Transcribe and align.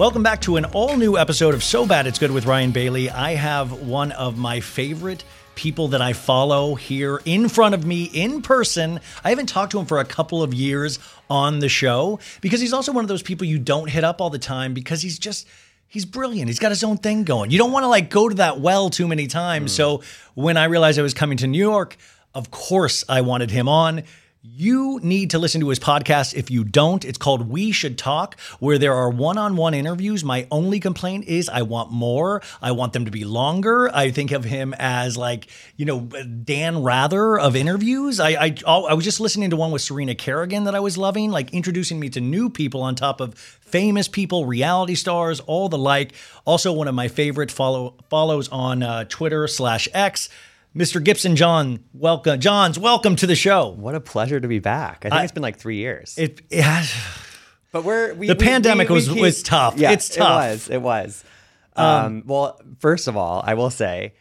Welcome 0.00 0.22
back 0.22 0.40
to 0.40 0.56
an 0.56 0.64
all 0.64 0.96
new 0.96 1.18
episode 1.18 1.52
of 1.52 1.62
So 1.62 1.84
Bad 1.84 2.06
It's 2.06 2.18
Good 2.18 2.30
with 2.30 2.46
Ryan 2.46 2.70
Bailey. 2.70 3.10
I 3.10 3.34
have 3.34 3.82
one 3.82 4.12
of 4.12 4.38
my 4.38 4.60
favorite 4.60 5.24
people 5.56 5.88
that 5.88 6.00
I 6.00 6.14
follow 6.14 6.74
here 6.74 7.20
in 7.26 7.50
front 7.50 7.74
of 7.74 7.84
me 7.84 8.04
in 8.04 8.40
person. 8.40 9.00
I 9.22 9.28
haven't 9.28 9.50
talked 9.50 9.72
to 9.72 9.78
him 9.78 9.84
for 9.84 9.98
a 9.98 10.06
couple 10.06 10.42
of 10.42 10.54
years 10.54 10.98
on 11.28 11.58
the 11.58 11.68
show 11.68 12.18
because 12.40 12.62
he's 12.62 12.72
also 12.72 12.92
one 12.92 13.04
of 13.04 13.08
those 13.08 13.22
people 13.22 13.46
you 13.46 13.58
don't 13.58 13.90
hit 13.90 14.02
up 14.02 14.22
all 14.22 14.30
the 14.30 14.38
time 14.38 14.72
because 14.72 15.02
he's 15.02 15.18
just 15.18 15.46
he's 15.86 16.06
brilliant. 16.06 16.48
He's 16.48 16.58
got 16.58 16.70
his 16.70 16.82
own 16.82 16.96
thing 16.96 17.24
going. 17.24 17.50
You 17.50 17.58
don't 17.58 17.70
want 17.70 17.84
to 17.84 17.88
like 17.88 18.08
go 18.08 18.26
to 18.26 18.36
that 18.36 18.58
well 18.58 18.88
too 18.88 19.06
many 19.06 19.26
times. 19.26 19.70
Mm. 19.70 19.76
So 19.76 20.02
when 20.32 20.56
I 20.56 20.64
realized 20.64 20.98
I 20.98 21.02
was 21.02 21.12
coming 21.12 21.36
to 21.36 21.46
New 21.46 21.58
York, 21.58 21.98
of 22.34 22.50
course 22.50 23.04
I 23.06 23.20
wanted 23.20 23.50
him 23.50 23.68
on. 23.68 24.04
You 24.42 25.00
need 25.02 25.28
to 25.32 25.38
listen 25.38 25.60
to 25.60 25.68
his 25.68 25.78
podcast. 25.78 26.32
If 26.32 26.50
you 26.50 26.64
don't, 26.64 27.04
it's 27.04 27.18
called 27.18 27.50
We 27.50 27.72
Should 27.72 27.98
Talk, 27.98 28.40
where 28.58 28.78
there 28.78 28.94
are 28.94 29.10
one 29.10 29.36
on 29.36 29.54
one 29.54 29.74
interviews. 29.74 30.24
My 30.24 30.46
only 30.50 30.80
complaint 30.80 31.26
is 31.26 31.50
I 31.50 31.60
want 31.60 31.92
more. 31.92 32.40
I 32.62 32.72
want 32.72 32.94
them 32.94 33.04
to 33.04 33.10
be 33.10 33.26
longer. 33.26 33.94
I 33.94 34.10
think 34.10 34.32
of 34.32 34.44
him 34.44 34.74
as 34.78 35.18
like, 35.18 35.48
you 35.76 35.84
know, 35.84 36.00
Dan 36.00 36.82
Rather 36.82 37.38
of 37.38 37.54
interviews. 37.54 38.18
I, 38.18 38.30
I, 38.30 38.54
I 38.66 38.94
was 38.94 39.04
just 39.04 39.20
listening 39.20 39.50
to 39.50 39.56
one 39.56 39.72
with 39.72 39.82
Serena 39.82 40.14
Kerrigan 40.14 40.64
that 40.64 40.74
I 40.74 40.80
was 40.80 40.96
loving, 40.96 41.30
like 41.30 41.52
introducing 41.52 42.00
me 42.00 42.08
to 42.08 42.20
new 42.22 42.48
people 42.48 42.80
on 42.80 42.94
top 42.94 43.20
of 43.20 43.34
famous 43.34 44.08
people, 44.08 44.46
reality 44.46 44.94
stars, 44.94 45.40
all 45.40 45.68
the 45.68 45.76
like. 45.76 46.14
Also, 46.46 46.72
one 46.72 46.88
of 46.88 46.94
my 46.94 47.08
favorite 47.08 47.50
follow 47.50 47.94
follows 48.08 48.48
on 48.48 48.82
uh, 48.82 49.04
Twitter 49.04 49.46
slash 49.46 49.86
X 49.92 50.30
Mr. 50.74 51.02
Gibson 51.02 51.34
John, 51.34 51.82
welcome. 51.92 52.38
Johns, 52.38 52.78
welcome 52.78 53.16
to 53.16 53.26
the 53.26 53.34
show. 53.34 53.70
What 53.70 53.96
a 53.96 54.00
pleasure 54.00 54.38
to 54.38 54.46
be 54.46 54.60
back. 54.60 54.98
I 54.98 55.08
think 55.08 55.14
I, 55.14 55.22
it's 55.24 55.32
been 55.32 55.42
like 55.42 55.58
three 55.58 55.76
years. 55.76 56.16
It, 56.16 56.42
it 56.48 56.62
has, 56.62 56.94
but 57.72 57.82
we're 57.82 58.14
we, 58.14 58.28
the 58.28 58.34
we, 58.34 58.44
pandemic 58.44 58.88
we, 58.88 58.94
was 58.94 59.08
keep, 59.08 59.20
was 59.20 59.42
tough. 59.42 59.76
Yeah, 59.76 59.90
it's 59.90 60.08
tough. 60.08 60.44
It 60.44 60.50
was. 60.50 60.70
It 60.70 60.82
was. 60.82 61.24
Um, 61.74 61.86
um, 61.86 62.22
well, 62.24 62.60
first 62.78 63.08
of 63.08 63.16
all, 63.16 63.42
I 63.44 63.54
will 63.54 63.70
say 63.70 64.14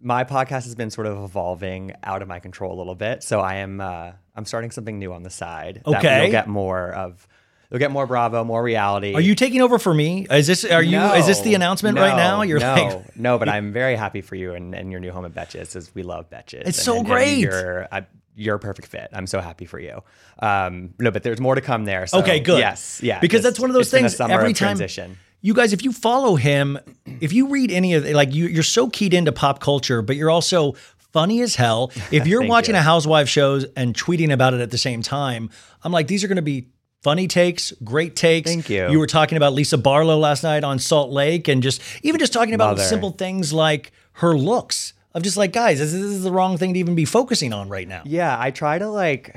my 0.00 0.22
podcast 0.22 0.64
has 0.64 0.76
been 0.76 0.90
sort 0.90 1.08
of 1.08 1.24
evolving 1.24 1.94
out 2.04 2.22
of 2.22 2.28
my 2.28 2.38
control 2.38 2.72
a 2.72 2.78
little 2.78 2.94
bit. 2.94 3.24
So 3.24 3.40
I 3.40 3.56
am 3.56 3.80
uh, 3.80 4.12
I'm 4.36 4.44
starting 4.44 4.70
something 4.70 5.00
new 5.00 5.12
on 5.12 5.24
the 5.24 5.30
side. 5.30 5.82
Okay, 5.84 6.00
that 6.00 6.22
we'll 6.22 6.30
get 6.30 6.46
more 6.46 6.92
of 6.92 7.26
You'll 7.70 7.80
get 7.80 7.90
more 7.90 8.06
Bravo, 8.06 8.44
more 8.44 8.62
reality. 8.62 9.14
Are 9.14 9.20
you 9.20 9.34
taking 9.34 9.60
over 9.60 9.78
for 9.78 9.92
me? 9.92 10.26
Is 10.30 10.46
this 10.46 10.64
are 10.64 10.82
you? 10.82 10.92
No, 10.92 11.14
is 11.14 11.26
this 11.26 11.40
the 11.40 11.54
announcement 11.54 11.96
no, 11.96 12.02
right 12.02 12.16
now? 12.16 12.40
You're 12.40 12.60
no, 12.60 12.74
like, 12.74 13.16
no, 13.16 13.38
but 13.38 13.48
I'm 13.48 13.72
very 13.72 13.94
happy 13.94 14.22
for 14.22 14.36
you 14.36 14.54
and, 14.54 14.74
and 14.74 14.90
your 14.90 15.00
new 15.00 15.12
home 15.12 15.26
at 15.26 15.34
Betches. 15.34 15.76
As 15.76 15.94
we 15.94 16.02
love 16.02 16.30
Betches. 16.30 16.62
It's 16.66 16.66
and, 16.66 16.74
so 16.76 16.96
and, 16.98 17.06
great. 17.06 17.40
You're 17.40 17.86
I, 17.92 18.06
you're 18.34 18.56
a 18.56 18.58
perfect 18.60 18.88
fit. 18.88 19.10
I'm 19.12 19.26
so 19.26 19.40
happy 19.40 19.66
for 19.66 19.78
you. 19.78 20.02
Um, 20.38 20.94
no, 20.98 21.10
but 21.10 21.24
there's 21.24 21.40
more 21.40 21.56
to 21.56 21.60
come 21.60 21.84
there. 21.84 22.06
So, 22.06 22.20
okay, 22.20 22.40
good. 22.40 22.60
Yes, 22.60 23.00
yeah. 23.02 23.18
Because 23.18 23.42
that's 23.42 23.60
one 23.60 23.68
of 23.68 23.74
those 23.74 23.90
things. 23.90 24.18
every 24.18 24.54
time. 24.54 24.76
Transition. 24.76 25.18
You 25.40 25.54
guys, 25.54 25.72
if 25.72 25.84
you 25.84 25.92
follow 25.92 26.36
him, 26.36 26.78
if 27.20 27.32
you 27.32 27.48
read 27.48 27.70
any 27.70 27.94
of 27.94 28.04
like 28.06 28.34
you, 28.34 28.46
you're 28.46 28.62
so 28.62 28.88
keyed 28.88 29.12
into 29.12 29.30
pop 29.30 29.60
culture, 29.60 30.02
but 30.02 30.16
you're 30.16 30.30
also 30.30 30.72
funny 31.12 31.42
as 31.42 31.54
hell. 31.54 31.92
If 32.10 32.26
you're 32.28 32.46
watching 32.46 32.74
you. 32.74 32.80
a 32.80 32.82
Housewives 32.82 33.28
shows 33.28 33.64
and 33.76 33.94
tweeting 33.94 34.32
about 34.32 34.54
it 34.54 34.60
at 34.60 34.70
the 34.70 34.78
same 34.78 35.02
time, 35.02 35.50
I'm 35.82 35.92
like, 35.92 36.06
these 36.06 36.24
are 36.24 36.28
going 36.28 36.36
to 36.36 36.42
be 36.42 36.68
funny 37.02 37.28
takes, 37.28 37.72
great 37.84 38.16
takes. 38.16 38.50
Thank 38.50 38.68
you. 38.68 38.90
You 38.90 38.98
were 38.98 39.06
talking 39.06 39.36
about 39.36 39.52
Lisa 39.52 39.78
Barlow 39.78 40.18
last 40.18 40.42
night 40.42 40.64
on 40.64 40.78
Salt 40.78 41.10
Lake 41.10 41.48
and 41.48 41.62
just 41.62 41.80
even 42.02 42.18
just 42.18 42.32
talking 42.32 42.54
about 42.54 42.76
Mother. 42.76 42.84
simple 42.84 43.10
things 43.10 43.52
like 43.52 43.92
her 44.14 44.36
looks. 44.36 44.94
Of 45.14 45.22
just 45.22 45.38
like, 45.38 45.52
guys, 45.52 45.78
this, 45.78 45.92
this 45.92 46.02
is 46.02 46.22
the 46.22 46.30
wrong 46.30 46.58
thing 46.58 46.74
to 46.74 46.80
even 46.80 46.94
be 46.94 47.06
focusing 47.06 47.52
on 47.52 47.68
right 47.68 47.88
now. 47.88 48.02
Yeah, 48.04 48.36
I 48.38 48.50
try 48.50 48.78
to 48.78 48.88
like 48.88 49.36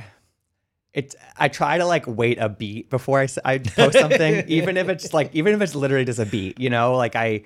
it's 0.93 1.15
I 1.37 1.47
try 1.47 1.77
to 1.77 1.85
like 1.85 2.05
wait 2.07 2.37
a 2.39 2.49
beat 2.49 2.89
before 2.89 3.21
I, 3.21 3.27
I 3.45 3.57
post 3.59 3.97
something, 3.97 4.43
even 4.47 4.75
if 4.75 4.89
it's 4.89 5.13
like 5.13 5.33
even 5.33 5.53
if 5.53 5.61
it's 5.61 5.75
literally 5.75 6.05
just 6.05 6.19
a 6.19 6.25
beat, 6.25 6.59
you 6.59 6.69
know, 6.69 6.95
like 6.95 7.15
I, 7.15 7.43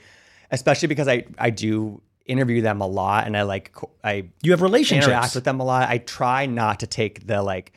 especially 0.49 0.87
because 0.87 1.07
I 1.07 1.25
I 1.37 1.51
do 1.51 2.01
interview 2.25 2.61
them 2.61 2.81
a 2.81 2.87
lot 2.87 3.27
and 3.27 3.37
I 3.37 3.43
like 3.43 3.75
I 4.03 4.25
you 4.41 4.51
have 4.51 4.63
relationships 4.63 5.07
interact 5.07 5.35
with 5.35 5.43
them 5.43 5.59
a 5.59 5.63
lot. 5.63 5.87
I 5.87 5.99
try 5.99 6.47
not 6.47 6.79
to 6.79 6.87
take 6.87 7.27
the 7.27 7.43
like 7.43 7.73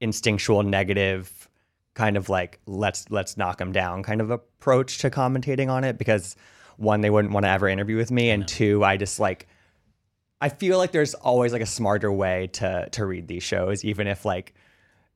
instinctual 0.00 0.62
negative 0.62 1.39
kind 1.94 2.16
of 2.16 2.28
like 2.28 2.60
let's 2.66 3.10
let's 3.10 3.36
knock 3.36 3.58
them 3.58 3.72
down 3.72 4.02
kind 4.02 4.20
of 4.20 4.30
approach 4.30 4.98
to 4.98 5.10
commentating 5.10 5.68
on 5.68 5.84
it 5.84 5.98
because 5.98 6.36
one 6.76 7.00
they 7.00 7.10
wouldn't 7.10 7.34
want 7.34 7.44
to 7.44 7.50
ever 7.50 7.68
interview 7.68 7.96
with 7.96 8.10
me 8.10 8.30
and 8.30 8.46
two 8.46 8.84
I 8.84 8.96
just 8.96 9.18
like 9.18 9.48
I 10.40 10.48
feel 10.48 10.78
like 10.78 10.92
there's 10.92 11.14
always 11.14 11.52
like 11.52 11.62
a 11.62 11.66
smarter 11.66 12.10
way 12.10 12.48
to 12.54 12.88
to 12.92 13.04
read 13.04 13.28
these 13.28 13.42
shows 13.42 13.84
even 13.84 14.06
if 14.06 14.24
like 14.24 14.54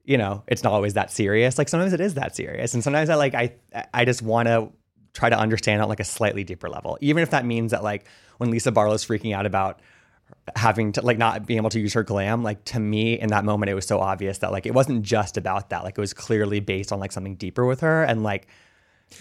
you 0.05 0.19
know 0.19 0.43
it's 0.47 0.62
not 0.62 0.73
always 0.73 0.95
that 0.95 1.11
serious. 1.11 1.57
Like 1.57 1.69
sometimes 1.69 1.93
it 1.93 2.01
is 2.01 2.15
that 2.15 2.37
serious 2.37 2.75
and 2.75 2.83
sometimes 2.83 3.09
I 3.09 3.15
like 3.15 3.35
I 3.35 3.55
I 3.95 4.05
just 4.05 4.21
want 4.21 4.49
to 4.49 4.71
try 5.15 5.31
to 5.31 5.39
understand 5.39 5.81
on 5.81 5.89
like 5.89 6.01
a 6.01 6.05
slightly 6.05 6.43
deeper 6.43 6.69
level 6.69 6.99
even 7.01 7.23
if 7.23 7.31
that 7.31 7.47
means 7.47 7.71
that 7.71 7.85
like 7.85 8.06
when 8.39 8.51
Lisa 8.51 8.73
Barlow's 8.73 9.05
freaking 9.06 9.35
out 9.35 9.47
about 9.47 9.81
having 10.56 10.93
to 10.93 11.00
like 11.03 11.19
not 11.19 11.47
being 11.47 11.56
able 11.56 11.71
to 11.71 11.81
use 11.81 11.94
her 11.94 12.03
glam 12.03 12.43
like 12.43 12.62
to 12.65 12.78
me 12.78 13.19
in 13.19 13.31
that 13.31 13.44
moment 13.44 13.71
it 13.71 13.75
was 13.75 13.87
so 13.87 13.99
obvious 13.99 14.38
that 14.38 14.53
like 14.53 14.66
it 14.66 14.75
wasn't 14.75 15.03
just 15.03 15.37
about 15.37 15.71
that. 15.71 15.84
Like 15.84 15.97
it 15.97 16.00
was 16.00 16.12
clearly 16.12 16.60
based 16.60 16.93
on 16.93 17.00
like 17.00 17.12
something 17.12 17.37
deeper 17.37 17.65
with 17.65 17.81
her 17.81 18.05
and 18.05 18.22
like 18.22 18.47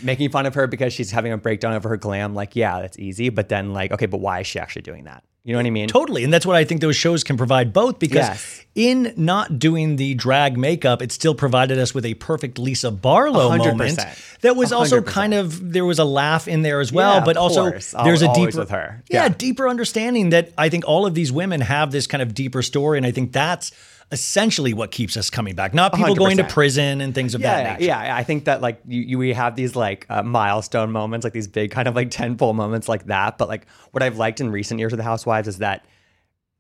making 0.01 0.29
fun 0.29 0.45
of 0.45 0.55
her 0.55 0.67
because 0.67 0.91
she's 0.91 1.11
having 1.11 1.31
a 1.31 1.37
breakdown 1.37 1.73
over 1.73 1.89
her 1.89 1.97
glam 1.97 2.33
like 2.33 2.55
yeah 2.55 2.81
that's 2.81 2.99
easy. 2.99 3.29
But 3.29 3.49
then 3.49 3.73
like 3.73 3.91
okay 3.91 4.05
but 4.05 4.19
why 4.19 4.41
is 4.41 4.47
she 4.47 4.59
actually 4.59 4.81
doing 4.81 5.05
that 5.05 5.23
you 5.43 5.51
know 5.51 5.59
what 5.59 5.65
I 5.65 5.71
mean? 5.71 5.89
Totally. 5.89 6.23
And 6.23 6.31
that's 6.31 6.45
what 6.45 6.55
I 6.55 6.63
think 6.63 6.79
those 6.79 6.95
shows 6.95 7.23
can 7.23 7.35
provide 7.35 7.73
both 7.73 7.99
because 7.99 8.27
yes. 8.27 8.65
in 8.75 9.13
not 9.17 9.59
doing 9.59 9.97
the 9.97 10.13
drag 10.13 10.57
makeup, 10.57 11.01
it 11.01 11.11
still 11.11 11.35
provided 11.35 11.77
us 11.77 11.93
with 11.93 12.05
a 12.05 12.13
perfect 12.13 12.57
Lisa 12.57 12.91
Barlow 12.91 13.49
100%. 13.49 13.65
moment. 13.77 13.99
That 14.39 14.55
was 14.55 14.71
100%. 14.71 14.75
also 14.75 15.01
kind 15.01 15.33
of 15.33 15.73
there 15.73 15.83
was 15.83 15.99
a 15.99 16.05
laugh 16.05 16.47
in 16.47 16.61
there 16.61 16.79
as 16.79 16.93
well, 16.93 17.15
yeah, 17.15 17.25
but 17.25 17.35
also 17.35 17.71
course. 17.71 17.93
there's 18.05 18.21
a 18.21 18.33
deeper 18.33 18.59
with 18.59 18.69
her. 18.69 19.03
Yeah, 19.09 19.23
Yeah. 19.23 19.29
deeper 19.37 19.67
understanding 19.67 20.29
that 20.29 20.53
I 20.57 20.69
think 20.69 20.85
all 20.87 21.05
of 21.05 21.13
these 21.13 21.31
women 21.31 21.59
have 21.59 21.91
this 21.91 22.07
kind 22.07 22.21
of 22.21 22.33
deeper 22.33 22.61
story 22.61 22.97
and 22.97 23.05
I 23.05 23.11
think 23.11 23.33
that's 23.33 23.73
essentially 24.13 24.73
what 24.73 24.91
keeps 24.91 25.17
us 25.17 25.29
coming 25.29 25.55
back. 25.55 25.73
Not 25.73 25.93
people 25.93 26.15
going 26.15 26.37
to 26.37 26.43
prison 26.45 27.01
and 27.01 27.13
things 27.13 27.33
of 27.35 27.41
yeah, 27.41 27.63
that 27.63 27.79
nature. 27.79 27.87
yeah. 27.87 28.15
I 28.15 28.23
think 28.23 28.45
that 28.45 28.61
like 28.61 28.79
you, 28.87 29.01
you 29.01 29.17
we 29.17 29.33
have 29.33 29.55
these 29.57 29.75
like 29.75 30.05
uh, 30.09 30.23
milestone 30.23 30.91
moments, 30.91 31.23
like 31.25 31.33
these 31.33 31.47
big 31.47 31.71
kind 31.71 31.87
of 31.87 31.95
like 31.95 32.09
tentpole 32.11 32.55
moments 32.55 32.87
like 32.87 33.07
that. 33.07 33.37
But 33.37 33.49
like 33.49 33.65
what 33.91 34.03
I've 34.03 34.17
liked 34.17 34.39
in 34.39 34.51
recent 34.51 34.79
years 34.79 34.91
with 34.91 34.99
the 34.99 35.03
Housewives 35.03 35.47
is 35.47 35.57
that, 35.57 35.85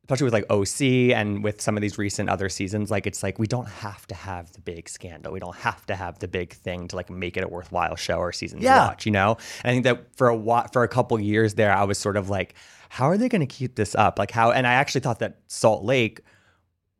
especially 0.05 0.25
with 0.25 0.33
like 0.33 0.49
OC 0.49 1.15
and 1.15 1.43
with 1.43 1.61
some 1.61 1.77
of 1.77 1.81
these 1.81 1.97
recent 1.97 2.27
other 2.27 2.49
seasons, 2.49 2.89
like 2.91 3.05
it's 3.07 3.21
like 3.23 3.37
we 3.39 3.47
don't 3.47 3.67
have 3.69 4.05
to 4.07 4.15
have 4.15 4.51
the 4.53 4.59
big 4.59 4.89
scandal. 4.89 5.31
We 5.31 5.39
don't 5.39 5.55
have 5.55 5.85
to 5.85 5.95
have 5.95 6.19
the 6.19 6.27
big 6.27 6.53
thing 6.53 6.87
to 6.89 6.95
like 6.95 7.09
make 7.11 7.37
it 7.37 7.43
a 7.43 7.47
worthwhile 7.47 7.95
show 7.95 8.17
or 8.17 8.31
season 8.33 8.59
Yeah. 8.61 8.73
to 8.73 8.79
watch. 8.87 9.05
You 9.05 9.11
know, 9.13 9.37
and 9.63 9.69
I 9.69 9.73
think 9.73 9.83
that 9.85 10.17
for 10.17 10.27
a 10.27 10.35
while, 10.35 10.67
for 10.73 10.81
a 10.83 10.87
couple 10.89 11.19
years 11.19 11.53
there, 11.53 11.71
I 11.71 11.83
was 11.83 11.99
sort 11.99 12.17
of 12.17 12.29
like, 12.31 12.55
how 12.89 13.05
are 13.05 13.17
they 13.17 13.29
going 13.29 13.41
to 13.41 13.47
keep 13.47 13.75
this 13.75 13.93
up? 13.93 14.17
Like 14.17 14.31
how? 14.31 14.51
And 14.51 14.65
I 14.65 14.73
actually 14.73 15.01
thought 15.01 15.19
that 15.19 15.37
Salt 15.47 15.83
Lake 15.83 16.19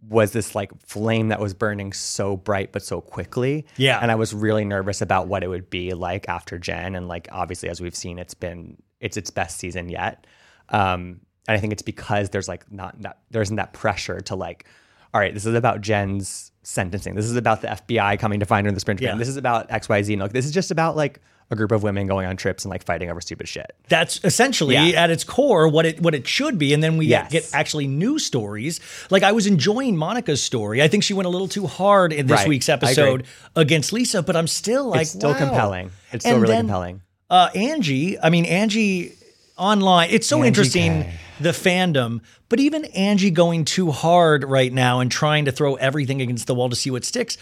was 0.10 0.32
this 0.32 0.54
like 0.56 0.72
flame 0.86 1.30
that 1.30 1.40
was 1.40 1.54
burning 1.54 1.94
so 1.94 2.36
bright 2.36 2.72
but 2.72 2.84
so 2.84 3.02
quickly. 3.02 3.66
Yeah. 3.78 4.00
And 4.02 4.12
I 4.12 4.16
was 4.16 4.34
really 4.34 4.66
nervous 4.66 5.02
about 5.02 5.28
what 5.28 5.44
it 5.44 5.48
would 5.48 5.70
be 5.70 5.94
like 5.94 6.28
after 6.28 6.60
Jen. 6.60 6.96
And 6.96 7.08
like 7.08 7.28
obviously 7.32 7.70
as 7.70 7.80
we've 7.80 7.96
seen, 7.96 8.20
it's 8.20 8.34
been 8.34 8.78
it's 9.00 9.18
its 9.18 9.30
best 9.30 9.60
season 9.60 9.90
yet. 9.90 10.26
Um 10.70 11.22
and 11.48 11.58
I 11.58 11.60
think 11.60 11.74
it's 11.74 11.82
because 11.82 12.30
there's 12.30 12.48
like 12.48 12.70
not, 12.72 13.00
not 13.00 13.18
there 13.32 13.42
isn't 13.42 13.56
that 13.58 13.74
pressure 13.74 14.22
to 14.22 14.36
like, 14.36 14.66
all 15.14 15.22
right, 15.22 15.34
this 15.34 15.46
is 15.46 15.56
about 15.56 15.82
Jen's 15.82 16.52
sentencing. 16.64 17.16
This 17.16 17.26
is 17.26 17.36
about 17.36 17.62
the 17.62 17.68
FBI 17.68 18.18
coming 18.20 18.40
to 18.40 18.46
find 18.46 18.66
her 18.66 18.70
in 18.70 18.74
the 18.74 18.80
sprint 18.80 19.02
Yeah. 19.02 19.16
This 19.16 19.28
is 19.28 19.38
about 19.38 19.70
XYZ. 19.70 20.14
And 20.14 20.22
like, 20.22 20.34
this 20.34 20.46
is 20.46 20.52
just 20.52 20.72
about 20.72 20.96
like 20.96 21.22
a 21.54 21.56
group 21.56 21.72
of 21.72 21.82
women 21.84 22.06
going 22.08 22.28
on 22.28 22.36
trips 22.36 22.66
and 22.66 22.70
like 22.70 22.84
fighting 22.84 23.10
over 23.10 23.22
stupid 23.22 23.48
shit. 23.48 23.74
That's 23.88 24.20
essentially 24.26 24.76
Yeah. 24.76 25.04
at 25.04 25.10
its 25.10 25.24
core 25.24 25.68
what 25.70 25.86
it 25.86 26.02
what 26.02 26.14
it 26.14 26.28
should 26.28 26.58
be, 26.60 26.74
and 26.74 26.84
then 26.84 26.98
we 26.98 27.06
Yes. 27.06 27.32
get 27.32 27.50
actually 27.54 27.88
new 27.88 28.20
stories. 28.20 28.82
Like 29.10 29.24
I 29.24 29.32
was 29.32 29.48
enjoying 29.48 29.96
Monica's 29.96 30.44
story. 30.44 30.82
I 30.84 30.88
think 30.90 31.04
she 31.04 31.14
went 31.14 31.28
a 31.28 31.30
little 31.30 31.48
too 31.48 31.68
hard 31.68 32.12
in 32.12 32.28
this 32.28 32.40
Right. 32.40 32.48
week's 32.50 32.68
episode 32.68 33.24
against 33.56 33.94
Lisa, 33.94 34.22
but 34.22 34.36
I'm 34.36 34.48
still 34.48 34.90
like 34.90 35.02
it's 35.04 35.12
still 35.12 35.32
wow. 35.32 35.38
compelling. 35.38 35.92
It's 36.12 36.26
still 36.26 36.34
And 36.36 36.42
really 36.42 36.54
then, 36.56 36.66
compelling. 36.66 37.02
Uh, 37.30 37.50
Angie, 37.56 38.20
I 38.20 38.30
mean 38.30 38.46
Angie 38.46 39.14
online. 39.58 40.10
It's 40.12 40.28
so 40.28 40.38
Angie 40.38 40.48
interesting 40.48 41.04
K. 41.04 41.14
the 41.40 41.50
fandom, 41.52 42.22
but 42.50 42.60
even 42.60 42.86
Angie 42.86 43.32
going 43.32 43.66
too 43.66 43.92
hard 43.92 44.44
right 44.44 44.72
now 44.74 45.00
and 45.00 45.12
trying 45.12 45.46
to 45.46 45.52
throw 45.52 45.76
everything 45.76 46.22
against 46.22 46.48
the 46.48 46.56
wall 46.56 46.70
to 46.70 46.76
see 46.76 46.90
what 46.92 47.06
sticks. 47.06 47.38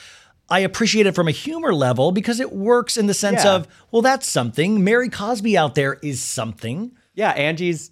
I 0.52 0.60
appreciate 0.60 1.08
it 1.08 1.16
from 1.16 1.28
a 1.28 1.32
humor 1.32 1.74
level 1.74 2.12
because 2.12 2.40
it 2.40 2.52
works 2.52 2.98
in 2.98 3.08
the 3.08 3.14
sense 3.16 3.44
Yeah. 3.44 3.54
of, 3.56 3.68
well, 3.90 4.02
that's 4.04 4.30
something. 4.30 4.84
Mary 4.84 5.10
Cosby 5.10 5.58
out 5.58 5.74
there 5.76 5.94
is 6.04 6.22
something. 6.22 6.92
Yeah, 7.16 7.32
Angie's 7.32 7.90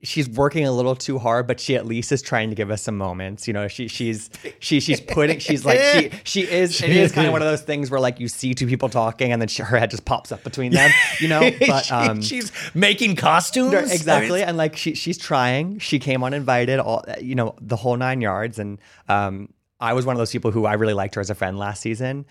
she's 0.00 0.28
working 0.28 0.64
a 0.64 0.70
little 0.70 0.94
too 0.94 1.18
hard, 1.18 1.48
but 1.48 1.58
she 1.58 1.74
at 1.74 1.84
least 1.84 2.12
is 2.12 2.22
trying 2.22 2.50
to 2.50 2.54
give 2.54 2.70
us 2.70 2.80
some 2.82 2.96
moments. 2.96 3.48
You 3.48 3.52
know, 3.52 3.66
she 3.66 3.88
she's 3.88 4.30
she 4.60 4.78
she's 4.78 5.00
putting 5.00 5.40
she's 5.40 5.64
like 5.64 5.80
she 5.80 6.10
she 6.24 6.42
is 6.42 6.80
it 6.80 6.90
is 6.90 7.10
kind 7.12 7.26
of 7.26 7.32
one 7.32 7.42
of 7.42 7.48
those 7.48 7.62
things 7.62 7.90
where 7.90 7.98
like 7.98 8.20
you 8.20 8.28
see 8.28 8.54
two 8.54 8.66
people 8.68 8.88
talking 8.88 9.32
and 9.32 9.42
then 9.42 9.48
she, 9.48 9.62
her 9.62 9.76
head 9.76 9.90
just 9.90 10.04
pops 10.04 10.30
up 10.30 10.44
between 10.44 10.70
them. 10.72 10.90
You 11.20 11.28
know, 11.28 11.40
but 11.66 11.84
She- 11.84 11.92
um. 11.94 12.22
she's 12.22 12.52
making 12.74 13.16
costumes. 13.16 13.74
Exactly, 13.92 14.42
and 14.42 14.56
like 14.56 14.76
she 14.76 14.94
she's 14.94 15.18
trying. 15.18 15.80
She 15.80 15.98
came 15.98 16.22
uninvited, 16.22 16.78
all 16.78 17.04
you 17.20 17.34
know, 17.34 17.56
the 17.60 17.76
whole 17.76 17.96
nine 17.96 18.20
yards. 18.20 18.58
And 18.60 18.78
um, 19.08 19.48
I 19.80 19.92
was 19.92 20.06
one 20.06 20.14
of 20.14 20.18
those 20.18 20.32
people 20.32 20.50
who 20.50 20.66
I 20.66 20.74
really 20.74 20.94
liked 20.94 21.14
her 21.14 21.20
as 21.20 21.30
a 21.30 21.34
friend 21.34 21.58
last 21.58 21.80
season. 21.80 22.26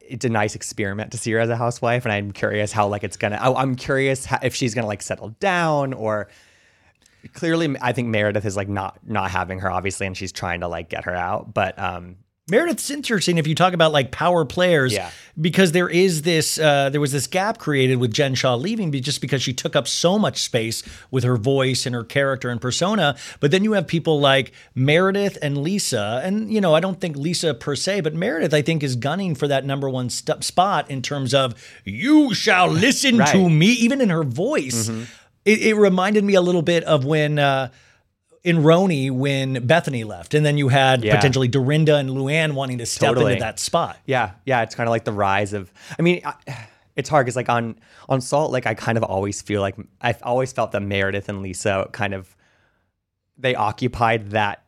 It's 0.00 0.24
a 0.24 0.28
nice 0.28 0.54
experiment 0.54 1.12
to 1.12 1.18
see 1.18 1.32
her 1.32 1.38
as 1.38 1.48
a 1.48 1.56
housewife, 1.56 2.04
and 2.04 2.12
I'm 2.12 2.32
curious 2.32 2.72
how 2.72 2.88
like 2.88 3.04
it's 3.04 3.16
gonna. 3.16 3.36
I, 3.36 3.52
I'm 3.54 3.74
curious 3.74 4.26
how, 4.26 4.38
if 4.42 4.54
she's 4.54 4.74
gonna 4.74 4.86
like 4.86 5.02
settle 5.02 5.30
down 5.40 5.92
or. 5.92 6.28
Clearly, 7.34 7.76
I 7.80 7.92
think 7.92 8.08
Meredith 8.08 8.44
is 8.44 8.56
like 8.56 8.68
not 8.68 8.98
not 9.06 9.30
having 9.30 9.60
her, 9.60 9.70
obviously, 9.70 10.08
and 10.08 10.16
she's 10.16 10.32
trying 10.32 10.60
to 10.60 10.68
like 10.68 10.88
get 10.88 11.04
her 11.04 11.14
out. 11.14 11.54
But 11.54 11.78
um, 11.78 12.16
Meredith's 12.50 12.90
interesting 12.90 13.38
if 13.38 13.46
you 13.46 13.54
talk 13.54 13.72
about 13.72 13.92
like 13.92 14.10
power 14.10 14.44
players, 14.44 14.92
Yeah. 14.92 15.10
because 15.40 15.70
there 15.70 15.88
is 15.88 16.22
this, 16.22 16.58
uh, 16.58 16.90
there 16.90 17.00
was 17.00 17.12
this 17.12 17.28
gap 17.28 17.58
created 17.58 17.96
with 17.96 18.12
Jen 18.12 18.34
Shah 18.34 18.56
leaving 18.56 18.90
just 18.90 19.20
because 19.20 19.40
she 19.40 19.52
took 19.52 19.76
up 19.76 19.86
so 19.86 20.18
much 20.18 20.42
space 20.42 20.82
with 21.12 21.22
her 21.22 21.36
voice 21.36 21.86
and 21.86 21.94
her 21.94 22.02
character 22.02 22.50
and 22.50 22.60
persona. 22.60 23.14
But 23.38 23.52
then 23.52 23.62
you 23.62 23.72
have 23.74 23.86
people 23.86 24.18
like 24.18 24.50
Meredith 24.74 25.38
and 25.40 25.58
Lisa, 25.58 26.20
and 26.24 26.52
you 26.52 26.60
know 26.60 26.74
I 26.74 26.80
don't 26.80 27.00
think 27.00 27.16
Lisa 27.16 27.54
per 27.54 27.76
se, 27.76 28.00
but 28.00 28.12
Meredith 28.12 28.52
I 28.52 28.60
think 28.60 28.82
is 28.82 28.96
gunning 28.96 29.36
for 29.36 29.46
that 29.46 29.64
number 29.64 29.88
one 29.88 30.10
st- 30.10 30.42
spot 30.42 30.90
in 30.90 31.00
terms 31.00 31.32
of 31.32 31.54
you 31.84 32.34
shall 32.34 32.66
listen 32.68 33.12
to 33.14 33.18
Right. 33.20 33.34
Mm-hmm. 33.36 33.58
me, 33.58 33.66
even 33.68 34.00
in 34.00 34.08
her 34.10 34.24
voice. 34.24 34.88
It, 35.44 35.62
it 35.62 35.74
reminded 35.74 36.24
me 36.24 36.34
a 36.34 36.40
little 36.42 36.62
bit 36.62 36.82
of 36.84 37.04
when. 37.04 37.38
Uh, 37.38 37.68
in 38.44 38.58
RHONY 38.58 39.10
when 39.10 39.64
Bethany 39.66 40.02
left, 40.04 40.34
and 40.34 40.44
then 40.44 40.58
you 40.58 40.68
had 40.68 41.04
Yeah. 41.04 41.14
potentially 41.16 41.46
Dorinda 41.48 41.96
and 41.96 42.10
Luann 42.10 42.52
wanting 42.54 42.78
to 42.78 42.86
step 42.86 43.10
Totally. 43.10 43.32
into 43.34 43.44
that 43.44 43.58
spot. 43.60 43.98
Yeah, 44.06 44.32
yeah, 44.44 44.62
it's 44.62 44.74
kind 44.74 44.88
of 44.88 44.90
like 44.90 45.04
the 45.04 45.12
rise 45.12 45.52
of. 45.52 45.72
I 45.98 46.02
mean, 46.02 46.22
I, 46.24 46.34
it's 46.96 47.08
hard 47.08 47.24
because 47.24 47.36
like 47.36 47.48
on 47.48 47.76
on 48.08 48.20
Salt 48.20 48.50
Lake, 48.50 48.66
I 48.66 48.74
kind 48.74 48.98
of 48.98 49.04
always 49.04 49.40
feel 49.42 49.60
like 49.60 49.76
I've 50.00 50.20
always 50.22 50.52
felt 50.52 50.72
that 50.72 50.80
Meredith 50.82 51.28
and 51.28 51.40
Lisa 51.42 51.88
kind 51.92 52.14
of 52.14 52.34
they 53.38 53.54
occupied 53.54 54.30
that 54.32 54.62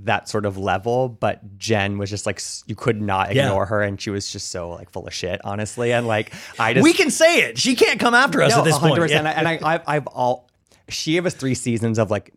that 0.00 0.28
sort 0.28 0.46
of 0.46 0.56
level, 0.56 1.08
but 1.08 1.58
Jen 1.58 1.98
was 1.98 2.08
just 2.08 2.24
like 2.24 2.40
you 2.66 2.74
could 2.76 3.00
not 3.02 3.34
Yeah. 3.34 3.46
ignore 3.46 3.66
her, 3.66 3.82
and 3.82 4.00
she 4.00 4.10
was 4.10 4.30
just 4.30 4.50
so 4.50 4.70
like 4.70 4.90
full 4.90 5.06
of 5.06 5.12
shit, 5.12 5.40
honestly, 5.44 5.92
and 5.92 6.06
like 6.06 6.32
I 6.58 6.72
just 6.74 6.84
we 6.84 6.92
can 6.94 7.10
say 7.10 7.40
it. 7.42 7.58
She 7.58 7.74
can't 7.74 7.98
come 8.00 8.14
after 8.14 8.40
us 8.42 8.52
no, 8.52 8.58
at 8.60 8.64
this 8.64 8.78
point. 8.78 8.94
100%. 8.98 9.10
Yeah. 9.10 9.28
And 9.36 9.46
I, 9.48 9.58
I've, 9.62 9.82
I've 9.86 10.06
all, 10.06 10.48
she 10.88 11.12
gave 11.12 11.26
us 11.26 11.34
three 11.34 11.54
seasons 11.54 11.98
of 11.98 12.10
like, 12.12 12.32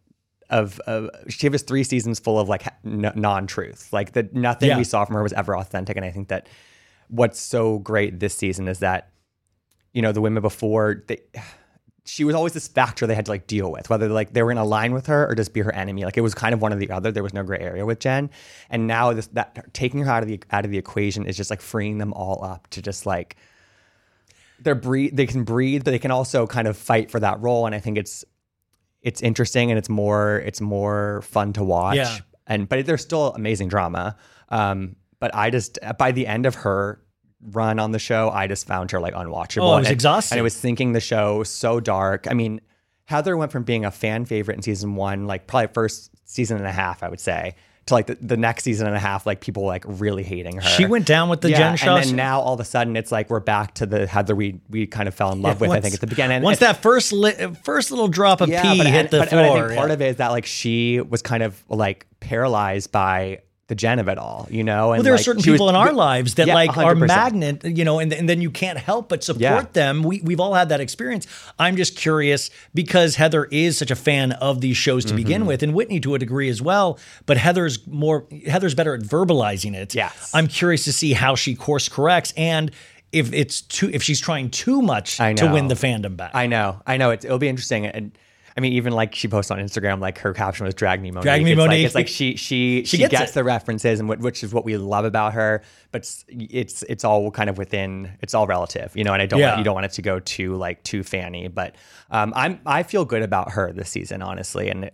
of, 0.51 0.79
of 0.81 1.09
she 1.29 1.39
gave 1.39 1.53
us 1.55 1.63
three 1.63 1.83
seasons 1.83 2.19
full 2.19 2.37
of 2.39 2.47
like 2.47 2.67
n- 2.85 3.11
non-truth. 3.15 3.91
Like 3.91 4.11
that 4.13 4.33
nothing 4.35 4.69
Yeah. 4.69 4.77
we 4.77 4.83
saw 4.83 5.03
from 5.05 5.15
her 5.15 5.23
was 5.23 5.33
ever 5.33 5.57
authentic. 5.57 5.97
And 5.97 6.05
I 6.05 6.11
think 6.11 6.27
that 6.27 6.47
what's 7.07 7.39
so 7.39 7.79
great 7.79 8.19
this 8.19 8.35
season 8.35 8.67
is 8.67 8.79
that, 8.79 9.09
you 9.93 10.01
know, 10.01 10.11
the 10.11 10.21
women 10.21 10.41
before 10.41 11.03
they, 11.07 11.17
she 12.05 12.23
was 12.23 12.35
always 12.35 12.53
this 12.53 12.67
factor 12.67 13.05
they 13.07 13.15
had 13.15 13.25
to 13.25 13.31
like 13.31 13.47
deal 13.47 13.71
with, 13.71 13.89
whether 13.89 14.09
like 14.09 14.33
they 14.33 14.43
were 14.43 14.51
in 14.51 14.57
a 14.57 14.65
line 14.65 14.93
with 14.93 15.07
her 15.07 15.27
or 15.29 15.35
just 15.35 15.53
be 15.53 15.61
her 15.61 15.73
enemy. 15.73 16.03
Like 16.03 16.17
it 16.17 16.21
was 16.21 16.33
kind 16.33 16.53
of 16.53 16.61
one 16.61 16.73
or 16.73 16.77
the 16.77 16.91
other. 16.91 17.11
There 17.11 17.23
was 17.23 17.33
no 17.33 17.43
gray 17.43 17.59
area 17.59 17.85
with 17.85 17.99
Jen. 17.99 18.29
And 18.69 18.87
now 18.87 19.13
this 19.13 19.27
that 19.27 19.73
taking 19.73 20.01
her 20.01 20.11
out 20.11 20.23
of 20.23 20.29
the 20.29 20.41
out 20.51 20.65
of 20.65 20.71
the 20.71 20.77
equation 20.77 21.25
is 21.25 21.37
just 21.37 21.49
like 21.49 21.61
freeing 21.61 21.97
them 21.97 22.11
all 22.13 22.43
up 22.43 22.67
to 22.71 22.81
just 22.81 23.05
like 23.05 23.35
they're 24.59 24.75
breathe 24.75 25.15
they 25.15 25.25
can 25.25 25.43
breathe 25.43 25.83
but 25.83 25.89
they 25.91 25.97
can 25.99 26.11
also 26.11 26.45
kind 26.45 26.67
of 26.67 26.77
fight 26.77 27.09
for 27.09 27.19
that 27.19 27.41
role 27.41 27.65
and 27.65 27.73
i 27.73 27.79
think 27.79 27.97
it's 27.97 28.23
it's 29.01 29.21
interesting 29.21 29.71
and 29.71 29.77
it's 29.77 29.89
more 29.89 30.39
it's 30.45 30.61
more 30.61 31.21
fun 31.23 31.53
to 31.53 31.63
watch 31.63 31.95
Yeah. 31.95 32.17
and 32.47 32.67
but 32.69 32.85
there's 32.85 33.01
still 33.01 33.33
amazing 33.33 33.67
drama 33.67 34.15
um 34.49 34.95
but 35.19 35.33
i 35.35 35.49
just 35.49 35.79
by 35.97 36.11
the 36.11 36.27
end 36.27 36.45
of 36.45 36.55
her 36.55 37.01
run 37.51 37.79
on 37.79 37.91
the 37.91 37.99
show 37.99 38.29
i 38.29 38.47
just 38.47 38.67
found 38.67 38.91
her 38.91 38.99
like 38.99 39.13
unwatchable 39.15 39.63
Oh, 39.63 39.73
it 39.75 39.79
was 39.79 39.87
and, 39.87 39.93
exhausting. 39.93 40.35
and 40.35 40.39
it 40.39 40.43
was 40.43 40.55
thinking 40.59 40.93
the 40.93 40.99
show 40.99 41.43
so 41.43 41.79
dark 41.79 42.27
i 42.29 42.33
mean 42.33 42.61
heather 43.05 43.35
went 43.35 43.51
from 43.51 43.63
being 43.63 43.83
a 43.85 43.91
fan 43.91 44.25
favorite 44.25 44.55
in 44.57 44.61
season 44.61 44.95
one 44.95 45.25
like 45.25 45.47
probably 45.47 45.73
first 45.73 46.11
season 46.25 46.57
and 46.57 46.67
a 46.67 46.71
half 46.71 47.01
i 47.03 47.09
would 47.09 47.19
say 47.19 47.55
to 47.87 47.93
like 47.93 48.07
the, 48.07 48.17
the 48.21 48.37
next 48.37 48.63
season 48.63 48.87
and 48.87 48.95
a 48.95 48.99
half 48.99 49.25
like 49.25 49.41
people 49.41 49.65
like 49.65 49.83
really 49.87 50.23
hating 50.23 50.55
her 50.57 50.61
she 50.61 50.85
went 50.85 51.05
down 51.05 51.29
with 51.29 51.41
the 51.41 51.49
Jen 51.49 51.75
Shah. 51.77 51.95
and 51.95 52.05
then 52.05 52.15
now 52.15 52.39
all 52.41 52.53
of 52.53 52.59
a 52.59 52.65
sudden 52.65 52.95
it's 52.95 53.11
like 53.11 53.29
we're 53.29 53.39
back 53.39 53.73
to 53.75 53.85
the 53.85 54.07
Heather 54.07 54.35
we 54.35 54.59
we 54.69 54.87
kind 54.87 55.07
of 55.07 55.15
fell 55.15 55.31
in 55.31 55.41
love 55.41 55.61
with. 55.61 55.71
I 55.71 55.79
think 55.79 55.93
at 55.93 56.01
the 56.01 56.07
beginning. 56.07 56.37
And 56.37 56.43
once 56.43 56.59
that 56.59 56.81
first 56.81 57.11
li- 57.11 57.55
first 57.63 57.91
little 57.91 58.07
drop 58.07 58.41
of 58.41 58.49
yeah, 58.49 58.61
pee 58.61 58.77
but, 58.77 58.87
hit 58.87 58.95
and- 58.95 59.09
the 59.09 59.19
but, 59.19 59.29
floor, 59.29 59.41
but 59.41 59.49
I 59.49 59.67
think 59.67 59.77
part 59.77 59.89
yeah. 59.89 59.93
of 59.93 60.01
it 60.01 60.07
is 60.07 60.15
that 60.17 60.29
like 60.29 60.45
she 60.45 61.01
was 61.01 61.21
kind 61.21 61.43
of 61.43 61.61
like 61.69 62.05
paralyzed 62.19 62.91
by 62.91 63.41
the 63.71 63.75
Jen 63.75 63.99
of 63.99 64.09
it 64.09 64.17
all, 64.17 64.49
you 64.51 64.65
know. 64.65 64.91
And 64.91 64.97
well, 64.99 65.03
there 65.03 65.13
are 65.13 65.17
certain 65.17 65.41
she 65.41 65.49
was- 65.49 65.55
people 65.57 65.69
in 65.69 65.75
our 65.77 65.93
lives 65.93 66.35
that 66.35 66.47
Yeah, 66.47 66.55
like 66.55 66.77
are 66.77 66.93
100%. 66.93 67.07
magnet, 67.07 67.63
you 67.63 67.85
know, 67.85 67.99
and, 67.99 68.11
and 68.11 68.27
then 68.27 68.41
you 68.41 68.51
can't 68.51 68.77
help 68.77 69.07
but 69.07 69.23
support 69.23 69.41
Yeah. 69.41 69.63
them. 69.71 70.03
We 70.03 70.19
we've 70.21 70.41
all 70.41 70.53
had 70.53 70.67
that 70.69 70.81
experience. 70.81 71.25
I'm 71.57 71.77
just 71.77 71.95
curious 71.95 72.49
because 72.73 73.15
Heather 73.15 73.45
is 73.45 73.77
such 73.77 73.89
a 73.89 73.95
fan 73.95 74.33
of 74.33 74.59
these 74.59 74.75
shows 74.75 75.05
to 75.05 75.09
Mm-hmm. 75.13 75.15
begin 75.15 75.45
with, 75.45 75.63
and 75.63 75.73
Whitney 75.73 76.01
to 76.01 76.15
a 76.15 76.19
degree 76.19 76.49
as 76.49 76.61
well. 76.61 76.99
But 77.25 77.37
Heather's 77.37 77.87
more 77.87 78.25
Heather's 78.45 78.75
better 78.75 78.93
at 78.93 79.01
verbalizing 79.01 79.73
it. 79.73 79.95
Yes. 79.95 80.31
I'm 80.33 80.47
curious 80.47 80.83
to 80.83 80.91
see 80.91 81.13
how 81.13 81.35
she 81.35 81.55
course 81.55 81.87
corrects 81.87 82.33
and 82.35 82.71
if 83.13 83.31
it's 83.33 83.61
too 83.61 83.89
if 83.93 84.03
she's 84.03 84.19
trying 84.19 84.49
too 84.49 84.81
much 84.81 85.15
to 85.17 85.49
win 85.53 85.69
the 85.69 85.75
fandom 85.75 86.17
back. 86.17 86.31
I 86.33 86.47
know, 86.47 86.81
I 86.85 86.97
know. 86.97 87.11
It's, 87.11 87.23
it'll 87.23 87.37
be 87.39 87.47
interesting. 87.47 87.85
And 87.85 88.11
I 88.57 88.59
mean, 88.61 88.73
even 88.73 88.93
like 88.93 89.15
she 89.15 89.27
posts 89.27 89.51
on 89.51 89.59
Instagram, 89.59 89.99
like 89.99 90.17
her 90.19 90.33
caption 90.33 90.65
was 90.65 90.73
"Drag 90.73 91.01
me, 91.01 91.11
Monique." 91.11 91.23
Drag 91.23 91.43
me, 91.43 91.51
it's 91.53 91.59
Like, 91.59 91.85
it's 91.85 91.95
like 91.95 92.07
she 92.07 92.35
she 92.35 92.83
she, 92.85 92.97
gets 92.97 93.11
gets, 93.11 93.31
the 93.31 93.43
references, 93.43 93.99
and 93.99 94.09
what, 94.09 94.19
which 94.19 94.43
is 94.43 94.53
what 94.53 94.65
we 94.65 94.77
love 94.77 95.05
about 95.05 95.33
her. 95.33 95.61
But 95.91 96.01
s- 96.01 96.25
it's 96.29 96.83
it's 96.83 97.03
all 97.03 97.31
kind 97.31 97.49
of 97.49 97.57
within. 97.57 98.11
It's 98.21 98.33
all 98.33 98.47
relative, 98.47 98.95
you 98.95 99.03
know. 99.03 99.13
And 99.13 99.21
I 99.21 99.25
don't 99.25 99.39
Yeah. 99.39 99.49
want, 99.49 99.57
you 99.59 99.63
don't 99.63 99.75
want 99.75 99.85
it 99.85 99.93
to 99.93 100.01
go 100.01 100.19
too 100.19 100.55
like 100.55 100.83
too 100.83 101.03
fanny. 101.03 101.47
But 101.47 101.75
um, 102.09 102.33
I'm 102.35 102.59
I 102.65 102.83
feel 102.83 103.05
good 103.05 103.21
about 103.23 103.51
her 103.51 103.71
this 103.71 103.89
season, 103.89 104.21
honestly, 104.21 104.69
and. 104.69 104.91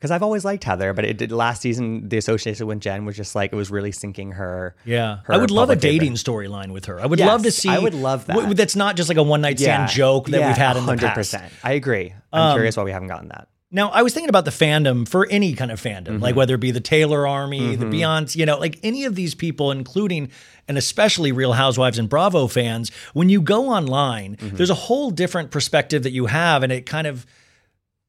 Because 0.00 0.10
I've 0.10 0.22
always 0.22 0.44
liked 0.46 0.64
Heather, 0.64 0.94
but 0.94 1.04
it 1.04 1.18
did 1.18 1.30
last 1.30 1.60
season. 1.60 2.08
The 2.08 2.16
association 2.16 2.66
with 2.66 2.80
Jen 2.80 3.04
was 3.04 3.16
just 3.16 3.34
like 3.34 3.52
it 3.52 3.56
was 3.56 3.70
really 3.70 3.92
sinking 3.92 4.32
her. 4.32 4.74
Yeah, 4.86 5.18
her 5.24 5.34
I 5.34 5.36
would 5.36 5.50
love 5.50 5.68
a 5.68 5.76
dating 5.76 6.14
storyline 6.14 6.72
with 6.72 6.86
her. 6.86 6.98
I 7.00 7.04
would 7.06 7.18
Yes, 7.18 7.28
love 7.28 7.42
to 7.42 7.52
see. 7.52 7.68
I 7.68 7.78
would 7.78 7.92
love 7.94 8.26
that. 8.26 8.34
w- 8.36 8.54
that's 8.54 8.74
not 8.76 8.96
just 8.96 9.08
like 9.10 9.18
a 9.18 9.22
one 9.22 9.42
night 9.42 9.58
stand 9.60 9.90
joke 9.90 10.28
that 10.30 10.46
we've 10.46 10.56
had 10.56 10.76
in 10.78 10.86
the 10.86 10.96
past. 10.96 11.34
Um, 11.34 11.42
I 11.62 11.72
agree. 11.74 12.14
I'm 12.32 12.54
curious 12.56 12.76
why 12.78 12.84
we 12.84 12.92
haven't 12.92 13.08
gotten 13.08 13.28
that. 13.28 13.48
Now, 13.72 13.90
I 13.90 14.02
was 14.02 14.12
thinking 14.12 14.30
about 14.30 14.44
the 14.46 14.50
fandom 14.50 15.06
for 15.06 15.28
any 15.30 15.52
kind 15.54 15.70
of 15.70 15.80
fandom, 15.80 16.06
Mm-hmm. 16.14 16.22
like 16.24 16.34
whether 16.34 16.56
it 16.56 16.60
be 16.60 16.72
the 16.72 16.80
Taylor 16.80 17.24
Army, 17.24 17.76
the 17.76 17.84
Beyonce, 17.86 18.34
you 18.34 18.44
know, 18.44 18.58
like 18.58 18.80
any 18.82 19.04
of 19.04 19.14
these 19.14 19.36
people, 19.36 19.70
including 19.70 20.30
and 20.66 20.76
especially 20.76 21.30
Real 21.30 21.52
Housewives 21.52 21.96
and 21.96 22.08
Bravo 22.08 22.48
fans. 22.48 22.90
When 23.12 23.28
you 23.28 23.40
go 23.40 23.68
online, 23.68 24.36
Mm-hmm. 24.36 24.56
there's 24.56 24.70
a 24.70 24.74
whole 24.74 25.10
different 25.12 25.52
perspective 25.52 26.02
that 26.02 26.10
you 26.10 26.26
have, 26.26 26.64
and 26.64 26.72
it 26.72 26.84
kind 26.84 27.06
of 27.06 27.26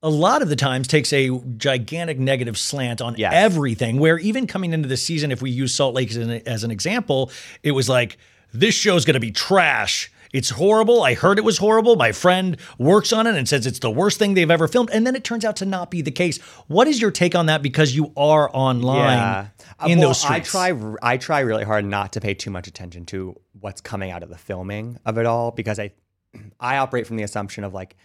a 0.04 0.10
lot 0.10 0.42
of 0.42 0.50
the 0.50 0.56
times 0.56 0.88
takes 0.88 1.14
a 1.14 1.30
gigantic 1.58 2.18
negative 2.20 2.58
slant 2.58 3.02
on 3.02 3.16
Yes. 3.18 3.34
everything. 3.36 4.00
Where 4.00 4.18
even 4.20 4.48
coming 4.48 4.74
into 4.74 4.90
the 4.90 4.98
season, 4.98 5.32
if 5.32 5.42
we 5.42 5.52
use 5.52 5.74
Salt 5.74 5.94
Lake 5.94 6.10
as 6.10 6.18
an, 6.18 6.32
as 6.48 6.64
an 6.64 6.72
example, 6.72 7.32
it 7.64 7.72
was 7.72 7.88
like 7.88 8.18
this 8.54 8.74
show's 8.74 9.06
going 9.06 9.14
to 9.14 9.20
be 9.20 9.32
trash. 9.32 10.12
It's 10.34 10.50
horrible. 10.50 11.04
I 11.04 11.14
heard 11.14 11.38
it 11.38 11.44
was 11.44 11.58
horrible. 11.58 11.98
My 11.98 12.14
friend 12.14 12.56
works 12.80 13.12
on 13.12 13.28
it 13.28 13.36
and 13.36 13.48
says 13.48 13.68
it's 13.68 13.80
the 13.80 13.92
worst 13.92 14.18
thing 14.18 14.34
they've 14.34 14.50
ever 14.50 14.68
filmed. 14.68 14.90
And 14.92 15.06
then 15.06 15.14
it 15.16 15.26
turns 15.26 15.44
out 15.44 15.58
to 15.58 15.66
not 15.66 15.92
be 15.92 16.02
the 16.02 16.10
case. 16.12 16.38
What 16.68 16.88
is 16.88 17.02
your 17.02 17.12
take 17.12 17.36
on 17.36 17.48
that? 17.48 17.62
Because 17.62 17.94
you 17.96 18.14
are 18.16 18.50
online 18.54 19.50
in 19.86 19.98
Uh, 20.00 20.02
well, 20.02 20.10
those 20.10 20.24
I 20.26 20.40
try 20.40 20.74
I 21.04 21.18
try 21.18 21.42
really 21.42 21.66
hard 21.66 21.84
not 21.86 22.14
to 22.14 22.22
pay 22.22 22.34
too 22.34 22.50
much 22.50 22.68
attention 22.68 23.06
to 23.08 23.36
what's 23.60 23.82
coming 23.82 24.10
out 24.10 24.24
of 24.24 24.30
the 24.30 24.38
filming 24.38 24.98
of 25.06 25.18
it 25.18 25.26
all 25.26 25.52
because 25.52 25.80
I 25.80 25.92
I 26.62 26.78
operate 26.78 27.08
from 27.08 27.18
the 27.18 27.24
assumption 27.24 27.66
of 27.66 27.74
like 27.74 27.98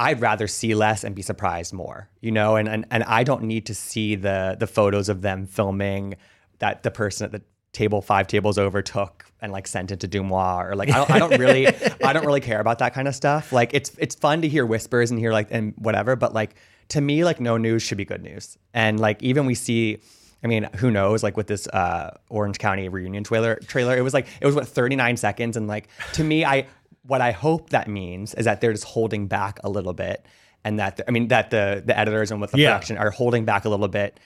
I'd 0.00 0.22
rather 0.22 0.46
see 0.46 0.74
less 0.74 1.04
and 1.04 1.14
be 1.14 1.20
surprised 1.20 1.74
more, 1.74 2.08
you 2.22 2.30
know, 2.30 2.56
and 2.56 2.66
and, 2.66 2.86
and 2.90 3.04
I 3.04 3.22
don't 3.22 3.42
need 3.42 3.66
to 3.66 3.74
see 3.74 4.14
the 4.14 4.56
the 4.58 4.66
photos 4.66 5.10
of 5.10 5.20
them 5.20 5.46
filming 5.46 6.16
that 6.58 6.82
the 6.82 6.90
person 6.90 7.26
at 7.26 7.32
the 7.32 7.42
table 7.72 8.00
five 8.00 8.26
tables 8.26 8.56
over 8.56 8.80
took 8.80 9.26
and 9.42 9.52
like 9.52 9.66
sent 9.66 9.92
it 9.92 10.00
to 10.00 10.08
Deuxmoi 10.08 10.70
or 10.70 10.74
like 10.74 10.88
I 10.90 10.96
don't, 10.96 11.10
I 11.10 11.18
don't 11.18 11.38
really 11.38 11.66
I 12.04 12.14
don't 12.14 12.24
really 12.24 12.40
care 12.40 12.60
about 12.60 12.78
that 12.78 12.94
kind 12.94 13.08
of 13.08 13.14
stuff. 13.14 13.52
Like 13.52 13.74
it's 13.74 13.92
it's 13.98 14.14
fun 14.14 14.40
to 14.40 14.48
hear 14.48 14.64
whispers 14.64 15.10
and 15.10 15.20
hear 15.20 15.32
like 15.32 15.48
and 15.50 15.74
whatever, 15.76 16.16
but 16.16 16.32
like 16.32 16.54
to 16.88 17.02
me 17.02 17.22
like 17.22 17.38
no 17.38 17.58
news 17.58 17.82
should 17.82 17.98
be 17.98 18.06
good 18.06 18.22
news. 18.22 18.56
And 18.72 18.98
like 18.98 19.22
even 19.22 19.44
we 19.44 19.54
see 19.54 20.00
I 20.42 20.46
mean, 20.46 20.70
who 20.76 20.90
knows? 20.90 21.22
Like 21.22 21.36
with 21.36 21.48
this 21.48 21.68
uh, 21.68 22.16
Orange 22.30 22.58
County 22.58 22.88
reunion 22.88 23.24
trailer, 23.24 23.56
trailer, 23.56 23.94
it 23.94 24.00
was 24.00 24.14
like 24.14 24.26
it 24.40 24.46
was 24.46 24.54
what 24.54 24.66
39 24.66 25.18
seconds, 25.18 25.54
and 25.58 25.68
like 25.68 25.88
to 26.14 26.24
me, 26.24 26.46
I 26.46 26.66
what 27.02 27.20
I 27.20 27.32
hope 27.32 27.70
that 27.70 27.88
means 27.88 28.34
is 28.34 28.44
that 28.44 28.60
they're 28.60 28.72
just 28.72 28.84
holding 28.84 29.26
back 29.26 29.58
a 29.64 29.70
little 29.70 29.94
bit, 29.94 30.24
and 30.64 30.78
that 30.78 30.98
the, 30.98 31.08
I 31.08 31.10
mean 31.12 31.28
that 31.28 31.50
the 31.50 31.82
the 31.84 31.98
editors 31.98 32.30
and 32.30 32.40
with 32.40 32.50
the 32.52 32.58
Yeah. 32.58 32.72
production 32.72 32.98
are 32.98 33.10
holding 33.10 33.44
back 33.46 33.64
a 33.64 33.70
little 33.70 33.88
bit, 33.88 34.20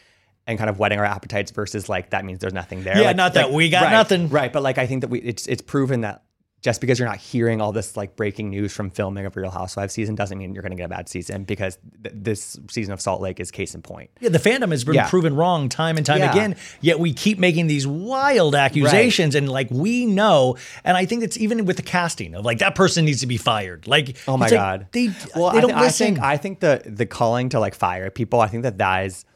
and 0.47 0.59
kind 0.59 0.69
of 0.69 0.79
whetting 0.79 0.99
our 0.99 1.05
appetites 1.05 1.53
versus 1.53 1.89
like 1.89 2.11
that 2.11 2.25
means 2.25 2.41
there's 2.41 2.53
nothing 2.53 2.83
there. 2.83 2.99
Yeah, 2.99 3.07
Like- 3.07 3.17
not 3.17 3.35
that 3.35 3.47
like- 3.47 3.55
we 3.55 3.69
got 3.71 3.85
right, 3.85 3.93
nothing. 3.93 4.29
right? 4.29 4.53
But 4.53 4.63
like 4.65 4.79
I 4.79 4.87
think 4.89 5.03
that 5.03 5.09
we 5.09 5.21
it's 5.21 5.47
it's 5.47 5.63
proven 5.63 6.01
that 6.01 6.24
just 6.65 6.81
because 6.81 6.99
you're 6.99 7.07
not 7.07 7.19
hearing 7.19 7.61
all 7.61 7.73
this 7.73 7.95
like 7.95 8.17
breaking 8.17 8.49
news 8.49 8.73
from 8.73 8.89
filming 8.89 9.27
of 9.27 9.37
Real 9.37 9.51
Housewives 9.51 9.93
season 9.93 10.15
doesn't 10.15 10.39
mean 10.39 10.55
you're 10.55 10.63
going 10.63 10.71
to 10.73 10.77
get 10.77 10.87
a 10.87 10.89
bad 10.89 11.11
season 11.11 11.45
because 11.45 11.77
th- 12.03 12.15
this 12.17 12.59
season 12.71 12.95
of 12.95 13.03
Salt 13.03 13.21
Lake 13.21 13.39
is 13.39 13.51
case 13.51 13.75
in 13.75 13.83
point. 13.83 14.09
Yeah, 14.19 14.31
the 14.31 14.39
fandom 14.39 14.71
has 14.71 14.83
been 14.83 14.95
Yeah. 14.95 15.11
proven 15.11 15.37
wrong 15.37 15.69
time 15.69 15.99
and 15.99 16.07
time 16.07 16.21
Yeah. 16.21 16.31
again. 16.33 16.57
Yet 16.81 16.99
we 16.99 17.13
keep 17.13 17.39
making 17.39 17.67
these 17.67 17.87
wild 17.87 18.55
accusations, 18.55 19.35
and 19.35 19.47
like 19.47 19.69
we 19.71 20.07
know. 20.07 20.57
And 20.85 20.97
I 20.97 21.05
think 21.05 21.23
it's 21.23 21.37
even 21.37 21.67
with 21.67 21.77
the 21.77 21.83
casting 21.83 22.35
of 22.35 22.47
like 22.47 22.61
that 22.61 22.75
person 22.75 23.05
needs 23.05 23.21
to 23.21 23.27
be 23.27 23.37
fired. 23.37 23.87
Like, 23.87 24.17
Oh 24.27 24.39
my 24.39 24.47
it's 24.47 24.53
like, 24.53 24.59
god. 24.61 24.87
they 24.93 25.11
well, 25.37 25.51
they 25.53 25.59
I, 25.59 25.61
don't 25.61 25.71
thi- 25.71 25.77
I 25.77 25.89
think 25.91 26.19
I 26.19 26.37
think 26.39 26.61
the 26.61 26.81
the 26.87 27.05
calling 27.05 27.51
to 27.51 27.61
like 27.61 27.75
fire 27.75 28.09
people. 28.11 28.41
I 28.41 28.47
think 28.49 28.63
that 28.63 28.79
that 28.79 29.05
is. 29.05 29.27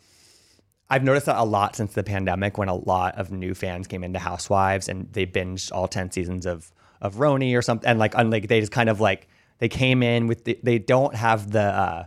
I've 0.90 1.04
noticed 1.04 1.26
that 1.26 1.36
a 1.36 1.44
lot 1.44 1.76
since 1.76 1.92
the 1.92 2.02
pandemic, 2.02 2.56
when 2.56 2.68
a 2.70 2.74
lot 2.74 3.16
of 3.18 3.30
new 3.30 3.52
fans 3.52 3.86
came 3.86 4.02
into 4.02 4.18
Housewives 4.18 4.88
and 4.88 5.12
they 5.12 5.26
binged 5.26 5.70
all 5.72 5.86
ten 5.86 6.10
seasons 6.10 6.46
of 6.46 6.72
of 7.00 7.16
RHONY 7.16 7.56
or 7.56 7.62
something, 7.62 7.88
and 7.88 7.98
like 7.98 8.14
and 8.16 8.30
like 8.30 8.48
they 8.48 8.60
just 8.60 8.72
kind 8.72 8.88
of 8.88 9.00
like 9.00 9.28
they 9.58 9.68
came 9.68 10.02
in 10.02 10.26
with 10.26 10.44
the, 10.44 10.58
they 10.62 10.78
don't 10.78 11.14
have 11.14 11.50
the. 11.50 11.60
uh 11.62 12.04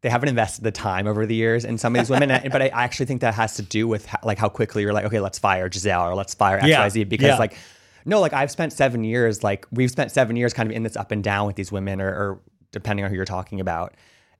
they 0.00 0.08
haven't 0.10 0.28
invested 0.28 0.62
the 0.62 0.70
time 0.70 1.08
over 1.08 1.26
the 1.26 1.34
years 1.34 1.64
in 1.64 1.76
some 1.76 1.92
of 1.96 2.00
these 2.00 2.08
women, 2.08 2.28
but 2.52 2.62
I 2.62 2.68
actually 2.68 3.06
think 3.06 3.20
that 3.22 3.34
has 3.34 3.56
to 3.56 3.62
do 3.62 3.88
with 3.88 4.06
how, 4.06 4.18
like 4.22 4.38
how 4.38 4.48
quickly 4.48 4.82
you're 4.82 4.92
like, 4.92 5.06
okay, 5.06 5.18
let's 5.18 5.40
fire 5.40 5.68
Gizelle 5.68 6.04
or 6.08 6.14
let's 6.14 6.34
fire 6.34 6.60
Yeah. 6.64 6.86
XYZ 6.86 7.08
because 7.08 7.26
Yeah. 7.30 7.36
like 7.38 7.56
no, 8.04 8.20
like 8.20 8.32
I've 8.32 8.52
spent 8.52 8.72
seven 8.72 9.02
years, 9.02 9.42
like 9.42 9.66
we've 9.72 9.90
spent 9.90 10.12
seven 10.12 10.36
years 10.36 10.52
kind 10.54 10.70
of 10.70 10.76
in 10.76 10.84
this 10.84 10.96
up 10.96 11.10
and 11.10 11.22
down 11.24 11.48
with 11.48 11.56
these 11.56 11.72
women, 11.72 12.00
or, 12.00 12.08
or 12.10 12.40
depending 12.70 13.04
on 13.04 13.10
who 13.10 13.16
you're 13.16 13.24
talking 13.24 13.58
about, 13.58 13.94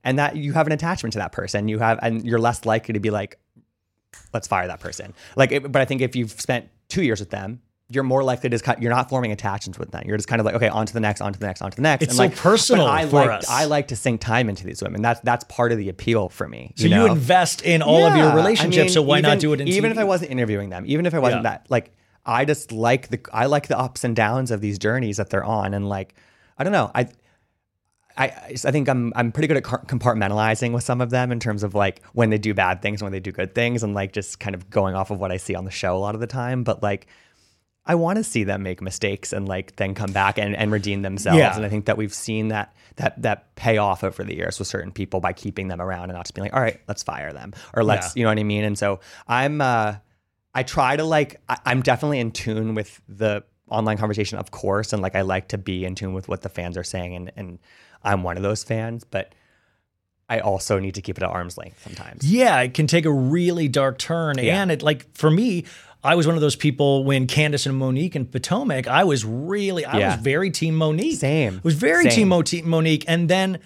and 0.05 0.17
that 0.17 0.37
you 0.37 0.53
have 0.53 0.65
an 0.65 0.71
attachment 0.71 1.11
to 1.13 1.19
that 1.19 1.33
person. 1.33 1.67
You 1.67 1.77
have, 1.79 1.99
and 2.01 2.25
you're 2.25 2.39
less 2.39 2.65
likely 2.65 2.93
to 2.93 3.01
be 3.01 3.09
like, 3.09 3.37
let's 4.33 4.47
fire 4.47 4.65
that 4.67 4.79
person. 4.79 5.13
Like, 5.35 5.51
it, 5.51 5.69
but 5.69 5.81
I 5.81 5.85
think 5.85 5.99
if 6.01 6.15
you've 6.15 6.31
spent 6.31 6.69
two 6.87 7.03
years 7.03 7.19
with 7.19 7.31
them, 7.31 7.61
you're 7.91 8.03
more 8.03 8.23
likely 8.23 8.49
to 8.49 8.53
just 8.53 8.63
cut, 8.63 8.81
you're 8.81 8.91
not 8.93 9.09
forming 9.09 9.31
attachments 9.31 9.79
with 9.79 9.89
them. 9.91 10.03
You're 10.05 10.15
just 10.17 10.27
kind 10.29 10.39
of 10.39 10.45
like, 10.45 10.53
okay, 10.55 10.67
on 10.69 10.85
to 10.85 10.93
the 10.93 10.99
next, 10.99 11.21
on 11.21 11.33
to 11.33 11.39
the 11.39 11.45
next, 11.47 11.61
on 11.63 11.71
to 11.71 11.75
the 11.75 11.81
next. 11.81 12.03
It's 12.03 12.11
And 12.11 12.17
so 12.17 12.23
like, 12.23 12.35
personal 12.35 12.85
I 12.85 13.05
for 13.07 13.15
like, 13.25 13.29
us. 13.31 13.49
I 13.49 13.65
like 13.65 13.87
to 13.87 13.95
sink 13.95 14.21
time 14.21 14.47
into 14.47 14.63
these 14.63 14.81
women. 14.83 15.01
That's 15.01 15.19
that's 15.21 15.43
part 15.45 15.71
of 15.71 15.79
the 15.79 15.89
appeal 15.89 16.29
for 16.29 16.47
me. 16.47 16.73
so 16.75 16.83
you, 16.83 16.89
know? 16.91 17.07
invest 17.07 17.63
in 17.63 17.81
all 17.81 18.05
of 18.05 18.15
your 18.15 18.35
relationships. 18.35 18.77
I 18.77 18.81
mean, 18.81 18.89
so 18.89 19.01
why 19.01 19.21
not 19.21 19.39
do 19.39 19.53
it 19.53 19.61
in 19.61 19.67
even 19.67 19.89
TV? 19.89 19.93
if 19.93 19.97
I 19.97 20.03
wasn't 20.03 20.29
interviewing 20.31 20.69
them, 20.69 20.83
even 20.87 21.05
if 21.07 21.13
I 21.15 21.19
wasn't 21.19 21.43
Yeah. 21.43 21.49
that 21.51 21.65
like 21.69 21.91
I 22.25 22.45
just 22.45 22.71
like 22.71 23.07
the 23.07 23.19
I 23.33 23.47
like 23.47 23.67
the 23.67 23.79
ups 23.79 24.03
and 24.03 24.15
downs 24.15 24.51
of 24.51 24.61
these 24.61 24.77
journeys 24.77 25.17
that 25.17 25.31
they're 25.31 25.43
on 25.43 25.73
and 25.73 25.89
like 25.89 26.13
I 26.59 26.63
don't 26.63 26.73
know 26.73 26.91
I 26.93 27.07
I 28.17 28.25
I 28.65 28.71
think 28.71 28.87
I'm 28.89 29.13
I'm 29.15 29.31
pretty 29.31 29.47
good 29.47 29.57
at 29.57 29.63
compartmentalizing 29.63 30.73
with 30.73 30.83
some 30.83 31.01
of 31.01 31.09
them 31.09 31.31
in 31.31 31.39
terms 31.39 31.63
of 31.63 31.73
like 31.73 32.03
when 32.13 32.29
they 32.29 32.37
do 32.37 32.53
bad 32.53 32.81
things 32.81 33.01
and 33.01 33.05
when 33.05 33.13
they 33.13 33.19
do 33.19 33.31
good 33.31 33.55
things 33.55 33.81
and 33.83 33.93
like 33.93 34.13
just 34.13 34.39
kind 34.39 34.55
of 34.55 34.69
going 34.69 34.95
off 34.95 35.09
of 35.11 35.19
what 35.19 35.31
I 35.31 35.37
see 35.37 35.55
on 35.55 35.65
the 35.65 35.71
show 35.71 35.95
a 35.95 35.99
lot 35.99 36.15
of 36.15 36.21
the 36.21 36.27
time 36.27 36.63
but 36.63 36.83
like 36.83 37.07
I 37.89 37.95
want 37.95 38.17
to 38.17 38.23
see 38.23 38.43
them 38.45 38.61
make 38.63 38.81
mistakes 38.81 39.33
and 39.33 39.47
like 39.47 39.75
then 39.77 39.95
come 39.95 40.11
back 40.13 40.37
and, 40.37 40.55
and 40.55 40.71
redeem 40.71 41.01
themselves. 41.01 41.39
Yeah. 41.39 41.55
And 41.55 41.65
I 41.65 41.69
think 41.69 41.85
that 41.85 41.97
we've 41.97 42.13
seen 42.13 42.49
that 42.49 42.73
that 42.97 43.21
that 43.23 43.55
pay 43.55 43.77
off 43.77 44.03
over 44.03 44.23
the 44.23 44.35
years 44.35 44.59
with 44.59 44.67
certain 44.67 44.91
people 44.91 45.19
by 45.19 45.33
keeping 45.33 45.67
them 45.69 45.81
around 45.81 46.03
and 46.03 46.13
not 46.13 46.25
just 46.25 46.35
being 46.35 46.43
like, 46.45 46.53
all 46.53 46.61
right, 46.61 46.79
let's 46.87 47.01
fire 47.03 47.33
them 47.33 47.51
or 47.73 47.83
let's, 47.83 48.07
Yeah. 48.15 48.19
you 48.19 48.23
know 48.25 48.29
what 48.29 48.39
I 48.39 48.43
mean. 48.43 48.63
And 48.63 48.77
so 48.77 48.99
I'm 49.27 49.59
uh 49.59 49.95
I 50.53 50.63
try 50.63 50.95
to 50.97 51.03
like 51.03 51.41
I, 51.49 51.57
I'm 51.65 51.81
definitely 51.81 52.19
in 52.19 52.31
tune 52.31 52.75
with 52.75 53.01
the 53.09 53.43
online 53.69 53.97
conversation, 53.97 54.37
of 54.37 54.51
course, 54.51 54.93
and 54.93 55.01
like 55.01 55.15
I 55.15 55.21
like 55.21 55.47
to 55.49 55.57
be 55.57 55.83
in 55.83 55.95
tune 55.95 56.13
with 56.13 56.27
what 56.27 56.41
the 56.43 56.49
fans 56.49 56.77
are 56.77 56.83
saying, 56.83 57.15
and 57.15 57.31
and 57.35 57.59
I'm 58.03 58.23
one 58.23 58.37
of 58.37 58.43
those 58.43 58.63
fans, 58.63 59.03
but 59.03 59.33
I 60.31 60.39
also 60.41 60.77
need 60.79 60.93
to 60.95 61.01
keep 61.01 61.17
it 61.17 61.23
at 61.23 61.29
arm's 61.29 61.57
length 61.57 61.83
sometimes. 61.83 62.23
Yeah, 62.31 62.59
it 62.61 62.75
can 62.75 62.85
take 62.85 63.05
a 63.05 63.11
really 63.11 63.67
dark 63.67 63.97
turn. 63.97 64.37
Yeah. 64.37 64.61
And 64.61 64.71
it 64.71 64.83
like 64.83 65.11
for 65.17 65.31
me, 65.31 65.65
I 66.03 66.15
was 66.15 66.25
one 66.25 66.35
of 66.35 66.41
those 66.41 66.55
people 66.55 67.03
when 67.03 67.27
Candace 67.27 67.65
and 67.65 67.77
Monique 67.77 68.15
and 68.15 68.31
Potomac, 68.31 68.87
I 68.87 69.03
was 69.03 69.25
really 69.25 69.83
I 69.85 69.99
Yeah. 69.99 70.15
was 70.15 70.21
very 70.23 70.49
team 70.49 70.75
Monique. 70.75 71.17
Same. 71.19 71.55
I 71.55 71.61
was 71.63 71.73
very 71.75 72.03
Same. 72.09 72.29
team 72.29 72.43
team 72.43 72.69
Monique. 72.69 73.03
And 73.07 73.29
then 73.29 73.59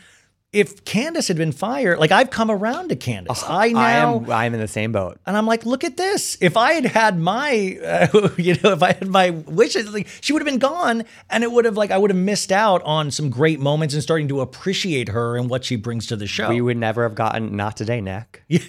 if 0.54 0.86
Candace 0.86 1.28
had 1.28 1.38
been 1.38 1.52
fired, 1.52 1.98
like 1.98 2.12
I've 2.12 2.30
come 2.30 2.52
around 2.52 2.90
to 2.90 2.96
Candace. 2.96 3.44
I 3.44 3.70
now 3.70 3.80
I 3.80 3.92
am 3.92 4.32
I'm 4.32 4.54
in 4.54 4.60
the 4.60 4.68
same 4.68 4.92
boat. 4.92 5.20
and 5.26 5.36
I'm 5.36 5.48
like, 5.48 5.66
look 5.66 5.84
at 5.84 5.98
this. 5.98 6.38
If 6.40 6.56
I 6.56 6.74
had 6.74 6.86
had 6.86 7.20
my, 7.20 7.80
uh, 7.84 8.30
you 8.38 8.56
know, 8.64 8.74
if 8.74 8.84
I 8.84 8.94
had 8.94 9.08
my 9.08 9.32
wishes, 9.32 9.92
like 9.92 10.08
she 10.22 10.32
would 10.32 10.44
have 10.44 10.48
been 10.48 10.60
gone, 10.60 11.06
and 11.32 11.44
it 11.44 11.52
would 11.52 11.66
have 11.66 11.76
like 11.76 11.90
I 11.90 11.98
would 11.98 12.12
have 12.12 12.20
missed 12.20 12.52
out 12.52 12.84
on 12.84 13.10
some 13.10 13.32
great 13.32 13.60
moments 13.60 13.96
and 13.96 14.04
starting 14.04 14.28
to 14.28 14.42
appreciate 14.42 15.10
her 15.10 15.38
and 15.38 15.50
what 15.50 15.66
she 15.66 15.76
brings 15.76 16.06
to 16.08 16.16
the 16.16 16.28
show. 16.28 16.50
We 16.50 16.62
would 16.62 16.78
never 16.78 17.04
have 17.04 17.16
gotten 17.16 17.56
not 17.56 17.76
today, 17.76 18.00
Nick. 18.00 18.44
you 18.48 18.60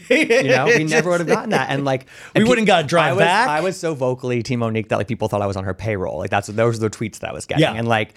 know, 0.44 0.64
we 0.66 0.84
never 0.84 1.10
would 1.10 1.20
have 1.20 1.28
gotten 1.28 1.50
that. 1.50 1.68
And 1.68 1.84
like, 1.84 2.06
and 2.34 2.44
We 2.44 2.48
wouldn't 2.48 2.66
got 2.66 2.86
drive 2.86 3.10
I 3.10 3.12
was, 3.12 3.20
back. 3.20 3.48
I 3.48 3.60
was 3.60 3.78
so 3.78 3.94
vocally 3.94 4.42
Team 4.42 4.60
Monique 4.60 4.88
that 4.88 4.96
like 4.96 5.08
people 5.08 5.28
thought 5.28 5.42
I 5.42 5.46
was 5.46 5.56
on 5.56 5.64
her 5.64 5.74
payroll. 5.74 6.16
Like 6.16 6.30
that's 6.30 6.46
those 6.48 6.78
are 6.78 6.88
the 6.88 6.90
tweets 6.90 7.18
that 7.18 7.28
I 7.28 7.32
was 7.34 7.44
getting. 7.44 7.62
Yeah. 7.62 7.74
And 7.74 7.86
like, 7.86 8.14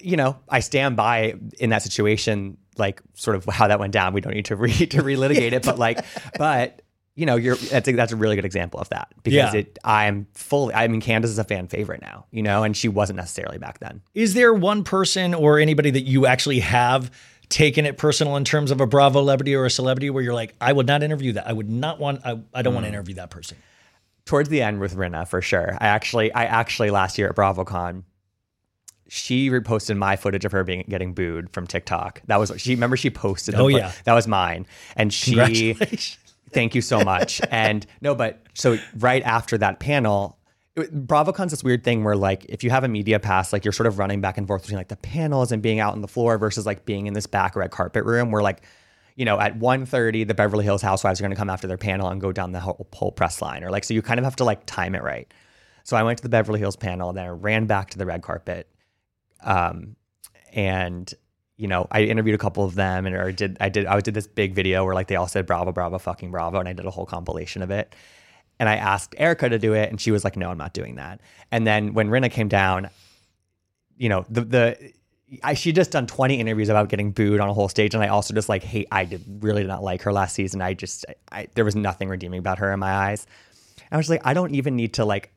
you 0.00 0.16
know, 0.16 0.38
I 0.48 0.60
stand 0.60 0.96
by 0.96 1.34
in 1.58 1.70
that 1.70 1.82
situation, 1.82 2.56
like 2.78 3.00
sort 3.14 3.36
of 3.36 3.44
how 3.46 3.68
that 3.68 3.78
went 3.78 3.92
down. 3.92 4.12
We 4.14 4.20
don't 4.20 4.34
need 4.34 4.46
to 4.46 4.56
re 4.56 4.72
to 4.86 5.02
relitigate 5.02 5.52
it, 5.52 5.64
but 5.64 5.78
like, 5.78 6.04
but 6.38 6.82
you 7.16 7.26
know, 7.26 7.36
you're 7.36 7.54
that's 7.56 7.86
a, 7.88 7.92
that's 7.92 8.12
a 8.12 8.16
really 8.16 8.34
good 8.36 8.44
example 8.44 8.80
of 8.80 8.88
that 8.88 9.08
because 9.22 9.54
Yeah. 9.54 9.60
it 9.60 9.78
I'm 9.84 10.26
fully. 10.34 10.74
I 10.74 10.88
mean, 10.88 11.00
Candace 11.00 11.30
is 11.30 11.38
a 11.38 11.44
fan 11.44 11.68
favorite 11.68 12.02
now, 12.02 12.26
you 12.32 12.42
know, 12.42 12.64
and 12.64 12.76
she 12.76 12.88
wasn't 12.88 13.18
necessarily 13.18 13.58
back 13.58 13.78
then. 13.78 14.00
Is 14.14 14.34
there 14.34 14.52
one 14.52 14.82
person 14.84 15.32
or 15.34 15.58
anybody 15.60 15.90
that 15.92 16.02
you 16.02 16.26
actually 16.26 16.58
have 16.60 17.10
taken 17.50 17.86
it 17.86 17.98
personal 17.98 18.36
in 18.36 18.44
terms 18.44 18.70
of 18.72 18.80
a 18.80 18.86
Bravo 18.86 19.20
celebrity 19.20 19.54
or 19.54 19.64
a 19.64 19.70
celebrity 19.70 20.10
where 20.10 20.24
you're 20.24 20.34
like, 20.34 20.54
I 20.60 20.72
would 20.72 20.86
not 20.88 21.02
interview 21.04 21.34
that. 21.34 21.46
I 21.46 21.52
would 21.52 21.68
not 21.70 22.00
want. 22.00 22.22
I, 22.24 22.40
I 22.52 22.62
don't 22.62 22.72
Mm. 22.72 22.76
want 22.76 22.84
to 22.86 22.88
interview 22.88 23.14
that 23.16 23.30
person. 23.30 23.58
towards 24.24 24.48
the 24.48 24.62
end 24.62 24.80
with 24.80 24.96
Rinna 24.96 25.28
for 25.28 25.40
sure. 25.42 25.76
I 25.80 25.86
actually, 25.88 26.32
I 26.32 26.44
actually 26.46 26.90
last 26.90 27.18
year 27.18 27.28
at 27.28 27.36
BravoCon, 27.36 28.02
she 29.08 29.50
reposted 29.50 29.96
my 29.96 30.16
footage 30.16 30.44
of 30.44 30.52
her 30.52 30.64
being 30.64 30.84
getting 30.88 31.14
booed 31.14 31.50
from 31.50 31.66
TikTok. 31.66 32.22
That 32.26 32.38
was 32.38 32.52
she. 32.56 32.74
Remember 32.74 32.96
she 32.96 33.10
posted. 33.10 33.54
Oh, 33.54 33.68
yeah. 33.68 33.92
that 34.04 34.14
was 34.14 34.26
mine. 34.26 34.66
And 34.96 35.12
she, 35.12 35.74
thank 36.50 36.74
you 36.74 36.80
so 36.80 37.00
much. 37.00 37.40
and 37.50 37.86
no, 38.00 38.14
but 38.14 38.42
so 38.54 38.78
right 38.98 39.22
after 39.22 39.58
that 39.58 39.80
panel. 39.80 40.38
BravoCon's 40.76 41.52
this 41.52 41.62
weird 41.62 41.84
thing 41.84 42.02
where 42.02 42.16
like 42.16 42.46
if 42.46 42.64
you 42.64 42.70
have 42.70 42.82
a 42.82 42.88
media 42.88 43.20
pass, 43.20 43.52
like 43.52 43.64
you're 43.64 43.70
sort 43.70 43.86
of 43.86 44.00
running 44.00 44.20
back 44.20 44.38
and 44.38 44.48
forth 44.48 44.62
between 44.62 44.78
like 44.78 44.88
the 44.88 44.96
panels 44.96 45.52
and 45.52 45.62
being 45.62 45.78
out 45.78 45.92
on 45.92 46.00
the 46.00 46.08
floor 46.08 46.36
versus 46.36 46.66
like 46.66 46.84
being 46.84 47.06
in 47.06 47.14
this 47.14 47.28
back 47.28 47.54
red 47.54 47.70
carpet 47.70 48.04
room 48.04 48.32
where 48.32 48.42
like 48.42 48.62
you 49.16 49.24
know, 49.24 49.38
at 49.38 49.58
1.30, 49.58 50.26
the 50.26 50.34
Beverly 50.34 50.64
Hills 50.64 50.82
Housewives 50.82 51.20
are 51.20 51.22
going 51.22 51.30
to 51.30 51.36
come 51.36 51.50
after 51.50 51.66
their 51.66 51.78
panel 51.78 52.08
and 52.08 52.20
go 52.20 52.32
down 52.32 52.52
the 52.52 52.60
whole, 52.60 52.86
whole 52.92 53.12
press 53.12 53.40
line. 53.40 53.62
Or 53.62 53.70
like, 53.70 53.84
so 53.84 53.94
you 53.94 54.02
kind 54.02 54.18
of 54.18 54.24
have 54.24 54.36
to 54.36 54.44
like 54.44 54.66
time 54.66 54.94
it 54.94 55.02
right. 55.02 55.32
So 55.84 55.96
I 55.96 56.02
went 56.02 56.18
to 56.18 56.22
the 56.22 56.28
Beverly 56.28 56.58
Hills 56.58 56.76
panel, 56.76 57.12
then 57.12 57.26
I 57.26 57.28
ran 57.28 57.66
back 57.66 57.90
to 57.90 57.98
the 57.98 58.06
red 58.06 58.22
carpet. 58.22 58.68
Um, 59.44 59.96
and 60.52 61.12
you 61.56 61.68
know, 61.68 61.86
I 61.90 62.02
interviewed 62.02 62.34
a 62.34 62.38
couple 62.38 62.64
of 62.64 62.74
them 62.74 63.06
and 63.06 63.14
or 63.14 63.30
did 63.30 63.56
I 63.60 63.68
did 63.68 63.86
I 63.86 64.00
did 64.00 64.14
this 64.14 64.26
big 64.26 64.54
video 64.54 64.84
where 64.84 64.94
like 64.94 65.06
they 65.06 65.16
all 65.16 65.28
said 65.28 65.46
bravo, 65.46 65.72
bravo, 65.72 65.98
fucking 65.98 66.30
bravo, 66.30 66.58
and 66.58 66.68
I 66.68 66.72
did 66.72 66.84
a 66.86 66.90
whole 66.90 67.06
compilation 67.06 67.62
of 67.62 67.70
it. 67.70 67.94
And 68.58 68.68
I 68.68 68.76
asked 68.76 69.14
Erika 69.18 69.48
to 69.48 69.58
do 69.58 69.74
it, 69.74 69.90
and 69.90 70.00
she 70.00 70.12
was 70.12 70.22
like, 70.22 70.36
"No, 70.36 70.48
I'm 70.50 70.58
not 70.58 70.72
doing 70.74 70.94
that." 70.96 71.20
And 71.50 71.66
then 71.66 71.92
when 71.92 72.08
Rinna 72.08 72.30
came 72.30 72.48
down, 72.48 72.88
you 73.96 74.08
know, 74.08 74.24
the 74.28 74.40
the 74.42 74.92
I 75.42 75.54
she 75.54 75.72
just 75.72 75.90
done 75.90 76.06
20 76.06 76.38
interviews 76.38 76.68
about 76.68 76.88
getting 76.88 77.10
booed 77.10 77.40
on 77.40 77.48
a 77.48 77.54
whole 77.54 77.68
stage, 77.68 77.94
and 77.94 78.02
I 78.02 78.08
also 78.08 78.34
just 78.34 78.48
like 78.48 78.62
hate. 78.62 78.88
I 78.92 79.04
did 79.04 79.24
really 79.40 79.62
did 79.62 79.68
not 79.68 79.82
like 79.82 80.02
her 80.02 80.12
last 80.12 80.34
season. 80.34 80.60
I 80.60 80.74
just 80.74 81.04
I 81.32 81.48
there 81.54 81.64
was 81.64 81.74
nothing 81.74 82.08
redeeming 82.08 82.38
about 82.38 82.58
her 82.58 82.72
in 82.72 82.78
my 82.78 82.92
eyes. 82.92 83.26
I 83.90 83.96
was 83.96 84.10
like, 84.10 84.22
I 84.24 84.34
don't 84.34 84.54
even 84.54 84.76
need 84.76 84.94
to 84.94 85.04
like. 85.04 85.30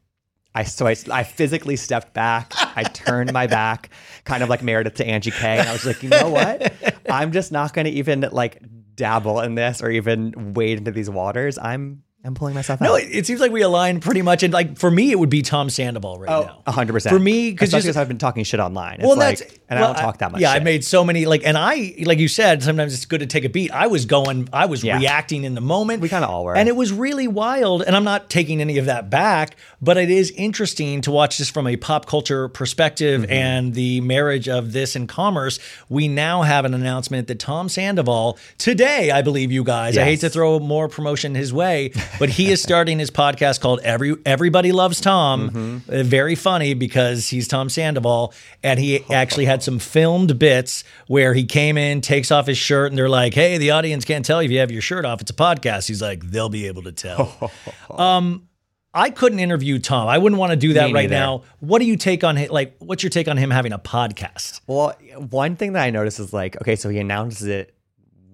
I 0.58 0.64
so 0.64 0.88
I, 0.88 0.96
I 1.12 1.22
physically 1.24 1.76
stepped 1.76 2.16
back. 2.16 2.52
I 2.76 2.82
turned 2.82 3.32
my 3.32 3.46
back, 3.46 3.92
kind 4.24 4.42
of 4.42 4.50
like 4.50 4.64
Meredith 4.64 4.96
to 4.96 5.06
Angie 5.06 5.30
K. 5.30 5.60
And 5.60 5.70
I 5.70 5.72
was 5.72 5.86
like, 5.86 6.02
you 6.02 6.10
know 6.10 6.30
what? 6.30 6.74
I'm 7.08 7.32
just 7.32 7.52
not 7.52 7.76
going 7.76 7.86
to 7.86 7.92
even 7.92 8.22
like 8.32 8.60
dabble 8.96 9.42
in 9.42 9.54
this 9.54 9.84
or 9.84 9.92
even 9.92 10.56
wade 10.56 10.80
into 10.80 10.90
these 10.90 11.12
waters. 11.12 11.60
I'm 11.60 12.02
I'm 12.28 12.36
pulling 12.36 12.54
myself 12.54 12.82
No, 12.82 12.96
it, 12.96 13.08
it 13.12 13.26
seems 13.26 13.40
like 13.40 13.52
we 13.52 13.62
align 13.62 14.00
pretty 14.00 14.22
much. 14.22 14.44
And 14.44 14.54
like 14.54 14.78
for 14.78 14.92
me, 14.92 15.12
it 15.12 15.18
would 15.20 15.30
be 15.30 15.42
Tom 15.42 15.70
Sandoval 15.70 16.20
right 16.20 16.30
now. 16.30 16.62
Oh, 16.68 16.72
hundred 16.72 16.94
percent 16.94 17.14
For 17.16 17.20
me, 17.20 17.52
because 17.52 17.72
just 17.72 17.98
I've 17.98 18.08
been 18.08 18.18
talking 18.18 18.44
shit 18.44 18.60
online. 18.60 18.96
It's 19.00 19.08
well, 19.08 19.18
like, 19.18 19.40
that's 19.40 19.54
and 19.70 19.80
well, 19.80 19.90
I 19.92 19.94
don't 19.94 20.02
talk 20.02 20.18
that 20.20 20.32
much. 20.32 20.42
Yeah, 20.42 20.52
I 20.52 20.56
shit. 20.56 20.64
made 20.64 20.84
so 20.86 21.04
many 21.04 21.26
like, 21.26 21.42
and 21.46 21.58
I 21.58 21.96
like 22.06 22.20
you 22.20 22.28
said, 22.28 22.62
sometimes 22.64 22.94
it's 22.94 23.06
good 23.06 23.22
to 23.22 23.26
take 23.26 23.46
a 23.46 23.50
beat. 23.50 23.72
I 23.72 23.88
was 23.88 24.06
going, 24.06 24.50
I 24.54 24.66
was 24.66 24.84
Yeah. 24.84 24.98
reacting 25.00 25.44
in 25.46 25.56
the 25.56 25.62
moment. 25.62 26.02
We 26.02 26.10
kinda 26.10 26.28
all 26.28 26.44
were. 26.46 26.56
and 26.56 26.68
it 26.68 26.76
was 26.76 26.92
really 26.92 27.28
wild. 27.28 27.82
And 27.84 27.96
I'm 27.96 28.04
not 28.04 28.30
taking 28.30 28.62
any 28.62 28.78
of 28.78 28.86
that 28.86 29.10
back, 29.10 29.56
but 29.82 29.98
it 29.98 30.10
is 30.12 30.32
interesting 30.32 31.02
to 31.02 31.12
watch 31.12 31.38
this 31.38 31.50
from 31.50 31.66
a 31.68 31.78
pop 31.78 32.06
culture 32.06 32.50
perspective 32.50 33.22
Mm-hmm. 33.22 33.32
and 33.32 33.74
the 33.74 34.02
marriage 34.02 34.50
of 34.50 34.74
this 34.74 34.96
and 34.96 35.08
commerce. 35.08 35.60
We 35.90 36.08
now 36.08 36.42
have 36.42 36.66
an 36.66 36.74
announcement 36.74 37.28
that 37.28 37.40
Tom 37.40 37.70
Sandoval 37.70 38.38
today, 38.58 39.12
I 39.12 39.22
believe 39.22 39.52
you 39.52 39.64
guys. 39.64 39.98
I 39.98 40.04
hate 40.04 40.12
Yes. 40.12 40.22
to 40.22 40.30
throw 40.30 40.60
more 40.60 40.88
promotion 40.90 41.36
his 41.36 41.54
way, 41.54 41.92
but 42.20 42.30
he 42.30 42.52
is 42.52 42.62
starting 42.62 43.00
his 43.00 43.12
podcast 43.12 43.62
called 43.62 43.80
Every 43.82 44.16
Everybody 44.26 44.72
Loves 44.72 45.02
Tom. 45.02 45.50
Mm-hmm. 45.50 45.92
Uh, 45.92 46.04
very 46.04 46.36
funny 46.36 46.74
because 46.74 47.30
he's 47.30 47.48
Tom 47.48 47.70
Sandoval, 47.70 48.34
and 48.64 48.80
he 48.80 49.04
actually 49.12 49.46
had 49.46 49.64
some 49.64 49.80
filmed 49.80 50.38
bits 50.40 50.84
where 51.08 51.34
he 51.34 51.46
came 51.46 51.78
in, 51.78 52.02
takes 52.02 52.32
off 52.32 52.48
his 52.48 52.58
shirt, 52.58 52.92
and 52.92 52.98
they're 52.98 53.10
like, 53.10 53.34
"Hey, 53.34 53.58
the 53.58 53.72
audience 53.72 54.06
can't 54.06 54.26
tell 54.26 54.40
if 54.40 54.52
you 54.52 54.60
have 54.60 54.72
your 54.72 54.82
shirt 54.82 55.06
off. 55.06 55.22
It's 55.22 55.32
a 55.32 55.36
podcast." 55.36 55.88
He's 55.88 56.02
like, 56.02 56.24
"They'll 56.24 56.50
be 56.50 56.68
able 56.68 56.84
to 56.84 56.92
tell." 56.92 57.52
um, 57.90 58.48
I 58.94 59.12
couldn't 59.12 59.40
interview 59.40 59.78
Tom. 59.78 60.08
I 60.08 60.18
wouldn't 60.18 60.40
want 60.40 60.52
to 60.52 60.56
do 60.56 60.74
that 60.74 60.92
right 60.92 61.10
now. 61.10 61.44
What 61.60 61.80
do 61.80 61.86
you 61.86 61.98
take 61.98 62.24
on 62.24 62.36
him? 62.36 62.50
Like, 62.52 62.76
what's 62.80 63.04
your 63.04 63.12
take 63.12 63.28
on 63.28 63.38
him 63.38 63.52
having 63.52 63.72
a 63.72 63.78
podcast? 63.78 64.62
Well, 64.66 64.96
one 65.30 65.56
thing 65.56 65.74
that 65.74 65.84
I 65.84 65.92
noticed 65.92 66.20
is 66.20 66.34
like, 66.34 66.60
okay, 66.62 66.76
so 66.76 66.90
he 66.90 66.98
announces 66.98 67.46
it 67.48 67.76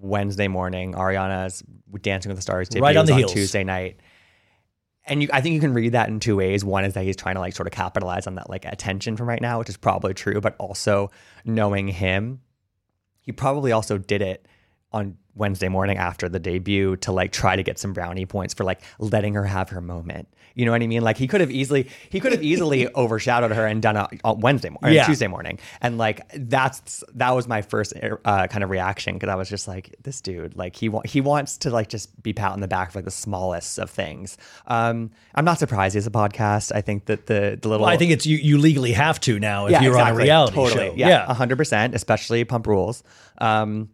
Wednesday 0.00 0.48
morning. 0.48 0.94
Ariana's 0.94 1.62
Dancing 2.02 2.30
with 2.30 2.38
the 2.38 2.42
Stars 2.42 2.68
debut 2.68 2.82
Right 2.82 2.96
on 2.96 3.06
the 3.06 3.12
on. 3.12 3.26
Tuesday 3.28 3.64
night. 3.64 4.00
And 5.06 5.22
you, 5.22 5.28
I 5.32 5.40
think 5.40 5.54
you 5.54 5.60
can 5.60 5.74
read 5.74 5.92
that 5.92 6.08
in 6.08 6.18
two 6.18 6.36
ways. 6.36 6.64
One 6.64 6.84
is 6.84 6.94
that 6.94 7.04
he's 7.04 7.16
trying 7.16 7.34
to 7.34 7.40
like 7.40 7.54
sort 7.54 7.66
of 7.66 7.72
capitalize 7.72 8.26
on 8.26 8.36
that 8.36 8.48
like 8.48 8.64
attention 8.64 9.16
from 9.16 9.28
right 9.28 9.40
now, 9.40 9.58
which 9.58 9.68
is 9.68 9.76
probably 9.76 10.14
true. 10.14 10.40
But 10.40 10.56
also 10.58 11.10
knowing 11.44 11.88
him, 11.88 12.40
he 13.20 13.32
probably 13.32 13.72
also 13.72 13.98
did 13.98 14.22
it 14.22 14.48
on 14.92 15.18
Wednesday 15.36 15.68
morning 15.68 15.96
after 15.98 16.28
the 16.28 16.38
debut 16.38 16.96
to 16.98 17.12
like 17.12 17.32
try 17.32 17.56
to 17.56 17.62
get 17.62 17.78
some 17.78 17.92
brownie 17.92 18.26
points 18.26 18.54
for 18.54 18.64
like 18.64 18.80
letting 18.98 19.34
her 19.34 19.44
have 19.44 19.70
her 19.70 19.80
moment. 19.80 20.28
You 20.56 20.64
know 20.64 20.70
what 20.70 20.82
I 20.82 20.86
mean? 20.86 21.02
Like 21.02 21.16
he 21.16 21.26
could 21.26 21.40
have 21.40 21.50
easily 21.50 21.88
he 22.10 22.20
could 22.20 22.30
have 22.30 22.42
easily 22.42 22.86
overshadowed 22.94 23.50
her 23.50 23.66
and 23.66 23.82
done 23.82 23.96
it 23.96 24.20
on 24.22 24.38
Wednesday 24.38 24.68
morning, 24.70 24.94
Yeah. 24.94 25.04
Tuesday 25.06 25.26
morning, 25.26 25.58
and 25.80 25.98
like 25.98 26.20
that's 26.32 27.02
that 27.14 27.34
was 27.34 27.48
my 27.48 27.60
first 27.62 27.92
uh, 28.24 28.46
kind 28.46 28.62
of 28.62 28.70
reaction 28.70 29.14
because 29.14 29.28
I 29.30 29.34
was 29.34 29.48
just 29.50 29.66
like, 29.66 29.96
this 30.04 30.20
dude, 30.20 30.54
like 30.56 30.76
he 30.76 30.88
wa- 30.88 31.02
he 31.04 31.20
wants 31.20 31.58
to 31.58 31.70
like 31.70 31.88
just 31.88 32.22
be 32.22 32.32
pat 32.32 32.52
on 32.52 32.60
the 32.60 32.68
back 32.68 32.92
for 32.92 32.98
like 32.98 33.04
the 33.04 33.10
smallest 33.10 33.80
of 33.80 33.90
things. 33.90 34.38
Um, 34.68 35.10
I'm 35.34 35.44
not 35.44 35.58
surprised 35.58 35.94
he 35.94 35.96
has 35.96 36.06
a 36.06 36.10
podcast. 36.12 36.70
I 36.72 36.82
think 36.82 37.06
that 37.06 37.26
the 37.26 37.58
the 37.60 37.68
little 37.68 37.84
Well, 37.86 37.92
I 37.92 37.96
think 37.96 38.12
it's 38.12 38.24
you. 38.24 38.36
You 38.36 38.58
legally 38.58 38.92
have 38.92 39.18
to 39.22 39.40
now 39.40 39.66
if 39.66 39.72
yeah, 39.72 39.82
you're 39.82 39.98
on 39.98 40.12
a 40.12 40.14
reality 40.14 40.54
totally. 40.54 40.90
show. 40.90 40.94
Yeah, 40.94 41.34
hundred 41.34 41.56
percent, 41.56 41.96
especially 41.96 42.44
Pump 42.44 42.68
Rules. 42.68 43.02
Um, 43.38 43.88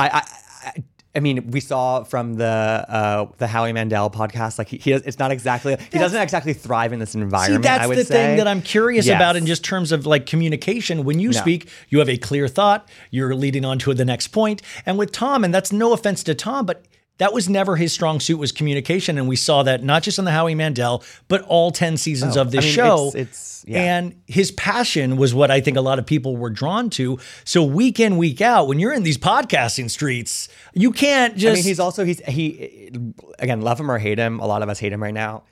I, 0.00 0.08
I, 0.08 0.22
I, 0.64 0.72
I 1.12 1.18
mean, 1.20 1.50
we 1.50 1.58
saw 1.60 2.04
from 2.04 2.34
the 2.34 2.44
uh, 2.46 3.26
the 3.38 3.48
Howie 3.48 3.72
Mandel 3.72 4.10
podcast, 4.10 4.58
like 4.58 4.68
he, 4.68 4.76
he 4.78 4.92
it's 4.92 5.18
not 5.18 5.32
exactly 5.32 5.76
he 5.92 5.98
doesn't 5.98 6.20
exactly 6.22 6.52
thrive 6.52 6.92
in 6.92 7.00
this 7.00 7.12
See, 7.12 7.20
environment. 7.20 7.64
that's 7.64 7.82
I 7.82 7.86
would 7.88 7.98
the 7.98 8.04
say. 8.04 8.14
thing 8.14 8.36
that 8.38 8.46
I'm 8.46 8.62
curious 8.62 9.06
Yes. 9.06 9.16
about 9.16 9.34
in 9.36 9.44
just 9.44 9.64
terms 9.64 9.90
of 9.92 10.06
like 10.06 10.26
communication. 10.26 11.04
When 11.04 11.18
you 11.18 11.30
No. 11.30 11.40
speak, 11.40 11.68
you 11.88 11.98
have 11.98 12.08
a 12.08 12.16
clear 12.16 12.46
thought, 12.46 12.88
you're 13.10 13.34
leading 13.34 13.64
on 13.64 13.78
to 13.80 13.92
the 13.92 14.04
next 14.04 14.28
point. 14.28 14.62
And 14.86 14.98
with 14.98 15.10
Tom, 15.10 15.42
and 15.42 15.52
that's 15.52 15.72
no 15.72 15.92
offense 15.92 16.22
to 16.24 16.34
Tom, 16.34 16.64
but 16.64 16.84
that 17.20 17.32
was 17.32 17.48
never 17.48 17.76
his 17.76 17.92
strong 17.92 18.18
suit 18.18 18.38
was 18.38 18.50
communication. 18.50 19.16
And 19.18 19.28
we 19.28 19.36
saw 19.36 19.62
that 19.62 19.84
not 19.84 20.02
just 20.02 20.18
on 20.18 20.24
the 20.24 20.30
Howie 20.32 20.54
Mandel, 20.54 21.02
but 21.28 21.42
all 21.42 21.70
10 21.70 21.96
seasons 21.96 22.36
Oh, 22.36 22.40
of 22.42 22.50
this 22.50 22.64
I 22.64 22.66
mean, 22.66 22.74
show. 22.74 23.08
it's- 23.08 23.14
it's- 23.14 23.64
yeah. 23.68 23.78
And 23.98 24.14
his 24.26 24.50
passion 24.52 25.16
was 25.18 25.34
what 25.34 25.50
I 25.50 25.60
think 25.60 25.76
a 25.76 25.82
lot 25.82 25.98
of 25.98 26.06
people 26.06 26.36
were 26.36 26.48
drawn 26.50 26.88
to. 26.90 27.18
So 27.44 27.62
week 27.62 28.00
in, 28.00 28.16
week 28.16 28.40
out, 28.40 28.66
when 28.68 28.78
you're 28.78 28.92
in 28.94 29.02
these 29.02 29.18
podcasting 29.18 29.90
streets, 29.90 30.48
you 30.72 30.90
can't 30.92 31.36
just 31.36 31.52
I 31.52 31.54
mean, 31.56 31.64
he's 31.64 31.78
also 31.78 32.04
he's 32.06 32.20
he 32.26 32.90
again, 33.38 33.60
love 33.60 33.78
him 33.78 33.90
or 33.90 33.98
hate 33.98 34.18
him. 34.18 34.40
A 34.40 34.46
lot 34.46 34.62
of 34.62 34.68
us 34.70 34.78
hate 34.78 34.92
him 34.92 35.02
right 35.02 35.14
now. 35.14 35.42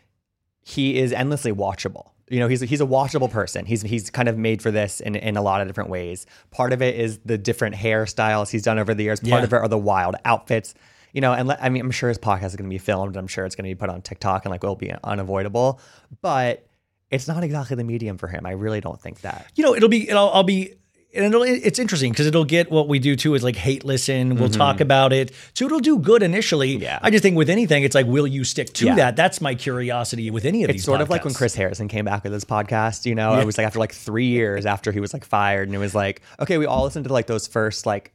He 0.64 0.98
is 0.98 1.12
endlessly 1.12 1.52
watchable. 1.52 2.10
You 2.30 2.40
know, 2.40 2.48
he's 2.48 2.60
he's 2.62 2.80
a 2.80 2.86
watchable 2.86 3.30
person. 3.30 3.64
He's 3.66 3.82
he's 3.82 4.10
kind 4.10 4.28
of 4.28 4.36
made 4.36 4.60
for 4.62 4.70
this 4.70 5.00
in, 5.00 5.14
in 5.14 5.36
a 5.36 5.42
lot 5.42 5.60
of 5.60 5.66
different 5.66 5.88
ways. 5.90 6.26
Part 6.50 6.72
of 6.72 6.82
it 6.82 6.94
is 6.98 7.18
the 7.24 7.38
different 7.38 7.74
hairstyles 7.76 8.50
he's 8.50 8.62
done 8.62 8.78
over 8.78 8.94
the 8.94 9.02
years. 9.04 9.20
Part 9.20 9.30
Yeah. 9.30 9.44
of 9.44 9.52
it 9.52 9.56
are 9.56 9.68
the 9.68 9.78
wild 9.78 10.16
outfits. 10.24 10.74
You 11.12 11.20
know, 11.20 11.32
and 11.32 11.48
let, 11.48 11.62
I 11.62 11.68
mean, 11.68 11.82
I'm 11.82 11.90
sure 11.90 12.08
his 12.08 12.18
podcast 12.18 12.46
is 12.46 12.56
going 12.56 12.68
to 12.68 12.74
be 12.74 12.78
filmed. 12.78 13.16
I'm 13.16 13.26
sure 13.28 13.44
it's 13.46 13.54
going 13.56 13.68
to 13.68 13.74
be 13.74 13.78
put 13.78 13.88
on 13.90 14.02
TikTok 14.02 14.44
and 14.44 14.50
like 14.52 14.62
will 14.62 14.76
be 14.76 14.92
unavoidable. 15.04 15.80
But 16.20 16.66
it's 17.10 17.26
not 17.26 17.42
exactly 17.42 17.76
the 17.76 17.84
medium 17.84 18.18
for 18.18 18.28
him. 18.28 18.44
I 18.46 18.50
really 18.52 18.80
don't 18.80 19.00
think 19.00 19.22
that. 19.22 19.46
you 19.54 19.64
know, 19.64 19.74
it'll 19.74 19.88
be, 19.88 20.08
it'll, 20.08 20.30
I'll 20.30 20.42
be, 20.42 20.74
and 21.14 21.24
it'll, 21.24 21.42
it's 21.42 21.78
interesting 21.78 22.12
because 22.12 22.26
it'll 22.26 22.44
get 22.44 22.70
what 22.70 22.86
we 22.86 22.98
do 22.98 23.16
too 23.16 23.34
is 23.34 23.42
like 23.42 23.56
hate 23.56 23.82
listen. 23.82 24.36
We'll 24.36 24.50
talk 24.50 24.82
about 24.82 25.14
it. 25.14 25.32
So 25.54 25.64
it'll 25.64 25.80
do 25.80 25.98
good 25.98 26.22
initially. 26.22 26.74
Mm-hmm. 26.74 26.82
Yeah. 26.82 26.98
I 27.00 27.10
just 27.10 27.22
think 27.22 27.34
with 27.34 27.48
anything, 27.48 27.82
it's 27.82 27.94
like, 27.94 28.04
will 28.04 28.26
you 28.26 28.44
stick 28.44 28.74
to 28.74 28.84
Yeah. 28.86 28.94
that? 28.96 29.16
That's 29.16 29.40
my 29.40 29.54
curiosity 29.54 30.30
with 30.30 30.44
any 30.44 30.64
of 30.64 30.68
It's 30.70 30.76
these 30.76 30.84
sort 30.84 31.00
of 31.00 31.08
like 31.08 31.24
when. 31.24 31.32
Chris 31.32 31.54
Harrison 31.54 31.88
came 31.88 32.04
back 32.04 32.24
with 32.24 32.34
his 32.34 32.44
podcast. 32.44 33.06
You 33.06 33.14
know, 33.14 33.38
it 33.40 33.46
was 33.46 33.56
like 33.56 33.66
after 33.66 33.78
like 33.78 33.92
three 33.94 34.26
years 34.26 34.66
after 34.66 34.92
he 34.92 35.00
was 35.00 35.14
like 35.14 35.24
fired, 35.24 35.66
and 35.66 35.74
it 35.74 35.78
was 35.78 35.94
like, 35.94 36.20
okay, 36.40 36.58
we 36.58 36.66
all 36.66 36.84
listened 36.84 37.06
to 37.06 37.12
like 37.12 37.26
those 37.26 37.46
first 37.46 37.86
like 37.86 38.12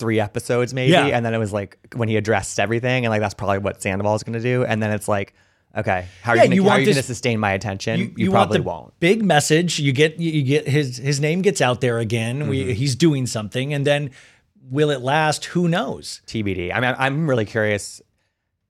three 0.00 0.18
episodes 0.18 0.74
maybe, 0.74 0.92
Yeah. 0.92 1.06
and 1.06 1.24
then 1.24 1.32
it 1.34 1.38
was 1.38 1.52
like 1.52 1.78
when 1.94 2.08
he 2.08 2.16
addressed 2.16 2.58
everything, 2.58 3.04
and 3.04 3.10
like 3.10 3.20
that's 3.20 3.34
probably 3.34 3.58
what 3.58 3.80
Sandoval 3.80 4.16
is 4.16 4.24
going 4.24 4.32
to 4.32 4.40
do, 4.42 4.64
and 4.64 4.82
then 4.82 4.90
it's 4.90 5.06
like, 5.06 5.34
okay, 5.76 6.06
how 6.22 6.32
are 6.32 6.36
Yeah, 6.36 6.42
you, 6.44 6.54
you 6.54 6.60
gonna, 6.62 6.62
how 6.62 6.68
want 6.70 6.78
are 6.78 6.80
you 6.80 6.86
going 6.86 6.96
to 6.96 7.02
sustain 7.04 7.38
my 7.38 7.52
attention? 7.52 8.00
You, 8.00 8.14
you, 8.16 8.32
want 8.32 8.48
probably 8.50 8.60
won't. 8.62 8.98
big 8.98 9.24
message. 9.24 9.78
You 9.78 9.92
get 9.92 10.18
you 10.18 10.32
you 10.32 10.42
get 10.42 10.66
his 10.66 10.96
his 10.96 11.20
name 11.20 11.42
gets 11.42 11.60
out 11.60 11.80
there 11.80 11.98
again. 12.00 12.40
Mm-hmm. 12.40 12.50
We, 12.50 12.74
he's 12.74 12.96
doing 12.96 13.26
something, 13.26 13.72
and 13.72 13.86
then 13.86 14.10
will 14.68 14.90
it 14.90 15.00
last? 15.02 15.44
Who 15.46 15.68
knows? 15.68 16.22
TBD. 16.26 16.74
I 16.74 16.80
mean, 16.80 16.94
I'm 16.98 17.28
really 17.30 17.44
curious 17.44 18.02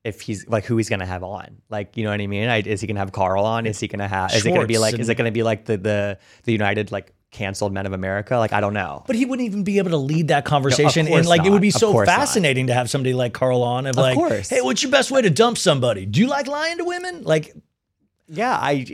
if 0.03 0.21
he's 0.21 0.47
like 0.47 0.65
who 0.65 0.77
he's 0.77 0.89
gonna 0.89 1.05
have 1.05 1.23
on. 1.23 1.61
Like, 1.69 1.95
you 1.95 2.03
know 2.03 2.09
what 2.09 2.21
I 2.21 2.27
mean? 2.27 2.49
I, 2.49 2.61
is 2.61 2.81
he 2.81 2.87
gonna 2.87 2.99
have 2.99 3.11
Carl 3.11 3.45
on? 3.45 3.65
Is 3.65 3.79
he 3.79 3.87
gonna 3.87 4.07
have? 4.07 4.33
Is 4.33 4.45
it 4.45 4.49
gonna 4.53 4.65
be 4.67 4.73
Schwartz 4.75 4.93
like? 4.93 4.99
Is 4.99 5.09
it 5.09 5.15
gonna 5.15 5.31
be 5.31 5.43
like 5.43 5.65
the 5.65 5.77
the 5.77 6.17
the 6.43 6.51
United 6.51 6.91
like 6.91 7.13
canceled 7.31 7.73
Men 7.73 7.85
of 7.85 7.93
America? 7.93 8.37
Like, 8.37 8.53
I 8.53 8.61
don't 8.61 8.73
know. 8.73 9.03
But 9.07 9.15
he 9.15 9.25
wouldn't 9.25 9.45
even 9.45 9.63
be 9.63 9.77
able 9.77 9.91
to 9.91 9.97
lead 9.97 10.27
that 10.29 10.45
conversation, 10.45 11.07
course 11.07 11.19
and 11.19 11.27
like 11.27 11.45
it 11.45 11.49
would 11.49 11.61
be 11.61 11.71
so 11.71 11.91
course 11.91 12.07
not. 12.07 12.15
fascinating 12.17 12.67
to 12.67 12.73
have 12.73 12.89
somebody 12.89 13.13
like 13.13 13.33
Carl 13.33 13.63
on. 13.63 13.85
Of, 13.87 13.95
like, 13.95 14.15
course. 14.15 14.49
hey, 14.49 14.61
what's 14.61 14.83
your 14.83 14.91
best 14.91 15.11
way 15.11 15.21
to 15.21 15.29
dump 15.29 15.57
somebody? 15.57 16.05
Do 16.05 16.19
you 16.19 16.27
like 16.27 16.47
lying 16.47 16.77
to 16.77 16.83
women? 16.85 17.23
Like, 17.23 17.53
Yeah, 18.27 18.51
I, 18.59 18.85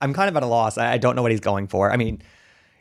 I'm 0.00 0.12
kind 0.12 0.28
of 0.28 0.36
at 0.36 0.42
a 0.42 0.46
loss. 0.46 0.78
I, 0.78 0.92
I 0.92 0.98
don't 0.98 1.16
know 1.16 1.22
what 1.22 1.30
he's 1.30 1.40
going 1.40 1.66
for. 1.68 1.90
I 1.90 1.96
mean, 1.96 2.22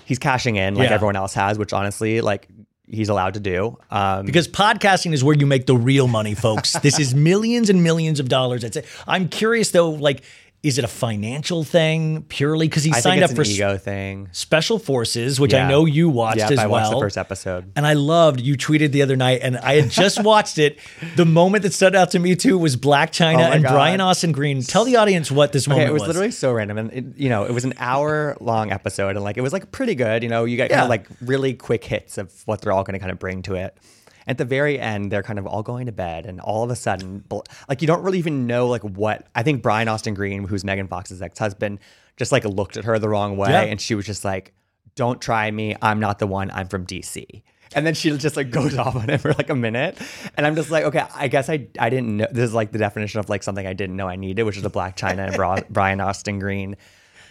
he's 0.06 0.19
cashing 0.19 0.56
in 0.56 0.75
like 0.75 0.89
Yeah. 0.89 0.95
everyone 0.95 1.15
else 1.15 1.34
has, 1.34 1.58
which 1.58 1.73
honestly, 1.73 2.21
like 2.21 2.47
he's 2.89 3.10
allowed 3.10 3.34
to 3.34 3.39
do. 3.39 3.77
Um, 3.91 4.25
because 4.25 4.47
podcasting 4.47 5.13
is 5.13 5.23
where 5.23 5.36
you 5.36 5.45
make 5.45 5.65
the 5.65 5.75
real 5.75 6.08
money, 6.08 6.36
folks. 6.36 6.73
this 6.80 6.99
is 6.99 7.13
millions 7.30 7.69
and 7.69 7.84
millions 7.84 8.19
of 8.19 8.30
dollars. 8.30 8.63
I'd 8.63 8.73
say. 8.73 8.84
I'm 9.08 9.27
curious 9.30 9.71
though, 9.71 9.89
like, 9.91 10.23
is 10.63 10.78
it 10.78 10.84
a 10.84 10.88
financial 10.88 11.63
thing 11.63 12.24
purely 12.24 12.67
because 12.67 12.84
he 12.84 12.91
I 12.91 13.00
signed 13.00 13.24
up 13.24 13.32
for 13.32 13.43
ego 13.43 13.78
thing. 13.78 14.28
special 14.32 14.80
forces, 14.80 15.39
which 15.39 15.54
I 15.54 15.67
know 15.70 15.86
you 15.86 16.10
watched 16.10 16.39
Yeah, 16.39 16.50
as 16.50 16.60
I 16.60 16.65
watched 16.67 16.89
the 16.91 17.00
first 17.00 17.17
episode. 17.17 17.72
And 17.76 17.86
I 17.86 17.93
loved 17.93 18.41
you 18.41 18.58
tweeted 18.58 18.91
the 18.91 19.04
other 19.04 19.15
night, 19.15 19.41
and 19.43 19.56
I 19.58 19.76
had 19.76 19.91
just 19.91 20.22
watched 20.24 20.58
it. 20.58 20.80
The 21.15 21.26
moment 21.26 21.62
that 21.63 21.74
stood 21.74 21.96
out 21.96 22.12
to 22.12 22.20
me 22.20 22.36
too 22.36 22.58
was 22.58 22.76
Blac 22.76 23.12
Chyna 23.12 23.48
Oh 23.48 23.52
and 23.52 23.63
God. 23.63 23.72
Brian 23.72 24.02
Austin 24.02 24.32
Green. 24.32 24.62
Tell 24.62 24.84
the 24.84 24.96
audience 24.98 25.32
what 25.32 25.52
this 25.54 25.67
Okay, 25.67 25.74
moment 25.78 25.89
it 25.89 25.93
was, 25.93 26.02
literally 26.08 26.32
so 26.32 26.52
random, 26.52 26.78
and 26.80 26.91
it, 26.91 27.06
you 27.17 27.30
know, 27.30 27.46
it 27.46 27.52
was 27.54 27.63
an 27.63 27.76
hour 27.78 28.36
long 28.41 28.72
episode, 28.72 29.15
and 29.15 29.24
like 29.24 29.38
it 29.38 29.41
was 29.41 29.54
like 29.54 29.72
pretty 29.72 29.96
good. 29.96 30.24
You 30.24 30.30
know, 30.30 30.46
you 30.46 30.58
get 30.58 30.70
kind 30.72 30.82
of 30.82 30.89
like 30.89 31.08
really 31.22 31.54
quick 31.54 31.84
hits 31.84 32.17
of 32.17 32.34
what 32.46 32.62
they're 32.62 32.74
all 32.74 32.84
going 32.84 32.93
to 32.93 33.00
kind 33.00 33.12
of 33.12 33.20
bring 33.20 33.43
to 33.43 33.54
it. 33.54 33.78
At 34.27 34.37
the 34.37 34.45
very 34.45 34.77
end, 34.79 35.11
they're 35.11 35.23
kind 35.23 35.39
of 35.39 35.47
all 35.47 35.63
going 35.63 35.85
to 35.85 35.91
bed, 35.93 36.25
and 36.25 36.39
all 36.41 36.63
of 36.63 36.69
a 36.69 36.75
sudden, 36.75 37.23
like 37.69 37.81
you 37.81 37.87
don't 37.87 38.03
really 38.03 38.19
even 38.19 38.45
know 38.45 38.67
like 38.67 38.83
what. 38.83 39.25
I 39.33 39.41
think 39.43 39.63
Brian 39.63 39.87
Austin 39.87 40.13
Green, 40.13 40.43
who's 40.43 40.63
Megan 40.65 40.87
Fox's 40.87 41.21
ex 41.21 41.39
husband, 41.39 41.79
just 42.17 42.31
like 42.33 42.43
looked 42.43 42.75
at 42.77 42.83
her 42.85 42.99
the 42.99 43.07
wrong 43.09 43.37
way, 43.37 43.51
Yeah. 43.51 43.61
and 43.61 43.79
she 43.79 43.95
was 43.95 44.05
just 44.05 44.25
like, 44.25 44.53
"Don't 44.95 45.21
try 45.21 45.49
me. 45.49 45.75
I'm 45.81 45.99
not 45.99 46.19
the 46.19 46.27
one. 46.27 46.51
I'm 46.51 46.67
from 46.67 46.85
DC." 46.85 47.41
And 47.75 47.85
then 47.85 47.93
she 47.93 48.15
just 48.17 48.35
like 48.37 48.49
goes 48.49 48.77
off 48.83 48.95
on 48.95 49.09
him 49.09 49.19
for 49.19 49.33
like 49.33 49.49
a 49.49 49.55
minute, 49.55 49.97
and 50.35 50.45
I'm 50.45 50.55
just 50.55 50.71
like, 50.71 50.83
okay, 50.85 51.03
I 51.15 51.27
guess 51.29 51.49
I 51.49 51.67
I 51.79 51.89
didn't 51.89 52.17
know. 52.17 52.27
This 52.31 52.43
is 52.49 52.53
like 52.53 52.71
the 52.71 52.79
definition 52.79 53.19
of 53.21 53.29
like 53.29 53.43
something 53.43 53.65
I 53.65 53.73
didn't 53.73 53.95
know 53.95 54.07
I 54.09 54.15
needed, 54.17 54.43
which 54.43 54.57
is 54.57 54.65
a 54.65 54.69
Blac 54.69 54.97
Chyna 54.97 55.27
and 55.27 55.65
Brian 55.69 56.01
Austin 56.07 56.39
Green 56.39 56.75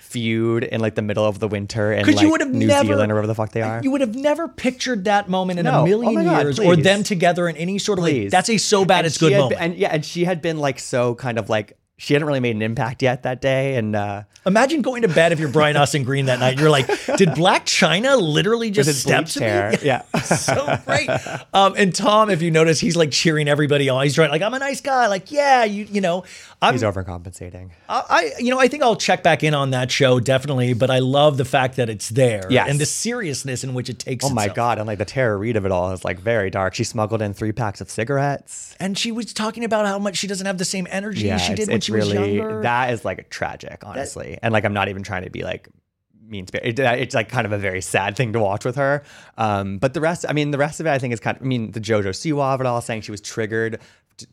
feud 0.07 0.65
in 0.65 0.81
like 0.81 0.95
the 0.95 1.03
middle 1.03 1.25
of 1.27 1.39
the 1.41 1.49
winter 1.49 1.93
in 1.93 2.05
'Cause 2.05 2.15
like 2.15 2.23
you 2.23 2.31
would 2.31 2.41
have 2.41 2.51
New 2.55 2.67
never- 2.67 2.87
Zealand 2.87 3.11
or 3.13 3.17
wherever 3.17 3.27
the 3.27 3.35
fuck 3.35 3.53
they 3.53 3.63
are. 3.63 3.81
You 3.83 3.91
would 3.91 4.01
have 4.01 4.15
never 4.15 4.49
pictured 4.49 5.05
that 5.05 5.29
moment 5.29 5.59
in 5.59 5.65
No. 5.65 5.73
a 5.73 5.79
Oh 5.81 5.85
million 5.87 6.15
my 6.15 6.25
God, 6.25 6.43
years, 6.45 6.59
or 6.59 6.77
them 6.77 7.03
together 7.03 7.49
in 7.49 7.57
any 7.57 7.79
sort 7.79 7.99
of 7.99 8.05
like. 8.05 8.31
That's 8.31 8.49
a 8.49 8.59
so 8.59 8.85
bad 8.85 8.99
And 8.99 9.07
it's 9.09 9.19
good 9.19 9.33
moment. 9.33 9.51
been- 9.51 9.59
and 9.73 9.75
yeah, 9.77 9.89
and 9.93 10.05
she 10.05 10.25
had 10.25 10.41
been 10.41 10.59
like 10.59 10.79
so 10.79 11.15
kind 11.15 11.39
of 11.39 11.49
like 11.49 11.77
she 11.99 12.13
hadn't 12.13 12.27
really 12.29 12.41
made 12.41 12.55
an 12.55 12.61
impact 12.61 13.03
yet 13.03 13.23
that 13.23 13.41
day, 13.41 13.77
and 13.77 13.97
uh, 13.97 14.23
Imagine 14.45 14.81
going 14.83 15.01
to 15.03 15.09
bed 15.09 15.33
if 15.33 15.41
you're 15.41 15.49
Brian 15.49 15.77
Austin 15.79 16.05
Green 16.05 16.27
that 16.27 16.39
night. 16.39 16.57
You're 16.61 16.69
like, 16.71 16.87
did 17.17 17.31
Blac 17.31 17.65
Chyna 17.65 18.21
literally 18.21 18.71
just 18.71 19.01
step 19.01 19.25
to 19.27 19.41
me? 19.41 19.47
hair. 19.47 19.75
Yeah. 19.83 20.03
so 20.23 20.79
great. 20.85 21.09
Um, 21.55 21.75
and 21.77 21.93
Tom, 21.95 22.29
if 22.31 22.43
you 22.43 22.51
notice, 22.53 22.79
he's 22.79 22.97
like 22.97 23.11
cheering 23.11 23.49
everybody 23.49 23.89
on. 23.89 24.05
He's 24.05 24.15
trying 24.15 24.31
like, 24.31 24.43
I'm 24.43 24.53
a 24.55 24.59
nice 24.61 24.81
guy. 24.83 25.07
Like, 25.09 25.33
yeah, 25.33 25.65
you 25.65 25.89
you 25.91 26.01
know, 26.03 26.23
I'm, 26.63 26.75
he's 26.75 26.83
overcompensating. 26.83 27.71
I, 27.89 28.03
I 28.09 28.33
you 28.39 28.51
know, 28.51 28.59
I 28.59 28.69
think 28.69 28.83
I'll 28.83 28.97
check 28.97 29.23
back 29.23 29.45
in 29.45 29.53
on 29.55 29.71
that 29.71 29.91
show 29.91 30.21
definitely. 30.21 30.73
But 30.75 30.91
I 30.91 31.01
love 31.01 31.37
the 31.37 31.45
fact 31.45 31.77
that 31.77 31.89
it's 31.91 32.09
there 32.09 32.47
Yes. 32.51 32.69
and 32.71 32.79
the 32.81 32.87
seriousness 32.87 33.63
in 33.63 33.75
which 33.75 33.89
it 33.91 33.99
takes. 33.99 34.25
Oh 34.25 34.31
my 34.31 34.45
itself. 34.45 34.57
god! 34.57 34.79
And 34.79 34.87
like 34.87 34.99
the 34.99 35.05
Tara 35.05 35.37
Reid 35.37 35.57
of 35.57 35.67
it 35.67 35.73
all 35.73 35.93
is 35.93 36.05
like 36.05 36.19
very 36.19 36.51
dark. 36.51 36.75
She 36.75 36.85
smuggled 36.85 37.21
in 37.23 37.35
three 37.35 37.53
packs 37.53 37.81
of 37.81 37.91
cigarettes. 37.91 38.75
And 38.81 38.97
she 38.97 39.13
was 39.13 39.33
talking 39.33 39.65
about 39.65 39.87
how 39.87 39.99
much 39.99 40.17
she 40.17 40.27
doesn't 40.27 40.47
have 40.47 40.59
the 40.59 40.65
same 40.65 40.87
energy 40.91 41.31
as 41.31 41.43
she 41.43 41.55
did 41.55 41.69
when 41.69 41.81
she 41.81 41.93
was 41.93 42.13
younger. 42.13 42.63
that 42.63 42.91
is 42.93 43.05
like 43.05 43.29
tragic, 43.31 43.83
honestly. 43.85 44.39
and 44.43 44.53
like 44.53 44.65
I'm 44.65 44.73
not 44.75 44.89
even 44.89 45.03
trying 45.03 45.25
to 45.25 45.31
be 45.31 45.43
like 45.43 45.69
mean 46.29 46.47
spirit. 46.47 46.67
It, 46.67 46.81
it's 46.81 47.15
like 47.15 47.29
kind 47.29 47.47
of 47.47 47.53
a 47.53 47.59
very 47.59 47.81
sad 47.81 48.17
thing 48.17 48.33
to 48.33 48.41
watch 48.41 48.65
with 48.65 48.77
her. 48.77 49.05
Um, 49.39 49.79
but 49.79 49.95
the 49.95 50.01
rest, 50.01 50.25
I 50.29 50.33
mean, 50.33 50.51
the 50.51 50.59
rest 50.59 50.81
of 50.81 50.87
it, 50.87 50.91
I 50.91 50.99
think 50.99 51.13
is 51.15 51.21
kind 51.21 51.37
of. 51.37 51.43
I 51.43 51.47
mean, 51.47 51.71
the 51.73 51.81
JoJo 51.81 52.09
Siwa 52.09 52.55
of 52.55 52.61
it 52.61 52.67
all, 52.67 52.81
saying 52.81 53.03
she 53.03 53.11
was 53.11 53.21
triggered. 53.21 53.79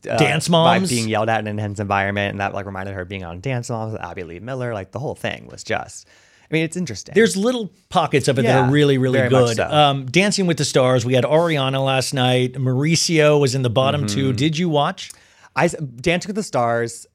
Uh, 0.09 0.17
Dance 0.17 0.47
by 0.47 0.77
Moms. 0.79 0.89
being 0.89 1.09
yelled 1.09 1.29
at 1.29 1.39
in 1.39 1.47
an 1.47 1.59
intense 1.59 1.79
environment, 1.79 2.31
and 2.31 2.39
that 2.41 2.53
like 2.53 2.65
reminded 2.65 2.95
her 2.95 3.01
of 3.01 3.09
being 3.09 3.23
on 3.23 3.41
Dance 3.41 3.69
Moms 3.69 3.93
with 3.93 4.01
Abby 4.01 4.23
Lee 4.23 4.39
Miller. 4.39 4.73
Like 4.73 4.91
the 4.91 4.99
whole 4.99 5.15
thing 5.15 5.47
was 5.51 5.63
just. 5.63 6.07
I 6.49 6.53
mean, 6.53 6.63
it's 6.65 6.77
interesting. 6.77 7.15
There's 7.15 7.35
little 7.35 7.71
pockets 7.89 8.27
of 8.27 8.37
it 8.37 8.43
that 8.43 8.55
are 8.65 8.69
really, 8.71 8.97
really 8.99 9.27
good. 9.27 9.55
so. 9.55 9.67
Um, 9.67 10.05
Dancing 10.05 10.45
with 10.45 10.57
the 10.57 10.65
Stars. 10.65 11.03
We 11.03 11.15
had 11.15 11.23
Ariana 11.23 11.83
last 11.83 12.13
night. 12.13 12.53
Mauricio 12.53 13.39
was 13.39 13.55
in 13.55 13.61
the 13.63 13.69
bottom 13.71 14.01
Mm-hmm. 14.01 14.15
two. 14.15 14.33
Did 14.33 14.57
you 14.57 14.69
watch? 14.69 15.11
I 15.55 15.67
Dancing 15.67 16.29
with 16.29 16.35
the 16.35 16.43
Stars. 16.43 17.07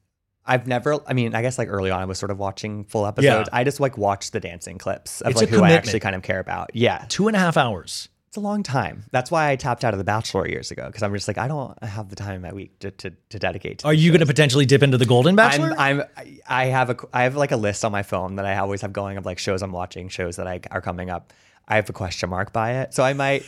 I've 0.45 0.67
never. 0.67 0.97
I 1.07 1.13
mean, 1.13 1.35
I 1.35 1.41
guess 1.41 1.57
like 1.57 1.69
early 1.69 1.89
on, 1.91 2.01
I 2.01 2.05
was 2.05 2.17
sort 2.19 2.31
of 2.31 2.37
watching 2.39 2.83
full 2.85 3.05
episodes. 3.05 3.49
I 3.53 3.63
just 3.63 3.79
like 3.79 3.97
watched 3.97 4.33
the 4.33 4.39
dancing 4.39 4.77
clips 4.77 5.21
of 5.21 5.31
It's 5.31 5.39
like 5.41 5.49
who 5.49 5.63
I 5.63 5.71
actually 5.71 5.99
kind 6.01 6.15
of 6.15 6.21
care 6.23 6.39
about. 6.39 6.71
Yeah, 6.73 7.05
Two 7.07 7.27
and 7.27 7.35
a 7.35 7.39
half 7.39 7.55
hours. 7.55 8.09
It's 8.29 8.37
a 8.37 8.41
long 8.41 8.61
time. 8.61 9.05
That's 9.09 9.31
why 9.31 9.49
I 9.49 9.55
tapped 9.55 9.83
out 9.83 9.95
of 9.95 9.97
The 9.97 10.03
Bachelor 10.03 10.47
years 10.47 10.69
ago 10.69 10.85
because 10.85 11.01
I'm 11.01 11.11
just 11.15 11.27
like 11.27 11.39
I 11.39 11.47
don't 11.47 11.75
have 11.83 12.09
the 12.09 12.15
time 12.15 12.35
in 12.35 12.41
my 12.43 12.53
week 12.53 12.77
to 12.79 12.91
to, 12.91 13.09
to 13.29 13.39
dedicate. 13.39 13.79
To 13.79 13.87
Are 13.87 13.93
you 13.93 14.11
going 14.11 14.19
to 14.19 14.27
potentially 14.27 14.67
dip 14.67 14.83
into 14.83 14.99
the 14.99 15.07
Golden 15.07 15.35
Bachelor? 15.35 15.73
I'm, 15.79 16.01
I'm 16.01 16.37
I 16.47 16.65
have 16.65 16.91
a 16.91 16.97
I 17.11 17.23
have 17.23 17.35
like 17.35 17.51
a 17.51 17.57
list 17.57 17.83
on 17.83 17.91
my 17.91 18.03
phone 18.03 18.35
that 18.35 18.45
I 18.45 18.55
always 18.59 18.81
have 18.81 18.93
going 18.93 19.17
of 19.17 19.25
like 19.25 19.39
shows 19.39 19.63
I'm 19.63 19.71
watching, 19.71 20.09
shows 20.09 20.35
that 20.35 20.45
I 20.45 20.59
are 20.69 20.79
coming 20.79 21.09
up. 21.09 21.33
I 21.67 21.77
have 21.77 21.89
a 21.89 21.93
question 21.93 22.29
mark 22.29 22.53
by 22.53 22.81
it, 22.81 22.93
so 22.93 23.03
I 23.03 23.13
might. 23.13 23.43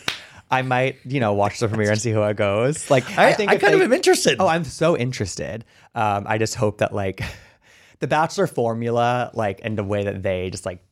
I 0.50 0.64
might, 0.64 0.98
you 1.06 1.22
know, 1.22 1.32
watch 1.32 1.60
the 1.60 1.70
premiere 1.70 1.92
and 1.92 2.02
see 2.02 2.12
how 2.12 2.24
it 2.24 2.36
goes. 2.36 2.92
Like, 2.92 3.18
I, 3.18 3.30
I, 3.30 3.34
think 3.34 3.52
I 3.52 3.56
kind 3.58 3.74
they- 3.74 3.78
of 3.78 3.84
am 3.84 3.94
interested. 3.94 4.36
Oh, 4.38 4.48
I'm 4.48 4.66
so 4.66 4.98
interested. 4.98 5.64
Um, 5.96 6.26
I 6.28 6.40
just 6.40 6.56
hope 6.56 6.80
that 6.80 6.94
like 6.94 7.22
the 8.00 8.08
Bachelor 8.08 8.48
formula, 8.48 9.32
like, 9.34 9.62
and 9.64 9.78
the 9.78 9.84
way 9.86 10.04
that 10.04 10.22
they 10.24 10.50
just 10.50 10.66
like, 10.66 10.84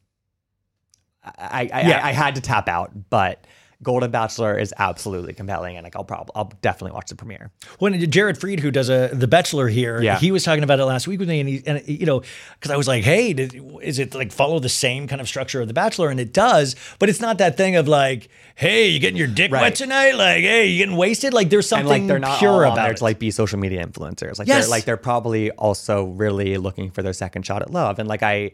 I 1.23 1.69
I, 1.73 1.81
Yeah. 1.81 1.99
I, 2.01 2.09
I 2.09 2.11
had 2.13 2.35
to 2.35 2.41
tap 2.41 2.69
out, 2.69 3.09
but 3.09 3.45
Golden 3.81 4.11
Bachelor 4.11 4.59
is 4.59 4.73
absolutely 4.77 5.33
compelling, 5.33 5.77
and 5.77 5.85
like 5.85 5.95
I'll 5.95 6.03
probably 6.03 6.31
I'll 6.35 6.51
definitely 6.61 6.93
watch 6.95 7.09
the 7.09 7.15
premiere. 7.15 7.49
when 7.79 7.97
Jared 8.11 8.37
Freid, 8.37 8.59
who 8.59 8.71
does 8.71 8.89
a 8.89 9.09
The 9.13 9.27
Bachelor 9.27 9.69
here, 9.69 10.01
Yeah. 10.01 10.19
he 10.19 10.33
was 10.33 10.43
talking 10.43 10.63
about 10.65 10.81
it 10.81 10.85
last 10.85 11.07
week 11.07 11.17
with 11.19 11.29
me, 11.29 11.39
and 11.39 11.47
he, 11.47 11.63
and 11.65 11.87
you 11.87 12.05
know, 12.05 12.21
because 12.55 12.71
I 12.71 12.75
was 12.77 12.89
like, 12.89 13.05
hey, 13.05 13.31
did, 13.31 13.55
is 13.81 13.97
it 13.97 14.13
like 14.13 14.33
follow 14.33 14.59
the 14.59 14.67
same 14.67 15.07
kind 15.07 15.21
of 15.21 15.29
structure 15.29 15.61
of 15.61 15.69
The 15.69 15.73
Bachelor? 15.73 16.09
And 16.09 16.19
it 16.19 16.33
does, 16.33 16.75
but 16.99 17.07
it's 17.07 17.21
not 17.21 17.37
that 17.37 17.55
thing 17.55 17.77
of 17.77 17.87
like, 17.87 18.27
hey, 18.55 18.87
you 18.89 18.99
getting 18.99 19.17
your 19.17 19.27
dick 19.27 19.49
wet 19.49 19.75
tonight? 19.75 20.15
Like, 20.15 20.41
hey, 20.43 20.67
you 20.67 20.79
getting 20.79 20.97
wasted? 20.97 21.33
Like, 21.33 21.49
there's 21.49 21.69
something 21.69 21.89
and 21.89 22.03
like 22.03 22.07
they're 22.07 22.19
not 22.19 22.39
pure 22.39 22.65
all 22.65 22.73
about 22.73 22.83
there 22.87 22.93
to 22.95 23.03
like 23.05 23.17
be 23.17 23.31
social 23.31 23.59
media 23.59 23.85
influencers. 23.85 24.39
Like 24.39 24.49
Yes. 24.49 24.65
they're 24.65 24.69
like 24.71 24.83
they're 24.83 24.97
probably 24.97 25.51
also 25.51 26.03
really 26.07 26.57
looking 26.57 26.91
for 26.91 27.01
their 27.01 27.13
second 27.13 27.45
shot 27.45 27.61
at 27.61 27.71
love, 27.71 27.97
and 27.99 28.09
like 28.09 28.23
I. 28.23 28.51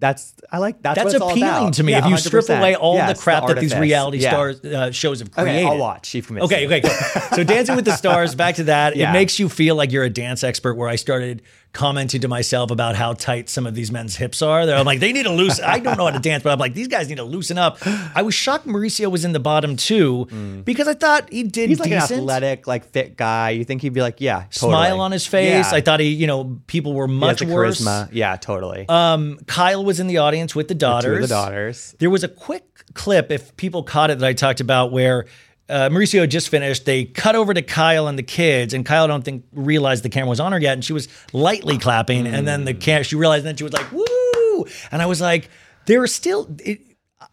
That's 0.00 0.34
I 0.52 0.58
like 0.58 0.80
that's, 0.80 0.94
That's 0.94 1.04
what 1.06 1.14
it's 1.14 1.22
all 1.22 1.30
appealing 1.32 1.72
to 1.72 1.82
me. 1.82 1.92
Yeah, 1.92 2.04
if 2.04 2.10
you 2.10 2.16
strip 2.18 2.44
100%. 2.44 2.58
away 2.58 2.76
all 2.76 2.94
Yes, 2.94 3.16
the 3.18 3.22
crap 3.22 3.46
that 3.48 3.58
these 3.58 3.76
reality 3.76 4.18
Yeah. 4.18 4.30
stars 4.30 4.64
uh, 4.64 4.90
shows 4.92 5.18
have 5.18 5.28
Okay, 5.30 5.42
created, 5.42 5.66
I'll 5.66 5.78
watch. 5.78 6.12
Commits. 6.12 6.44
Okay, 6.44 6.66
okay, 6.66 6.80
cool. 6.80 7.20
So 7.36 7.42
Dancing 7.44 7.74
with 7.74 7.84
the 7.84 7.96
Stars, 7.96 8.34
back 8.34 8.56
to 8.56 8.64
that. 8.64 8.96
It 8.96 9.10
makes 9.12 9.38
you 9.38 9.48
feel 9.48 9.74
like 9.74 9.90
you're 9.90 10.04
a 10.04 10.10
dance 10.10 10.44
expert 10.44 10.74
where 10.74 10.88
I 10.88 10.96
started 10.96 11.42
commenting 11.72 12.20
to 12.22 12.28
myself 12.28 12.70
about 12.70 12.96
how 12.96 13.12
tight 13.12 13.48
some 13.48 13.66
of 13.66 13.74
these 13.74 13.92
men's 13.92 14.16
hips 14.16 14.42
are. 14.42 14.66
They're 14.66 14.76
I'm 14.76 14.86
like, 14.86 15.00
they 15.00 15.12
need 15.12 15.24
to 15.24 15.30
loosen. 15.32 15.64
I 15.64 15.78
don't 15.78 15.96
know 15.98 16.06
how 16.06 16.10
to 16.12 16.18
dance, 16.18 16.42
but 16.42 16.50
I'm 16.52 16.58
like, 16.58 16.74
these 16.74 16.88
guys 16.88 17.08
need 17.08 17.16
to 17.16 17.24
loosen 17.24 17.58
up. 17.58 17.78
I 17.86 18.22
was 18.22 18.34
shocked 18.34 18.66
Mauricio 18.66 19.10
was 19.10 19.24
in 19.24 19.32
the 19.32 19.40
bottom 19.40 19.76
two 19.76 20.62
because 20.64 20.88
I 20.88 20.94
thought 20.94 21.30
he 21.32 21.42
did 21.44 21.66
Mm. 21.66 21.68
He's 21.68 21.80
like 21.80 21.90
decent. 21.90 22.10
an 22.12 22.18
athletic, 22.20 22.66
like 22.66 22.84
fit 22.86 23.16
guy. 23.16 23.50
You 23.50 23.64
think 23.64 23.82
he'd 23.82 23.92
be 23.92 24.00
like, 24.00 24.20
yeah, 24.20 24.44
totally. 24.50 24.70
Smile 24.72 25.00
on 25.00 25.12
his 25.12 25.26
face. 25.26 25.70
Yeah. 25.70 25.76
I 25.76 25.80
thought 25.82 26.00
he, 26.00 26.08
you 26.08 26.26
know, 26.26 26.58
people 26.66 26.94
were 26.94 27.06
much 27.08 27.40
the 27.40 27.46
worse. 27.46 27.80
charisma. 27.80 28.08
Yeah, 28.12 28.36
totally. 28.36 28.86
Um, 28.88 29.38
Kyle 29.46 29.84
was 29.84 30.00
in 30.00 30.06
the 30.06 30.18
audience 30.18 30.54
with 30.54 30.68
the 30.68 30.74
daughters. 30.74 31.24
Of 31.24 31.28
the 31.28 31.34
daughters. 31.34 31.94
There 31.98 32.10
was 32.10 32.24
a 32.24 32.28
quick 32.28 32.64
clip, 32.94 33.30
if 33.30 33.54
people 33.56 33.82
caught 33.82 34.10
it, 34.10 34.18
that 34.20 34.26
I 34.26 34.32
talked 34.32 34.60
about 34.60 34.90
where 34.92 35.26
uh, 35.68 35.88
Mauricio 35.90 36.28
just 36.28 36.48
finished. 36.48 36.86
They 36.86 37.04
cut 37.04 37.34
over 37.34 37.52
to 37.52 37.62
Kyle 37.62 38.08
and 38.08 38.18
the 38.18 38.22
kids, 38.22 38.72
and 38.72 38.86
Kyle 38.86 39.06
don't 39.06 39.24
think 39.24 39.44
realized 39.52 40.02
the 40.02 40.08
camera 40.08 40.30
was 40.30 40.40
on 40.40 40.52
her 40.52 40.58
yet, 40.58 40.72
and 40.72 40.84
she 40.84 40.92
was 40.92 41.08
lightly 41.32 41.78
clapping, 41.78 42.26
and 42.26 42.46
then 42.46 42.64
the 42.64 42.74
cam- 42.74 43.02
she 43.02 43.16
realized, 43.16 43.40
and 43.40 43.48
then 43.48 43.56
she 43.56 43.64
was 43.64 43.72
like, 43.72 43.90
"Woo!" 43.92 44.66
And 44.90 45.02
I 45.02 45.06
was 45.06 45.20
like, 45.20 45.50
"There 45.86 46.02
are 46.02 46.06
still." 46.06 46.54
It, 46.64 46.80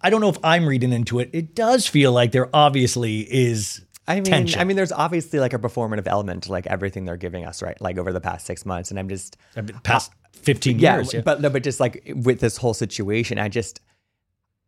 I 0.01 0.09
don't 0.09 0.21
know 0.21 0.29
if 0.29 0.37
I'm 0.43 0.67
reading 0.67 0.91
into 0.91 1.19
it. 1.19 1.29
It 1.31 1.55
does 1.55 1.87
feel 1.87 2.11
like 2.11 2.31
there 2.31 2.49
obviously 2.53 3.21
is. 3.21 3.81
I 4.07 4.15
mean, 4.15 4.25
tension. 4.25 4.59
I 4.59 4.65
mean, 4.65 4.75
there's 4.75 4.91
obviously 4.91 5.39
like 5.39 5.53
a 5.53 5.59
performative 5.59 6.05
element 6.05 6.43
to 6.43 6.51
like 6.51 6.67
everything 6.67 7.05
they're 7.05 7.17
giving 7.17 7.45
us, 7.45 7.63
right? 7.63 7.79
Like 7.81 7.97
over 7.97 8.11
the 8.11 8.21
past 8.21 8.45
six 8.45 8.65
months, 8.65 8.91
and 8.91 8.99
I'm 8.99 9.09
just 9.09 9.37
past 9.83 10.11
15 10.33 10.77
yeah, 10.77 10.95
years. 10.97 11.13
Yeah. 11.13 11.21
but 11.21 11.41
no, 11.41 11.49
but 11.49 11.63
just 11.63 11.79
like 11.79 12.03
with 12.15 12.39
this 12.39 12.57
whole 12.57 12.73
situation, 12.73 13.39
I 13.39 13.49
just 13.49 13.81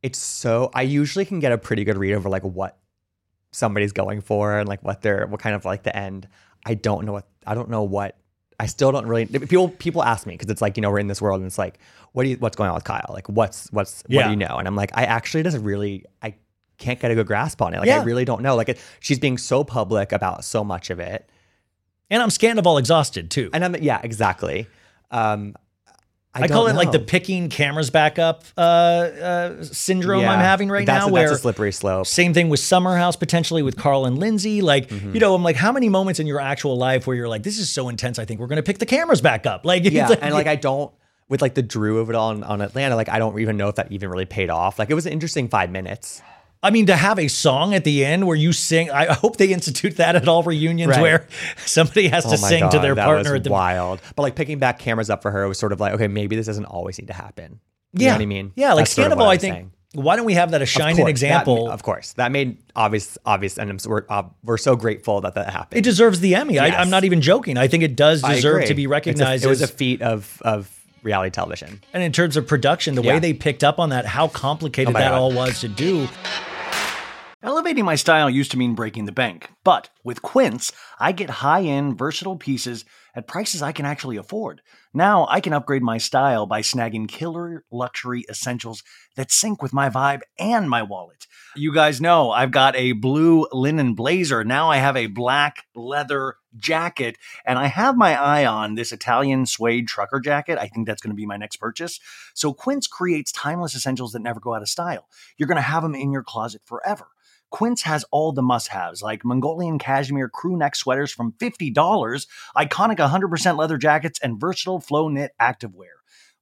it's 0.02 0.18
so 0.18 0.72
I 0.74 0.84
usually 0.84 1.26
can 1.26 1.40
get 1.40 1.52
a 1.52 1.58
pretty 1.58 1.84
good 1.84 1.98
read 1.98 2.14
over 2.14 2.30
like 2.30 2.44
what 2.44 2.78
somebody's 3.58 3.91
going 3.91 4.22
for 4.22 4.58
and 4.60 4.70
like 4.70 4.84
what 4.84 5.02
they're 5.02 5.26
what 5.28 5.39
kind 5.41 5.56
of 5.56 5.65
like 5.65 5.82
the 5.84 5.96
end. 5.96 6.28
I 6.65 6.74
don't 6.76 7.06
know 7.06 7.13
what 7.13 7.28
I 7.46 7.56
don't 7.56 7.70
know 7.70 7.84
what 7.84 8.15
I 8.60 8.65
still 8.67 8.91
don't 8.91 9.08
really 9.08 9.26
people 9.26 9.70
people 9.70 10.04
ask 10.04 10.26
me 10.28 10.34
because 10.36 10.50
it's 10.52 10.62
like 10.62 10.78
you 10.78 10.82
know 10.82 10.91
we're 10.91 11.00
in 11.00 11.08
this 11.08 11.22
world 11.22 11.39
and 11.41 11.48
it's 11.48 11.58
like 11.58 11.80
what 12.13 12.24
do 12.24 12.30
you 12.30 12.38
what's 12.38 12.56
going 12.56 12.70
on 12.70 12.76
with 12.76 12.84
Kyle 12.84 13.10
like 13.10 13.28
what's 13.28 13.72
what's 13.72 14.02
what 14.04 14.10
Yeah. 14.13 14.24
do 14.26 14.30
you 14.32 14.36
know 14.36 14.58
and 14.60 14.67
I'm 14.67 14.76
like 14.76 14.91
I 14.93 15.06
actually 15.06 15.43
doesn't 15.43 15.63
really 15.63 16.06
I 16.22 16.36
can't 16.78 17.00
get 17.00 17.10
a 17.12 17.15
good 17.15 17.26
grasp 17.28 17.62
on 17.62 17.74
it 17.74 17.80
like 17.80 17.88
Yeah. 17.88 18.02
I 18.02 18.04
really 18.04 18.26
don't 18.26 18.41
know 18.43 18.56
like 18.56 18.70
it, 18.70 18.80
she's 19.00 19.17
being 19.20 19.38
so 19.38 19.63
public 19.63 20.12
about 20.12 20.43
so 20.46 20.63
much 20.63 20.89
of 20.91 21.00
it 21.00 21.28
and 22.10 22.22
I'm 22.22 22.30
Scandoval 22.30 22.80
exhausted 22.80 23.32
too. 23.32 23.50
and 23.54 23.65
I'm 23.65 23.76
yeah 23.78 24.00
exactly 24.04 24.67
um 25.12 25.56
I, 26.34 26.44
I, 26.44 26.48
call 26.48 26.68
it 26.68 26.70
don't 26.70 26.78
like 26.78 26.92
the 26.92 27.00
picking 27.00 27.50
cameras 27.50 27.90
back 27.90 28.20
up 28.20 28.44
uh, 28.58 28.62
uh, 28.62 29.63
syndrome 29.63 30.26
I'm 30.26 30.40
having 30.40 30.70
right 30.70 30.86
That's 30.86 31.06
now. 31.06 31.10
a, 31.10 31.12
where 31.12 31.28
that's 31.30 31.40
a 31.40 31.42
slippery 31.42 31.72
slope 31.72 32.06
same 32.06 32.34
thing 32.34 32.50
with 32.50 32.60
Summer 32.60 32.96
House 32.96 33.16
potentially 33.16 33.63
with 33.63 33.76
Carl 33.78 34.06
and 34.06 34.18
Lindsay. 34.20 34.62
Like 34.62 34.88
Mm-hmm. 34.90 35.13
you 35.13 35.20
know, 35.20 35.34
I'm 35.34 35.44
like, 35.44 35.56
how 35.56 35.72
many 35.72 35.90
moments 35.90 36.20
in 36.20 36.28
your 36.28 36.40
actual 36.40 36.78
life 36.78 37.08
where 37.08 37.16
you're 37.16 37.28
like, 37.28 37.44
this 37.44 37.58
is 37.58 37.70
so 37.70 37.90
intense. 37.90 38.20
I 38.20 38.26
think 38.26 38.40
we're 38.40 38.48
going 38.48 38.58
to 38.58 38.63
pick 38.63 38.78
the 38.78 38.86
cameras 38.86 39.22
back 39.22 39.46
up. 39.46 39.66
Like, 39.66 39.84
yeah 39.92 40.10
and 40.22 40.34
like 40.34 40.48
i 40.48 40.56
don't 40.56 40.92
with 41.30 41.42
like 41.42 41.56
the 41.56 41.62
drew 41.62 42.00
of 42.00 42.10
it 42.10 42.16
all 42.16 42.30
on, 42.30 42.44
on 42.44 42.62
atlanta 42.62 42.96
like 42.96 43.10
i 43.10 43.20
don't 43.20 43.40
even 43.40 43.58
know 43.58 43.68
if 43.68 43.76
that 43.76 43.92
even 43.92 44.10
really 44.10 44.26
paid 44.26 44.50
off 44.50 44.80
like 44.80 44.90
it 44.90 44.94
was 44.94 45.06
an 45.06 45.13
interesting 45.13 45.48
five 45.50 45.70
minutes 45.70 46.22
I 46.63 46.72
mean, 46.72 46.88
to 46.88 46.96
have 46.96 47.20
a 47.20 47.28
song 47.28 47.74
at 47.76 47.84
the 47.84 48.04
end 48.04 48.26
where 48.26 48.36
you 48.36 48.52
sing. 48.54 48.89
I 48.89 49.08
I 49.10 49.13
hope 49.13 49.38
they 49.38 49.54
institute 49.54 49.98
that 49.98 50.15
at 50.15 50.28
all 50.28 50.43
reunions 50.43 50.89
Right. 50.91 51.02
where 51.02 51.28
somebody 51.65 52.08
has 52.08 52.24
to 52.26 52.30
oh 52.36 52.41
my 52.41 52.50
sing 52.50 52.62
god 52.62 52.70
to 52.72 52.80
their 52.80 52.96
that 52.96 53.06
partner 53.06 53.36
at 53.36 53.43
the 53.43 53.52
wild 53.52 54.02
but 54.15 54.24
like 54.24 54.36
picking 54.36 54.58
back 54.60 54.80
cameras 54.80 55.10
up 55.10 55.22
for 55.22 55.32
her 55.32 55.48
was 55.48 55.60
sort 55.60 55.72
of 55.72 55.80
like 55.80 55.93
okay 55.93 56.08
maybe 56.08 56.36
this 56.36 56.46
doesn't 56.48 56.65
always 56.65 56.98
need 57.00 57.08
to 57.08 57.13
happen 57.13 57.60
you 57.93 58.06
yeah 58.06 58.12
know 58.12 58.15
what 58.15 58.22
i 58.24 58.26
mean 58.26 58.52
Yeah, 58.56 58.74
like 58.74 58.84
That's 58.86 58.91
sort 58.93 59.12
of 59.12 59.20
I 59.20 59.38
think. 59.38 59.54
saying. 59.56 59.72
Why 59.93 60.15
don't 60.17 60.26
we 60.26 60.34
have 60.34 60.52
that 60.52 60.62
a 60.62 60.65
shining 60.65 60.98
course, 60.98 61.06
that- 61.06 61.10
example? 61.10 61.70
of 61.72 61.82
course 61.84 62.13
that 62.13 62.32
made 62.32 62.58
obvious 62.76 63.17
obvious 63.26 63.58
and 63.58 63.82
we're, 63.88 64.06
uh, 64.10 64.24
we're 64.43 64.58
so 64.58 64.76
grateful 64.76 65.22
that 65.22 65.36
that 65.36 65.50
happened 65.52 65.78
it 65.80 65.84
deserves 65.84 66.20
the 66.20 66.36
Emmy. 66.36 66.60
I, 66.60 66.67
Yes. 66.67 66.76
I'm 66.80 66.89
not 66.89 67.04
even 67.06 67.22
joking. 67.22 67.58
I 67.58 67.67
think 67.67 67.84
it 67.84 67.96
does 67.96 68.22
deserve 68.22 68.65
to 68.65 68.74
be 68.74 68.84
It's 68.84 68.88
a- 68.88 68.89
recognized. 68.89 69.46
it 69.46 69.48
was 69.48 69.62
a 69.62 69.67
feat 69.67 70.02
of 70.02 70.41
of 70.43 70.70
reality 71.04 71.32
television 71.32 71.82
And 71.94 72.04
in 72.04 72.12
terms 72.12 72.38
of 72.38 72.48
production, 72.48 72.96
the 72.96 73.02
way 73.02 73.20
they 73.20 73.34
picked 73.34 73.64
up 73.64 73.80
on 73.80 73.90
that, 73.90 74.06
how 74.06 74.28
complicated 74.28 74.96
Oh 74.96 75.00
that 75.00 75.12
God. 75.12 75.18
all 75.18 75.32
was 75.32 75.62
to 75.62 75.68
do. 75.68 76.08
Elevating 77.44 77.86
my 77.86 77.96
style 77.96 78.30
used 78.30 78.52
to 78.52 78.58
mean 78.58 78.74
breaking 78.74 79.06
the 79.06 79.12
bank, 79.12 79.52
but 79.64 79.90
with 80.04 80.22
Quince, 80.24 80.72
I 81.00 81.12
get 81.12 81.30
high 81.30 81.62
end, 81.62 81.98
versatile 81.98 82.36
pieces 82.36 82.84
at 83.16 83.28
prices 83.28 83.62
I 83.62 83.72
can 83.72 83.86
actually 83.86 84.18
afford. 84.18 84.62
Now 84.94 85.28
I 85.30 85.40
can 85.40 85.54
upgrade 85.54 85.84
my 85.84 86.00
style 86.00 86.46
by 86.48 86.62
snagging 86.62 87.08
killer 87.08 87.64
luxury 87.72 88.26
essentials 88.30 88.84
that 89.16 89.32
sync 89.32 89.62
with 89.62 89.72
my 89.72 89.90
vibe 89.90 90.22
and 90.40 90.68
my 90.70 90.82
wallet. 90.82 91.28
You 91.58 91.74
guys 91.74 92.00
know 92.00 92.30
I've 92.30 92.52
got 92.52 92.76
a 92.76 92.91
blue 92.91 93.48
linen 93.52 93.96
blazer. 93.96 94.43
Now 94.43 94.70
I 94.70 94.78
have 94.78 94.96
a 94.96 95.08
black 95.08 95.65
leather 95.74 96.36
jacket, 96.56 97.17
and 97.46 97.58
I 97.58 97.65
have 97.65 97.98
my 97.98 98.13
eye 98.15 98.46
on 98.46 98.76
this 98.76 98.91
Italian 98.91 99.48
suede 99.48 99.88
trucker 99.88 100.20
jacket. 100.20 100.60
I 100.60 100.67
think 100.67 100.86
that's 100.86 101.02
going 101.02 101.10
to 101.10 101.15
be 101.15 101.26
my 101.26 101.38
next 101.38 101.56
purchase. 101.56 102.00
So 102.36 102.54
Quince 102.54 102.86
creates 102.86 103.32
timeless 103.32 103.76
essentials 103.76 104.12
that 104.12 104.22
never 104.22 104.39
go 104.39 104.54
out 104.54 104.62
of 104.62 104.70
style. 104.70 105.08
You're 105.38 105.48
going 105.48 105.56
to 105.56 105.62
have 105.63 105.82
them 105.82 105.96
in 105.96 106.12
your 106.12 106.24
closet 106.24 106.62
forever. 106.63 107.08
Quince 107.50 107.82
has 107.84 108.06
all 108.12 108.34
the 108.34 108.43
must 108.43 108.67
haves 108.67 109.02
like 109.02 109.26
Mongolian 109.26 109.80
cashmere 109.80 110.30
crew 110.30 110.58
neck 110.58 110.76
sweaters 110.76 111.12
from 111.12 111.32
$50, 111.34 111.74
iconic 112.56 112.98
100% 112.98 113.58
leather 113.58 113.78
jackets, 113.78 114.20
and 114.22 114.39
versatile 114.39 114.80
flow 114.80 115.10
knit 115.10 115.32
activewear. 115.41 115.98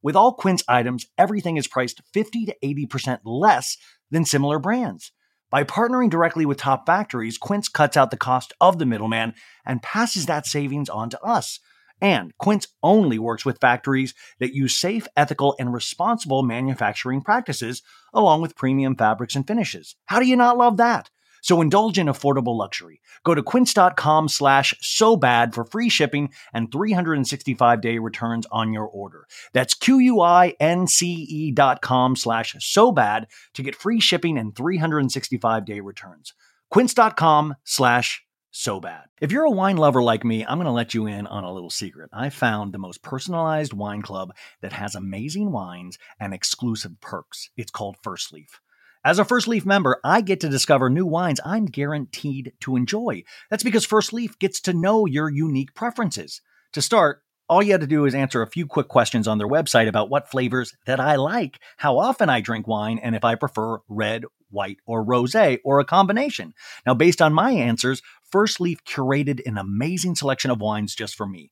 With 0.06 0.16
all 0.16 0.34
Quince 0.34 0.64
items, 0.68 1.08
everything 1.18 1.58
is 1.58 1.68
priced 1.68 2.02
50 2.14 2.46
to 2.46 2.56
80% 2.64 3.22
less 3.26 3.78
than 4.16 4.26
similar 4.26 4.58
brands. 4.60 5.12
By 5.52 5.66
partnering 5.66 6.10
directly 6.10 6.46
with 6.46 6.58
top 6.58 6.86
factories, 6.86 7.38
Quince 7.38 7.68
cuts 7.68 7.98
out 7.98 8.12
the 8.12 8.18
cost 8.18 8.54
of 8.62 8.80
the 8.80 8.86
middleman 8.86 9.34
and 9.66 9.84
passes 9.84 10.26
that 10.26 10.46
savings 10.48 10.90
on 10.90 11.10
to 11.10 11.22
us. 11.22 11.60
And 12.02 12.36
Quince 12.38 12.68
only 12.82 13.20
works 13.20 13.46
with 13.46 13.60
factories 13.60 14.14
that 14.40 14.54
use 14.54 14.78
safe, 14.78 15.06
ethical, 15.18 15.56
and 15.60 15.74
responsible 15.74 16.44
manufacturing 16.44 17.22
practices, 17.22 17.82
along 18.14 18.42
with 18.42 18.56
premium 18.56 18.96
fabrics 18.96 19.36
and 19.36 19.46
finishes. 19.46 19.96
How 20.06 20.20
do 20.20 20.26
you 20.26 20.36
not 20.36 20.58
love 20.58 20.78
that? 20.78 21.10
So 21.46 21.62
indulge 21.62 22.00
in 22.00 22.08
affordable 22.08 22.58
luxury. 22.58 23.02
Go 23.24 23.36
to 23.36 23.44
quince.com 23.44 24.30
slash 24.30 24.74
so 24.82 25.16
bad 25.16 25.54
for 25.54 25.64
free 25.64 25.90
shipping 25.90 26.32
and 26.52 26.72
365 26.72 27.82
day 27.82 28.00
returns 28.00 28.48
on 28.52 28.74
your 28.74 28.88
order. 28.88 29.28
That's 29.54 29.76
Q-U-I-N-C-E 29.76 31.52
dot 31.52 31.84
com 31.84 32.16
slash 32.16 32.56
so 32.62 32.92
bad 32.92 33.28
to 33.54 33.62
get 33.62 33.76
free 33.76 34.00
shipping 34.00 34.40
and 34.40 34.56
365 34.56 35.66
day 35.66 35.82
returns. 35.82 36.34
Quince.com 36.72 37.54
slash 37.64 38.24
so 38.50 38.80
bad. 38.80 39.04
If 39.22 39.32
you're 39.32 39.44
a 39.44 39.52
wine 39.52 39.78
lover 39.78 40.02
like 40.02 40.26
me, 40.26 40.44
I'm 40.44 40.58
going 40.58 40.66
to 40.66 40.72
let 40.72 40.96
you 40.96 41.06
in 41.06 41.28
on 41.28 41.44
a 41.44 41.54
little 41.54 41.70
secret. 41.70 42.10
I 42.12 42.32
found 42.32 42.74
the 42.74 42.80
most 42.80 43.04
personalized 43.04 43.74
wine 43.74 44.02
club 44.02 44.34
that 44.62 44.74
has 44.74 44.96
amazing 44.96 45.52
wines 45.52 46.00
and 46.20 46.34
exclusive 46.34 47.00
perks. 47.02 47.52
It's 47.56 47.70
called 47.70 47.98
First 48.02 48.34
Leaf. 48.34 48.62
As 49.06 49.20
a 49.20 49.24
First 49.24 49.48
Leaf 49.48 49.68
member, 49.68 50.00
I 50.04 50.22
get 50.22 50.40
to 50.40 50.50
discover 50.50 50.90
new 50.90 51.06
wines 51.06 51.40
I'm 51.46 51.68
guaranteed 51.68 52.54
to 52.62 52.76
enjoy. 52.76 53.24
That's 53.52 53.62
because 53.62 53.86
First 53.86 54.14
Leaf 54.14 54.40
gets 54.40 54.60
to 54.62 54.74
know 54.74 55.06
your 55.06 55.30
unique 55.30 55.76
preferences. 55.76 56.42
To 56.74 56.82
start, 56.82 57.22
all 57.48 57.62
you 57.62 57.74
have 57.74 57.82
to 57.82 57.88
do 57.88 58.06
is 58.06 58.16
answer 58.16 58.42
a 58.42 58.50
few 58.50 58.66
quick 58.66 58.88
questions 58.88 59.28
on 59.28 59.38
their 59.38 59.48
website 59.48 59.88
about 59.88 60.10
what 60.10 60.32
flavors 60.32 60.76
that 60.88 61.00
I 61.00 61.18
like, 61.18 61.60
how 61.78 62.00
often 62.00 62.32
I 62.32 62.42
drink 62.42 62.68
wine, 62.68 62.98
and 62.98 63.16
if 63.16 63.24
I 63.24 63.36
prefer 63.36 63.78
red, 63.88 64.24
white, 64.50 64.78
or 64.88 65.06
rosé, 65.06 65.60
or 65.64 65.80
a 65.80 65.86
combination. 65.86 66.56
Now, 66.84 66.96
based 66.96 67.22
on 67.22 67.32
my 67.32 67.52
answers, 67.52 68.02
First 68.32 68.60
Leaf 68.60 68.84
curated 68.86 69.40
an 69.46 69.60
amazing 69.60 70.16
selection 70.16 70.50
of 70.50 70.62
wines 70.62 70.96
just 70.96 71.14
for 71.14 71.28
me. 71.28 71.52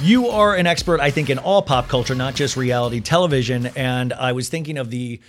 You 0.00 0.28
are 0.28 0.54
an 0.54 0.66
expert, 0.66 1.00
I 1.00 1.10
think, 1.10 1.30
in 1.30 1.38
all 1.38 1.62
pop 1.62 1.88
culture, 1.88 2.14
not 2.14 2.34
just 2.34 2.56
reality 2.56 3.00
television. 3.00 3.66
And 3.76 4.12
I 4.12 4.32
was 4.32 4.48
thinking 4.48 4.78
of 4.78 4.90
the 4.90 5.20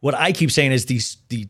what 0.00 0.14
I 0.14 0.32
keep 0.32 0.50
saying 0.50 0.72
is 0.72 0.86
these 0.86 1.18
the 1.28 1.48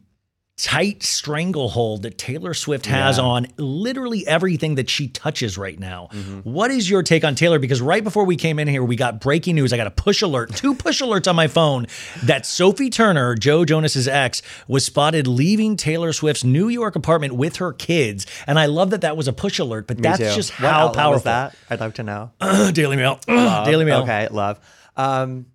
tight 0.63 1.03
stranglehold 1.03 2.03
that 2.03 2.19
Taylor 2.19 2.55
Swift 2.55 2.87
has 2.87 3.19
Yeah. 3.19 3.25
on 3.25 3.47
literally 3.57 4.27
everything 4.27 4.75
that 4.75 4.91
she 4.91 5.09
touches 5.09 5.57
right 5.57 5.79
now. 5.79 6.09
What 6.45 6.71
is 6.71 6.89
your 6.91 7.03
take 7.03 7.25
on 7.25 7.35
Taylor? 7.35 7.59
Because 7.59 7.81
right 7.81 8.03
before 8.05 8.25
we 8.25 8.37
came 8.37 8.59
in 8.59 8.69
here, 8.69 8.83
we 8.85 8.97
got 8.97 9.21
breaking 9.21 9.55
news. 9.55 9.73
I 9.73 9.77
got 9.77 9.87
a 9.87 9.91
push 9.93 10.23
alert, 10.23 10.55
two 10.55 10.75
push 10.75 11.01
alerts 11.03 11.29
on 11.29 11.37
my 11.37 11.47
phone 11.49 11.87
that 12.25 12.47
Sophie 12.47 12.91
Turner, 12.91 13.35
Joe 13.35 13.65
Jonas's 13.65 14.09
ex, 14.09 14.43
was 14.69 14.85
spotted 14.85 15.27
leaving 15.27 15.77
Taylor 15.77 16.13
Swift's 16.13 16.45
New 16.45 16.69
York 16.69 16.97
apartment 16.97 17.35
with 17.35 17.57
her 17.57 17.73
kids. 17.73 18.27
And 18.47 18.59
I 18.59 18.67
love 18.67 18.91
that 18.91 19.01
that 19.03 19.17
was 19.17 19.29
a 19.29 19.33
push 19.33 19.59
alert, 19.59 19.87
but 19.87 19.99
Me 19.99 20.03
that's 20.03 20.19
too. 20.19 20.35
just 20.35 20.53
What 20.61 20.71
how 20.71 20.81
outlet 20.89 20.97
powerful 20.97 21.25
that? 21.25 21.57
I'd 21.71 21.81
love 21.81 21.95
to 21.95 22.03
know. 22.03 22.31
Daily 22.73 22.97
Mail. 22.97 23.19
Daily 23.27 23.85
Mail. 23.85 24.03
Okay, 24.03 24.29
love. 24.31 24.59
Um, 24.97 25.47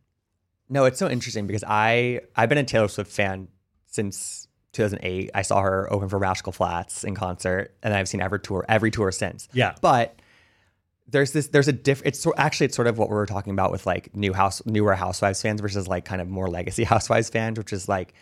no, 0.69 0.85
it's 0.85 0.97
so 0.97 1.09
interesting 1.09 1.45
because 1.45 1.63
I 1.67 2.21
I've 2.35 2.49
been 2.49 2.57
a 2.57 2.63
Taylor 2.63 2.87
Swift 2.87 3.11
fan 3.11 3.49
since 3.87 4.44
2008. 4.75 5.31
I 5.33 5.41
saw 5.41 5.61
her 5.61 5.91
open 5.91 6.09
for 6.09 6.19
Rascal 6.19 6.51
Flatts 6.51 7.03
in 7.03 7.15
concert, 7.15 7.75
and 7.81 7.93
I've 7.93 8.07
seen 8.07 8.21
every 8.21 8.39
tour 8.39 8.65
every 8.69 8.91
tour 8.91 9.11
since. 9.11 9.47
Yeah. 9.53 9.73
but 9.81 10.19
there's 11.07 11.31
this 11.31 11.47
there's 11.47 11.67
a 11.67 11.73
diff. 11.73 12.01
It's 12.03 12.19
so, 12.19 12.33
actually 12.35 12.65
it's 12.65 12.75
sort 12.75 12.87
of 12.87 12.97
what 12.97 13.09
we 13.09 13.15
were 13.15 13.25
talking 13.25 13.53
about 13.53 13.71
with 13.71 13.85
like 13.85 14.15
new 14.15 14.33
house 14.33 14.61
newer 14.65 14.95
Housewives 14.95 15.41
fans 15.41 15.61
versus 15.61 15.87
like 15.87 16.05
kind 16.05 16.21
of 16.21 16.27
more 16.27 16.49
legacy 16.49 16.83
Housewives 16.93 17.29
fans, 17.29 17.57
which 17.57 17.73
is 17.73 17.87
like. 17.89 18.13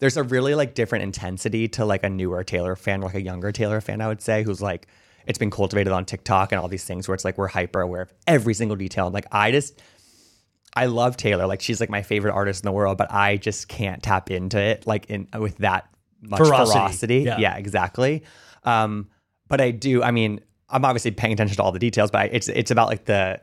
There's 0.00 0.16
a 0.16 0.22
really 0.22 0.54
like 0.54 0.74
different 0.74 1.02
intensity 1.02 1.66
to 1.70 1.84
like 1.84 2.04
a 2.04 2.08
newer 2.08 2.44
Taylor 2.44 2.76
fan, 2.76 3.00
like 3.00 3.16
a 3.16 3.20
younger 3.20 3.50
Taylor 3.50 3.80
fan, 3.80 4.00
I 4.00 4.06
would 4.06 4.22
say, 4.22 4.44
who's 4.44 4.62
like 4.62 4.86
it's 5.28 5.38
been 5.38 5.50
cultivated 5.50 5.92
on 5.92 6.04
TikTok 6.04 6.52
and 6.52 6.60
all 6.60 6.68
these 6.68 6.84
things 6.84 7.06
where 7.06 7.14
it's 7.14 7.24
like 7.24 7.36
we're 7.36 7.48
hyper 7.48 7.80
aware 7.80 8.02
of 8.02 8.12
every 8.26 8.54
single 8.54 8.76
detail. 8.76 9.06
And 9.06 9.14
like 9.14 9.26
I 9.30 9.50
just 9.50 9.80
I 10.74 10.86
love 10.86 11.16
Taylor. 11.16 11.46
Like 11.46 11.60
she's 11.60 11.80
like 11.80 11.90
my 11.90 12.02
favorite 12.02 12.32
artist 12.32 12.62
in 12.62 12.66
the 12.66 12.72
world, 12.72 12.96
but 12.98 13.12
I 13.12 13.36
just 13.36 13.68
can't 13.68 14.02
tap 14.02 14.30
into 14.30 14.58
it 14.58 14.86
like 14.86 15.06
in 15.06 15.28
with 15.38 15.58
that 15.58 15.88
much 16.22 16.38
Ferocity. 16.38 16.78
ferocity. 16.78 17.18
Yeah. 17.20 17.38
Yeah. 17.38 17.56
exactly. 17.56 18.24
Um, 18.64 19.08
but 19.48 19.60
I 19.60 19.70
do. 19.70 20.02
I 20.02 20.10
mean, 20.10 20.40
I'm 20.68 20.84
obviously 20.84 21.10
paying 21.12 21.32
attention 21.32 21.56
to 21.56 21.62
all 21.62 21.72
the 21.72 21.78
details, 21.78 22.10
but 22.10 22.18
I, 22.22 22.24
it's 22.26 22.48
it's 22.48 22.70
about 22.70 22.88
like 22.88 23.04
the 23.06 23.40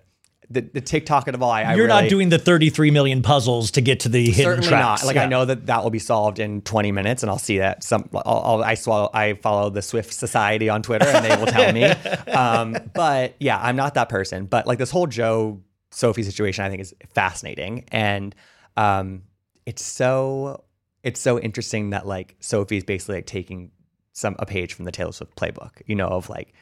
the, 0.48 0.62
the 0.62 0.82
TikTok 0.82 1.28
of 1.28 1.42
all. 1.42 1.50
I, 1.50 1.64
I 1.64 1.74
You're 1.74 1.88
not 1.88 1.98
really- 2.04 2.10
doing 2.10 2.30
the 2.30 2.38
33 2.38 2.92
million 2.92 3.24
puzzles 3.24 3.72
to 3.72 3.82
get 3.82 4.02
to 4.02 4.10
the 4.10 4.26
hidden 4.26 4.44
certainly 4.44 4.68
tracks. 4.70 5.02
not. 5.02 5.08
Like 5.08 5.16
Yeah. 5.16 5.24
I 5.24 5.26
know 5.26 5.44
that 5.46 5.66
that 5.66 5.82
will 5.82 5.90
be 5.90 5.98
solved 5.98 6.38
in 6.38 6.62
20 6.62 6.92
minutes, 6.92 7.24
and 7.24 7.32
I'll 7.32 7.40
see 7.40 7.58
that 7.58 7.84
some. 7.84 8.08
I'll, 8.14 8.22
I'll, 8.46 8.64
I 8.64 8.76
swallow. 8.76 9.10
I 9.12 9.34
follow 9.34 9.72
the 9.72 9.82
Swift 9.82 10.14
Society 10.14 10.70
on 10.70 10.84
Twitter, 10.84 11.08
and 11.08 11.26
they 11.26 11.36
will 11.36 11.48
tell 11.48 11.74
me. 11.74 11.92
Um, 12.36 12.76
but 12.94 13.36
yeah, 13.40 13.58
I'm 13.60 13.76
not 13.76 13.94
that 13.96 14.10
person. 14.10 14.46
But 14.46 14.68
like 14.68 14.78
this 14.78 14.92
whole 14.92 15.08
Joe 15.08 15.62
Sophie 15.92 16.22
situation, 16.24 16.64
I 16.66 16.70
think 16.70 16.82
is 16.82 16.94
fascinating, 17.14 17.86
and 17.92 18.36
um, 18.78 19.24
it's 19.66 19.84
so 19.84 20.64
it's 21.06 21.22
so 21.22 21.40
interesting 21.40 21.92
that 21.92 22.06
like 22.06 22.36
Sophie's 22.42 22.84
basically 22.84 23.16
like 23.16 23.26
taking 23.28 23.72
some 24.12 24.36
a 24.40 24.46
page 24.46 24.74
from 24.74 24.84
the 24.84 24.92
Taylor 24.92 25.14
Swift 25.14 25.36
playbook. 25.38 25.72
You 25.86 25.96
know, 25.96 26.08
of 26.08 26.28
like. 26.30 26.54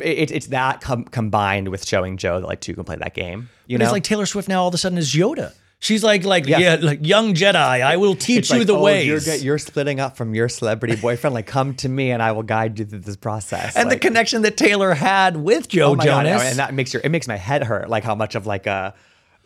It, 0.00 0.30
it's 0.30 0.46
that 0.48 0.80
com- 0.80 1.04
combined 1.04 1.68
with 1.68 1.86
showing 1.86 2.16
Joe 2.16 2.40
that 2.40 2.46
like 2.46 2.60
two 2.60 2.74
can 2.74 2.84
play 2.84 2.96
that 2.96 3.14
game. 3.14 3.48
You 3.66 3.76
But 3.76 3.80
know, 3.80 3.86
it's 3.86 3.92
like 3.92 4.04
Taylor 4.04 4.26
Swift 4.26 4.48
now 4.48 4.62
all 4.62 4.68
of 4.68 4.74
a 4.74 4.78
sudden 4.78 4.98
is 4.98 5.12
Yoda. 5.14 5.52
She's 5.80 6.04
like, 6.04 6.24
like 6.24 6.46
yeah, 6.46 6.58
Yeah. 6.58 6.76
like 6.80 7.04
young 7.06 7.34
Jedi. 7.34 7.54
I 7.56 7.96
will 7.96 8.14
teach 8.14 8.38
It's 8.40 8.50
you 8.50 8.58
like, 8.58 8.66
the 8.66 8.76
oh, 8.76 8.82
ways. 8.82 9.26
You're, 9.26 9.36
you're 9.36 9.58
splitting 9.58 9.98
up 9.98 10.16
from 10.16 10.34
your 10.34 10.48
celebrity 10.48 10.96
boyfriend. 10.96 11.32
Like, 11.34 11.46
come 11.46 11.74
to 11.76 11.88
me 11.88 12.10
and 12.10 12.22
I 12.22 12.32
will 12.32 12.42
guide 12.42 12.78
you 12.78 12.84
through 12.84 12.98
this 13.00 13.16
process. 13.16 13.76
and 13.76 13.88
Like, 13.88 14.00
the 14.00 14.08
connection 14.08 14.42
that 14.42 14.56
Taylor 14.58 14.92
had 14.92 15.36
with 15.38 15.68
Joe 15.68 15.92
oh 15.92 15.94
my 15.96 16.04
God, 16.04 16.24
Jonas. 16.26 16.42
and 16.42 16.58
that 16.58 16.74
makes 16.74 16.92
your 16.92 17.00
it 17.04 17.08
makes 17.08 17.26
my 17.26 17.36
head 17.36 17.62
hurt. 17.64 17.88
Like 17.88 18.04
how 18.04 18.14
much 18.14 18.34
of 18.34 18.46
like 18.46 18.66
a, 18.66 18.94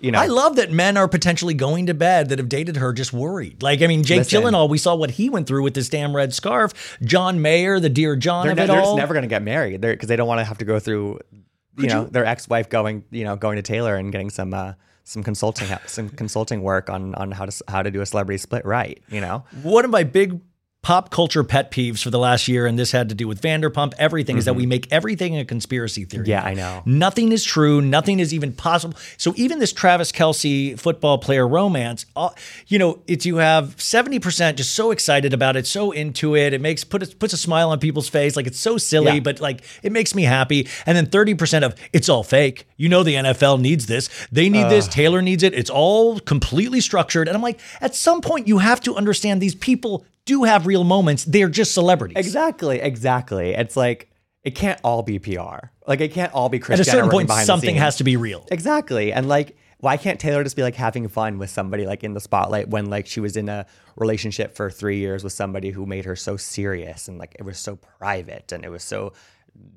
you 0.05 0.13
know, 0.13 0.21
I 0.21 0.27
love 0.27 0.57
that 0.57 0.71
men 0.71 0.97
are 0.97 1.09
potentially 1.09 1.55
going 1.55 1.87
to 1.87 1.95
bed 1.95 2.29
that 2.29 2.39
have 2.39 2.49
dated 2.49 2.77
her 2.77 2.93
just 2.93 3.13
worried. 3.13 3.63
Like, 3.63 3.81
I 3.83 3.87
mean, 3.87 4.05
Jake 4.05 4.19
Listen. 4.19 4.43
Gyllenhaal, 4.43 4.69
we 4.69 4.79
saw 4.79 4.95
what 4.95 5.13
he 5.13 5.31
went 5.31 5.47
through 5.47 5.63
with 5.63 5.75
this 5.75 5.89
damn 5.89 6.15
red 6.15 6.35
scarf. 6.35 6.99
John 7.03 7.41
Mayer, 7.41 7.81
the 7.81 7.89
Dear 7.89 8.15
John 8.15 8.45
they're, 8.45 8.53
of 8.53 8.59
ne- 8.59 8.67
they're 8.67 8.83
just 8.83 8.97
never 8.97 9.15
going 9.15 9.23
to 9.23 9.29
get 9.29 9.43
married 9.43 9.81
because 9.81 10.09
they 10.09 10.17
don't 10.17 10.29
want 10.29 10.41
to 10.41 10.45
have 10.45 10.59
to 10.59 10.65
go 10.65 10.79
through, 10.79 11.21
you 11.79 11.87
know, 11.87 12.05
their 12.05 12.27
ex 12.27 12.49
wife 12.49 12.69
going, 12.69 13.05
you 13.11 13.25
know, 13.25 13.35
going 13.37 13.57
to 13.57 13.63
Taylor 13.63 13.97
and 13.97 14.13
getting 14.13 14.31
some. 14.31 14.55
uh 14.55 14.75
some 15.07 15.23
consulting 15.23 15.69
some 15.85 16.09
consulting 16.09 16.63
work 16.63 16.89
on 16.89 17.15
on 17.17 17.31
how 17.31 17.45
to 17.45 17.65
how 17.69 17.83
to 17.83 17.91
do 17.91 18.01
a 18.01 18.07
celebrity 18.07 18.39
split 18.39 18.65
right, 18.65 19.03
you 19.11 19.21
know. 19.21 19.45
One 19.63 19.85
of 19.85 19.91
my 19.91 20.03
big 20.03 20.41
pop 20.85 21.11
culture 21.11 21.43
pet 21.43 21.71
peeves 21.71 22.03
for 22.03 22.11
the 22.11 22.19
last 22.19 22.47
year, 22.47 22.67
and 22.67 22.79
this 22.79 22.93
had 22.93 23.09
to 23.09 23.15
do 23.15 23.27
with 23.27 23.41
Vanderpump, 23.41 23.95
everything, 23.99 24.37
is 24.37 24.45
that 24.45 24.55
we 24.55 24.67
make 24.67 24.87
everything 24.93 25.37
a 25.37 25.45
conspiracy 25.45 26.05
theory. 26.05 26.25
Mm-hmm. 26.25 26.31
Yeah, 26.31 26.45
I 26.45 26.53
know. 26.53 26.83
Nothing 26.85 27.33
is 27.33 27.43
true. 27.43 27.81
Nothing 27.81 28.21
is 28.21 28.35
even 28.35 28.53
possible. 28.53 28.95
So 29.17 29.33
even 29.37 29.61
this 29.61 29.73
Travis 29.73 30.13
Kelce 30.13 30.79
football 30.79 31.17
player 31.17 31.49
romance, 31.49 32.05
uh, 32.15 32.29
you 32.67 32.79
know, 32.79 33.01
it's 33.07 33.25
you 33.25 33.37
have 33.39 33.77
70% 33.77 34.57
just 34.57 34.75
so 34.75 34.91
excited 34.91 35.33
about 35.33 35.57
it, 35.57 35.67
so 35.67 35.91
into 35.91 36.37
it. 36.37 36.53
It 36.53 36.61
makes 36.61 36.85
put 36.85 37.03
a, 37.03 37.07
puts 37.17 37.33
a 37.33 37.39
smile 37.39 37.71
on 37.71 37.79
people's 37.81 38.11
face. 38.11 38.37
Like 38.37 38.47
it's 38.47 38.61
so 38.61 38.77
silly, 38.77 39.15
Yeah. 39.15 39.21
but 39.21 39.41
like 39.41 39.63
it 39.83 39.91
makes 39.91 40.15
me 40.15 40.25
happy. 40.25 40.69
And 40.85 40.97
then 40.97 41.07
30% 41.07 41.63
of 41.65 41.75
it's 41.95 42.11
all 42.11 42.23
fake. 42.23 42.67
You 42.77 42.91
know 42.91 43.03
the 43.03 43.15
NFL 43.15 43.59
needs 43.59 43.87
this. 43.87 44.11
They 44.31 44.51
need 44.51 44.69
this. 44.69 44.87
Taylor 44.87 45.23
needs 45.23 45.43
it. 45.43 45.55
It's 45.55 45.71
all 45.71 46.21
completely 46.21 46.83
structured. 46.83 47.27
And 47.27 47.35
I'm 47.35 47.43
like, 47.43 47.59
at 47.81 47.95
some 47.95 48.21
point 48.21 48.47
you 48.49 48.59
have 48.59 48.83
to 48.83 48.95
understand 48.97 49.41
these 49.41 49.55
people 49.55 50.05
do 50.25 50.45
have 50.45 50.67
real 50.67 50.85
moments. 50.85 51.25
They're 51.25 51.49
just 51.49 51.75
celebrities. 51.75 52.17
Exactly, 52.17 52.81
exactly. 52.81 53.55
It's 53.55 53.77
like 53.77 54.11
it 54.43 54.55
can't 54.55 54.81
all 54.85 55.03
be 55.03 55.19
PR. 55.19 55.69
Like 55.87 56.01
it 56.01 56.13
can't 56.13 56.33
all 56.33 56.49
be 56.49 56.59
Chris 56.59 56.81
At 56.81 56.87
a 56.87 56.91
certain 56.91 57.11
point, 57.11 57.31
something 57.31 57.77
has 57.77 57.97
to 57.97 58.05
be 58.05 58.17
real. 58.17 58.47
Exactly. 58.51 59.13
And 59.13 59.29
like, 59.29 59.57
why 59.79 59.97
can't 59.97 60.21
Taylor 60.21 60.43
just 60.45 60.57
be 60.57 60.63
like 60.63 60.75
having 60.75 61.09
fun 61.09 61.39
with 61.39 61.51
somebody 61.51 61.87
like 61.87 62.05
in 62.05 62.15
the 62.15 62.21
spotlight 62.21 62.69
when 62.69 62.87
like 62.87 63.07
she 63.07 63.21
was 63.21 63.37
in 63.37 63.49
a 63.49 63.67
relationship 63.97 64.55
for 64.55 64.71
three 64.71 64.99
years 64.99 65.25
with 65.25 65.33
somebody 65.33 65.71
who 65.71 65.85
made 65.85 66.05
her 66.05 66.17
so 66.17 66.37
serious 66.37 67.09
and 67.09 67.19
like 67.19 67.35
it 67.39 67.43
was 67.43 67.59
so 67.59 67.77
private 67.77 68.53
and 68.53 68.65
it 68.65 68.71
was 68.71 68.83
so, 68.83 69.13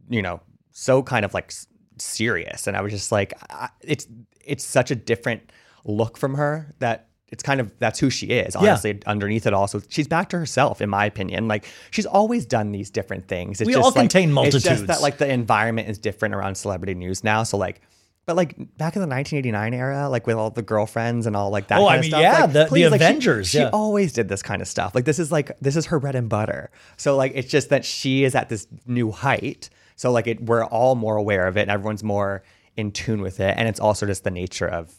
you 0.10 0.22
know, 0.22 0.42
so 0.72 1.04
kind 1.04 1.26
of 1.26 1.34
like 1.34 1.52
serious. 1.98 2.68
And 2.68 2.78
I 2.78 2.82
was 2.82 2.92
just 2.92 3.12
like, 3.12 3.34
I, 3.50 3.70
it's 3.82 4.08
it's 4.46 4.64
such 4.64 4.92
a 4.92 4.96
different 4.96 5.52
look 5.84 6.18
from 6.18 6.36
her 6.36 6.74
that 6.80 7.07
it's 7.30 7.44
kind 7.44 7.60
of 7.60 7.72
that's 7.80 8.00
who 8.00 8.10
she 8.10 8.28
is 8.28 8.56
honestly 8.56 9.00
underneath 9.06 9.46
it 9.46 9.54
all 9.54 9.68
so 9.68 9.82
she's 9.90 10.08
back 10.08 10.30
to 10.30 10.38
herself 10.38 10.82
in 10.82 10.90
my 10.90 11.06
opinion 11.06 11.48
like 11.48 11.66
she's 11.92 12.06
always 12.06 12.46
done 12.46 12.72
these 12.72 12.90
different 12.90 13.28
things 13.28 13.60
it's 13.60 13.68
We 13.68 13.74
just 13.74 13.84
all 13.84 13.92
like- 13.92 14.10
contain 14.10 14.38
it's 14.46 14.64
just 14.64 14.88
that 14.88 15.02
like 15.02 15.18
the 15.18 15.30
environment 15.30 15.90
is 15.90 15.98
different 15.98 16.36
around 16.36 16.56
celebrity 16.56 16.94
news 16.94 17.24
now 17.24 17.44
so 17.44 17.58
like 17.58 17.82
but 18.26 18.36
like 18.36 18.58
back 18.78 18.98
in 18.98 19.02
the 19.02 19.08
1989 19.08 19.74
era, 19.74 20.10
like 20.10 20.28
with 20.28 20.36
all 20.36 20.50
the 20.50 20.62
girlfriends 20.62 21.28
and 21.28 21.36
all 21.38 21.50
like 21.50 21.70
that. 21.70 21.80
Oh, 21.80 21.84
kind 21.88 21.92
I 21.92 21.96
of 21.96 22.02
mean, 22.02 22.12
stuff, 22.12 22.22
yeah, 22.22 22.42
like, 22.42 22.52
the- 22.52 22.66
the 22.66 22.90
like, 22.90 23.00
she- 23.00 23.06
Avengers, 23.06 23.48
She, 23.48 23.58
yeah. 23.60 23.70
always 23.72 24.12
did 24.12 24.28
this 24.28 24.42
kind 24.44 24.62
of 24.62 24.68
stuff. 24.68 24.94
Like 24.94 25.06
this 25.06 25.18
is 25.18 25.32
like 25.32 25.58
this 25.62 25.78
is 25.78 25.86
her 25.86 25.98
bread 26.02 26.14
and 26.14 26.28
butter. 26.28 26.70
So 26.98 27.16
like 27.16 27.32
it's 27.36 27.50
just 27.50 27.70
that 27.70 27.86
she 27.86 28.26
is 28.26 28.36
at 28.36 28.50
this 28.50 28.68
new 28.86 29.12
height. 29.14 29.70
So 29.96 30.12
like 30.12 30.28
it, 30.28 30.44
we're 30.44 30.66
all 30.66 30.96
more 30.96 31.16
aware 31.16 31.48
of 31.48 31.56
it, 31.56 31.62
and 31.62 31.72
everyone's 31.72 32.04
more 32.04 32.44
in 32.76 32.92
tune 32.92 33.22
with 33.22 33.40
it. 33.40 33.56
And 33.58 33.66
it's 33.70 33.80
also 33.80 34.06
just 34.06 34.26
the 34.26 34.32
nature 34.32 34.68
of 34.68 34.94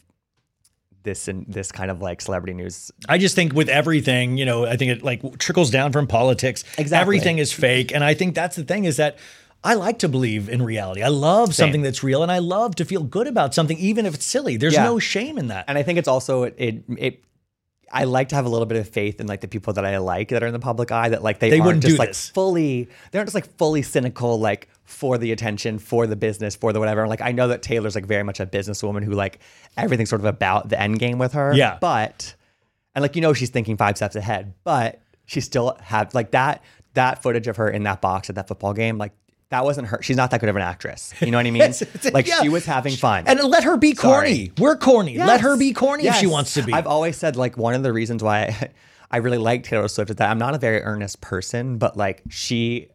this 1.03 1.29
and 1.29 1.47
this 1.49 1.71
kind 1.73 1.91
of 1.91 2.01
like 2.03 2.21
celebrity 2.21 2.55
news. 2.55 2.91
I 3.09 3.19
just 3.19 3.35
think 3.35 3.53
with 3.55 3.69
everything, 3.69 4.37
you 4.37 4.45
know, 4.45 4.67
I 4.67 4.77
think 4.77 4.91
it 4.93 5.03
like 5.03 5.39
trickles 5.39 5.71
down 5.71 5.93
from 5.93 6.07
politics. 6.07 6.65
Exactly. 6.77 7.01
Everything 7.01 7.39
is 7.39 7.53
fake. 7.53 7.93
And 7.95 8.03
I 8.05 8.15
think 8.15 8.35
that's 8.35 8.57
the 8.57 8.65
thing 8.65 8.85
is 8.85 8.97
that 8.99 9.19
I 9.65 9.75
like 9.75 9.99
to 10.01 10.09
believe 10.09 10.49
in 10.49 10.63
reality. 10.63 11.03
I 11.03 11.09
love 11.09 11.55
something 11.55 11.83
that's 11.83 12.03
real 12.05 12.23
and 12.23 12.31
I 12.31 12.39
love 12.39 12.77
to 12.77 12.85
feel 12.85 13.03
good 13.03 13.27
about 13.27 13.55
something, 13.55 13.77
even 13.79 14.07
if 14.07 14.15
it's 14.15 14.25
silly. 14.27 14.57
There's 14.57 14.75
Yeah. 14.75 14.85
no 14.85 14.99
shame 14.99 15.39
in 15.39 15.49
that. 15.49 15.65
And 15.69 15.77
I 15.77 15.83
think 15.83 15.99
it's 15.99 16.09
also 16.09 16.45
it 16.45 16.85
it. 16.97 17.25
I 17.91 18.05
like 18.05 18.29
to 18.29 18.35
have 18.35 18.45
a 18.45 18.51
little 18.51 18.67
bit 18.67 18.77
of 18.79 18.87
faith 18.87 19.19
in 19.19 19.27
like 19.27 19.41
the 19.41 19.49
people 19.49 19.73
that 19.73 19.85
I 19.87 19.97
like 19.97 20.29
that 20.29 20.43
are 20.43 20.47
in 20.47 20.53
the 20.53 20.59
public 20.59 20.93
eye 20.93 21.09
that 21.09 21.23
like 21.23 21.39
they, 21.39 21.49
They 21.49 21.57
aren't 21.57 21.67
wouldn't 21.67 21.83
just 21.85 21.95
do 21.95 21.99
like 21.99 22.11
this. 22.11 22.29
fully 22.29 22.89
they 23.11 23.19
aren't 23.19 23.29
just 23.29 23.35
like 23.35 23.57
fully 23.57 23.81
cynical 23.81 24.39
like 24.39 24.69
for 24.89 25.19
the 25.19 25.31
attention 25.33 25.79
for 25.79 26.07
the 26.07 26.17
business 26.17 26.57
for 26.57 26.73
the 26.73 26.81
whatever 26.81 27.07
like 27.07 27.21
I 27.21 27.31
know 27.33 27.49
that 27.49 27.61
Taylor's 27.63 27.95
like 27.95 28.07
very 28.07 28.23
much 28.23 28.41
a 28.41 28.47
businesswoman 28.47 29.05
who 29.05 29.13
like 29.13 29.39
everything's 29.77 30.09
sort 30.09 30.23
of 30.23 30.25
about 30.25 30.71
the 30.71 30.81
end 30.81 30.99
game 30.99 31.19
with 31.19 31.35
her 31.35 31.53
Yeah. 31.55 31.77
but 31.79 32.35
and 32.95 33.03
like 33.03 33.15
you 33.15 33.21
know 33.21 33.35
she's 33.35 33.51
thinking 33.51 33.77
five 33.77 33.97
steps 33.97 34.17
ahead 34.17 34.55
but 34.65 35.01
she 35.27 35.43
still 35.43 35.77
had 35.83 36.15
like 36.15 36.31
that 36.31 36.63
that 36.95 37.23
footage 37.23 37.47
of 37.49 37.57
her 37.59 37.69
in 37.69 37.83
that 37.83 38.01
box 38.01 38.31
at 38.31 38.37
that 38.37 38.49
football 38.49 38.73
game 38.73 38.97
like 38.97 39.13
that 39.51 39.63
wasn't 39.63 39.87
her 39.89 40.01
she's 40.03 40.17
not 40.17 40.31
that 40.31 40.41
good 40.41 40.49
of 40.49 40.57
an 40.57 40.63
actress 40.63 41.13
you 41.21 41.31
know 41.31 41.37
what 41.37 41.47
I 41.47 41.51
mean 41.51 41.61
It's- 41.69 41.83
it's- 41.83 42.11
like 42.13 42.27
yeah. 42.27 42.41
she 42.41 42.49
was 42.49 42.65
having 42.65 42.95
fun 42.97 43.25
and 43.27 43.39
let 43.45 43.65
her 43.65 43.77
be 43.77 43.93
corny. 43.93 44.47
Sorry. 44.47 44.53
We're 44.59 44.77
corny. 44.77 45.19
Let 45.19 45.43
her 45.43 45.57
be 45.59 45.75
corny 45.75 46.07
if 46.07 46.15
she 46.17 46.27
wants 46.27 46.55
to 46.55 46.63
be. 46.63 46.73
I've 46.73 46.87
always 46.87 47.17
said 47.19 47.37
like 47.37 47.59
one 47.59 47.75
of 47.75 47.83
the 47.83 47.93
reasons 47.93 48.23
why 48.23 48.39
I, 48.47 48.71
I 49.11 49.17
really 49.19 49.39
like 49.39 49.65
Taylor 49.65 49.89
Swift 49.89 50.11
is 50.11 50.17
that 50.17 50.31
I'm 50.31 50.39
not 50.39 50.55
a 50.55 50.59
very 50.59 50.83
earnest 50.83 51.21
person, 51.21 51.77
but 51.79 51.97
like 51.97 52.23
she 52.31 52.89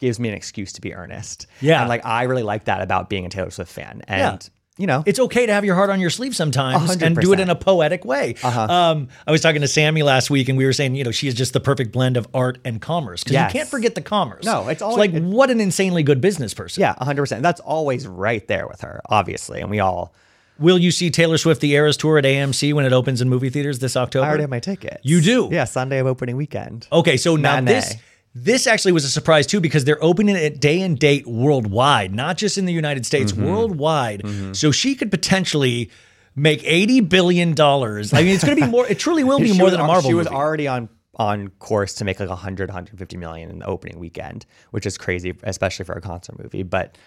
gives 0.00 0.18
me 0.18 0.28
an 0.28 0.34
excuse 0.34 0.72
to 0.74 0.80
be 0.80 0.94
earnest. 0.94 1.46
Yeah. 1.60 1.80
And 1.80 1.88
like 1.88 2.04
I 2.04 2.24
really 2.24 2.42
like 2.42 2.64
that 2.64 2.80
about 2.82 3.08
being 3.08 3.26
a 3.26 3.28
Taylor 3.28 3.50
Swift 3.50 3.72
fan. 3.72 4.02
And 4.08 4.42
Yeah. 4.42 4.48
you 4.76 4.86
know, 4.88 5.02
it's 5.06 5.18
okay 5.20 5.46
to 5.46 5.52
have 5.52 5.64
your 5.64 5.76
heart 5.76 5.88
on 5.90 6.00
your 6.00 6.10
sleeve 6.10 6.34
sometimes 6.34 6.84
hundred 6.86 7.02
and 7.02 7.16
do 7.16 7.32
it 7.32 7.40
in 7.40 7.48
a 7.48 7.54
poetic 7.54 8.04
way. 8.04 8.34
Uh-huh. 8.42 8.62
Um, 8.64 9.08
I 9.26 9.30
was 9.30 9.40
talking 9.40 9.60
to 9.60 9.68
Sammy 9.68 10.02
last 10.02 10.30
week, 10.30 10.48
and 10.48 10.58
we 10.58 10.64
were 10.64 10.72
saying, 10.72 10.96
you 10.96 11.04
know, 11.04 11.12
she 11.12 11.28
is 11.28 11.34
just 11.34 11.52
the 11.52 11.60
perfect 11.60 11.92
blend 11.92 12.16
of 12.16 12.26
art 12.34 12.58
and 12.64 12.80
commerce 12.80 13.22
because 13.22 13.34
Yes. 13.34 13.54
you 13.54 13.60
can't 13.60 13.70
forget 13.70 13.94
the 13.94 14.00
commerce. 14.02 14.44
No, 14.44 14.68
it's 14.68 14.82
always- 14.82 14.98
like 14.98 15.14
it- 15.14 15.22
what 15.22 15.48
an 15.50 15.60
insanely 15.60 16.02
good 16.02 16.20
business 16.20 16.54
person. 16.54 16.80
yeah, 16.80 16.94
100%. 17.00 17.42
That's 17.42 17.60
always 17.60 18.06
right 18.08 18.46
there 18.48 18.66
with 18.66 18.80
her, 18.80 19.00
obviously. 19.08 19.60
And 19.60 19.70
we 19.70 19.80
all 19.80 20.12
Will 20.56 20.78
you 20.78 20.92
see 20.92 21.10
Taylor 21.10 21.36
Swift 21.36 21.60
the 21.60 21.72
Eras 21.72 21.96
tour 21.96 22.16
at 22.16 22.24
AMC 22.24 22.72
when 22.72 22.84
it 22.86 22.92
opens 22.92 23.20
in 23.20 23.28
movie 23.28 23.50
theaters 23.50 23.80
this 23.80 23.96
October? 23.96 24.24
I 24.24 24.28
already 24.28 24.42
have 24.44 24.50
my 24.50 24.60
tickets. 24.60 24.98
You 25.02 25.20
do? 25.20 25.48
Yeah, 25.50 25.64
Sunday 25.64 25.98
of 25.98 26.06
opening 26.06 26.36
weekend. 26.36 26.86
Okay, 26.92 27.16
so 27.16 27.34
now 27.34 27.54
Matinee. 27.56 27.72
this 27.72 27.96
this 28.34 28.66
actually 28.66 28.92
was 28.92 29.04
a 29.04 29.10
surprise 29.10 29.46
too 29.46 29.60
because 29.60 29.84
they're 29.84 30.02
opening 30.02 30.34
it 30.36 30.60
day 30.60 30.80
and 30.80 30.98
date 30.98 31.26
worldwide, 31.26 32.12
not 32.14 32.36
just 32.36 32.58
in 32.58 32.64
the 32.64 32.72
United 32.72 33.06
States, 33.06 33.32
Mm-hmm. 33.32 33.46
worldwide. 33.46 34.56
So 34.56 34.70
she 34.72 34.94
could 34.94 35.10
potentially 35.10 35.90
make 36.36 36.62
eighty 36.64 37.00
billion 37.00 37.54
dollars. 37.54 38.12
I 38.12 38.22
mean, 38.22 38.34
it's 38.34 38.42
going 38.44 38.58
to 38.58 38.64
be 38.64 38.70
more. 38.70 38.86
It 38.88 38.98
truly 38.98 39.22
will 39.24 39.38
be 39.50 39.52
more 39.52 39.66
was 39.66 39.72
than 39.72 39.80
a 39.80 39.86
Marvel 39.86 40.10
She 40.10 40.14
was 40.14 40.26
movie. 40.26 40.36
already 40.36 40.66
on 40.68 40.88
on 41.16 41.46
course 41.60 41.94
to 41.94 42.04
make 42.04 42.18
like 42.18 42.28
100 42.28 42.70
150 42.70 43.16
million 43.18 43.48
in 43.48 43.60
the 43.60 43.66
opening 43.66 44.00
weekend, 44.00 44.46
which 44.72 44.84
is 44.84 44.98
crazy 44.98 45.32
especially 45.44 45.84
for 45.84 45.92
a 45.92 46.00
concert 46.00 46.36
movie, 46.42 46.64
but 46.64 46.98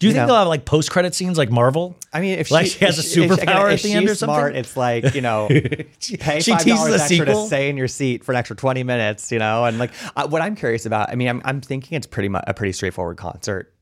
Do 0.00 0.06
you, 0.06 0.10
you 0.10 0.14
think 0.14 0.22
know. 0.22 0.26
they'll 0.34 0.38
have 0.40 0.48
like 0.48 0.64
post 0.64 0.90
credit 0.90 1.14
scenes 1.14 1.38
like 1.38 1.50
Marvel? 1.50 1.96
I 2.12 2.20
mean, 2.20 2.38
if 2.38 2.50
Like 2.50 2.66
she, 2.66 2.72
she 2.78 2.84
has 2.84 2.98
a 2.98 3.00
if 3.00 3.06
she- 3.06 3.24
if- 3.24 3.30
again, 3.32 3.46
superpower 3.46 3.72
if 3.72 3.80
at 3.80 3.82
the 3.82 3.92
end 3.92 4.08
or 4.08 4.14
something? 4.14 4.34
Smart, 4.34 4.56
it's 4.56 4.76
like 4.76 5.14
you 5.14 5.20
know, 5.20 5.48
pay 5.48 5.86
she 5.98 6.16
five 6.52 6.62
teases 6.62 6.64
dollars 6.64 7.00
extra 7.00 7.16
sequel? 7.26 7.42
to 7.42 7.46
stay 7.46 7.68
in 7.68 7.76
your 7.76 7.88
seat 7.88 8.24
for 8.24 8.32
an 8.32 8.38
extra 8.38 8.56
twenty 8.56 8.82
minutes. 8.82 9.30
You 9.32 9.38
know, 9.38 9.64
and 9.64 9.78
like 9.78 9.90
uh, 10.16 10.26
what 10.28 10.40
I'm 10.42 10.56
curious 10.56 10.86
about. 10.86 11.10
I 11.10 11.16
mean, 11.16 11.28
I'm 11.28 11.42
I'm 11.44 11.60
thinking 11.60 11.96
it's 11.96 12.06
pretty 12.06 12.28
much 12.28 12.44
a 12.46 12.54
pretty 12.54 12.72
straightforward 12.72 13.16
concert 13.16 13.73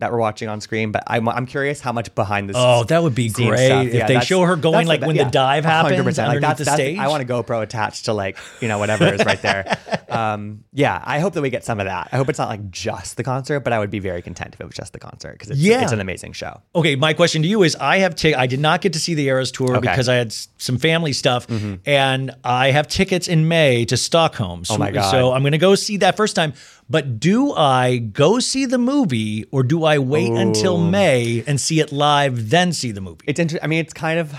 that 0.00 0.10
we're 0.12 0.18
watching 0.18 0.48
on 0.48 0.60
screen, 0.60 0.90
but 0.92 1.04
I'm 1.06 1.28
I'm 1.28 1.46
curious 1.46 1.80
how 1.80 1.92
much 1.92 2.14
behind 2.14 2.48
the 2.50 2.54
Oh, 2.56 2.84
that 2.84 3.02
would 3.02 3.14
be 3.14 3.28
great 3.28 3.66
stuff- 3.66 3.86
if 3.86 3.94
yeah, 3.94 4.06
they 4.06 4.20
show 4.20 4.42
her 4.42 4.56
going 4.56 4.86
like 4.86 5.00
the- 5.00 5.06
when 5.06 5.16
yeah, 5.16 5.24
the 5.24 5.30
dive 5.30 5.64
happens 5.64 5.96
100%. 5.96 6.26
Like 6.28 6.40
that's, 6.40 6.58
the 6.58 6.64
that's- 6.64 6.76
stage. 6.76 6.98
I 6.98 7.08
want 7.08 7.22
a 7.22 7.26
GoPro 7.26 7.62
attached 7.62 8.06
to 8.06 8.12
like 8.12 8.36
you 8.60 8.68
know 8.68 8.78
whatever 8.78 9.06
is 9.14 9.24
right 9.24 9.40
there. 9.40 9.78
Um, 10.10 10.64
yeah, 10.72 11.00
I 11.04 11.20
hope 11.20 11.34
that 11.34 11.40
we 11.40 11.50
get 11.50 11.64
some 11.64 11.78
of 11.78 11.86
that. 11.86 12.08
I 12.10 12.16
hope 12.16 12.28
it's 12.28 12.38
not 12.40 12.48
like 12.48 12.68
just 12.72 13.16
the 13.16 13.22
concert, 13.22 13.60
but 13.60 13.72
I 13.72 13.78
would 13.78 13.90
be 13.90 14.00
very 14.00 14.22
content 14.22 14.54
if 14.54 14.60
it 14.60 14.64
was 14.66 14.74
just 14.74 14.92
the 14.92 14.98
concert 14.98 15.34
because 15.34 15.50
it's, 15.50 15.60
Yeah. 15.60 15.82
it's 15.82 15.92
an 15.92 16.00
amazing 16.00 16.32
show. 16.32 16.60
Okay, 16.74 16.96
my 16.96 17.12
question 17.14 17.42
to 17.42 17.48
you 17.48 17.62
is: 17.62 17.76
I 17.76 17.98
have 17.98 18.16
ti- 18.16 18.34
I 18.34 18.48
did 18.48 18.58
not 18.58 18.80
get 18.80 18.94
to 18.94 18.98
see 18.98 19.14
the 19.14 19.28
Eras 19.28 19.52
tour 19.52 19.68
Okay. 19.68 19.76
Mm-hmm. 19.76 19.82
because 19.92 20.08
I 20.08 20.16
had 20.16 20.32
some 20.58 20.78
family 20.78 21.12
stuff, 21.12 21.46
and 21.86 22.34
I 22.42 22.72
have 22.72 22.88
tickets 22.88 23.28
in 23.28 23.46
May 23.46 23.84
to 23.84 23.96
Stockholm. 23.96 24.64
So, 24.64 24.74
Oh 24.74 24.78
my 24.78 24.90
God. 24.90 25.10
so 25.12 25.32
I'm 25.32 25.42
going 25.42 25.52
to 25.52 25.58
go 25.58 25.76
see 25.76 25.98
that 25.98 26.16
first 26.16 26.34
time. 26.34 26.54
But 26.88 27.20
do 27.20 27.52
I 27.52 27.98
go 27.98 28.40
see 28.40 28.66
the 28.66 28.78
movie, 28.78 29.44
or 29.52 29.62
do 29.62 29.84
I 29.84 29.89
wait 29.98 30.32
until 30.32 30.74
oh. 30.74 30.78
May 30.90 31.42
and 31.46 31.60
see 31.60 31.80
it 31.80 31.92
live, 31.92 32.50
then 32.50 32.72
see 32.72 32.92
the 32.92 33.00
movie? 33.00 33.24
It's 33.26 33.38
interesting. 33.40 33.64
I 33.64 33.68
mean, 33.68 33.80
it's 33.80 33.92
kind 33.92 34.18
of, 34.18 34.34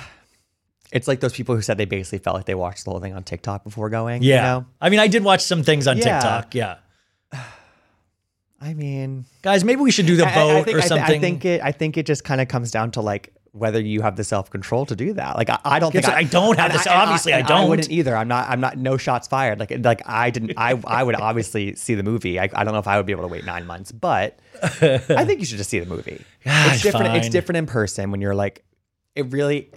it's 0.92 1.08
like 1.08 1.20
those 1.20 1.34
people 1.34 1.56
who 1.56 1.62
said 1.62 1.78
they 1.78 1.86
basically 1.86 2.20
felt 2.20 2.36
like 2.36 2.46
they 2.46 2.56
watched 2.56 2.86
the 2.86 2.92
whole 2.92 3.00
thing 3.00 3.14
on 3.14 3.24
TikTok 3.24 3.64
before 3.64 3.90
going. 3.90 4.24
yeah, 4.24 4.36
You 4.36 4.42
know? 4.62 4.66
I 4.82 4.90
mean, 4.90 5.00
I 5.00 5.08
did 5.08 5.24
watch 5.24 5.42
some 5.42 5.64
things 5.64 5.88
on 5.88 5.98
Yeah. 5.98 6.20
TikTok. 6.20 6.56
Yeah, 6.56 6.76
I 8.64 8.74
mean, 8.76 9.26
guys, 9.42 9.64
maybe 9.64 9.82
we 9.82 9.90
should 9.92 10.06
do 10.06 10.16
the 10.16 10.26
I- 10.28 10.30
I- 10.32 10.36
vote 10.36 10.50
I, 10.58 10.64
think, 10.64 10.78
or 10.78 10.82
I 10.82 10.86
something. 10.86 11.18
I, 11.18 11.20
think 11.20 11.46
it. 11.46 11.62
I 11.64 11.72
think 11.72 11.98
it 11.98 12.06
just 12.06 12.24
kind 12.24 12.40
of 12.42 12.48
comes 12.48 12.70
down 12.72 12.92
to 12.92 13.02
like 13.02 13.34
whether 13.54 13.82
you 13.82 14.02
have 14.02 14.16
the 14.16 14.24
self 14.24 14.50
control 14.50 14.86
to 14.86 14.96
do 14.96 15.14
that. 15.14 15.36
Like 15.36 15.50
I, 15.50 15.60
I 15.66 15.80
don't 15.80 15.92
think 15.92 16.06
Yes, 16.06 16.14
I 16.16 16.24
don't 16.24 16.58
have 16.58 16.72
this- 16.72 16.88
obviously 16.88 17.34
I 17.34 17.40
and 17.40 17.48
don't. 17.48 17.62
I 17.66 17.68
wouldn't 17.68 17.90
either. 17.90 18.16
I'm 18.16 18.28
not. 18.28 18.50
I'm 18.50 18.62
not. 18.62 18.78
No 18.78 18.96
shots 18.98 19.28
fired. 19.28 19.60
Like 19.60 19.72
like 19.84 20.02
I 20.06 20.30
didn't. 20.30 20.54
I 20.58 20.80
I 20.86 21.04
would 21.04 21.16
obviously 21.16 21.76
see 21.76 21.96
the 21.96 22.04
movie. 22.04 22.40
I, 22.40 22.44
I 22.54 22.64
don't 22.64 22.74
know 22.74 22.80
if 22.80 22.88
I 22.88 22.98
would 22.98 23.06
be 23.06 23.12
able 23.12 23.24
to 23.24 23.28
wait 23.28 23.44
nine 23.46 23.66
months, 23.66 23.92
but 23.92 24.40
I 24.64 25.26
think 25.26 25.40
you 25.40 25.46
should 25.46 25.58
just 25.58 25.70
see 25.70 25.80
the 25.80 25.86
movie. 25.86 26.24
It's 26.46 26.82
different. 26.82 27.16
It's 27.16 27.30
different 27.30 27.58
in 27.58 27.66
person 27.66 28.10
when 28.12 28.22
you're 28.22 28.34
like, 28.36 28.64
it 29.16 29.32
really, 29.32 29.70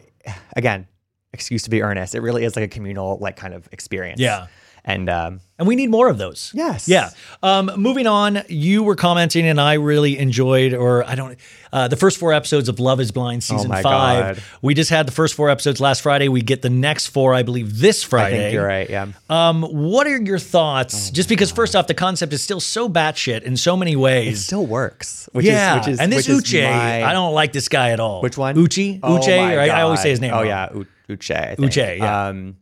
again, 0.57 0.87
excuse 1.33 1.65
to 1.65 1.71
be 1.71 1.83
earnest. 1.83 2.15
It 2.15 2.21
really 2.21 2.45
is 2.45 2.55
like 2.57 2.65
a 2.65 2.69
communal 2.69 3.19
like 3.21 3.37
kind 3.37 3.53
of 3.55 3.69
experience. 3.73 4.21
Yeah. 4.21 4.47
And 4.87 5.09
um, 5.09 5.41
And 5.59 5.67
we 5.67 5.77
need 5.77 5.89
more 5.89 6.09
of 6.11 6.19
those. 6.19 6.51
Yes. 6.55 6.89
Yeah. 6.89 7.09
Um, 7.43 7.71
moving 7.79 8.07
on, 8.07 8.43
you 8.51 8.83
were 8.83 8.97
commenting, 8.97 9.47
and 9.47 9.59
I 9.59 9.75
really 9.75 10.19
enjoyed, 10.19 10.75
or 10.75 11.03
I 11.09 11.15
don't, 11.15 11.39
uh, 11.73 11.89
the 11.89 11.97
first 11.97 12.19
four 12.19 12.35
episodes 12.35 12.69
of 12.69 12.79
Love 12.79 13.01
is 13.01 13.11
Blind 13.11 13.43
season 13.43 13.69
Oh 13.71 13.75
my 13.75 13.81
five. 13.83 14.37
God. 14.37 14.45
We 14.61 14.75
just 14.75 14.91
had 14.91 15.07
the 15.07 15.13
first 15.13 15.33
four 15.35 15.49
episodes 15.49 15.81
last 15.81 16.03
Friday. 16.03 16.29
We 16.29 16.43
get 16.43 16.61
the 16.61 16.69
next 16.69 17.07
four, 17.07 17.33
I 17.33 17.43
believe, 17.43 17.79
this 17.81 18.05
I 18.05 18.09
Friday. 18.09 18.37
think 18.37 18.53
you're 18.53 18.67
right. 18.67 18.91
Yeah. 18.91 19.07
Um, 19.31 19.63
what 19.63 20.07
are 20.07 20.21
your 20.21 20.39
thoughts? 20.39 21.11
Just 21.11 21.31
because, 21.31 21.51
first 21.51 21.75
off, 21.75 21.87
the 21.87 21.95
concept 21.95 22.35
is 22.35 22.43
still 22.43 22.61
so 22.61 22.87
batshit 22.87 23.43
in 23.43 23.57
so 23.57 23.79
many 23.79 23.97
ways. 23.97 24.41
It 24.41 24.43
still 24.43 24.67
works. 24.67 25.31
Which 25.33 25.47
yeah. 25.47 25.81
Is, 25.81 25.87
which 25.87 25.93
is, 25.95 26.01
and 26.01 26.13
this 26.13 26.29
which 26.29 26.53
is 26.53 26.61
Uche, 26.61 26.71
my- 26.71 27.05
I 27.05 27.15
don't 27.15 27.33
like 27.33 27.55
this 27.55 27.69
guy 27.71 27.91
at 27.93 28.01
all. 28.01 28.21
Which 28.21 28.37
one? 28.37 28.59
Uchi? 28.59 29.01
Oh 29.03 29.19
Uche? 29.19 29.29
Or 29.57 29.61
I, 29.61 29.69
I 29.69 29.81
always 29.81 30.03
say 30.03 30.11
his 30.11 30.21
name. 30.21 30.33
Oh 30.35 30.39
wrong. 30.41 30.47
yeah, 30.47 30.69
U- 30.75 30.87
Uche. 31.09 31.35
I 31.35 31.55
think. 31.55 31.73
Uche, 31.73 31.99
yeah. 31.99 32.27
Um, 32.29 32.57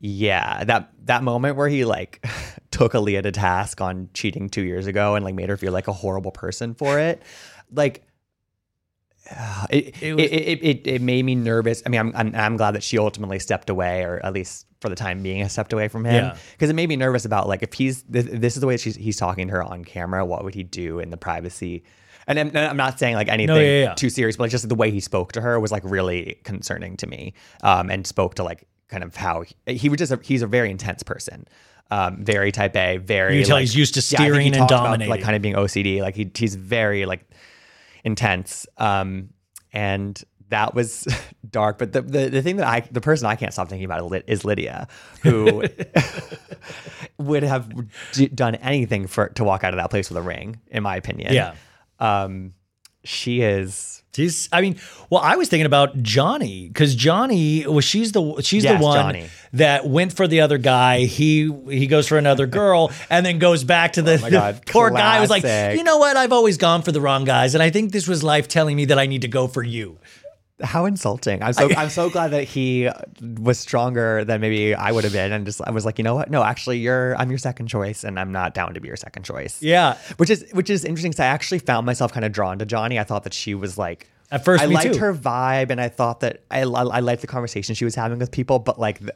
Yeah, 0.00 0.64
that 0.64 0.90
that 1.04 1.22
moment 1.22 1.56
where 1.56 1.68
he 1.68 1.84
like 1.84 2.26
took 2.70 2.94
Aaliyah 2.94 3.22
to 3.24 3.32
task 3.32 3.80
on 3.80 4.08
cheating 4.14 4.48
two 4.48 4.62
years 4.62 4.86
ago 4.86 5.14
and 5.14 5.24
like 5.24 5.34
made 5.34 5.50
her 5.50 5.56
feel 5.58 5.72
like 5.72 5.88
a 5.88 5.92
horrible 5.92 6.30
person 6.30 6.74
for 6.74 6.98
it, 6.98 7.22
like 7.70 8.02
it 9.28 9.94
It 9.98 10.02
it, 10.02 10.14
was- 10.14 10.24
it, 10.24 10.58
it, 10.62 10.86
it 10.86 11.02
made 11.02 11.24
me 11.24 11.34
nervous. 11.34 11.82
I 11.84 11.90
mean, 11.90 12.00
I'm, 12.00 12.12
I'm 12.16 12.34
I'm 12.34 12.56
glad 12.56 12.72
that 12.72 12.82
she 12.82 12.98
ultimately 12.98 13.38
stepped 13.38 13.68
away, 13.68 14.02
or 14.02 14.24
at 14.24 14.32
least 14.32 14.66
for 14.80 14.88
the 14.88 14.96
time 14.96 15.22
being, 15.22 15.42
has 15.42 15.52
stepped 15.52 15.74
away 15.74 15.88
from 15.88 16.06
him. 16.06 16.24
Yeah. 16.24 16.36
Because 16.52 16.70
it 16.70 16.72
made 16.74 16.88
me 16.88 16.96
nervous 16.96 17.26
about 17.26 17.46
like 17.46 17.62
if 17.62 17.74
he's 17.74 18.02
this, 18.04 18.26
this 18.32 18.56
is 18.56 18.60
the 18.60 18.66
way 18.66 18.78
she's, 18.78 18.96
he's 18.96 19.18
talking 19.18 19.48
to 19.48 19.52
her 19.52 19.62
on 19.62 19.84
camera, 19.84 20.24
what 20.24 20.42
would 20.42 20.54
he 20.54 20.62
do 20.62 20.98
in 21.00 21.10
the 21.10 21.18
privacy? 21.18 21.84
And 22.26 22.38
I'm, 22.38 22.56
I'm 22.56 22.76
not 22.76 22.98
saying 22.98 23.14
like 23.14 23.28
anything 23.28 23.56
yeah, 23.56 23.82
yeah. 23.82 23.94
too 23.94 24.08
serious, 24.08 24.36
but 24.36 24.44
like 24.44 24.50
just 24.50 24.68
the 24.68 24.74
way 24.74 24.90
he 24.90 25.00
spoke 25.00 25.32
to 25.32 25.40
her 25.42 25.60
was 25.60 25.70
like 25.72 25.82
really 25.84 26.40
concerning 26.44 26.96
to 26.98 27.06
me, 27.06 27.34
um, 27.62 27.90
and 27.90 28.06
spoke 28.06 28.36
to 28.36 28.44
like 28.44 28.66
kind 28.90 29.04
of 29.04 29.14
how 29.16 29.42
he, 29.42 29.74
he 29.74 29.88
was 29.88 29.98
just 29.98 30.12
a, 30.12 30.18
he's 30.22 30.42
a 30.42 30.46
very 30.46 30.70
intense 30.70 31.02
person. 31.02 31.46
Um, 31.92 32.22
very 32.24 32.52
type 32.52 32.76
A, 32.76 32.98
very. 32.98 33.38
You 33.38 33.44
tell 33.44 33.56
like- 33.56 33.62
he's 33.62 33.74
used 33.74 33.94
to 33.94 34.00
Yeah, 34.14 34.20
I 34.22 34.24
think 34.30 34.34
he 34.34 34.40
steering 34.40 34.46
and 34.48 34.54
talked 34.56 34.70
about, 34.72 34.84
dominating. 34.84 35.10
like 35.10 35.22
kind 35.22 35.34
of 35.36 35.42
being 35.42 35.54
OCD. 35.54 36.00
Like 36.00 36.14
he 36.14 36.30
he's 36.34 36.54
very 36.54 37.04
like 37.06 37.28
intense. 38.04 38.66
Um, 38.76 39.30
and 39.72 40.22
that 40.50 40.74
was 40.74 41.06
dark. 41.50 41.78
But 41.78 41.92
the, 41.92 42.02
the 42.02 42.28
the 42.28 42.42
thing 42.42 42.56
that 42.56 42.66
I 42.68 42.80
the 42.92 43.00
person 43.00 43.26
I 43.26 43.34
can't 43.34 43.52
stop 43.52 43.68
thinking 43.68 43.84
about 43.86 44.12
is 44.14 44.22
is 44.28 44.44
Lydia, 44.44 44.86
who 45.22 45.64
would 47.18 47.42
have 47.42 47.70
d- 48.12 48.28
done 48.28 48.54
anything 48.56 49.06
for 49.06 49.28
to 49.30 49.44
walk 49.44 49.64
out 49.64 49.72
of 49.74 49.78
that 49.78 49.90
place 49.90 50.08
with 50.10 50.16
a 50.18 50.22
ring, 50.22 50.60
in 50.68 50.82
my 50.82 50.96
opinion. 50.96 51.32
Yeah. 51.32 51.54
Um, 51.98 52.54
she 53.04 53.40
is. 53.42 53.96
She's, 54.12 54.48
I 54.52 54.60
mean, 54.60 54.76
well, 55.08 55.20
I 55.20 55.36
was 55.36 55.48
thinking 55.48 55.66
about 55.66 55.96
Johnie 56.02 56.66
because 56.66 56.96
Johnie, 56.96 57.64
well, 57.64 57.78
she's 57.80 58.10
the 58.10 58.42
she's 58.42 58.64
Yes, 58.64 58.80
the 58.80 58.84
one 58.84 59.14
Johnie. 59.14 59.28
that 59.52 59.86
went 59.86 60.12
for 60.12 60.26
the 60.26 60.40
other 60.40 60.58
guy. 60.58 61.04
He 61.04 61.48
he 61.70 61.86
goes 61.86 62.08
for 62.08 62.18
another 62.18 62.46
girl 62.46 62.90
and 63.08 63.24
then 63.24 63.38
goes 63.38 63.62
back 63.62 63.92
to 63.94 64.02
the, 64.02 64.20
Oh 64.22 64.28
God, 64.28 64.56
the 64.56 64.62
poor 64.72 64.90
guy. 64.90 65.20
Was 65.20 65.30
like, 65.30 65.44
you 65.44 65.84
know 65.84 65.98
what? 65.98 66.16
I've 66.16 66.32
always 66.32 66.56
gone 66.56 66.82
for 66.82 66.90
the 66.90 67.00
wrong 67.00 67.24
guys, 67.24 67.54
and 67.54 67.62
I 67.62 67.70
think 67.70 67.92
this 67.92 68.08
was 68.08 68.24
life 68.24 68.48
telling 68.48 68.74
me 68.76 68.86
that 68.86 68.98
I 68.98 69.06
need 69.06 69.22
to 69.22 69.28
go 69.28 69.46
for 69.46 69.62
you. 69.62 69.98
How 70.62 70.84
insulting! 70.84 71.42
I'm 71.42 71.52
so 71.52 71.68
I'm 71.76 71.90
so 71.90 72.10
glad 72.10 72.28
that 72.28 72.44
he 72.44 72.88
was 73.38 73.58
stronger 73.58 74.24
than 74.24 74.40
maybe 74.40 74.74
I 74.74 74.92
would 74.92 75.04
have 75.04 75.12
been, 75.12 75.32
and 75.32 75.44
just 75.46 75.60
I 75.62 75.70
was 75.70 75.84
like, 75.84 75.98
you 75.98 76.04
know 76.04 76.14
what? 76.14 76.30
No, 76.30 76.42
actually, 76.42 76.78
you're 76.78 77.16
I'm 77.16 77.30
your 77.30 77.38
second 77.38 77.68
choice, 77.68 78.04
and 78.04 78.18
I'm 78.18 78.32
not 78.32 78.54
down 78.54 78.74
to 78.74 78.80
be 78.80 78.88
your 78.88 78.96
second 78.96 79.24
choice. 79.24 79.62
Yeah. 79.62 79.96
which 80.16 80.30
is 80.30 80.44
which 80.52 80.70
is 80.70 80.84
interesting. 80.84 81.10
Because 81.10 81.20
I 81.20 81.26
actually 81.26 81.60
found 81.60 81.86
myself 81.86 82.12
kind 82.12 82.24
of 82.24 82.32
drawn 82.32 82.58
to 82.58 82.66
Johnie. 82.66 82.98
I 83.00 83.04
thought 83.04 83.24
that 83.24 83.34
she 83.34 83.54
was 83.54 83.78
like 83.78 84.08
At 84.30 84.44
first, 84.44 84.62
I 84.62 84.66
liked 84.66 84.94
too. 84.94 85.00
her 85.00 85.14
vibe, 85.14 85.70
and 85.70 85.80
I 85.80 85.88
thought 85.88 86.20
that 86.20 86.44
I 86.50 86.60
I 86.60 87.00
liked 87.00 87.20
the 87.20 87.26
conversation 87.26 87.74
she 87.74 87.84
was 87.84 87.94
having 87.94 88.18
with 88.18 88.30
people, 88.30 88.58
but 88.58 88.78
like. 88.78 89.00
The, 89.00 89.14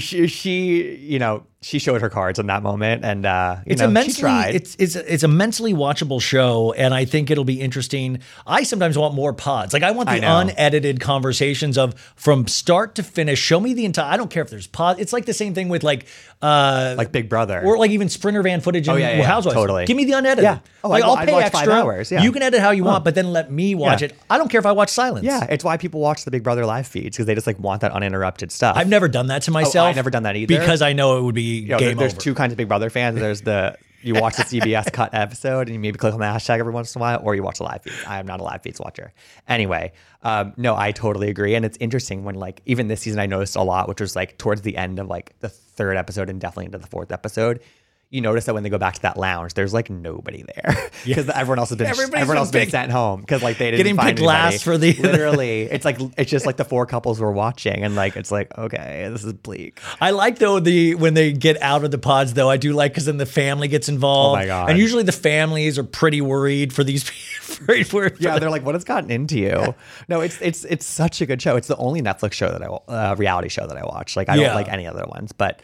she, 0.00 0.26
she, 0.26 0.96
you 0.96 1.18
know, 1.18 1.44
she 1.66 1.80
showed 1.80 2.00
her 2.00 2.08
cards 2.08 2.38
in 2.38 2.46
that 2.46 2.62
moment, 2.62 3.04
and 3.04 3.26
uh, 3.26 3.56
you 3.66 3.72
It's 3.72 3.80
know, 3.80 3.88
immensely 3.88 4.12
she 4.14 4.20
tried. 4.20 4.54
it's 4.54 4.76
it's 4.78 4.94
it's 4.94 5.22
a 5.24 5.28
mentally 5.28 5.74
watchable 5.74 6.20
show, 6.22 6.72
and 6.74 6.94
I 6.94 7.04
think 7.04 7.28
it'll 7.30 7.44
be 7.44 7.60
interesting. 7.60 8.20
I 8.46 8.62
sometimes 8.62 8.96
want 8.96 9.14
more 9.14 9.32
pods. 9.32 9.72
Like 9.72 9.82
I 9.82 9.90
want 9.90 10.08
the 10.08 10.20
know. 10.20 10.38
unedited 10.38 11.00
conversations 11.00 11.76
of 11.76 11.94
from 12.14 12.46
start 12.46 12.94
to 12.96 13.02
finish. 13.02 13.40
Show 13.40 13.58
me 13.58 13.74
the 13.74 13.84
entire. 13.84 14.12
I 14.12 14.16
don't 14.16 14.30
care 14.30 14.42
if 14.44 14.50
there's 14.50 14.68
pod. 14.68 15.00
It's 15.00 15.12
like 15.12 15.26
the 15.26 15.34
same 15.34 15.54
thing 15.54 15.68
with 15.68 15.82
like 15.82 16.06
uh 16.42 16.94
like 16.96 17.10
Big 17.12 17.28
Brother. 17.28 17.62
or 17.64 17.78
like 17.78 17.90
even 17.90 18.08
Sprinter 18.08 18.42
van 18.42 18.60
footage. 18.60 18.86
In 18.86 18.94
Oh, 18.94 18.96
yeah, 18.96 19.10
yeah, 19.10 19.16
yeah. 19.18 19.22
Housewives. 19.24 19.54
Totally. 19.56 19.86
Give 19.86 19.96
me 19.96 20.04
the 20.04 20.12
unedited. 20.12 20.44
Yeah. 20.44 20.58
Oh, 20.84 20.90
like 20.90 21.02
I'll 21.02 21.16
I'd 21.16 21.26
pay 21.28 21.34
extra. 21.42 21.72
hours, 21.72 22.12
yeah. 22.12 22.22
You 22.22 22.30
can 22.30 22.42
edit 22.42 22.60
how 22.60 22.70
you 22.70 22.84
want, 22.84 23.04
but 23.04 23.14
then 23.16 23.32
let 23.32 23.50
me 23.50 23.74
watch 23.74 24.02
Yeah. 24.02 24.08
it. 24.08 24.16
I 24.30 24.38
don't 24.38 24.48
care 24.48 24.60
if 24.60 24.66
I 24.66 24.72
watch 24.72 24.90
silence. 24.90 25.24
yeah, 25.24 25.44
it's 25.50 25.64
why 25.64 25.76
people 25.78 26.00
watch 26.00 26.24
the 26.24 26.30
Big 26.30 26.42
Brother 26.44 26.64
live 26.64 26.86
feeds 26.86 27.16
because 27.16 27.26
they 27.26 27.34
just 27.34 27.46
like 27.46 27.58
want 27.58 27.80
that 27.80 27.90
uninterrupted 27.92 28.52
stuff. 28.52 28.76
I've 28.76 28.88
never 28.88 29.08
done 29.08 29.28
that 29.28 29.42
to 29.42 29.50
myself. 29.50 29.86
Oh, 29.86 29.88
I've 29.88 29.96
never 29.96 30.10
done 30.10 30.22
that 30.24 30.36
either. 30.36 30.56
because 30.58 30.82
I 30.82 30.92
know 30.92 31.18
it 31.18 31.22
would 31.22 31.34
be 31.34 31.55
you 31.56 31.68
know, 31.68 31.78
there- 31.78 31.94
there's 31.94 32.12
over. 32.12 32.20
two 32.20 32.34
kinds 32.34 32.52
of 32.52 32.56
Big 32.56 32.68
Brother 32.68 32.90
fans. 32.90 33.18
There's 33.18 33.42
the 33.42 33.76
you 34.02 34.14
watch 34.20 34.36
the 34.36 34.44
CBS 34.44 34.92
cut 34.92 35.14
episode 35.14 35.62
and 35.68 35.70
you 35.70 35.78
maybe 35.80 35.98
click 35.98 36.14
on 36.14 36.20
the 36.20 36.26
hashtag 36.26 36.60
every 36.60 36.72
once 36.72 36.94
in 36.94 37.00
a 37.00 37.02
while, 37.02 37.20
or 37.24 37.34
you 37.34 37.42
watch 37.42 37.58
the 37.58 37.64
live 37.64 37.82
feed. 37.82 37.92
I 38.06 38.18
am 38.20 38.26
not 38.26 38.38
a 38.40 38.44
live 38.44 38.62
feeds 38.62 38.78
watcher. 38.78 39.12
Anyway, 39.48 39.92
um, 40.22 40.52
no, 40.56 40.76
I 40.76 40.92
totally 40.92 41.28
agree, 41.28 41.54
and 41.54 41.64
it's 41.64 41.76
interesting 41.80 42.22
when 42.24 42.34
like 42.36 42.60
even 42.66 42.88
this 42.88 43.00
season 43.00 43.18
I 43.20 43.26
noticed 43.26 43.56
a 43.56 43.62
lot, 43.62 43.88
which 43.88 44.00
was 44.00 44.14
like 44.14 44.38
towards 44.38 44.62
the 44.62 44.76
end 44.76 44.98
of 44.98 45.08
like 45.08 45.34
the 45.40 45.48
third 45.48 45.96
episode 45.96 46.30
and 46.30 46.40
definitely 46.40 46.66
into 46.66 46.78
the 46.78 46.86
fourth 46.86 47.10
episode. 47.10 47.60
You 48.08 48.20
notice 48.20 48.44
that 48.44 48.54
when 48.54 48.62
they 48.62 48.68
go 48.70 48.78
back 48.78 48.94
to 48.94 49.02
that 49.02 49.16
lounge, 49.16 49.54
there's 49.54 49.74
like 49.74 49.90
nobody 49.90 50.44
there 50.54 50.90
because 51.04 51.28
everyone 51.28 51.58
else 51.58 51.70
has 51.70 51.78
been 51.78 51.88
Everybody's 51.88 52.20
everyone 52.22 52.36
else 52.38 52.52
been 52.52 52.60
picked- 52.62 52.70
sent 52.70 52.92
home 52.92 53.20
because 53.20 53.42
like 53.42 53.58
they 53.58 53.72
didn't 53.72 53.78
Getting 53.78 53.96
find 53.96 54.06
picked 54.10 54.18
anybody. 54.20 54.52
last 54.54 54.62
for 54.62 54.78
the- 54.78 54.92
literally. 55.00 55.62
It's 55.62 55.84
like 55.84 55.98
it's 56.16 56.30
just 56.30 56.46
like 56.46 56.56
the 56.56 56.64
four 56.64 56.86
couples 56.86 57.18
were 57.18 57.32
watching, 57.32 57.82
and 57.82 57.96
like 57.96 58.14
it's 58.16 58.30
like 58.30 58.56
okay, 58.56 59.08
this 59.10 59.24
is 59.24 59.32
bleak. 59.32 59.80
I 60.00 60.12
like 60.12 60.38
though 60.38 60.60
the 60.60 60.94
when 60.94 61.14
they 61.14 61.32
get 61.32 61.60
out 61.60 61.84
of 61.84 61.90
the 61.90 61.98
pods 61.98 62.32
though. 62.34 62.48
I 62.48 62.58
do 62.58 62.74
like 62.74 62.92
because 62.92 63.06
then 63.06 63.16
the 63.16 63.26
family 63.26 63.66
gets 63.66 63.88
involved. 63.88 64.36
Oh 64.38 64.40
my 64.40 64.46
God. 64.46 64.70
And 64.70 64.78
usually 64.78 65.02
the 65.02 65.10
families 65.10 65.76
are 65.76 65.84
pretty 65.84 66.20
worried 66.20 66.72
for 66.72 66.84
these 66.84 67.02
people. 67.10 67.66
for- 67.66 67.84
for 67.84 68.12
Yeah, 68.20 68.38
they're 68.38 68.50
like, 68.50 68.64
"What 68.64 68.76
has 68.76 68.84
gotten 68.84 69.10
into 69.10 69.36
you?" 69.36 69.74
No, 70.08 70.20
it's 70.20 70.40
it's 70.40 70.64
it's 70.64 70.86
such 70.86 71.20
a 71.20 71.26
good 71.26 71.42
show. 71.42 71.56
It's 71.56 71.66
the 71.68 71.76
only 71.76 72.02
Netflix 72.02 72.34
show 72.34 72.50
that 72.56 72.62
I 72.62 72.66
uh, 72.66 73.14
reality 73.16 73.48
show 73.48 73.66
that 73.66 73.76
I 73.76 73.82
watch. 73.84 74.14
Like 74.14 74.28
I 74.28 74.36
Yeah. 74.36 74.46
don't 74.46 74.54
like 74.54 74.68
any 74.68 74.86
other 74.86 75.04
ones, 75.08 75.32
but 75.32 75.60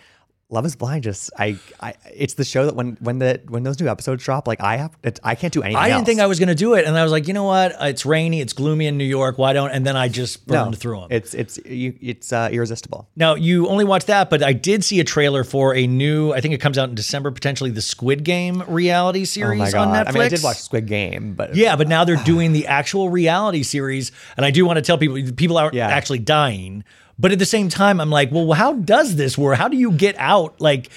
Love 0.53 0.67
Is 0.67 0.77
Blind 0.77 1.03
just 1.03 1.31
I 1.39 1.57
I 1.81 1.95
it's 2.15 2.35
the 2.35 2.45
show 2.45 2.67
that 2.67 2.77
when 2.77 2.97
when 3.01 3.19
the 3.19 3.41
when 3.49 3.63
those 3.63 3.81
new 3.81 3.89
episodes 3.89 4.23
drop, 4.23 4.47
like 4.47 4.61
I 4.61 4.77
have 4.77 4.97
it's, 5.03 5.19
I 5.25 5.35
can't 5.35 5.53
do 5.53 5.63
anything. 5.63 5.79
I 5.83 5.87
didn't 5.89 6.01
else. 6.01 6.07
think 6.07 6.21
I 6.21 6.27
was 6.27 6.39
going 6.39 6.51
to 6.51 6.55
do 6.55 6.75
it, 6.75 6.85
and 6.85 6.97
I 6.97 7.03
was 7.03 7.11
like, 7.11 7.27
you 7.27 7.33
know 7.33 7.45
what? 7.45 7.75
It's 7.81 8.05
rainy, 8.05 8.41
it's 8.43 8.53
gloomy 8.53 8.87
in 8.87 8.99
New 8.99 9.05
York. 9.05 9.39
Why 9.39 9.55
don't? 9.55 9.71
And 9.71 9.87
then 9.87 9.97
I 9.97 10.09
just 10.09 10.47
no, 10.47 10.65
burned 10.65 10.79
through 10.79 11.01
them. 11.01 11.09
It's 11.11 11.33
it's 11.33 11.59
you, 11.65 11.97
it's 12.03 12.33
uh, 12.35 12.51
irresistible. 12.53 13.09
Now 13.17 13.35
you 13.35 13.67
only 13.69 13.85
watched 13.87 14.09
that, 14.09 14.29
but 14.29 14.43
I 14.43 14.53
did 14.53 14.85
see 14.85 15.01
a 15.01 15.05
trailer 15.05 15.43
for 15.43 15.75
a 15.75 15.87
new. 15.87 16.33
I 16.33 16.41
think 16.43 16.53
it 16.53 16.59
comes 16.61 16.77
out 16.77 16.91
in 16.91 16.95
December, 16.95 17.31
potentially 17.31 17.71
the 17.71 17.83
Squid 17.83 18.23
Game 18.23 18.63
reality 18.69 19.23
Oh 19.23 19.25
series 19.25 19.59
my 19.59 19.71
god! 19.71 19.89
on 19.89 19.95
Netflix. 19.95 20.09
I 20.09 20.13
mean, 20.13 20.23
I 20.23 20.29
did 20.29 20.43
watch 20.43 20.59
Squid 20.59 20.87
Game, 20.87 21.35
but 21.35 21.57
Yeah, 21.57 21.77
but 21.77 21.89
now 21.89 22.05
they're 22.05 22.23
doing 22.25 22.53
the 22.53 22.67
actual 22.67 23.09
reality 23.09 23.63
series, 23.63 24.13
and 24.37 24.45
I 24.45 24.51
do 24.51 24.67
want 24.67 24.77
to 24.77 24.83
tell 24.83 24.99
people 24.99 25.19
people 25.35 25.57
aren't 25.57 25.73
Yeah. 25.83 25.89
actually 25.89 26.19
dying. 26.19 26.85
But 27.19 27.31
at 27.31 27.39
the 27.39 27.47
same 27.47 27.69
time, 27.69 28.01
I'm 28.01 28.11
like, 28.11 28.33
well, 28.33 28.51
how 28.53 28.73
does 28.73 29.17
this 29.17 29.37
work? 29.39 29.57
How 29.59 29.69
do 29.69 29.77
you 29.77 29.93
get 29.93 30.17
out? 30.19 30.61
Like, 30.61 30.89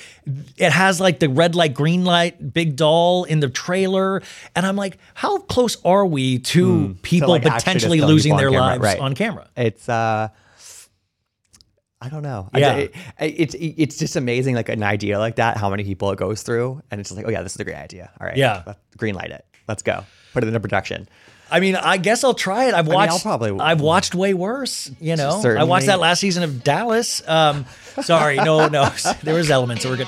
it 0.57 0.72
has 0.72 0.99
like 0.99 1.20
the 1.20 1.30
red 1.30 1.55
light, 1.55 1.74
green 1.74 2.03
light, 2.05 2.53
big 2.53 2.76
doll 2.76 3.26
in 3.26 3.41
the 3.41 3.49
trailer, 3.49 4.22
and 4.55 4.66
I'm 4.66 4.76
like, 4.76 4.97
how 5.13 5.39
close 5.39 5.78
are 5.84 6.05
we 6.05 6.39
to 6.39 6.95
people 7.03 7.28
Hmm. 7.28 7.43
like, 7.43 7.43
potentially 7.43 8.01
losing 8.01 8.36
their 8.38 8.49
camera, 8.49 8.66
lives 8.66 8.84
right. 8.84 8.99
on 8.99 9.13
camera? 9.13 9.47
it's 9.55 9.88
uh 9.89 10.30
I 12.01 12.09
don't 12.09 12.24
know. 12.24 12.49
Yeah. 12.55 12.76
it- 12.76 12.95
it's 13.20 13.55
it's 13.59 13.97
just 13.97 14.16
amazing, 14.16 14.55
like 14.55 14.70
an 14.70 14.84
idea 14.84 15.18
like 15.18 15.38
that, 15.38 15.57
how 15.57 15.70
many 15.70 15.84
people 15.84 16.11
it 16.11 16.18
goes 16.18 16.43
through, 16.43 16.82
and 16.91 16.99
it's 17.01 17.09
just 17.09 17.18
like, 17.18 17.26
oh 17.28 17.32
yeah, 17.32 17.41
this 17.41 17.55
is 17.55 17.59
a 17.59 17.63
great 17.63 17.78
idea. 17.78 18.11
All 18.20 18.28
right, 18.28 18.38
Yeah. 18.38 18.74
green 18.97 19.16
light 19.16 19.32
it. 19.32 19.45
Let's 19.68 19.82
go. 19.82 20.03
Put 20.34 20.43
it 20.43 20.47
into 20.47 20.59
production. 20.59 21.07
I 21.49 21.59
mean, 21.59 21.75
I 21.75 21.97
guess 21.97 22.23
I'll 22.23 22.33
try 22.33 22.65
it. 22.65 22.73
I've 22.73 22.87
watched. 22.87 23.11
I'll 23.13 23.19
probably- 23.19 23.59
I've 23.59 23.81
watched 23.81 24.15
way 24.15 24.33
worse. 24.33 24.89
You 24.99 25.15
know, 25.15 25.39
I 25.59 25.63
watched 25.63 25.85
that 25.87 25.99
last 25.99 26.19
season 26.19 26.43
of 26.43 26.63
Dallas. 26.63 27.21
Um, 27.27 27.65
sorry, 28.01 28.37
no, 28.37 28.67
no, 28.67 28.89
there 29.23 29.35
was 29.35 29.51
elements 29.51 29.83
So 29.83 29.89
we're 29.91 29.97
good. 29.97 30.07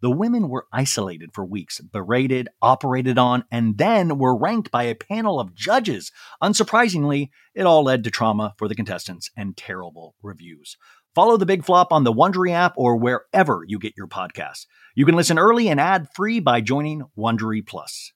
The 0.00 0.10
women 0.10 0.48
were 0.48 0.66
isolated 0.72 1.30
for 1.34 1.44
weeks, 1.44 1.80
berated, 1.80 2.48
operated 2.62 3.18
on, 3.18 3.44
and 3.50 3.78
then 3.78 4.18
were 4.18 4.36
ranked 4.36 4.70
by 4.70 4.84
a 4.84 4.94
panel 4.94 5.40
of 5.40 5.54
judges. 5.54 6.12
Unsurprisingly, 6.42 7.30
it 7.54 7.66
all 7.66 7.82
led 7.82 8.04
to 8.04 8.10
trauma 8.10 8.54
for 8.58 8.68
the 8.68 8.76
contestants 8.76 9.30
and 9.36 9.56
terrible 9.56 10.14
reviews. 10.22 10.76
Follow 11.14 11.36
the 11.36 11.46
Big 11.46 11.64
Flop 11.64 11.92
on 11.92 12.04
the 12.04 12.12
Wondery 12.12 12.52
app 12.52 12.74
or 12.76 12.96
wherever 12.96 13.64
you 13.66 13.78
get 13.80 13.94
your 13.96 14.06
podcasts. 14.06 14.66
You 14.94 15.04
can 15.04 15.16
listen 15.16 15.38
early 15.38 15.68
and 15.68 15.80
ad 15.80 16.06
free 16.14 16.38
by 16.38 16.60
joining 16.60 17.02
Wondery 17.16 17.66
Plus. 17.66 18.12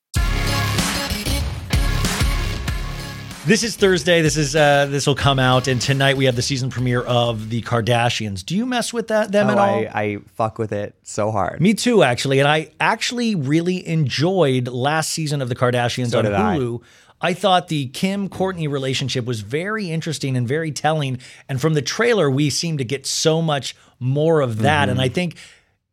This 3.45 3.65
is 3.65 3.75
Thursday. 3.75 4.23
This 4.23 4.37
is 4.37 4.55
uh, 4.55 4.87
this 4.89 5.05
will 5.05 5.17
come 5.17 5.41
out, 5.41 5.67
and 5.67 5.81
tonight 5.81 6.17
we 6.17 6.27
have 6.27 6.37
the 6.37 6.43
season 6.43 6.71
premiere 6.71 7.01
of 7.03 7.51
the 7.51 7.61
Kardashians. 7.63 8.47
Do 8.47 8.57
you 8.57 8.65
mess 8.65 8.93
with 8.93 9.09
that 9.09 9.33
them 9.33 9.49
Oh, 9.49 9.53
at 9.53 9.59
all? 9.59 9.65
I, 9.81 9.91
I 9.93 10.17
fuck 10.37 10.59
with 10.59 10.71
it 10.71 10.95
so 11.03 11.33
hard. 11.33 11.61
Me 11.61 11.75
too, 11.75 12.05
actually. 12.05 12.39
And 12.39 12.47
I 12.47 12.71
actually 12.79 13.35
really 13.35 13.85
enjoyed 13.87 14.69
last 14.69 15.11
season 15.11 15.43
of 15.43 15.49
The 15.49 15.57
Kardashians 15.57 16.11
So 16.13 16.19
on 16.19 16.25
did 16.25 16.35
I. 16.35 16.57
Hulu. 16.57 16.83
I. 17.21 17.35
thought 17.35 17.67
the 17.67 17.87
Kim 17.89 18.29
Kourtney 18.29 18.71
relationship 18.71 19.25
was 19.25 19.41
very 19.41 19.91
interesting 19.91 20.37
and 20.37 20.47
very 20.47 20.71
telling. 20.71 21.19
And 21.49 21.61
from 21.61 21.75
the 21.75 21.83
trailer, 21.83 22.31
we 22.31 22.49
seem 22.49 22.79
to 22.79 22.85
get 22.85 23.07
so 23.07 23.43
much 23.43 23.75
more 23.99 24.41
of 24.41 24.59
that. 24.59 24.89
And 24.89 25.01
I 25.01 25.07
Mm-hmm. 25.07 25.15
think, 25.15 25.37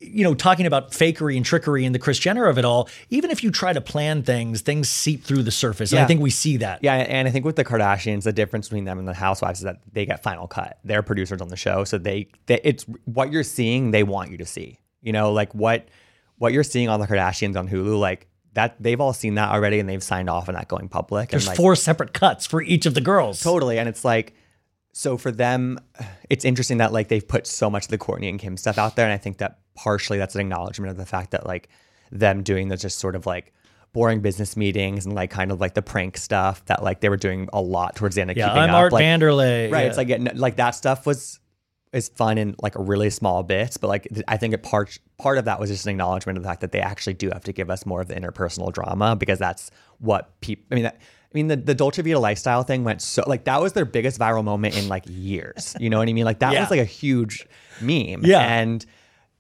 you 0.02 0.24
know, 0.24 0.34
talking 0.34 0.66
about 0.66 0.92
fakery 0.92 1.36
and 1.36 1.46
trickery 1.46 1.86
and 1.86 1.94
the 1.94 2.00
Kris 2.00 2.18
Jenner 2.18 2.46
of 2.46 2.58
it 2.58 2.64
all, 2.64 2.90
even 3.10 3.32
if 3.32 3.44
you 3.44 3.52
try 3.52 3.74
to 3.74 3.82
plan 3.82 4.24
things, 4.24 4.62
things 4.62 4.88
seep 4.88 5.24
through 5.24 5.44
the 5.44 5.52
surface. 5.52 5.92
And 5.92 6.00
I 6.00 6.06
think 6.06 6.22
we 6.22 6.30
see 6.30 6.58
that. 6.58 6.80
Yeah, 6.82 6.96
and 6.96 7.28
I 7.28 7.32
think 7.32 7.44
with 7.44 7.58
the 7.58 7.66
Kardashians, 7.66 8.24
the 8.24 8.32
difference 8.32 8.70
between 8.70 8.86
them 8.86 8.98
and 8.98 9.08
the 9.08 9.14
Housewives 9.14 9.60
is 9.60 9.66
that 9.66 9.82
they 9.92 10.06
get 10.06 10.24
final 10.24 10.48
cut. 10.48 10.80
They're 10.86 11.04
producers 11.04 11.42
on 11.42 11.50
the 11.50 11.58
show, 11.58 11.84
so 11.84 11.98
they, 11.98 12.30
they 12.46 12.62
it's 12.64 12.86
what 13.06 13.32
you're 13.32 13.44
seeing. 13.44 13.92
They 13.92 14.04
want 14.04 14.32
you 14.32 14.38
to 14.38 14.46
see. 14.46 14.80
You 15.02 15.12
know, 15.12 15.34
like 15.34 15.54
what 15.54 15.90
what 16.38 16.54
you're 16.54 16.64
seeing 16.64 16.88
on 16.88 17.02
the 17.02 17.08
Kardashians 17.08 17.58
on 17.58 17.68
Hulu, 17.68 18.00
like 18.00 18.28
that. 18.54 18.82
They've 18.82 19.00
all 19.00 19.14
seen 19.14 19.36
that 19.36 19.50
already, 19.50 19.80
and 19.80 19.90
they've 19.90 20.04
signed 20.04 20.30
off 20.30 20.48
on 20.48 20.56
that 20.56 20.70
going 20.70 20.88
public. 20.88 21.30
There's 21.30 21.44
and 21.44 21.50
like, 21.50 21.58
four 21.58 21.76
separate 21.76 22.14
cuts 22.14 22.46
for 22.46 22.62
each 22.62 22.86
of 22.86 22.94
the 22.94 23.02
girls. 23.02 23.42
Totally. 23.42 23.78
And 23.78 23.90
it's 23.90 24.06
like, 24.06 24.34
so 24.94 25.18
for 25.18 25.32
them, 25.32 25.80
it's 26.30 26.46
interesting 26.46 26.78
that 26.78 26.94
like 26.94 27.10
they've 27.10 27.28
put 27.28 27.48
so 27.48 27.70
much 27.70 27.86
of 27.86 27.90
the 27.90 27.98
Kourtney 27.98 28.30
and 28.30 28.40
Kim 28.40 28.58
stuff 28.58 28.78
out 28.78 28.96
there. 28.96 29.06
And 29.06 29.14
I 29.14 29.18
think 29.18 29.38
that 29.38 29.60
partially 29.84 30.18
that's 30.18 30.36
an 30.36 30.42
acknowledgement 30.42 30.92
of 30.92 30.98
the 30.98 31.06
fact 31.06 31.32
that 31.32 31.46
like 31.46 31.70
them 32.12 32.44
doing 32.44 32.68
the 32.68 32.76
just 32.76 33.00
sort 33.00 33.16
of 33.16 33.26
like 33.26 33.54
boring 33.94 34.20
business 34.20 34.58
meetings 34.58 35.06
and 35.06 35.16
like 35.16 35.32
kind 35.32 35.52
of 35.52 35.60
like 35.62 35.74
the 35.74 35.82
prank 35.82 36.18
stuff 36.18 36.64
that 36.66 36.84
like 36.84 37.00
they 37.02 37.10
were 37.10 37.18
doing 37.18 37.48
a 37.54 37.62
lot 37.62 37.96
towards 37.96 38.16
the 38.16 38.22
end 38.22 38.30
of 38.32 38.38
Yeah, 38.38 38.48
keeping 38.50 38.64
I'm 38.64 38.70
up. 38.72 38.76
Art 38.76 38.92
like, 38.94 39.04
Vanderlei. 39.04 39.72
Right. 39.72 39.82
Yeah. 39.84 39.88
It's 39.88 39.98
like 39.98 40.08
getting, 40.08 40.28
like 40.38 40.58
that 40.58 40.72
stuff 40.72 41.06
was 41.06 41.40
is 41.94 42.10
fun 42.10 42.38
in 42.38 42.56
like 42.62 42.76
a 42.76 42.82
really 42.84 43.10
small 43.10 43.42
bits, 43.42 43.78
but 43.78 43.88
like 43.88 44.08
I 44.28 44.38
think 44.38 44.54
a 44.54 44.58
part 44.60 45.00
part 45.18 45.38
of 45.40 45.46
that 45.46 45.60
was 45.60 45.70
just 45.70 45.86
an 45.86 45.92
acknowledgement 45.92 46.38
of 46.38 46.44
the 46.44 46.50
fact 46.50 46.62
that 46.62 46.72
they 46.72 46.82
actually 46.82 47.16
do 47.16 47.30
have 47.32 47.44
to 47.46 47.54
give 47.54 47.70
us 47.72 47.86
more 47.86 48.02
of 48.02 48.08
the 48.08 48.16
interpersonal 48.16 48.72
drama 48.72 49.16
because 49.16 49.40
that's 49.40 49.72
what 50.00 50.40
people. 50.42 50.66
I 50.72 50.76
mean, 50.76 50.84
that, 50.84 50.98
I 51.02 51.32
mean 51.34 51.48
the 51.48 51.56
the 51.56 51.74
Dolce 51.74 52.02
Vita 52.04 52.20
lifestyle 52.20 52.62
thing 52.64 52.84
went 52.84 53.02
so 53.02 53.24
like 53.26 53.46
that 53.46 53.60
was 53.62 53.74
their 53.74 53.86
biggest 53.86 54.20
viral 54.20 54.44
moment 54.44 54.78
in 54.78 54.88
like 54.88 55.06
years. 55.08 55.76
You 55.80 55.90
know 55.90 55.98
what 55.98 56.10
I 56.10 56.14
mean? 56.14 56.26
Like 56.26 56.40
that 56.40 56.54
Yeah. 56.54 56.62
was 56.62 56.70
like 56.70 56.80
a 56.82 56.86
huge 56.86 57.48
meme. 57.82 58.22
Yeah. 58.24 58.42
and. 58.42 58.86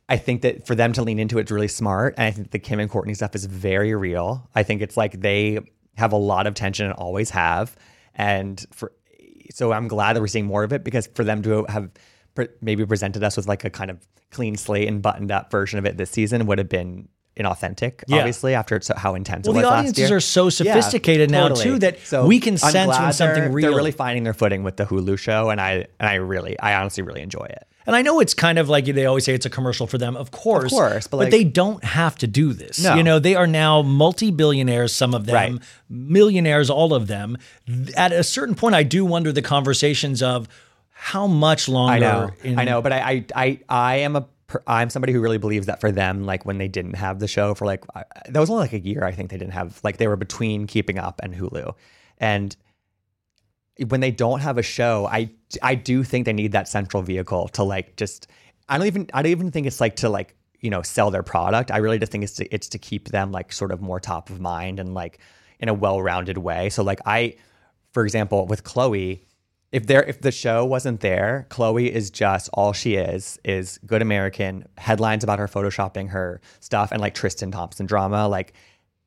I 0.09 0.17
think 0.17 0.41
that 0.41 0.65
for 0.67 0.73
them 0.75 0.91
to 0.93 1.03
lean 1.03 1.19
into 1.19 1.37
it's 1.37 1.51
really 1.51 1.67
smart. 1.67 2.15
And 2.17 2.25
I 2.25 2.31
think 2.31 2.51
the 2.51 2.59
Kim 2.59 2.79
and 2.79 2.89
Kourtney 2.89 3.15
stuff 3.15 3.35
is 3.35 3.45
very 3.45 3.93
real. 3.95 4.49
I 4.55 4.63
think 4.63 4.81
it's 4.81 4.97
like 4.97 5.21
they 5.21 5.59
have 5.97 6.11
a 6.11 6.17
lot 6.17 6.47
of 6.47 6.55
tension 6.55 6.85
and 6.87 6.93
always 6.95 7.29
have. 7.29 7.75
And 8.15 8.65
for 8.71 8.91
so 9.51 9.71
I'm 9.71 9.87
glad 9.87 10.15
that 10.15 10.21
we're 10.21 10.27
seeing 10.27 10.45
more 10.45 10.63
of 10.63 10.73
it 10.73 10.83
because 10.83 11.07
for 11.15 11.23
them 11.23 11.41
to 11.43 11.65
have 11.69 11.89
pre- 12.35 12.47
maybe 12.61 12.85
presented 12.85 13.23
us 13.23 13.37
with 13.37 13.47
like 13.47 13.63
a 13.65 13.69
kind 13.69 13.91
of 13.91 14.05
clean 14.31 14.55
slate 14.57 14.87
and 14.87 15.01
buttoned 15.01 15.31
up 15.31 15.51
version 15.51 15.79
of 15.79 15.85
it 15.85 15.97
this 15.97 16.09
season 16.11 16.45
would 16.47 16.57
have 16.57 16.69
been 16.69 17.07
inauthentic, 17.37 18.03
Yeah. 18.07 18.17
obviously, 18.17 18.53
after 18.53 18.75
it's 18.75 18.89
how 18.97 19.15
intense 19.15 19.47
Well, 19.47 19.55
it 19.57 19.61
the 19.61 19.67
was 19.67 19.71
last 19.71 19.79
audiences 19.79 20.11
are 20.11 20.19
so 20.19 20.49
sophisticated 20.49 21.31
now, 21.31 21.49
too, 21.49 21.79
that 21.79 21.97
we 22.25 22.39
can 22.39 22.57
sense 22.57 22.97
when 22.97 23.13
something 23.13 23.53
real- 23.53 23.69
They're 23.69 23.77
really 23.77 23.91
finding 23.91 24.23
their 24.23 24.33
footing 24.33 24.63
with 24.63 24.75
the 24.77 24.85
Hulu 24.85 25.17
show, 25.17 25.49
and 25.49 25.61
I 25.61 25.85
and 25.99 26.09
I 26.09 26.15
really, 26.15 26.59
I 26.59 26.73
honestly 26.75 27.01
really 27.03 27.21
enjoy 27.21 27.45
it. 27.45 27.65
And 27.87 27.95
I 27.95 28.01
know 28.01 28.19
it's 28.19 28.33
kind 28.33 28.59
of 28.59 28.69
like 28.69 28.85
they 28.85 29.05
always 29.05 29.25
say 29.25 29.33
it's 29.33 29.45
a 29.45 29.49
commercial 29.49 29.87
for 29.87 29.97
them, 29.97 30.15
of 30.15 30.31
course. 30.31 30.65
Of 30.65 30.71
course, 30.71 31.07
but 31.07 31.17
like- 31.17 31.31
they 31.31 31.43
don't 31.43 31.83
have 31.83 32.15
to 32.19 32.27
do 32.27 32.53
this. 32.53 32.79
No. 32.83 32.95
You 32.95 33.03
know, 33.03 33.19
they 33.19 33.35
are 33.35 33.47
now 33.47 33.81
multi-billionaires, 33.81 34.93
some 34.93 35.13
of 35.15 35.25
them, 35.25 35.33
Right. 35.35 35.61
millionaires, 35.89 36.69
all 36.69 36.93
of 36.93 37.07
them. 37.07 37.37
At 37.95 38.11
a 38.11 38.23
certain 38.23 38.55
point, 38.55 38.75
I 38.75 38.83
do 38.83 39.05
wonder 39.05 39.31
the 39.31 39.41
conversations 39.41 40.21
of 40.21 40.47
how 40.91 41.25
much 41.27 41.67
longer. 41.69 41.93
I 41.93 41.99
know, 41.99 42.29
in- 42.43 42.59
I 42.59 42.63
know, 42.65 42.81
but 42.81 42.91
I, 42.91 42.99
I, 42.99 43.25
I, 43.35 43.59
I 43.69 43.95
am 43.97 44.15
a, 44.15 44.25
I'm 44.67 44.89
somebody 44.89 45.13
who 45.13 45.21
really 45.21 45.37
believes 45.37 45.67
that 45.67 45.79
for 45.79 45.91
them, 45.91 46.25
like 46.25 46.45
when 46.45 46.57
they 46.57 46.67
didn't 46.67 46.95
have 46.95 47.19
the 47.19 47.27
show 47.27 47.53
for 47.55 47.65
like, 47.65 47.85
uh, 47.95 48.03
that 48.27 48.39
was 48.39 48.49
only 48.49 48.63
like 48.63 48.73
a 48.73 48.79
year. 48.79 49.03
I 49.03 49.11
think 49.13 49.29
they 49.29 49.37
didn't 49.37 49.53
have, 49.53 49.79
like 49.83 49.97
they 49.97 50.07
were 50.07 50.15
between 50.17 50.67
Keeping 50.67 50.97
Up 50.99 51.21
and 51.23 51.33
Hulu, 51.35 51.73
and 52.19 52.55
when 53.87 53.99
they 54.01 54.11
don't 54.11 54.39
have 54.41 54.57
a 54.57 54.63
show, 54.63 55.07
I, 55.07 55.31
I 55.61 55.75
do 55.75 56.03
think 56.03 56.25
they 56.25 56.33
need 56.33 56.51
that 56.51 56.67
central 56.67 57.01
vehicle 57.01 57.47
to 57.49 57.63
like 57.63 57.95
just, 57.95 58.27
I 58.67 58.77
don't 58.77 58.87
even, 58.87 59.09
I 59.13 59.21
don't 59.21 59.31
even 59.31 59.51
think 59.51 59.67
it's 59.67 59.79
like 59.79 59.95
to 59.97 60.09
like, 60.09 60.35
you 60.59 60.69
know, 60.69 60.81
sell 60.81 61.09
their 61.11 61.23
product. 61.23 61.71
I 61.71 61.77
really 61.77 61.99
just 61.99 62.11
think 62.11 62.23
it's 62.23 62.33
to, 62.33 62.53
it's 62.53 62.67
to 62.69 62.77
keep 62.77 63.09
them 63.09 63.31
like 63.31 63.53
sort 63.53 63.71
of 63.71 63.81
more 63.81 63.99
top 63.99 64.29
of 64.29 64.41
mind 64.41 64.79
and 64.79 64.93
like 64.93 65.19
in 65.59 65.69
a 65.69 65.73
well-rounded 65.73 66.37
way. 66.37 66.69
So 66.69 66.83
like 66.83 66.99
I, 67.05 67.35
for 67.93 68.03
example, 68.03 68.45
with 68.45 68.63
Khloe, 68.63 69.21
if 69.71 69.85
there 69.85 70.03
if 70.03 70.21
the 70.21 70.31
show 70.31 70.65
wasn't 70.65 71.01
there, 71.01 71.47
Khloe 71.49 71.89
is 71.89 72.09
just 72.09 72.49
all 72.53 72.73
she 72.73 72.95
is 72.95 73.39
is 73.43 73.79
good 73.85 74.01
American 74.01 74.67
headlines 74.77 75.23
about 75.23 75.39
her 75.39 75.47
photoshopping 75.47 76.09
her 76.09 76.41
stuff 76.59 76.91
and 76.91 76.99
like 76.99 77.13
Tristan 77.13 77.51
Thompson 77.51 77.85
drama 77.85 78.27
like 78.27 78.53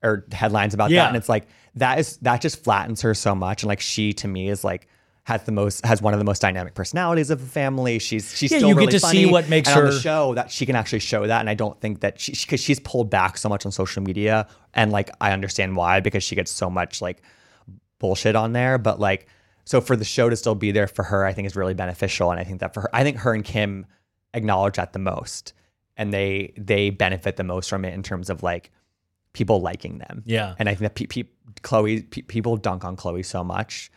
or 0.03 0.27
headlines 0.33 0.75
about 0.75 0.91
Yeah. 0.91 1.03
that 1.03 1.09
and 1.09 1.17
it's 1.17 1.29
like 1.29 1.47
that 1.77 1.99
is 1.99 2.17
that 2.19 2.41
just 2.41 2.63
flattens 2.65 3.01
her 3.03 3.15
so 3.15 3.35
much. 3.35 3.63
And 3.63 3.69
like 3.69 3.81
she 3.81 4.13
to 4.15 4.29
me 4.29 4.49
is 4.49 4.63
like 4.65 4.89
has 5.25 5.45
the 5.45 5.53
most 5.53 5.87
has 5.87 6.03
one 6.03 6.13
of 6.13 6.19
the 6.19 6.25
most 6.25 6.43
dynamic 6.43 6.75
personalities 6.75 7.31
of 7.31 7.41
the 7.41 7.47
family. 7.47 7.99
She's 7.99 8.37
she's 8.37 8.51
Yeah, 8.51 8.59
still 8.59 8.69
you 8.71 8.75
get 8.75 8.81
really 8.81 8.93
to 8.93 9.01
see 9.01 9.27
what 9.27 9.49
makes 9.49 9.69
and 9.69 9.79
on 9.79 9.87
her- 9.87 9.93
the 9.93 10.01
show 10.01 10.35
that 10.35 10.51
she 10.51 10.67
can 10.67 10.75
actually 10.77 10.99
show 10.99 11.27
that. 11.27 11.41
And 11.41 11.49
I 11.49 11.55
don't 11.55 11.81
think 11.81 12.01
that 12.01 12.19
she 12.21 12.33
because 12.33 12.61
she's 12.61 12.81
pulled 12.81 13.09
back 13.11 13.39
so 13.39 13.49
much 13.49 13.65
on 13.65 13.73
social 13.73 14.03
media. 14.03 14.49
And 14.75 14.91
like 14.93 15.11
I 15.21 15.33
understand 15.33 15.77
why 15.77 16.01
because 16.01 16.25
she 16.25 16.35
gets 16.35 16.51
so 16.51 16.69
much 16.69 17.01
like 17.01 17.23
bullshit 17.99 18.35
on 18.37 18.53
there, 18.53 18.79
but 18.79 18.99
like 19.01 19.27
so 19.65 19.81
for 19.81 19.95
the 19.95 20.05
show 20.05 20.29
to 20.29 20.35
still 20.37 20.57
be 20.57 20.73
there 20.73 20.89
for 20.89 21.05
her, 21.05 21.25
I 21.25 21.33
think 21.33 21.47
is 21.47 21.55
really 21.55 21.75
beneficial. 21.75 22.31
And 22.33 22.41
I 22.41 22.45
think 22.45 22.59
that 22.61 22.75
for 22.75 22.81
her, 22.83 22.91
I 22.93 23.05
think 23.05 23.19
her 23.19 23.33
and 23.33 23.45
Kim 23.45 23.87
acknowledge 24.35 24.75
that 24.77 24.93
the 24.93 24.99
most, 24.99 25.53
and 25.97 26.13
they 26.13 26.53
they 26.59 26.91
benefit 26.91 27.37
the 27.37 27.45
most 27.45 27.69
from 27.71 27.85
it 27.85 27.95
in 27.95 28.03
terms 28.03 28.29
of 28.29 28.43
like 28.43 28.73
people 29.33 29.61
liking 29.61 29.99
them. 29.99 30.23
Yeah. 30.27 30.55
and 30.59 30.69
I 30.69 30.75
think 30.75 30.81
that 30.81 30.95
pe- 30.95 31.07
pe- 31.25 31.29
Khloe 31.63 32.09
pe- 32.11 32.23
people 32.23 32.57
dunk 32.57 32.85
on 32.85 32.97
Khloe 32.97 33.25
so 33.25 33.43
much 33.45 33.91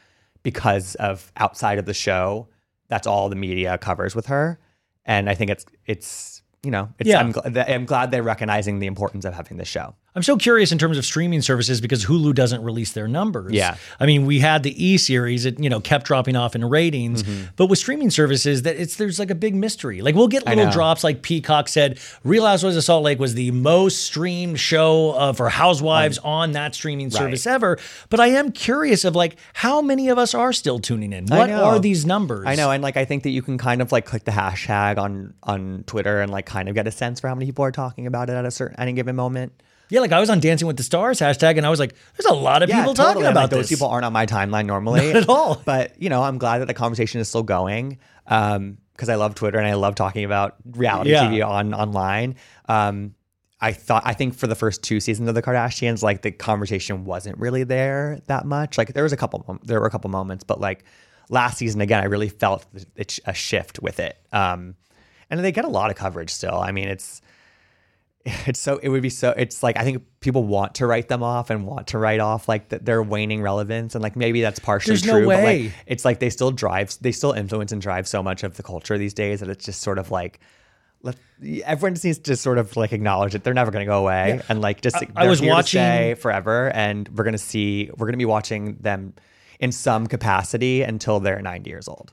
because 0.43 0.95
of 0.95 1.31
outside 1.38 1.79
of 1.79 1.86
the 1.86 1.93
show, 1.93 2.47
that's 2.88 3.07
all 3.07 3.29
the 3.29 3.36
media 3.36 3.77
covers 3.77 4.15
with 4.15 4.27
her, 4.27 4.59
and 5.05 5.29
I 5.29 5.33
think 5.36 5.49
it's 5.51 5.65
it's 5.86 6.41
you 6.63 6.71
know 6.71 6.89
it's, 6.99 7.09
Yeah. 7.09 7.19
I'm, 7.19 7.33
gl- 7.33 7.69
I'm 7.69 7.86
glad 7.86 8.11
they're 8.11 8.23
recognizing 8.23 8.79
the 8.79 8.88
importance 8.88 9.25
of 9.25 9.33
having 9.33 9.57
the 9.57 9.65
show. 9.65 9.95
I'm 10.16 10.24
so 10.24 10.38
curious 10.38 10.72
in 10.72 10.78
terms 10.78 10.97
of 10.97 11.03
streaming 11.05 11.41
services 11.41 11.82
because 11.82 12.05
Hulu 12.05 12.34
doesn't 12.34 12.63
release 12.63 12.93
their 12.93 13.07
numbers. 13.07 13.51
Yeah. 13.51 13.76
I 13.99 14.05
mean, 14.05 14.26
we 14.26 14.39
had 14.39 14.63
the 14.63 14.72
E 14.84 14.97
series, 14.97 15.45
it 15.45 15.59
you 15.59 15.70
know 15.70 15.82
kept 15.82 16.05
dropping 16.05 16.36
off 16.38 16.55
in 16.55 16.63
ratings, 16.63 17.24
Mm-hmm. 17.24 17.45
but 17.57 17.66
with 17.68 17.80
streaming 17.80 18.09
services, 18.09 18.61
that 18.61 18.78
it's 18.78 18.95
there's 18.95 19.20
like 19.20 19.30
a 19.30 19.36
big 19.36 19.55
mystery. 19.55 20.01
Like 20.01 20.16
we'll 20.16 20.28
get 20.30 20.45
little 20.45 20.72
drops, 20.72 21.03
like 21.03 21.22
Peacock 21.22 21.68
said, 21.68 21.99
Real 22.24 22.45
Housewives 22.45 22.78
of 22.78 22.84
Salt 22.84 23.03
Lake 23.03 23.20
was 23.20 23.34
the 23.34 23.51
most 23.51 24.03
streamed 24.03 24.59
show 24.59 25.11
uh, 25.11 25.34
for 25.34 25.49
Housewives 25.49 26.18
on 26.20 26.53
that 26.53 26.74
streaming 26.76 27.09
service 27.11 27.45
ever. 27.45 27.78
But 28.09 28.20
I 28.22 28.28
am 28.28 28.51
curious 28.53 29.03
of 29.03 29.16
like 29.16 29.36
how 29.53 29.82
many 29.82 30.07
of 30.09 30.18
us 30.18 30.34
are 30.34 30.53
still 30.53 30.80
tuning 30.80 31.11
in. 31.11 31.26
What 31.26 31.49
are 31.49 31.78
these 31.80 32.05
numbers? 32.05 32.45
I 32.47 32.55
know, 32.55 32.72
and 32.72 32.82
like 32.82 32.95
I 32.95 33.03
think 33.05 33.24
that 33.24 33.32
you 33.32 33.41
can 33.41 33.57
kind 33.57 33.82
of 33.82 33.91
like 33.91 34.05
click 34.05 34.24
the 34.24 34.32
hashtag 34.32 34.97
on 34.97 35.34
on 35.43 35.84
Twitter 35.88 36.22
and 36.22 36.32
like 36.32 36.45
kind 36.45 36.70
of 36.70 36.76
get 36.76 36.88
a 36.88 36.91
sense 36.91 37.20
for 37.20 37.28
how 37.28 37.36
many 37.36 37.45
people 37.47 37.66
are 37.66 37.72
talking 37.72 38.07
about 38.07 38.30
it 38.30 38.34
at 38.34 38.45
a 38.45 38.51
certain 38.51 38.80
any 38.80 38.93
given 38.93 39.16
moment. 39.18 39.51
Yeah, 39.89 39.99
like 39.99 40.11
I 40.11 40.19
was 40.19 40.29
on 40.29 40.39
Dancing 40.39 40.67
with 40.67 40.77
the 40.77 40.83
Stars 40.83 41.19
hashtag, 41.19 41.57
and 41.57 41.65
I 41.65 41.69
was 41.69 41.79
like, 41.79 41.95
"There's 42.17 42.25
a 42.25 42.33
lot 42.33 42.63
of 42.63 42.69
people 42.69 42.93
talking 42.93 43.21
about 43.23 43.36
like, 43.36 43.49
this." 43.51 43.59
those 43.59 43.69
people 43.69 43.88
aren't 43.88 44.05
on 44.05 44.13
my 44.13 44.25
timeline 44.25 44.65
normally 44.65 45.13
Not 45.13 45.23
at 45.23 45.29
all. 45.29 45.61
But 45.65 46.01
you 46.01 46.09
know, 46.09 46.23
I'm 46.23 46.38
glad 46.38 46.59
that 46.59 46.67
the 46.67 46.73
conversation 46.73 47.21
is 47.21 47.27
still 47.27 47.43
going 47.43 47.99
um, 48.27 48.77
because 48.93 49.09
I 49.09 49.15
love 49.15 49.36
Twitter 49.36 49.57
and 49.57 49.67
I 49.67 49.75
love 49.75 49.95
talking 49.95 50.23
about 50.25 50.55
reality 50.71 51.11
Yeah. 51.11 51.25
TV 51.29 51.45
on 51.47 51.73
online. 51.73 52.36
Um, 52.67 53.13
I 53.61 53.71
thought 53.71 54.03
I 54.05 54.13
think 54.13 54.36
for 54.36 54.47
the 54.47 54.55
first 54.55 54.83
two 54.83 54.99
seasons 54.99 55.29
of 55.29 55.36
the 55.36 55.41
Kardashians, 55.41 56.03
like 56.03 56.21
the 56.21 56.31
conversation 56.31 57.05
wasn't 57.05 57.38
really 57.38 57.63
there 57.63 58.19
that 58.27 58.45
much. 58.45 58.77
Like 58.77 58.93
there 58.93 59.03
was 59.03 59.13
a 59.13 59.17
couple, 59.17 59.59
there 59.63 59.79
were 59.79 59.88
a 59.88 59.91
couple 59.91 60.09
moments, 60.09 60.43
but 60.43 60.59
like 60.59 60.83
last 61.29 61.57
season 61.57 61.81
again, 61.81 62.01
I 62.01 62.05
really 62.05 62.29
felt 62.29 62.65
it's 62.95 63.19
a 63.25 63.33
shift 63.33 63.81
with 63.81 63.99
it. 63.99 64.17
Um, 64.31 64.75
and 65.29 65.39
they 65.43 65.51
get 65.51 65.65
a 65.65 65.69
lot 65.69 65.89
of 65.89 65.95
coverage 65.95 66.29
still. 66.29 66.57
I 66.59 66.71
mean, 66.71 66.88
it's 66.89 67.21
it's 68.47 68.59
so 68.59 68.78
it 68.82 68.89
would 68.89 69.03
be 69.03 69.09
so 69.09 69.32
it's 69.38 69.61
like 69.61 69.78
I 69.78 69.84
think 69.84 70.03
people 70.19 70.43
want 70.43 70.76
to 70.76 70.88
write 70.88 71.09
them 71.09 71.21
off 71.21 71.49
and 71.51 71.67
want 71.67 71.88
to 71.88 71.99
write 71.99 72.19
off 72.19 72.49
like 72.49 72.69
th- 72.69 72.82
their 72.82 73.03
waning 73.03 73.41
relevance 73.41 73.93
and 73.93 74.01
like 74.03 74.15
maybe 74.15 74.41
that's 74.41 74.57
partially 74.57 74.91
There's 74.93 75.05
no 75.05 75.13
true 75.19 75.28
but 75.28 75.43
like 75.43 75.71
it's 75.86 76.03
like 76.05 76.19
they 76.19 76.32
still 76.32 76.49
drive 76.49 76.97
they 77.01 77.11
still 77.11 77.34
influence 77.34 77.71
and 77.71 77.80
drive 77.80 78.07
so 78.07 78.23
much 78.23 78.43
of 78.43 78.57
the 78.57 78.63
culture 78.63 78.97
these 78.97 79.13
days 79.13 79.41
that 79.41 79.49
it's 79.49 79.63
just 79.63 79.82
sort 79.82 79.99
of 79.99 80.09
like 80.09 80.39
let 81.03 81.15
everyone 81.65 81.93
just 81.93 82.03
needs 82.03 82.17
to 82.17 82.36
sort 82.36 82.57
of 82.57 82.76
like 82.76 82.93
acknowledge 82.93 83.36
it 83.36 83.43
they're 83.43 83.53
never 83.53 83.69
going 83.69 83.86
to 83.86 83.89
go 83.89 83.99
away 83.99 84.41
and 84.49 84.59
like 84.59 84.82
just 84.82 84.95
I- 84.95 85.07
I 85.15 85.28
was 85.28 85.39
watching- 85.41 86.15
forever 86.15 86.71
and 86.73 87.07
we're 87.09 87.26
going 87.26 87.34
to 87.34 87.38
see 87.38 87.91
we're 87.95 88.07
going 88.07 88.13
to 88.13 88.17
be 88.17 88.26
watching 88.26 88.78
them 88.78 89.13
in 89.59 89.71
some 89.71 90.07
capacity 90.07 90.82
until 90.82 91.19
they're 91.19 91.41
90 91.43 91.69
years 91.69 91.88
old 91.88 92.11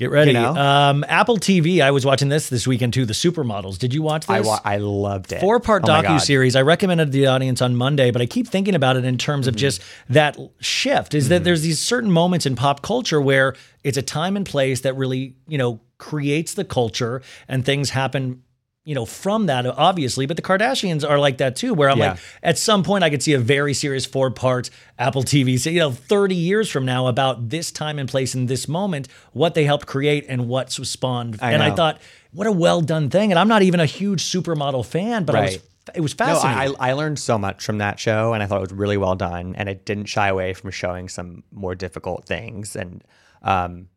Get 0.00 0.10
ready. 0.10 0.30
You 0.32 0.38
know? 0.40 0.56
Um, 0.56 1.04
Apple 1.08 1.36
TV. 1.36 1.82
I 1.82 1.90
was 1.90 2.06
watching 2.06 2.30
this 2.30 2.48
this 2.48 2.66
weekend 2.66 2.94
too. 2.94 3.04
The 3.04 3.12
Supermodels. 3.12 3.76
Did 3.78 3.92
you 3.92 4.00
watch 4.00 4.22
this? 4.26 4.30
I 4.34 4.40
wa- 4.40 4.58
I 4.64 4.78
loved 4.78 5.30
it. 5.30 5.40
Four 5.42 5.60
part 5.60 5.84
Oh 5.84 5.88
docu 5.88 6.18
series. 6.18 6.56
I 6.56 6.62
recommended 6.62 7.12
the 7.12 7.26
audience 7.26 7.60
on 7.60 7.76
Monday, 7.76 8.10
but 8.10 8.22
I 8.22 8.26
keep 8.26 8.48
thinking 8.48 8.74
about 8.74 8.96
it 8.96 9.04
in 9.04 9.18
terms 9.18 9.44
Mm-hmm. 9.44 9.50
of 9.50 9.56
just 9.56 9.82
that 10.08 10.38
shift. 10.58 11.12
Is 11.14 11.28
that 11.28 11.44
there's 11.44 11.60
these 11.60 11.78
certain 11.78 12.10
moments 12.10 12.46
in 12.46 12.56
pop 12.56 12.80
culture 12.80 13.20
where 13.20 13.54
it's 13.84 13.98
a 13.98 14.02
time 14.02 14.38
and 14.38 14.46
place 14.46 14.80
that 14.80 14.96
really 14.96 15.36
you 15.46 15.58
know 15.58 15.80
creates 15.98 16.54
the 16.54 16.64
culture, 16.64 17.20
and 17.46 17.62
things 17.66 17.90
happen. 17.90 18.42
You 18.82 18.94
know, 18.94 19.04
from 19.04 19.46
that, 19.46 19.66
obviously, 19.66 20.24
but 20.24 20.36
the 20.38 20.42
Kardashians 20.42 21.08
are 21.08 21.18
like 21.18 21.36
that 21.38 21.54
too. 21.54 21.74
Where 21.74 21.90
I'm 21.90 21.98
Yeah. 21.98 22.12
like, 22.12 22.18
at 22.42 22.56
some 22.56 22.82
point, 22.82 23.04
I 23.04 23.10
could 23.10 23.22
see 23.22 23.34
a 23.34 23.38
very 23.38 23.74
serious 23.74 24.06
four 24.06 24.30
part 24.30 24.70
Apple 24.98 25.22
TV, 25.22 25.58
you 25.70 25.78
know, 25.78 25.90
30 25.90 26.34
years 26.34 26.70
from 26.70 26.86
now 26.86 27.06
about 27.06 27.50
this 27.50 27.70
time 27.70 27.98
and 27.98 28.08
place 28.08 28.34
in 28.34 28.46
this 28.46 28.68
moment, 28.68 29.08
what 29.32 29.52
they 29.54 29.64
helped 29.64 29.86
create 29.86 30.24
and 30.30 30.48
what's 30.48 30.76
spawned. 30.88 31.38
I 31.42 31.52
and 31.52 31.62
I 31.62 31.72
thought, 31.72 32.00
what 32.32 32.46
a 32.46 32.52
well 32.52 32.80
done 32.80 33.10
thing. 33.10 33.30
And 33.32 33.38
I'm 33.38 33.48
not 33.48 33.60
even 33.60 33.80
a 33.80 33.86
huge 33.86 34.22
supermodel 34.24 34.86
fan, 34.86 35.24
but 35.24 35.36
I 35.36 35.40
was 35.42 35.58
it 35.94 36.00
was 36.00 36.18
No, 36.18 36.24
fascinating. 36.26 36.76
I, 36.80 36.90
I 36.90 36.92
learned 36.94 37.18
so 37.18 37.36
much 37.36 37.62
from 37.64 37.78
that 37.78 37.98
show, 38.00 38.32
and 38.32 38.42
I 38.42 38.46
thought 38.46 38.58
it 38.58 38.70
was 38.70 38.72
really 38.72 38.96
well 38.96 39.14
done, 39.14 39.54
and 39.56 39.68
it 39.68 39.84
didn't 39.84 40.06
shy 40.06 40.28
away 40.28 40.54
from 40.54 40.70
showing 40.70 41.08
some 41.10 41.42
more 41.52 41.74
difficult 41.74 42.24
things. 42.24 42.76
And 42.76 43.04
um, 43.42 43.88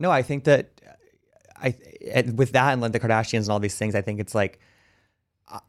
no, 0.00 0.10
I 0.10 0.22
think 0.22 0.44
that 0.44 0.70
I 1.62 2.22
with 2.34 2.52
that 2.52 2.72
and 2.72 2.82
like 2.82 2.92
the 2.92 3.00
Kardashians 3.00 3.42
and 3.42 3.50
all 3.50 3.60
these 3.60 3.76
things, 3.76 3.94
I 3.94 4.02
think 4.02 4.20
it's 4.20 4.34
like 4.34 4.60
uh, 5.48 5.60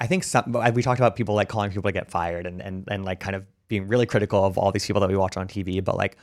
I 0.00 0.06
think 0.06 0.24
some 0.24 0.52
we 0.74 0.82
talked 0.82 1.00
about 1.00 1.16
people 1.16 1.34
like 1.34 1.48
calling 1.48 1.70
people 1.70 1.84
to 1.84 1.92
get 1.92 2.10
fired 2.10 2.46
and 2.46 2.60
and 2.60 2.84
and 2.88 3.04
like 3.04 3.20
kind 3.20 3.36
of 3.36 3.46
being 3.68 3.88
really 3.88 4.06
critical 4.06 4.44
of 4.44 4.58
all 4.58 4.72
these 4.72 4.86
people 4.86 5.00
that 5.00 5.08
we 5.08 5.16
watch 5.16 5.36
on 5.36 5.48
TV, 5.48 5.82
but 5.82 5.96
like 5.96 6.16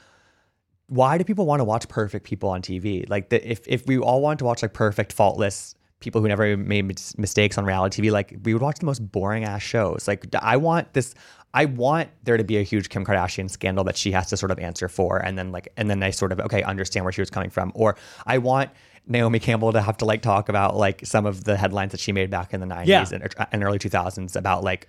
why 0.91 1.17
do 1.17 1.23
people 1.23 1.45
want 1.45 1.61
to 1.61 1.63
watch 1.63 1.87
perfect 1.87 2.25
people 2.25 2.49
on 2.49 2.61
TV? 2.61 3.09
Like 3.09 3.29
the, 3.29 3.49
if 3.49 3.61
if 3.65 3.87
we 3.87 3.97
all 3.97 4.21
wanted 4.21 4.39
to 4.39 4.45
watch 4.45 4.61
like 4.61 4.73
perfect, 4.73 5.13
faultless 5.13 5.73
people 6.01 6.19
who 6.19 6.27
never 6.27 6.57
made 6.57 6.99
mistakes 7.17 7.57
on 7.57 7.63
reality 7.63 8.01
TV, 8.01 8.11
like 8.11 8.35
we 8.43 8.53
would 8.53 8.61
watch 8.61 8.79
the 8.79 8.85
most 8.85 8.99
boring 8.99 9.45
ass 9.45 9.61
shows. 9.61 10.05
Like 10.07 10.27
I 10.35 10.57
want 10.57 10.93
this. 10.93 11.15
I 11.53 11.65
want 11.65 12.09
there 12.23 12.37
to 12.37 12.43
be 12.43 12.57
a 12.57 12.63
huge 12.63 12.89
Kim 12.89 13.05
Kardashian 13.05 13.49
scandal 13.49 13.83
that 13.85 13.97
she 13.97 14.11
has 14.11 14.27
to 14.27 14.37
sort 14.37 14.51
of 14.51 14.59
answer 14.59 14.87
for, 14.87 15.17
and 15.17 15.37
then 15.37 15.51
like, 15.51 15.67
and 15.77 15.89
then 15.89 16.01
I 16.01 16.11
sort 16.11 16.31
of 16.31 16.39
okay 16.41 16.63
understand 16.63 17.05
where 17.05 17.11
she 17.11 17.21
was 17.21 17.29
coming 17.29 17.49
from. 17.49 17.71
Or 17.75 17.97
I 18.25 18.37
want 18.37 18.69
Naomi 19.07 19.39
Campbell 19.39 19.73
to 19.73 19.81
have 19.81 19.97
to 19.97 20.05
like 20.05 20.21
talk 20.21 20.47
about 20.49 20.75
like 20.77 21.05
some 21.05 21.25
of 21.25 21.43
the 21.43 21.57
headlines 21.57 21.91
that 21.91 21.99
she 21.99 22.11
made 22.11 22.29
back 22.29 22.53
in 22.53 22.59
the 22.59 22.65
nineties 22.65 22.89
Yeah. 22.89 23.05
and, 23.11 23.35
and 23.51 23.63
early 23.63 23.79
two 23.79 23.89
thousands 23.89 24.35
about 24.35 24.63
like 24.63 24.87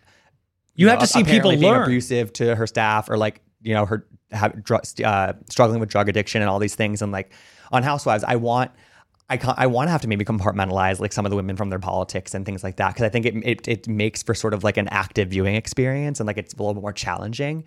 you 0.74 0.88
have 0.88 0.98
know, 0.98 1.04
to 1.04 1.06
see 1.06 1.24
people 1.24 1.50
being 1.50 1.62
learn. 1.62 1.82
abusive 1.84 2.32
to 2.34 2.54
her 2.54 2.66
staff 2.66 3.08
or 3.10 3.16
like 3.18 3.40
you 3.62 3.74
know 3.74 3.84
her 3.86 4.06
have, 4.30 4.54
uh, 5.04 5.32
struggling 5.50 5.80
with 5.80 5.88
drug 5.90 6.08
addiction 6.08 6.40
and 6.42 6.48
all 6.48 6.58
these 6.58 6.74
things 6.74 7.02
and 7.02 7.12
like 7.12 7.32
on 7.70 7.82
housewives 7.82 8.24
i 8.24 8.36
want 8.36 8.70
i 9.33 9.55
i 9.64 9.66
want 9.66 9.89
to 9.89 9.93
have 9.93 10.03
to 10.03 10.09
maybe 10.09 10.24
compartmentalize 10.24 11.01
like 11.01 11.12
some 11.12 11.24
of 11.26 11.30
the 11.30 11.37
women 11.37 11.57
from 11.57 11.68
their 11.70 11.78
politics 11.78 12.35
and 12.35 12.45
things 12.47 12.62
like 12.62 12.76
that 12.76 12.89
because 12.89 13.05
i 13.05 13.09
think 13.09 13.24
it, 13.26 13.35
it 13.53 13.68
it 13.68 13.89
makes 13.89 14.22
for 14.22 14.35
sort 14.35 14.55
of 14.55 14.62
like 14.64 14.76
an 14.76 14.89
active 14.89 15.28
viewing 15.28 15.55
experience 15.57 16.20
and 16.20 16.26
like 16.26 16.39
it's 16.39 16.55
a 16.55 16.57
little 16.59 16.74
bit 16.74 16.83
more 16.83 16.93
challenging 16.93 17.64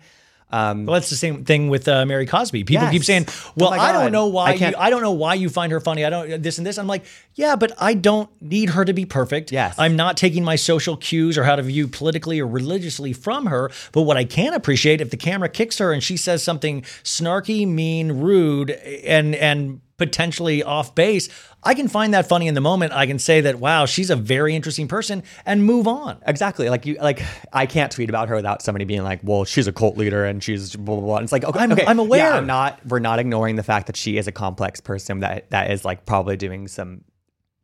um 0.50 0.86
Well, 0.86 0.94
that's 0.94 1.10
the 1.10 1.16
same 1.16 1.44
thing 1.44 1.70
with 1.70 1.88
uh, 1.88 2.06
Mary 2.06 2.24
Cosby. 2.24 2.62
People 2.62 2.84
Yes. 2.84 2.92
keep 2.92 3.02
saying, 3.04 3.26
"Well, 3.56 3.70
Oh 3.70 3.72
I 3.86 3.90
don't 3.90 4.12
know 4.12 4.28
why 4.28 4.50
I 4.50 4.54
you, 4.54 4.74
I 4.78 4.90
don't 4.90 5.02
know 5.02 5.10
why 5.24 5.34
you 5.34 5.48
find 5.48 5.72
her 5.72 5.80
funny. 5.80 6.04
I 6.04 6.10
don't 6.10 6.40
this 6.40 6.58
and 6.58 6.64
this." 6.64 6.78
I'm 6.78 6.86
like, 6.86 7.04
"Yeah, 7.34 7.56
but 7.56 7.72
I 7.80 7.94
don't 7.94 8.30
need 8.40 8.70
her 8.70 8.84
to 8.84 8.92
be 8.92 9.04
perfect. 9.04 9.50
Yes. 9.50 9.74
I'm 9.76 9.96
not 9.96 10.16
taking 10.16 10.44
my 10.44 10.54
social 10.54 10.96
cues 10.96 11.36
or 11.36 11.42
how 11.42 11.56
to 11.56 11.62
view 11.62 11.88
politically 11.88 12.38
or 12.38 12.46
religiously 12.46 13.12
from 13.12 13.46
her. 13.46 13.72
But 13.90 14.02
what 14.02 14.16
I 14.16 14.24
can 14.24 14.54
appreciate 14.54 15.00
if 15.00 15.10
the 15.10 15.16
camera 15.16 15.48
kicks 15.48 15.78
her 15.78 15.92
and 15.92 16.00
she 16.00 16.16
says 16.16 16.44
something 16.44 16.82
snarky, 17.02 17.66
mean, 17.66 18.12
rude, 18.12 18.70
and 18.70 19.34
and 19.34 19.80
potentially 19.98 20.62
off 20.62 20.94
base, 20.94 21.28
I 21.62 21.74
can 21.74 21.88
find 21.88 22.12
that 22.14 22.28
funny 22.28 22.46
in 22.48 22.54
the 22.54 22.60
moment. 22.60 22.92
I 22.92 23.06
can 23.06 23.18
say 23.18 23.40
that, 23.40 23.56
wow, 23.58 23.86
she's 23.86 24.10
a 24.10 24.16
very 24.16 24.54
interesting 24.54 24.88
person, 24.88 25.22
and 25.44 25.64
move 25.64 25.88
on. 25.88 26.18
Exactly. 26.26 26.68
Like 26.68 26.86
you, 26.86 26.96
like 27.00 27.22
I 27.52 27.66
can't 27.66 27.90
tweet 27.90 28.08
about 28.08 28.28
her 28.28 28.36
without 28.36 28.62
somebody 28.62 28.84
being 28.84 29.02
like, 29.02 29.20
"Well, 29.22 29.44
she's 29.44 29.66
a 29.66 29.72
cult 29.72 29.96
leader 29.96 30.24
and 30.24 30.42
she's 30.42 30.76
blah 30.76 30.96
blah 30.96 31.04
blah." 31.04 31.16
And 31.16 31.24
it's 31.24 31.32
like, 31.32 31.44
okay, 31.44 31.60
I'm- 31.60 31.72
okay, 31.72 31.84
I'm 31.86 31.98
aware. 31.98 32.20
Yeah, 32.30 32.36
I'm 32.36 32.46
not. 32.46 32.78
We're 32.86 32.98
not 32.98 33.18
ignoring 33.18 33.56
the 33.56 33.62
fact 33.62 33.86
that 33.88 33.96
she 33.96 34.16
is 34.18 34.26
a 34.26 34.32
complex 34.32 34.80
person 34.80 35.20
that 35.20 35.50
that 35.50 35.70
is 35.70 35.84
like 35.84 36.06
probably 36.06 36.36
doing 36.36 36.68
some 36.68 37.02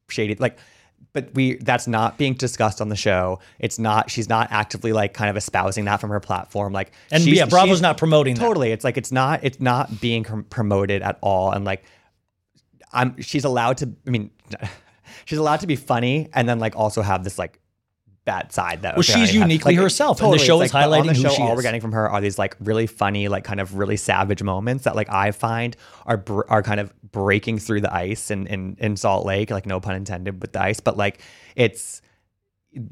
shady 0.09 0.35
like. 0.37 0.59
But 1.15 1.35
we 1.35 1.57
that's 1.57 1.87
not 1.87 2.17
being 2.17 2.33
discussed 2.35 2.81
on 2.81 2.89
the 2.89 2.97
show. 2.97 3.41
It's 3.59 3.79
not. 3.79 4.11
She's 4.11 4.31
not 4.31 4.49
actively 4.51 4.93
like 4.95 5.13
kind 5.13 5.29
of 5.29 5.37
espousing 5.37 5.85
that 5.85 6.01
from 6.01 6.09
her 6.09 6.21
platform. 6.21 6.73
Like, 6.73 6.93
And 7.11 7.23
she's- 7.23 7.37
yeah, 7.37 7.45
Bravo's 7.45 7.83
not 7.83 7.99
promoting 7.99 8.35
that. 8.37 8.41
Totally. 8.41 8.71
It's 8.73 8.83
like 8.85 8.97
it's 8.97 9.13
not. 9.13 9.41
It's 9.43 9.61
not 9.61 10.01
being 10.01 10.25
promoted 10.25 11.03
at 11.03 11.19
all. 11.21 11.51
And 11.51 11.67
like, 11.67 11.85
I'm. 12.93 13.21
She's 13.21 13.45
allowed 13.45 13.79
to. 13.79 13.93
I 14.07 14.11
mean, 14.11 14.31
she's 15.25 15.39
allowed 15.39 15.61
to 15.61 15.67
be 15.67 15.77
funny 15.77 16.29
and 16.35 16.49
then 16.49 16.59
like 16.59 16.77
also 16.77 17.03
have 17.03 17.25
this 17.25 17.39
like 17.39 17.59
bad 18.25 18.53
side 18.53 18.83
that 18.83 18.95
Well, 18.95 19.03
she's 19.03 19.35
uniquely 19.35 19.75
like, 19.75 19.83
herself, 19.83 20.21
and 20.23 20.33
the 20.33 20.39
show 20.39 20.61
it's 20.61 20.71
is 20.71 20.75
like, 20.75 20.85
highlighting 20.87 21.09
the 21.09 21.15
who 21.15 21.23
show, 21.23 21.29
she 21.31 21.43
all 21.43 21.51
is. 21.53 21.57
we're 21.57 21.63
getting 21.63 21.81
from 21.81 21.91
her 21.91 22.09
are 22.09 22.21
these 22.21 22.39
like 22.39 22.57
really 22.61 22.87
funny, 22.87 23.27
like 23.29 23.43
kind 23.43 23.61
of 23.61 23.77
really 23.77 23.97
savage 23.97 24.43
moments 24.45 24.85
that 24.85 24.95
like 24.95 25.09
I 25.11 25.33
find 25.33 25.77
are 26.07 26.17
br- 26.19 26.43
are 26.49 26.63
kind 26.63 26.79
of 26.79 26.93
breaking 27.11 27.59
through 27.59 27.81
the 27.81 27.93
ice 27.93 28.31
in 28.31 28.47
in 28.47 28.77
in 28.79 28.97
Salt 28.97 29.27
Lake, 29.27 29.51
like 29.51 29.67
no 29.67 29.81
pun 29.81 29.97
intended 29.97 30.41
with 30.41 30.53
the 30.53 30.63
ice, 30.63 30.79
but 30.79 30.97
like 30.97 31.21
it's 31.57 32.01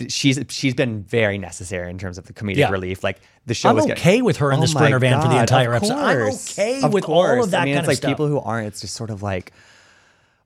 she's 0.09 0.39
she's 0.49 0.75
been 0.75 1.03
very 1.05 1.39
necessary 1.39 1.91
in 1.91 1.97
terms 1.99 2.19
of 2.19 2.27
the 2.27 2.33
comedic 2.33 2.57
Yeah. 2.57 2.71
relief. 2.71 3.03
Like 3.03 3.21
the 3.47 3.55
show 3.55 3.71
I'm 3.71 3.77
was 3.77 3.85
okay 3.87 3.95
getting- 3.95 4.25
with 4.25 4.39
her 4.39 4.53
in 4.53 4.61
the 4.61 4.65
Oh 4.65 4.69
sprinter 4.69 4.99
van 4.99 5.23
for 5.23 5.29
the 5.29 5.39
entire 5.41 5.73
episode. 5.75 5.95
I'm 5.95 6.33
okay 6.35 6.83
Of 6.83 6.93
with 6.93 7.09
all 7.09 7.43
of 7.43 7.53
that 7.53 7.63
I 7.63 7.65
mean, 7.67 7.75
kind 7.75 7.79
it's 7.79 7.85
of 7.85 7.89
like 7.89 7.97
stuff. 7.99 8.11
people 8.11 8.27
who 8.27 8.39
aren't. 8.41 8.67
It's 8.67 8.81
just 8.83 8.95
sort 8.95 9.11
of 9.11 9.23
like, 9.23 9.53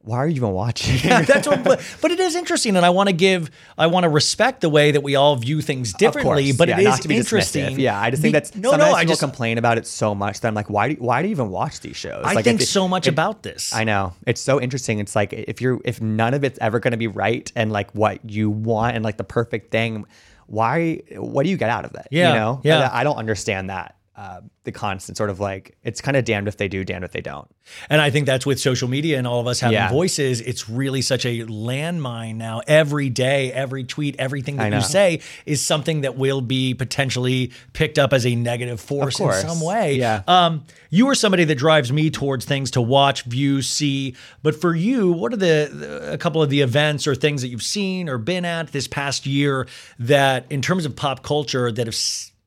why 0.05 0.19
are 0.19 0.29
you 0.29 0.37
even 0.37 0.51
watching? 0.51 0.97
It? 0.97 1.03
That's 1.27 1.49
what, 1.49 1.65
but, 1.65 1.83
but 2.03 2.11
it 2.11 2.21
is 2.21 2.37
interesting, 2.37 2.77
and 2.77 2.85
I 2.85 2.91
want 2.91 3.09
to 3.09 3.15
give, 3.15 3.51
I 3.79 3.87
want 3.87 4.05
to 4.05 4.11
respect 4.11 4.61
the 4.61 4.69
way 4.69 4.91
that 4.91 5.03
we 5.03 5.17
all 5.17 5.35
view 5.37 5.63
things 5.63 5.95
differently. 5.95 6.53
but 6.53 6.69
yeah, 6.69 6.79
it 6.79 6.87
is 6.87 7.01
to 7.01 7.09
be 7.09 7.17
interesting. 7.17 7.81
Yeah, 7.81 7.99
I 7.99 8.11
just 8.11 8.21
think 8.21 8.35
that's 8.35 8.55
no, 8.55 8.71
sometimes 8.71 8.93
no. 8.93 8.97
I 8.97 9.05
just, 9.07 9.21
complain 9.21 9.57
about 9.57 9.79
it 9.79 9.87
so 9.87 10.15
much 10.15 10.41
that 10.41 10.49
I'm 10.49 10.55
like, 10.55 10.69
why 10.69 10.93
do 10.93 10.97
why 10.97 11.23
do 11.23 11.29
you 11.29 11.33
even 11.33 11.49
watch 11.49 11.81
these 11.81 11.97
shows? 11.97 12.23
I 12.25 12.35
like, 12.35 12.45
think 12.45 12.61
it- 12.61 12.67
so 12.67 12.87
much 12.87 13.07
if- 13.07 13.15
about 13.15 13.43
this. 13.43 13.75
I 13.75 13.85
know 13.85 14.13
it's 14.27 14.41
so 14.41 14.61
interesting. 14.61 14.99
It's 14.99 15.17
like 15.17 15.33
if 15.33 15.61
you're 15.63 15.81
if 15.85 16.01
none 16.03 16.35
of 16.35 16.45
it's 16.45 16.59
ever 16.61 16.81
going 16.81 16.93
to 16.93 16.99
be 16.99 17.07
right 17.07 17.51
and 17.57 17.73
like 17.73 17.91
what 17.93 18.29
you 18.29 18.51
want 18.51 18.97
and 18.97 19.05
like 19.05 19.17
the 19.17 19.25
perfect 19.25 19.71
thing, 19.71 20.05
why? 20.47 21.01
What 21.17 21.45
do 21.45 21.51
you 21.51 21.57
get 21.57 21.71
out 21.71 21.87
of 21.87 21.95
it? 21.95 22.09
Yeah, 22.11 22.29
you 22.29 22.35
know. 22.35 22.61
yeah. 22.63 22.75
And 22.75 22.85
I 22.93 23.05
don't 23.05 23.17
understand 23.17 23.71
that. 23.71 23.97
Uh, 24.17 24.43
the 24.63 24.71
constant 24.71 25.17
sort 25.19 25.29
of 25.29 25.41
like 25.41 25.77
it's 25.83 26.01
kind 26.01 26.17
of 26.17 26.25
damned 26.25 26.47
if 26.47 26.57
they 26.57 26.69
do, 26.69 26.85
damned 26.85 27.05
if 27.05 27.11
they 27.11 27.21
don't. 27.21 27.49
And 27.91 28.01
I 28.01 28.11
think 28.11 28.27
that's 28.27 28.47
with 28.47 28.61
social 28.61 28.87
media 28.89 29.19
and 29.19 29.27
all 29.27 29.41
of 29.41 29.49
us 29.49 29.59
having 29.59 29.75
Yeah. 29.75 29.91
voices. 29.91 30.41
It's 30.41 30.71
really 30.71 31.03
such 31.03 31.27
a 31.27 31.41
landmine 31.47 32.37
now. 32.37 32.61
Every 32.69 33.11
day, 33.11 33.51
every 33.53 33.83
tweet, 33.83 34.15
everything 34.21 34.55
that 34.59 34.73
you 34.73 34.83
say 34.83 35.21
is 35.47 35.67
something 35.67 36.03
that 36.03 36.17
will 36.17 36.41
be 36.41 36.75
potentially 36.75 37.51
picked 37.73 37.99
up 37.99 38.13
as 38.13 38.25
a 38.25 38.37
negative 38.37 38.81
force 38.81 39.19
in 39.19 39.33
some 39.33 39.61
way. 39.61 39.97
Yeah. 39.97 40.23
Um, 40.29 40.65
you 40.91 41.09
are 41.09 41.17
somebody 41.17 41.43
that 41.45 41.57
drives 41.57 41.91
me 41.93 42.09
towards 42.09 42.45
things 42.45 42.71
to 42.73 42.81
watch, 42.81 43.25
view, 43.25 43.63
see. 43.63 44.15
But 44.45 44.55
for 44.55 44.77
you, 44.77 45.11
what 45.11 45.33
are 45.33 45.37
the, 45.37 45.71
the 45.73 46.13
a 46.13 46.19
couple 46.19 46.41
of 46.41 46.51
the 46.51 46.61
events 46.61 47.09
or 47.09 47.17
things 47.17 47.43
that 47.43 47.49
you've 47.49 47.65
seen 47.65 48.09
or 48.09 48.17
been 48.19 48.45
at 48.45 48.71
this 48.71 48.87
past 48.87 49.27
year 49.27 49.67
that, 49.99 50.47
in 50.51 50.63
terms 50.63 50.87
of 50.87 50.95
pop 50.95 51.25
culture, 51.25 51.73
that 51.73 51.87
have 51.87 51.97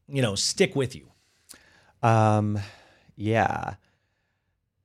you 0.08 0.22
know 0.22 0.34
stick 0.36 0.74
with 0.74 0.96
you? 0.96 1.08
Um, 2.04 2.60
yeah. 3.16 3.76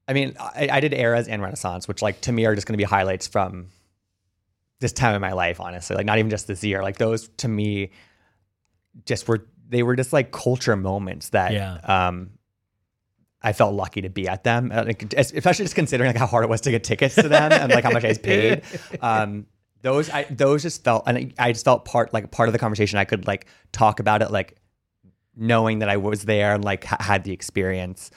I 0.08 0.12
mean, 0.14 0.34
I, 0.38 0.68
I 0.72 0.80
did 0.80 0.92
eras 0.94 1.28
and 1.28 1.40
Renaissance, 1.42 1.86
which 1.88 2.02
like 2.02 2.20
to 2.22 2.32
me 2.32 2.44
are 2.46 2.54
just 2.54 2.66
going 2.66 2.74
to 2.74 2.78
be 2.78 2.84
highlights 2.84 3.26
from 3.26 3.68
this 4.80 4.92
time 4.92 5.14
in 5.14 5.20
my 5.20 5.32
life. 5.32 5.60
Honestly, 5.60 5.94
like 5.96 6.06
not 6.06 6.18
even 6.18 6.30
just 6.30 6.46
this 6.46 6.62
year. 6.64 6.82
Like 6.82 6.98
those 6.98 7.28
to 7.38 7.48
me, 7.48 7.90
just 9.06 9.28
were 9.28 9.46
they 9.68 9.82
were 9.82 9.96
just 9.96 10.12
like 10.12 10.32
culture 10.32 10.76
moments 10.76 11.30
that 11.30 11.52
Yeah. 11.52 11.78
um 11.84 12.30
I 13.44 13.52
felt 13.52 13.74
lucky 13.74 14.02
to 14.02 14.08
be 14.08 14.28
at 14.28 14.44
them, 14.44 14.70
Uh, 14.72 14.84
especially 15.16 15.64
just 15.64 15.74
considering 15.74 16.08
like 16.08 16.16
how 16.16 16.26
hard 16.26 16.44
it 16.44 16.48
was 16.50 16.60
to 16.62 16.70
get 16.70 16.84
tickets 16.84 17.16
to 17.16 17.28
them 17.28 17.50
and 17.52 17.72
like 17.72 17.82
how 17.84 17.90
much 17.90 18.04
I 18.04 18.08
was 18.08 18.18
paid. 18.18 18.62
Um, 19.00 19.46
those 19.82 20.08
I 20.10 20.24
those 20.30 20.62
just 20.62 20.84
felt, 20.84 21.04
and 21.08 21.18
I- 21.18 21.32
I 21.48 21.52
just 21.52 21.64
felt 21.64 21.84
part 21.84 22.12
like 22.12 22.30
part 22.30 22.48
of 22.48 22.52
the 22.52 22.58
conversation. 22.60 22.98
I 22.98 23.04
could 23.04 23.26
like 23.26 23.46
talk 23.72 23.98
about 23.98 24.22
it 24.22 24.30
like 24.30 24.56
knowing 25.36 25.80
that 25.80 25.88
I 25.88 25.96
was 25.96 26.24
there 26.24 26.54
and 26.54 26.64
like 26.64 26.84
ha- 26.84 26.98
had 27.00 27.24
the 27.24 27.32
experience. 27.32 28.10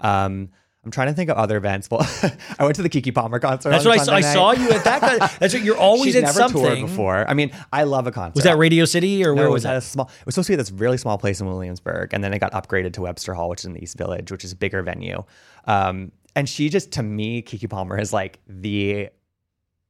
Um, 0.00 0.50
I'm 0.82 0.90
trying 0.90 1.08
to 1.08 1.12
think 1.12 1.28
of 1.28 1.36
other 1.36 1.58
events. 1.58 1.90
Well, 1.90 2.00
I 2.58 2.64
went 2.64 2.74
to 2.76 2.82
the 2.82 2.88
Keke 2.88 3.14
Palmer 3.14 3.38
concert. 3.38 3.68
That's 3.68 3.84
what 3.84 3.98
I 4.00 4.02
saw. 4.02 4.14
I 4.14 4.20
saw 4.22 4.52
you 4.52 4.70
at 4.70 4.82
that. 4.84 5.00
guy- 5.02 5.30
That's 5.38 5.52
what 5.52 5.62
you're 5.62 5.76
always 5.76 6.14
in 6.14 6.26
something 6.26 6.32
She's 6.32 6.36
at 6.36 6.40
never 6.40 6.52
something. 6.52 6.76
toured 6.78 6.90
before. 6.90 7.28
I 7.28 7.34
mean, 7.34 7.50
I 7.70 7.82
love 7.82 8.06
a 8.06 8.10
concert. 8.12 8.36
Was 8.36 8.44
that 8.44 8.56
Radio 8.56 8.86
City 8.86 9.22
or 9.26 9.34
No, 9.34 9.42
where 9.42 9.50
was 9.50 9.54
was 9.56 9.62
that? 9.64 9.76
a 9.76 9.80
small. 9.82 10.06
It 10.20 10.24
was 10.26 10.34
supposed 10.36 10.46
to 10.46 10.52
be 10.52 10.56
this 10.56 10.70
really 10.70 10.96
small 10.96 11.18
place 11.18 11.38
in 11.40 11.46
Williamsburg, 11.46 12.14
and 12.14 12.24
then 12.24 12.32
it 12.32 12.38
got 12.38 12.52
upgraded 12.52 12.94
to 12.94 13.02
Webster 13.02 13.34
Hall, 13.34 13.50
which 13.50 13.60
is 13.60 13.66
in 13.66 13.74
the 13.74 13.82
East 13.82 13.98
Village, 13.98 14.32
which 14.32 14.42
is 14.42 14.52
a 14.52 14.56
bigger 14.56 14.80
venue. 14.82 15.22
Um, 15.66 16.12
and 16.34 16.48
she 16.48 16.70
just, 16.70 16.92
to 16.92 17.02
me, 17.02 17.42
Keke 17.42 17.68
Palmer 17.68 17.98
is 17.98 18.14
like 18.14 18.38
the, 18.46 19.10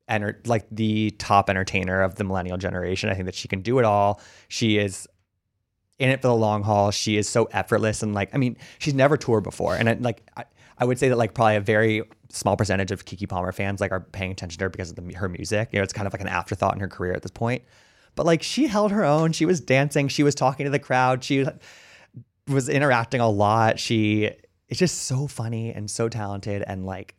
enter, 0.09 0.41
like 0.47 0.66
the 0.72 1.11
top 1.12 1.49
entertainer 1.49 2.03
of 2.03 2.16
the 2.16 2.24
millennial 2.24 2.57
generation. 2.57 3.11
I 3.11 3.14
think 3.14 3.26
that 3.26 3.35
she 3.37 3.47
can 3.47 3.61
do 3.61 3.78
it 3.78 3.85
all. 3.85 4.20
She 4.49 4.76
is 4.78 5.07
in 6.01 6.11
it 6.11 6.20
for 6.22 6.28
the 6.28 6.34
long 6.34 6.62
haul. 6.62 6.90
She 6.90 7.16
is 7.16 7.28
so 7.28 7.44
effortless 7.53 8.03
and 8.03 8.14
like 8.14 8.34
I 8.34 8.38
mean, 8.38 8.57
she's 8.78 8.94
never 8.94 9.16
toured 9.16 9.44
before, 9.44 9.76
and 9.76 9.88
I, 9.88 9.92
like 9.94 10.28
I, 10.36 10.44
I 10.78 10.84
would 10.84 10.98
say 10.98 11.09
that 11.11 11.16
like 11.16 11.34
probably 11.34 11.57
a 11.57 11.61
very 11.61 12.03
small 12.30 12.57
percentage 12.57 12.90
of 12.90 13.05
Keke 13.05 13.28
Palmer 13.28 13.53
fans 13.53 13.80
like 13.80 13.92
are 13.92 14.01
paying 14.01 14.32
attention 14.32 14.59
to 14.59 14.64
her 14.64 14.70
because 14.70 14.90
of 14.90 14.96
the, 14.96 15.14
her 15.14 15.28
music. 15.28 15.68
You 15.72 15.78
know, 15.78 15.82
it's 15.82 15.92
kind 15.92 16.07
of 16.07 16.12
like 16.12 16.22
an 16.22 16.28
afterthought 16.28 16.74
in 16.74 16.80
her 16.80 16.88
career 16.88 17.12
at 17.12 17.22
this 17.22 17.30
point. 17.30 17.62
But 18.16 18.26
like 18.26 18.42
she 18.42 18.66
held 18.66 18.90
her 18.90 19.05
own. 19.05 19.32
She 19.32 19.44
was 19.44 19.61
dancing. 19.61 20.09
She 20.09 20.22
was 20.22 20.34
talking 20.34 20.64
to 20.64 20.70
the 20.70 20.78
crowd. 20.78 21.22
She 21.22 21.44
was 22.48 22.68
interacting 22.68 23.20
a 23.20 23.28
lot. 23.28 23.78
She 23.78 24.30
is 24.68 24.78
just 24.78 25.03
so 25.03 25.26
funny 25.26 25.72
and 25.72 25.90
so 25.90 26.09
talented 26.09 26.64
and 26.66 26.86
like 26.86 27.14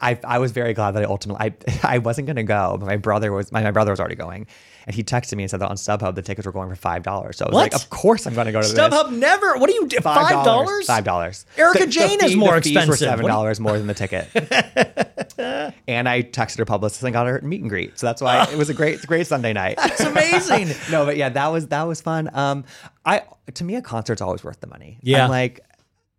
I, 0.00 0.18
I 0.24 0.38
was 0.38 0.52
very 0.52 0.74
glad 0.74 0.90
that 0.92 1.02
I 1.02 1.06
ultimately 1.06 1.54
I, 1.66 1.78
I 1.94 1.98
wasn't 1.98 2.26
gonna 2.26 2.42
go, 2.44 2.76
but 2.78 2.86
my 2.86 2.96
brother 2.96 3.32
was 3.32 3.50
my, 3.52 3.62
my 3.62 3.70
brother 3.70 3.92
was 3.92 3.98
already 4.00 4.14
going, 4.14 4.46
and 4.86 4.94
he 4.94 5.02
texted 5.02 5.36
me 5.36 5.44
and 5.44 5.50
said 5.50 5.60
that 5.60 5.68
on 5.70 5.76
StubHub 5.76 6.14
the 6.14 6.22
tickets 6.22 6.44
were 6.44 6.52
going 6.52 6.68
for 6.68 6.76
five 6.76 7.02
dollars. 7.02 7.38
So 7.38 7.46
I 7.46 7.48
was 7.48 7.54
What? 7.54 7.72
like, 7.72 7.74
of 7.74 7.88
course 7.88 8.26
I'm 8.26 8.34
gonna 8.34 8.52
go 8.52 8.60
to 8.60 8.68
this. 8.68 8.78
StubHub 8.78 9.10
never. 9.12 9.56
What 9.56 9.68
do 9.70 9.74
you 9.74 9.86
do? 9.88 9.98
Five 10.00 10.44
dollars? 10.44 10.86
Five 10.86 11.04
dollars. 11.04 11.46
Erika 11.56 11.86
Jayne 11.86 12.22
is 12.22 12.36
more 12.36 12.52
the 12.52 12.58
expensive. 12.58 12.88
Were 12.88 12.96
seven 12.96 13.22
What 13.22 13.28
do 13.28 13.32
you- 13.32 13.32
dollars 13.32 13.58
more 13.60 13.78
than 13.78 13.86
the 13.86 13.94
ticket. 13.94 14.28
and 15.88 16.08
I 16.08 16.22
texted 16.22 16.58
her 16.58 16.64
publicist 16.64 17.02
and 17.02 17.12
got 17.12 17.26
her 17.26 17.40
meet 17.42 17.60
and 17.60 17.70
greet. 17.70 17.98
So 17.98 18.06
that's 18.06 18.22
why 18.22 18.44
it 18.50 18.56
was 18.56 18.68
a 18.70 18.74
great, 18.74 19.00
great 19.06 19.26
Sunday 19.26 19.52
night. 19.52 19.78
It's 19.82 20.00
amazing. 20.00 20.68
no, 20.90 21.04
but 21.04 21.16
yeah, 21.16 21.28
that 21.30 21.48
was 21.48 21.68
that 21.68 21.82
was 21.84 22.00
fun. 22.00 22.30
Um, 22.34 22.64
I 23.04 23.22
to 23.54 23.64
me 23.64 23.76
a 23.76 23.82
concert's 23.82 24.20
always 24.20 24.44
worth 24.44 24.60
the 24.60 24.66
money. 24.66 24.98
Yeah. 25.02 25.24
I'm 25.24 25.30
like 25.30 25.60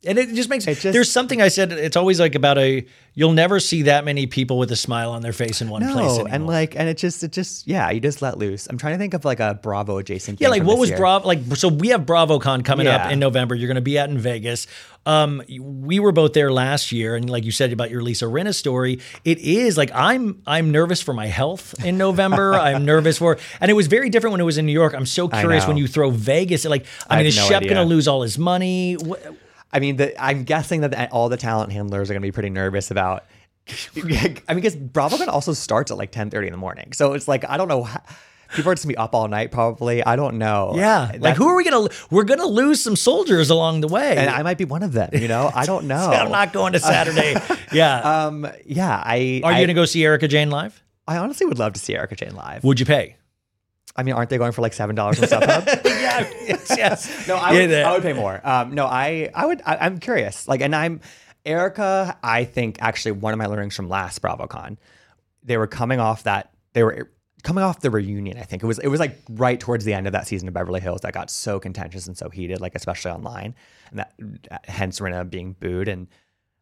And 0.06 0.20
it 0.20 0.34
just 0.36 0.48
makes 0.48 0.68
It 0.68 0.76
just- 0.80 0.94
there's 0.94 1.12
something 1.12 1.42
I 1.42 1.48
said. 1.48 1.72
It's 1.72 1.98
always 1.98 2.20
like 2.20 2.36
about 2.36 2.58
a 2.60 2.86
you'll 3.16 3.34
never 3.34 3.60
see 3.60 3.82
that 3.82 4.06
many 4.06 4.28
people 4.28 4.60
with 4.60 4.72
a 4.72 4.76
smile 4.76 5.10
on 5.12 5.24
their 5.24 5.34
face 5.34 5.60
in 5.60 5.70
one 5.70 5.82
place. 5.82 5.96
no, 5.96 6.02
Anymore. 6.10 6.28
and 6.30 6.46
like 6.46 6.76
and 6.76 6.88
it 6.88 6.98
just 7.00 7.24
it 7.24 7.32
just 7.32 7.68
yeah, 7.68 7.90
you 7.90 8.00
just 8.00 8.22
let 8.22 8.38
loose. 8.38 8.68
I'm 8.68 8.78
trying 8.78 8.94
to 8.94 9.00
think 9.00 9.16
of 9.16 9.26
like 9.26 9.40
a 9.40 9.56
Bravo 9.62 9.98
adjacent. 9.98 10.40
yeah, 10.40 10.50
like 10.50 10.62
what 10.62 10.78
was 10.78 10.90
year. 10.90 11.00
Bravo? 11.00 11.28
Like 11.28 11.40
so, 11.56 11.68
we 11.68 11.88
have 11.90 12.02
BravoCon 12.02 12.64
coming 12.64 12.86
up 12.86 13.12
in 13.12 13.18
November. 13.18 13.56
You're 13.56 13.68
going 13.68 13.76
to 13.76 13.82
be 13.82 13.98
out 13.98 14.10
in 14.10 14.20
Vegas. 14.20 14.68
Um, 15.08 15.42
we 15.60 16.00
were 16.00 16.12
both 16.12 16.34
there 16.34 16.52
last 16.52 16.92
year, 16.92 17.16
and 17.16 17.28
like 17.28 17.44
you 17.44 17.52
said 17.52 17.74
about 17.74 17.90
your 17.90 18.04
Lisa 18.04 18.26
Rinna 18.26 18.54
story, 18.54 19.00
it 19.26 19.40
is 19.40 19.78
like 19.80 19.90
I'm 19.96 20.44
I'm 20.46 20.72
nervous 20.72 21.02
for 21.02 21.14
my 21.14 21.26
health 21.28 21.74
in 21.84 21.98
November. 21.98 22.54
I'm 22.68 22.86
nervous 22.86 23.18
for, 23.18 23.40
and 23.60 23.72
it 23.72 23.74
was 23.74 23.88
very 23.88 24.12
different 24.12 24.34
when 24.34 24.42
it 24.42 24.46
was 24.46 24.60
in 24.60 24.68
New 24.68 24.74
York. 24.74 24.94
I'm 24.94 25.08
so 25.08 25.28
curious 25.28 25.66
when 25.68 25.78
you 25.78 25.88
throw 25.88 26.12
Vegas. 26.12 26.66
Like, 26.66 26.86
I, 27.10 27.16
I 27.16 27.18
mean, 27.18 27.26
is 27.28 27.36
no 27.38 27.48
Shep 27.48 27.64
going 27.64 27.76
to 27.78 27.84
lose 27.84 28.08
all 28.08 28.22
his 28.22 28.38
money? 28.38 28.94
What, 28.96 29.26
I 29.72 29.80
mean, 29.80 29.98
the, 29.98 30.22
I'm 30.24 30.44
guessing 30.44 30.82
that 30.82 30.92
the, 30.92 31.10
all 31.12 31.30
the 31.30 31.38
talent 31.38 31.72
handlers 31.72 32.10
are 32.10 32.14
going 32.14 32.22
to 32.22 32.28
be 32.28 32.32
pretty 32.32 32.50
nervous 32.50 32.92
about. 32.92 33.26
I 33.98 34.02
mean, 34.04 34.42
because 34.48 34.76
BravoCon 34.76 35.28
also 35.28 35.54
starts 35.54 35.92
at 35.92 35.98
like 35.98 36.12
10:30 36.12 36.46
in 36.48 36.52
the 36.52 36.58
morning, 36.58 36.94
so 36.94 37.14
it's 37.14 37.28
like 37.28 37.44
I 37.50 37.58
don't 37.58 37.68
know. 37.68 37.84
How, 37.84 38.02
people 38.56 38.72
are 38.72 38.76
just 38.76 38.86
gonna 38.86 38.94
be 38.94 38.98
up 38.98 39.14
all 39.14 39.28
night, 39.28 39.52
probably. 39.52 40.02
I 40.04 40.16
don't 40.16 40.38
know. 40.38 40.74
yeah, 40.76 41.12
like 41.20 41.36
who 41.36 41.48
are 41.50 41.56
we 41.56 41.66
going 41.66 41.90
to? 41.90 41.96
We're 42.10 42.24
going 42.24 42.40
to 42.40 42.46
lose 42.46 42.82
some 42.82 42.96
soldiers 42.96 43.50
along 43.50 43.82
the 43.82 43.90
way. 43.90 44.16
And 44.16 44.30
I 44.30 44.42
might 44.42 44.58
be 44.58 44.64
one 44.66 44.84
of 44.84 44.94
them. 44.94 45.10
You 45.12 45.28
know, 45.28 45.52
I 45.54 45.66
don't 45.66 45.86
know. 45.88 45.98
I'm 45.98 46.32
not 46.32 46.54
going 46.54 46.74
to 46.74 46.80
Saturday. 46.80 47.36
yeah. 47.74 48.26
Um. 48.28 48.48
Yeah. 48.66 49.02
I. 49.04 49.42
Are 49.44 49.52
you 49.52 49.58
going 49.58 49.68
to 49.68 49.74
go 49.74 49.84
see 49.86 50.04
Erika 50.06 50.30
Jayne 50.30 50.50
live? 50.50 50.82
I 51.08 51.18
honestly 51.18 51.46
would 51.46 51.60
love 51.60 51.74
to 51.74 51.80
see 51.80 51.96
Erika 51.96 52.16
Jayne 52.16 52.36
live. 52.36 52.64
Would 52.64 52.80
you 52.80 52.86
pay? 52.86 53.18
I 53.98 54.04
mean, 54.04 54.14
aren't 54.14 54.30
they 54.30 54.38
going 54.38 54.52
for 54.52 54.62
like 54.62 54.74
seven 54.74 54.96
dollars 54.96 55.22
on 55.22 55.28
StubHub? 55.28 55.86
yeah. 55.86 56.30
Yes. 56.48 56.76
yes. 56.78 57.28
No, 57.28 57.36
I 57.36 57.52
would, 57.54 57.74
I 57.74 57.92
would 57.92 58.02
pay 58.02 58.14
more. 58.14 58.40
Um, 58.44 58.74
no, 58.74 58.86
I, 58.86 59.30
I 59.34 59.46
would. 59.46 59.62
I, 59.66 59.78
I'm 59.78 60.00
curious. 60.00 60.48
Like, 60.48 60.62
and 60.62 60.76
I'm 60.76 61.02
Erika. 61.46 62.18
I 62.24 62.46
think 62.46 62.78
actually 62.82 63.14
one 63.14 63.34
of 63.34 63.40
my 63.40 63.48
learnings 63.48 63.76
from 63.76 63.90
last 63.90 64.22
BravoCon, 64.22 64.78
they 65.44 65.58
were 65.58 65.68
coming 65.68 66.00
off 66.00 66.24
that 66.24 66.54
they 66.74 66.84
were 66.84 67.12
coming 67.44 67.64
off 67.64 67.82
the 67.82 67.90
reunion. 67.92 68.38
I 68.38 68.44
think 68.44 68.64
it 68.64 68.66
was 68.66 68.80
it 68.80 68.88
was 68.88 69.00
like 69.00 69.18
right 69.30 69.60
towards 69.60 69.86
the 69.86 69.94
end 69.94 70.08
of 70.08 70.14
that 70.14 70.28
season 70.28 70.48
of 70.48 70.54
Beverly 70.54 70.80
Hills 70.80 71.02
that 71.02 71.14
got 71.14 71.30
so 71.30 71.60
contentious 71.60 72.08
and 72.08 72.18
so 72.18 72.30
heated, 72.30 72.62
like 72.62 72.76
especially 72.76 73.12
online, 73.12 73.56
and 73.90 74.00
that 74.00 74.14
hence 74.66 75.00
Rinna 75.00 75.30
being 75.30 75.54
booed. 75.54 75.88
And 75.88 76.08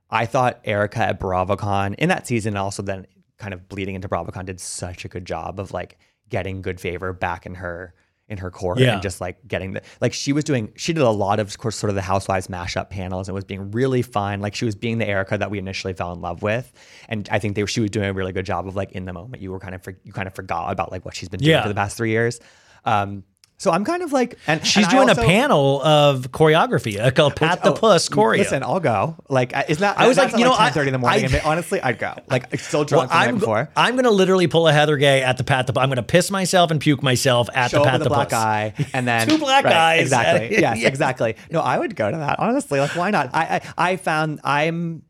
I 0.10 0.26
thought 0.26 0.60
Erika 0.64 1.00
at 1.00 1.20
BravoCon 1.20 1.96
in 1.96 2.10
that 2.10 2.28
season, 2.28 2.54
and 2.54 2.58
also 2.58 2.82
then 2.82 3.08
kind 3.38 3.54
of 3.54 3.68
bleeding 3.68 3.96
into 3.96 4.08
BravoCon, 4.08 4.46
did 4.46 4.60
such 4.60 5.06
a 5.06 5.08
good 5.08 5.26
job 5.26 5.60
of 5.60 5.72
like 5.72 5.98
getting 6.30 6.61
good 6.61 6.80
favor 6.80 7.13
back 7.13 7.45
in 7.45 7.55
her 7.55 7.93
in 8.28 8.39
her 8.39 8.49
court 8.49 8.80
Yeah. 8.80 8.93
and 8.93 9.03
just 9.03 9.21
like 9.21 9.38
getting 9.47 9.73
the 9.73 9.82
like 10.01 10.11
she 10.11 10.34
was 10.34 10.43
doing 10.43 10.71
she 10.76 10.93
did 10.93 11.03
a 11.03 11.09
lot 11.11 11.39
of, 11.39 11.47
of 11.47 11.57
course 11.59 11.76
sort 11.76 11.89
of 11.89 11.95
the 11.95 12.01
housewives 12.01 12.47
mashup 12.47 12.89
panels 12.89 13.28
and 13.28 13.36
was 13.36 13.43
being 13.43 13.69
really 13.69 14.01
fun 14.01 14.39
like 14.39 14.55
she 14.55 14.65
was 14.65 14.73
being 14.73 14.97
the 14.97 15.07
erika 15.07 15.38
that 15.38 15.51
we 15.51 15.59
initially 15.59 15.93
fell 15.93 16.11
in 16.11 16.21
love 16.21 16.41
with 16.41 16.73
and 17.07 17.30
i 17.32 17.38
think 17.38 17.55
they 17.55 17.63
she 17.67 17.82
was 17.82 17.91
doing 17.91 18.07
a 18.09 18.13
really 18.13 18.32
good 18.32 18.45
job 18.45 18.67
of 18.67 18.76
like 18.76 18.91
in 18.93 19.05
the 19.05 19.13
moment 19.13 19.43
you 19.43 19.51
were 19.51 19.59
kind 19.59 19.76
of 19.76 19.84
for, 19.84 19.95
you 20.03 20.11
kind 20.11 20.28
of 20.28 20.34
forgot 20.34 20.71
about 20.71 20.91
like 20.91 21.05
what 21.05 21.15
she's 21.15 21.30
been 21.30 21.39
doing 21.39 21.51
Yeah. 21.51 21.61
for 21.61 21.69
the 21.69 21.76
past 21.76 21.97
three 21.97 22.09
years 22.09 22.39
um 22.84 23.23
so 23.58 23.72
i'm 23.72 23.86
kind 23.86 24.03
of 24.03 24.12
like 24.12 24.38
and 24.47 24.66
She's 24.66 24.84
and 24.86 24.91
doing 24.91 25.10
also- 25.10 25.22
a 25.22 25.26
panel 25.26 25.82
of 25.84 26.32
choreography, 26.32 27.03
a 27.03 27.12
called 27.12 27.36
Pat 27.36 27.64
the 27.64 27.72
Oh, 27.72 27.76
Puss 27.76 28.10
choreo. 28.10 28.38
Listen, 28.39 28.64
I'll 28.64 28.80
go. 28.80 29.16
Like, 29.30 29.53
I- 29.56 29.66
it's 29.70 29.80
not. 29.80 29.97
I 29.97 30.08
was 30.08 30.18
like, 30.18 30.34
you 30.38 30.43
know, 30.43 30.56
ten 30.56 30.72
thirty 30.74 30.89
in 30.89 30.93
the 30.93 30.97
morning. 30.99 31.26
I- 31.26 31.28
and 31.38 31.41
honestly, 31.45 31.82
I'd 31.82 31.97
go. 31.99 32.14
Like, 32.30 32.51
I'm 32.51 32.60
still 32.60 32.80
well, 32.82 32.86
drunk 32.86 33.10
the 33.12 33.16
night 33.16 33.28
I'm, 33.30 33.39
before. 33.39 33.70
I'm 33.76 33.93
going 33.95 34.03
to 34.06 34.12
literally 34.12 34.47
pull 34.47 34.68
a 34.68 34.74
Heather 34.74 34.97
Gay 34.97 35.22
at 35.24 35.38
the 35.38 35.43
Pat 35.43 35.68
the. 35.68 35.80
I'm 35.80 35.88
going 35.89 35.95
to 35.97 36.03
piss 36.03 36.30
myself 36.32 36.70
and 36.72 36.80
puke 36.82 37.01
myself 37.03 37.47
at 37.53 37.72
show 37.72 37.84
the 37.84 37.89
Pat 37.89 37.99
the 38.01 38.06
a 38.08 38.10
black 38.10 38.30
Puss. 38.30 38.38
eye 38.38 38.74
and 38.93 39.08
then 39.12 39.28
Two 39.28 39.38
black 39.38 39.64
right, 39.66 39.74
eyes. 39.74 40.01
exactly 40.01 40.51
yes 40.60 40.80
Yeah. 40.80 40.88
exactly 40.88 41.36
no 41.51 41.60
i 41.62 41.78
would 41.78 41.95
go 41.95 42.10
to 42.12 42.18
that 42.18 42.39
honestly 42.39 42.80
like 42.80 42.95
why 42.95 43.10
not 43.12 43.30
i 43.34 43.62
i, 43.78 43.91
I 43.91 43.95
found 43.97 44.41
i'm 44.43 45.03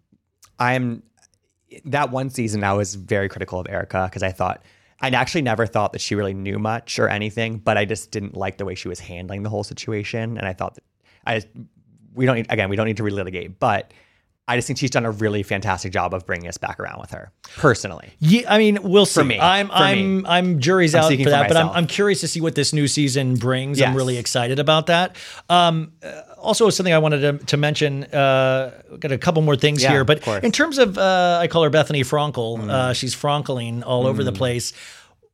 i'm 0.60 1.04
that 1.86 2.12
one 2.12 2.30
season 2.30 2.64
i 2.64 2.74
was 2.74 2.96
very 2.96 3.28
critical 3.30 3.60
of 3.60 3.68
erika 3.70 4.06
because 4.10 4.24
i 4.24 4.32
thought 4.32 4.64
I 5.02 5.10
actually 5.10 5.42
never 5.42 5.66
thought 5.66 5.94
that 5.94 6.02
she 6.02 6.16
really 6.16 6.34
knew 6.34 6.58
much 6.58 7.00
or 7.00 7.10
anything, 7.10 7.58
but 7.58 7.78
I 7.78 7.86
just 7.86 8.12
didn't 8.12 8.36
like 8.36 8.58
the 8.58 8.66
way 8.66 8.76
she 8.76 8.88
was 8.88 9.00
handling 9.00 9.44
the 9.44 9.50
whole 9.50 9.64
situation. 9.64 10.38
And 10.38 10.48
I 10.48 10.54
thought 10.54 10.76
that 10.76 10.84
I 11.28 11.44
we 12.14 12.26
don't 12.26 12.36
need, 12.36 12.48
again, 12.50 12.70
we 12.70 12.76
don't 12.76 12.88
need 12.88 12.98
to 12.98 13.04
relitigate, 13.04 13.56
but 13.60 13.94
I 14.48 14.56
just 14.58 14.68
think 14.68 14.78
she's 14.78 14.92
done 14.92 15.06
a 15.06 15.12
really 15.12 15.42
fantastic 15.42 15.92
job 15.92 16.14
of 16.14 16.26
bringing 16.26 16.48
us 16.48 16.58
back 16.58 16.80
around 16.80 17.02
with 17.02 17.12
her 17.12 17.32
personally. 17.58 18.14
Yeah, 18.20 18.54
I 18.54 18.60
mean, 18.60 18.78
we'll 18.84 19.08
see. 19.08 19.22
For 19.22 19.26
me. 19.26 19.40
I'm 19.40 19.68
For 19.68 19.74
I'm 19.74 20.18
me. 20.18 20.24
I'm 20.28 20.60
jury's 20.60 20.94
I'm 20.94 21.00
out 21.00 21.04
for 21.06 21.08
speaking 21.08 21.26
for 21.26 21.32
that, 21.32 21.48
but 21.48 21.58
I'm. 21.58 21.70
I'm 21.70 21.88
curious 21.88 22.22
to 22.22 22.28
see 22.28 22.42
what 22.42 22.54
this 22.54 22.72
new 22.72 22.88
season 22.88 23.36
brings. 23.38 23.82
I'm 23.82 23.96
really 23.96 24.18
excited 24.18 24.60
about 24.60 24.86
that. 24.88 25.16
Um, 25.50 25.94
uh, 26.04 26.22
also, 26.46 26.70
something 26.70 26.94
I 26.94 27.00
wanted 27.00 27.40
to, 27.40 27.46
to 27.46 27.58
mention. 27.58 28.04
Uh, 28.06 28.72
got 29.00 29.12
a 29.12 29.18
couple 29.18 29.42
more 29.42 29.56
things 29.56 29.84
Yeah, 29.84 29.92
here, 29.92 30.04
but. 30.04 30.22
Mm. 30.22 30.44
in 30.44 30.52
terms 30.52 30.78
of, 30.78 30.98
uh, 30.98 31.40
I 31.42 31.48
call 31.48 31.64
her 31.64 31.70
Bethenny 31.70 32.02
Frankel. 32.02 32.70
Uh, 32.70 32.94
she's 32.94 33.16
Frankeling 33.16 33.84
all 33.86 34.08
over 34.08 34.24
the 34.24 34.32
place. 34.32 34.74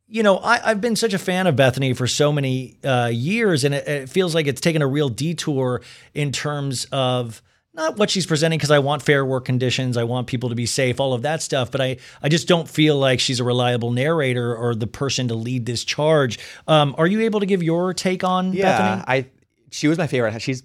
You 0.07 0.23
know, 0.23 0.37
I, 0.37 0.71
I've 0.71 0.81
been 0.81 0.95
such 0.95 1.13
a 1.13 1.19
fan 1.19 1.47
of 1.47 1.55
Bethenny 1.55 1.95
for 1.95 2.05
so 2.07 2.31
many 2.33 2.77
uh, 2.83 3.09
years, 3.13 3.63
and 3.63 3.73
it, 3.73 3.87
it 3.87 4.09
feels 4.09 4.35
like 4.35 4.47
it's 4.47 4.59
taken 4.59 4.81
a 4.81 4.87
real 4.87 5.07
detour 5.07 5.81
in 6.13 6.31
terms 6.31 6.85
of 6.91 7.41
not 7.73 7.97
what 7.97 8.09
she's 8.09 8.25
presenting 8.25 8.57
because 8.57 8.71
I 8.71 8.79
want 8.79 9.01
fair 9.01 9.25
work 9.25 9.45
conditions, 9.45 9.95
I 9.95 10.03
want 10.03 10.27
people 10.27 10.49
to 10.49 10.55
be 10.55 10.65
safe, 10.65 10.99
all 10.99 11.13
of 11.13 11.21
that 11.21 11.41
stuff. 11.41 11.71
But 11.71 11.81
I, 11.81 11.97
I 12.21 12.27
just 12.27 12.47
don't 12.47 12.67
feel 12.67 12.97
like 12.97 13.19
she's 13.19 13.39
a 13.39 13.43
reliable 13.43 13.91
narrator 13.91 14.53
or 14.55 14.75
the 14.75 14.87
person 14.87 15.29
to 15.29 15.35
lead 15.35 15.65
this 15.65 15.83
charge. 15.85 16.39
Um, 16.67 16.93
are 16.97 17.07
you 17.07 17.21
able 17.21 17.39
to 17.39 17.45
give 17.45 17.63
your 17.63 17.93
take 17.93 18.23
on 18.23 18.53
Bethenny? 18.53 19.03
I 19.07 19.25
she 19.71 19.87
was 19.87 19.97
my 19.97 20.07
favorite. 20.07 20.41
She's 20.41 20.63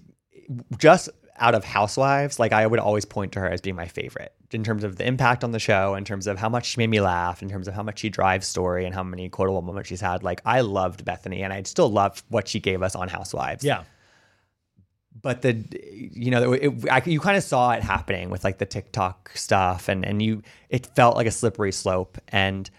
just 0.77 1.09
out 1.39 1.53
of 1.55 1.63
Housewives. 1.63 2.39
Like 2.39 2.51
I 2.53 2.65
would 2.65 2.79
always 2.79 3.05
point 3.05 3.31
to 3.33 3.39
her 3.39 3.49
as 3.49 3.61
being 3.61 3.75
my 3.75 3.87
favorite 3.87 4.33
in 4.51 4.63
terms 4.63 4.83
of 4.83 4.95
the 4.95 5.05
impact 5.05 5.43
on 5.43 5.51
the 5.51 5.59
show, 5.59 5.93
in 5.95 6.05
terms 6.05 6.25
of 6.25 6.37
how 6.37 6.49
much 6.49 6.67
she 6.67 6.79
made 6.79 6.89
me 6.89 7.01
laugh, 7.01 7.41
in 7.41 7.49
terms 7.49 7.67
of 7.67 7.73
how 7.73 7.83
much 7.83 7.99
she 7.99 8.09
drives 8.09 8.47
story 8.47 8.85
and 8.85 8.95
how 8.95 9.03
many 9.03 9.29
quotable 9.29 9.61
moments 9.61 9.89
she's 9.89 10.01
had. 10.01 10.23
Like 10.23 10.41
I 10.45 10.61
loved 10.61 11.03
Bethenny, 11.05 11.41
and 11.43 11.51
I 11.53 11.63
still 11.63 11.89
love 11.89 12.23
what 12.29 12.47
she 12.47 12.59
gave 12.59 12.81
us 12.81 12.95
on 12.95 13.07
Housewives. 13.09 13.63
Yeah. 13.63 13.83
but 15.21 15.41
the 15.41 15.63
you 15.71 16.31
know 16.31 16.53
it, 16.53 16.89
I, 16.91 17.01
you 17.05 17.19
kind 17.19 17.37
of 17.37 17.43
saw 17.43 17.71
it 17.71 17.83
happening 17.83 18.29
with 18.29 18.43
like 18.43 18.59
the 18.59 18.65
TikTok 18.65 19.31
stuff 19.35 19.89
and 19.89 20.05
and 20.05 20.21
you 20.21 20.43
it 20.69 20.87
felt 20.95 21.15
like 21.15 21.27
a 21.27 21.31
slippery 21.31 21.71
slope 21.71 22.17
and 22.29 22.69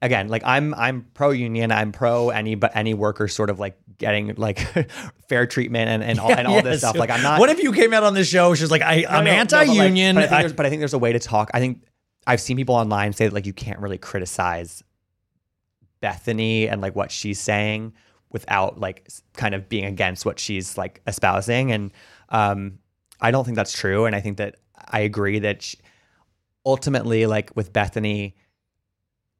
again 0.00 0.28
like 0.28 0.42
I'm 0.44 0.74
I'm 0.74 1.06
pro 1.14 1.30
union 1.30 1.72
I'm 1.72 1.90
pro 1.92 2.30
any 2.30 2.54
but 2.54 2.74
any 2.76 2.94
worker 2.94 3.26
sort 3.28 3.50
of 3.50 3.58
like 3.58 3.76
getting 3.98 4.34
like 4.36 4.58
fair 5.28 5.46
treatment 5.46 5.90
and 5.90 6.02
and 6.02 6.20
all, 6.20 6.32
and 6.32 6.46
all 6.46 6.62
this 6.62 6.80
stuff 6.80 6.96
like 6.96 7.10
I'm 7.10 7.22
not 7.22 7.40
What 7.40 7.50
if 7.50 7.62
you 7.62 7.72
came 7.72 7.92
out 7.92 8.04
on 8.04 8.14
this 8.14 8.28
show? 8.28 8.54
She's 8.54 8.70
like, 8.70 8.82
I, 8.82 9.04
I'm 9.08 9.24
no, 9.24 9.30
no, 9.30 9.36
no, 9.36 9.44
but, 9.44 9.52
like, 9.52 9.68
anti-union. 9.68 10.14
but, 10.16 10.24
I 10.24 10.26
think 10.26 10.38
I- 10.38 10.42
there's, 10.42 10.52
but 10.52 10.66
I 10.66 10.70
think 10.70 10.80
there's 10.80 10.94
a 10.94 10.98
way 10.98 11.12
to 11.12 11.18
talk. 11.18 11.50
I 11.52 11.58
think 11.60 11.82
I've 12.26 12.40
seen 12.40 12.56
people 12.56 12.74
online 12.74 13.12
say 13.12 13.26
that 13.26 13.34
like 13.34 13.46
you 13.46 13.52
can't 13.52 13.80
really 13.80 13.98
criticize 13.98 14.82
Bethenny 16.02 16.70
and 16.70 16.80
like 16.80 16.94
what 16.94 17.10
she's 17.10 17.40
saying 17.40 17.92
without 18.30 18.78
like 18.78 19.08
kind 19.34 19.54
of 19.54 19.68
being 19.68 19.84
against 19.84 20.24
what 20.24 20.38
she's 20.38 20.76
like 20.76 21.00
espousing. 21.06 21.72
And 21.72 21.92
um, 22.28 22.78
I 23.20 23.30
don't 23.30 23.44
think 23.44 23.56
that's 23.56 23.72
true. 23.72 24.04
And 24.04 24.14
I 24.14 24.20
think 24.20 24.36
that 24.36 24.56
I 24.76 25.00
agree 25.00 25.38
that 25.40 25.62
she, 25.62 25.78
ultimately, 26.64 27.26
like 27.26 27.50
with 27.56 27.72
Bethenny, 27.72 28.34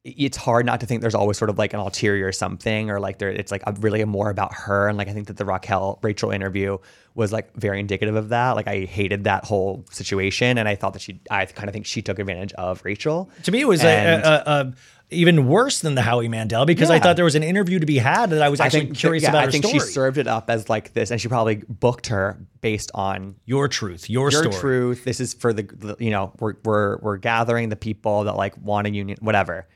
it's 0.05 0.37
hard 0.37 0.65
not 0.65 0.79
to 0.79 0.85
think 0.85 1.01
there's 1.01 1.15
always 1.15 1.37
sort 1.37 1.49
of 1.49 1.57
like 1.57 1.73
an 1.73 1.79
ulterior 1.79 2.31
something 2.31 2.89
or 2.89 3.01
like 3.01 3.19
there 3.19 3.29
it's 3.29 3.51
like 3.51 3.61
a, 3.67 3.73
really 3.79 4.03
more 4.05 4.29
about 4.29 4.53
her 4.53 4.87
and 4.87 4.97
like 4.97 5.09
I 5.09 5.13
think 5.13 5.27
that 5.27 5.35
the 5.35 5.43
Raquel 5.43 5.99
Rachel 6.01 6.31
interview 6.31 6.77
was 7.15 7.33
like 7.33 7.53
very 7.55 7.81
indicative 7.81 8.15
of 8.15 8.29
that 8.29 8.55
like 8.55 8.67
I 8.67 8.85
hated 8.85 9.25
that 9.25 9.43
whole 9.43 9.85
situation 9.91 10.57
and 10.57 10.69
I 10.69 10.75
thought 10.75 10.93
that 10.93 11.01
she 11.01 11.19
I 11.29 11.45
kind 11.45 11.67
of 11.67 11.73
think 11.73 11.85
she 11.85 12.01
took 12.01 12.17
advantage 12.17 12.53
of 12.53 12.83
Rachel 12.85 13.29
to 13.43 13.51
me, 13.51 13.59
it 13.61 13.67
was 13.67 13.83
And- 13.83 14.23
a, 14.23 14.49
a, 14.49 14.53
a 14.61 14.73
even 15.11 15.47
worse 15.47 15.79
than 15.81 15.95
the 15.95 16.03
Howie 16.03 16.27
Mandel 16.27 16.65
because 16.65 16.91
I 16.91 16.99
thought 16.99 17.15
there 17.15 17.25
was 17.25 17.35
an 17.35 17.43
interview 17.43 17.79
to 17.79 17.85
be 17.85 17.97
had 17.97 18.29
that 18.29 18.43
I 18.43 18.49
was 18.49 18.59
actually 18.59 18.91
curious 18.91 19.23
yeah, 19.23 19.29
about 19.29 19.47
I 19.47 19.51
think 19.51 19.65
story. 19.65 19.79
she 19.79 19.85
served 19.87 20.17
it 20.19 20.27
up 20.27 20.49
as 20.51 20.69
like 20.69 20.93
this, 20.93 21.09
and 21.09 21.19
she 21.19 21.27
probably 21.27 21.63
booked 21.67 22.07
her 22.07 22.37
based 22.61 22.91
on 22.93 23.35
your 23.45 23.67
truth, 23.67 24.07
your, 24.07 24.29
story. 24.29 24.51
your 24.51 24.59
truth. 24.59 25.03
This 25.05 25.19
is 25.19 25.33
for 25.33 25.51
the, 25.51 25.63
the 25.63 25.95
you 25.99 26.11
know 26.11 26.31
we're 26.39 26.53
we're 26.63 26.97
we're 26.99 27.17
gathering 27.17 27.69
the 27.69 27.75
people 27.75 28.25
that 28.25 28.35
like 28.35 28.55
want 28.57 28.85
a 28.85 28.91
union, 28.91 29.17
whatever. 29.21 29.67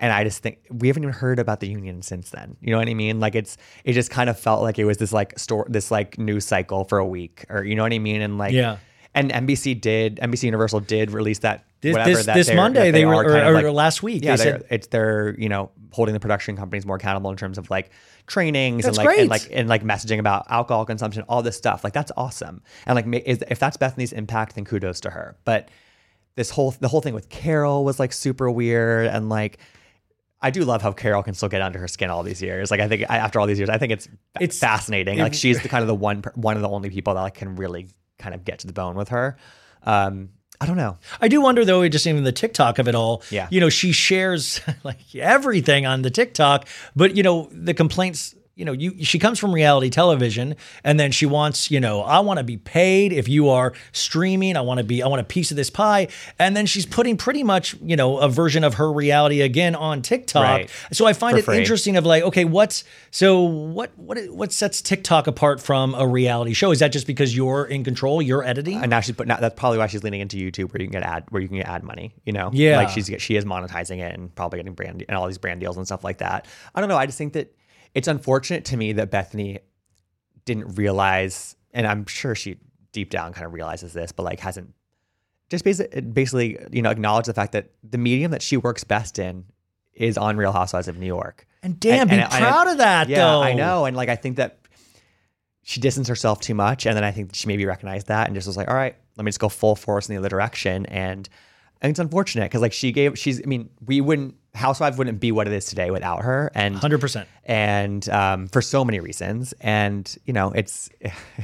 And 0.00 0.12
I 0.12 0.22
just 0.22 0.42
think 0.42 0.60
we 0.70 0.86
haven't 0.88 1.02
even 1.02 1.12
heard 1.12 1.38
about 1.38 1.60
the 1.60 1.68
union 1.68 2.02
since 2.02 2.30
then. 2.30 2.56
You 2.60 2.70
know 2.70 2.78
what 2.78 2.88
I 2.88 2.94
mean? 2.94 3.18
Like 3.18 3.34
it's 3.34 3.56
it 3.84 3.94
just 3.94 4.10
kind 4.10 4.30
of 4.30 4.38
felt 4.38 4.62
like 4.62 4.78
it 4.78 4.84
was 4.84 4.98
this 4.98 5.12
like 5.12 5.38
store 5.38 5.66
this 5.68 5.90
like 5.90 6.18
news 6.18 6.44
cycle 6.44 6.84
for 6.84 6.98
a 6.98 7.06
week, 7.06 7.44
or 7.48 7.64
you 7.64 7.74
know 7.74 7.82
what 7.82 7.92
I 7.92 7.98
mean? 7.98 8.22
And 8.22 8.38
like 8.38 8.52
Yeah. 8.52 8.78
And 9.14 9.32
NBC 9.32 9.80
did 9.80 10.16
NBC 10.16 10.44
Universal 10.44 10.80
did 10.80 11.10
release 11.10 11.40
that 11.40 11.64
This 11.80 11.94
whatever 11.94 12.10
this, 12.10 12.26
that 12.26 12.34
this 12.34 12.52
Monday 12.52 12.86
that 12.86 12.92
they, 12.92 13.04
are 13.04 13.08
were 13.08 13.24
or, 13.24 13.56
of, 13.56 13.64
or 13.64 13.72
last 13.72 14.02
week 14.02 14.22
yeah, 14.22 14.36
they 14.36 14.44
they're, 14.44 14.58
said 14.58 14.66
it's 14.70 14.86
they're 14.88 15.34
you 15.38 15.48
know 15.48 15.70
holding 15.92 16.12
the 16.12 16.20
production 16.20 16.56
companies 16.56 16.86
more 16.86 16.96
accountable 16.96 17.30
in 17.30 17.36
terms 17.36 17.58
of 17.58 17.68
like 17.70 17.90
trainings 18.28 18.84
and 18.84 18.96
like 18.96 19.18
and 19.18 19.28
like 19.28 19.48
and 19.50 19.68
like 19.68 19.82
messaging 19.82 20.18
about 20.20 20.46
alcohol 20.50 20.84
consumption, 20.84 21.24
all 21.28 21.42
this 21.42 21.56
stuff. 21.56 21.82
Like 21.82 21.94
that's 21.94 22.12
awesome. 22.16 22.62
And 22.86 22.94
like 22.94 23.24
is, 23.26 23.42
if 23.48 23.58
that's 23.58 23.76
Bethenny's 23.76 24.12
impact, 24.12 24.54
then 24.54 24.64
kudos 24.64 25.00
to 25.00 25.10
her. 25.10 25.36
But 25.44 25.70
this 26.36 26.50
whole 26.50 26.72
the 26.72 26.88
whole 26.88 27.00
thing 27.00 27.14
with 27.14 27.28
Carole 27.30 27.84
was 27.84 27.98
like 27.98 28.12
super 28.12 28.48
weird 28.50 29.08
and 29.08 29.28
like. 29.28 29.58
I 30.40 30.50
do 30.50 30.64
love 30.64 30.82
how 30.82 30.92
Carole 30.92 31.22
can 31.22 31.34
still 31.34 31.48
get 31.48 31.62
under 31.62 31.78
her 31.80 31.88
skin 31.88 32.10
all 32.10 32.22
these 32.22 32.40
years. 32.40 32.70
Like 32.70 32.80
I 32.80 32.86
think 32.88 33.02
after 33.08 33.40
all 33.40 33.46
these 33.46 33.58
years, 33.58 33.70
I 33.70 33.78
think 33.78 33.92
it's 33.92 34.06
It's- 34.40 34.58
fascinating. 34.58 35.18
it- 35.18 35.22
like 35.22 35.34
she's 35.34 35.60
the 35.62 35.68
kind 35.68 35.82
of 35.82 35.88
the 35.88 35.94
one 35.94 36.22
one 36.34 36.56
of 36.56 36.62
the 36.62 36.68
only 36.68 36.90
people 36.90 37.14
that 37.14 37.22
like 37.22 37.34
can 37.34 37.56
really 37.56 37.88
kind 38.18 38.34
of 38.34 38.44
get 38.44 38.60
to 38.60 38.66
the 38.66 38.72
bone 38.72 38.94
with 38.94 39.08
her. 39.10 39.36
Um, 39.84 40.30
I 40.60 40.66
don't 40.66 40.76
know. 40.76 40.98
I 41.20 41.28
do 41.28 41.40
wonder 41.40 41.64
though, 41.64 41.88
just 41.88 42.06
even 42.06 42.24
the 42.24 42.32
TikTok 42.32 42.78
of 42.80 42.88
it 42.88 42.94
all. 42.96 43.22
Yeah. 43.30 43.46
You 43.50 43.60
know, 43.60 43.68
she 43.68 43.92
shares 43.92 44.60
like 44.84 44.98
everything 45.14 45.86
on 45.86 46.02
the 46.02 46.10
TikTok, 46.10 46.66
but 46.96 47.16
you 47.16 47.22
know, 47.22 47.48
the 47.52 47.74
complaints, 47.74 48.34
you 48.58 48.64
know, 48.64 48.72
you 48.72 49.04
she 49.04 49.20
comes 49.20 49.38
from 49.38 49.54
reality 49.54 49.88
television 49.88 50.56
and 50.82 50.98
then 50.98 51.12
she 51.12 51.26
wants, 51.26 51.70
you 51.70 51.78
know, 51.78 52.02
I 52.02 52.18
want 52.18 52.38
to 52.38 52.44
be 52.44 52.56
paid 52.56 53.12
if 53.12 53.28
you 53.28 53.48
are 53.50 53.72
streaming, 53.92 54.56
I 54.56 54.62
want 54.62 54.78
to 54.78 54.84
be 54.84 55.00
I 55.00 55.06
want 55.06 55.20
a 55.20 55.24
piece 55.24 55.52
of 55.52 55.56
this 55.56 55.70
pie. 55.70 56.08
And 56.40 56.56
then 56.56 56.66
she's 56.66 56.84
putting 56.84 57.16
pretty 57.16 57.44
much, 57.44 57.76
you 57.80 57.94
know, 57.94 58.18
a 58.18 58.28
version 58.28 58.64
of 58.64 58.74
her 58.74 58.92
reality 58.92 59.42
again 59.42 59.76
on 59.76 60.02
TikTok. 60.02 60.42
Right. 60.42 60.70
So 60.92 61.06
I 61.06 61.12
find 61.12 61.36
For 61.36 61.38
it 61.38 61.44
free. 61.44 61.58
interesting 61.58 61.96
of 61.96 62.04
like, 62.04 62.24
okay, 62.24 62.44
what's 62.44 62.82
so 63.12 63.40
what 63.42 63.96
what 63.96 64.18
what 64.30 64.52
sets 64.52 64.82
TikTok 64.82 65.28
apart 65.28 65.62
from 65.62 65.94
a 65.94 66.06
reality 66.06 66.52
show? 66.52 66.72
Is 66.72 66.80
that 66.80 66.90
just 66.90 67.06
because 67.06 67.36
you're 67.36 67.64
in 67.64 67.84
control, 67.84 68.20
you're 68.20 68.42
editing? 68.42 68.78
And 68.78 68.90
now 68.90 68.98
she's 68.98 69.14
but 69.14 69.28
now 69.28 69.36
that's 69.36 69.54
probably 69.54 69.78
why 69.78 69.86
she's 69.86 70.02
leaning 70.02 70.20
into 70.20 70.36
YouTube 70.36 70.72
where 70.72 70.82
you 70.82 70.88
can 70.88 71.00
get 71.00 71.04
ad 71.04 71.26
where 71.28 71.40
you 71.40 71.46
can 71.46 71.58
get 71.58 71.68
ad 71.68 71.84
money, 71.84 72.12
you 72.24 72.32
know? 72.32 72.50
Yeah. 72.52 72.78
Like 72.78 72.88
she's 72.88 73.08
she 73.18 73.36
is 73.36 73.44
monetizing 73.44 73.98
it 74.00 74.18
and 74.18 74.34
probably 74.34 74.58
getting 74.58 74.74
brand 74.74 75.04
and 75.08 75.16
all 75.16 75.28
these 75.28 75.38
brand 75.38 75.60
deals 75.60 75.76
and 75.76 75.86
stuff 75.86 76.02
like 76.02 76.18
that. 76.18 76.46
I 76.74 76.80
don't 76.80 76.88
know. 76.88 76.96
I 76.96 77.06
just 77.06 77.18
think 77.18 77.34
that 77.34 77.54
it's 77.94 78.08
unfortunate 78.08 78.64
to 78.66 78.76
me 78.76 78.92
that 78.94 79.10
Bethenny 79.10 79.58
didn't 80.44 80.76
realize, 80.76 81.56
and 81.72 81.86
I'm 81.86 82.06
sure 82.06 82.34
she 82.34 82.58
deep 82.92 83.10
down 83.10 83.32
kind 83.32 83.46
of 83.46 83.52
realizes 83.52 83.92
this, 83.92 84.12
but 84.12 84.22
like 84.22 84.40
hasn't 84.40 84.72
just 85.50 85.64
basically 85.64 86.00
basically, 86.02 86.58
you 86.70 86.82
know, 86.82 86.90
acknowledge 86.90 87.26
the 87.26 87.34
fact 87.34 87.52
that 87.52 87.70
the 87.82 87.98
medium 87.98 88.30
that 88.32 88.42
she 88.42 88.56
works 88.56 88.84
best 88.84 89.18
in 89.18 89.44
is 89.94 90.16
on 90.18 90.36
Real 90.36 90.52
Housewives 90.52 90.88
of 90.88 90.98
New 90.98 91.06
York. 91.06 91.46
And 91.62 91.78
damn, 91.80 92.08
be 92.08 92.14
and- 92.14 92.22
and- 92.22 92.30
proud 92.32 92.68
of 92.68 92.78
that 92.78 93.08
yeah, 93.08 93.18
though. 93.18 93.42
I 93.42 93.52
know. 93.54 93.84
And 93.84 93.96
like 93.96 94.08
I 94.08 94.16
think 94.16 94.36
that 94.36 94.58
she 95.62 95.80
distanced 95.80 96.08
herself 96.08 96.40
too 96.40 96.54
much. 96.54 96.86
And 96.86 96.96
then 96.96 97.04
I 97.04 97.10
think 97.10 97.34
she 97.34 97.46
maybe 97.46 97.66
recognized 97.66 98.06
that 98.06 98.26
and 98.26 98.34
just 98.34 98.46
was 98.46 98.56
like, 98.56 98.68
all 98.68 98.74
right, 98.74 98.96
let 99.16 99.24
me 99.24 99.28
just 99.30 99.40
go 99.40 99.48
full 99.48 99.76
force 99.76 100.08
in 100.08 100.14
the 100.14 100.18
other 100.18 100.28
direction. 100.28 100.86
And 100.86 101.28
I 101.80 101.86
think 101.86 101.92
it's 101.92 101.98
unfortunate 102.00 102.44
because 102.44 102.62
like 102.62 102.72
she 102.72 102.92
gave 102.92 103.18
she's 103.18 103.42
I 103.42 103.46
mean, 103.46 103.70
we 103.84 104.00
wouldn't 104.00 104.36
Housewives 104.58 104.98
wouldn't 104.98 105.20
be 105.20 105.32
what 105.32 105.46
it 105.46 105.52
is 105.52 105.64
today 105.66 105.90
without 105.90 106.22
her. 106.24 106.50
And 106.54 106.74
100%. 106.76 107.24
and 107.46 108.06
um, 108.10 108.48
for 108.48 108.60
so 108.60 108.84
many 108.84 109.00
reasons. 109.00 109.54
And 109.60 110.14
you 110.26 110.32
know, 110.32 110.50
it's, 110.52 110.90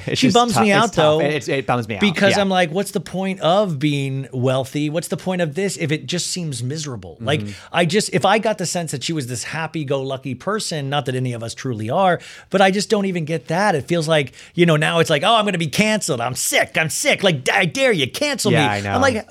it's 0.06 0.18
She 0.20 0.30
bums 0.30 0.52
tough- 0.54 0.62
me 0.62 0.72
out, 0.72 0.92
though, 0.92 1.20
It, 1.20 1.48
it 1.48 1.66
bums 1.66 1.88
me 1.88 1.94
out 1.94 2.00
because 2.00 2.34
Yeah. 2.36 2.40
I'm 2.42 2.48
like, 2.50 2.70
what's 2.70 2.90
the 2.90 3.00
point 3.00 3.40
of 3.40 3.78
being 3.78 4.28
wealthy? 4.32 4.90
What's 4.90 5.08
the 5.08 5.16
point 5.16 5.40
of 5.40 5.54
this 5.54 5.76
if 5.78 5.90
it 5.92 6.06
just 6.06 6.26
seems 6.26 6.62
miserable? 6.62 7.16
Like, 7.20 7.40
Mm-hmm. 7.40 7.52
I 7.76 7.84
just, 7.86 8.12
if 8.12 8.24
I 8.24 8.38
got 8.38 8.58
the 8.58 8.66
sense 8.66 8.90
that 8.92 9.02
she 9.02 9.12
was 9.12 9.26
this 9.28 9.44
happy 9.44 9.84
go 9.84 10.02
lucky 10.02 10.34
person, 10.34 10.88
not 10.90 11.06
that 11.06 11.14
any 11.14 11.32
of 11.32 11.42
us 11.42 11.54
truly 11.54 11.88
are, 11.90 12.20
but 12.50 12.60
I 12.60 12.70
just 12.70 12.90
don't 12.90 13.06
even 13.06 13.24
get 13.24 13.48
that. 13.48 13.74
It 13.74 13.82
feels 13.86 14.06
like, 14.08 14.32
you 14.54 14.66
know, 14.66 14.76
now 14.76 14.98
it's 14.98 15.10
like, 15.10 15.22
oh, 15.22 15.34
I'm 15.34 15.44
going 15.44 15.52
to 15.52 15.58
be 15.58 15.66
canceled. 15.68 16.20
I'm 16.20 16.34
sick. 16.34 16.76
I'm 16.76 16.90
sick. 16.90 17.22
Like, 17.22 17.48
I 17.50 17.64
dare 17.64 17.92
you, 17.92 18.10
cancel 18.10 18.50
Yeah, 18.52 18.66
me. 18.66 18.74
I 18.74 18.80
know. 18.80 18.90
I'm 18.92 19.00
like, 19.00 19.28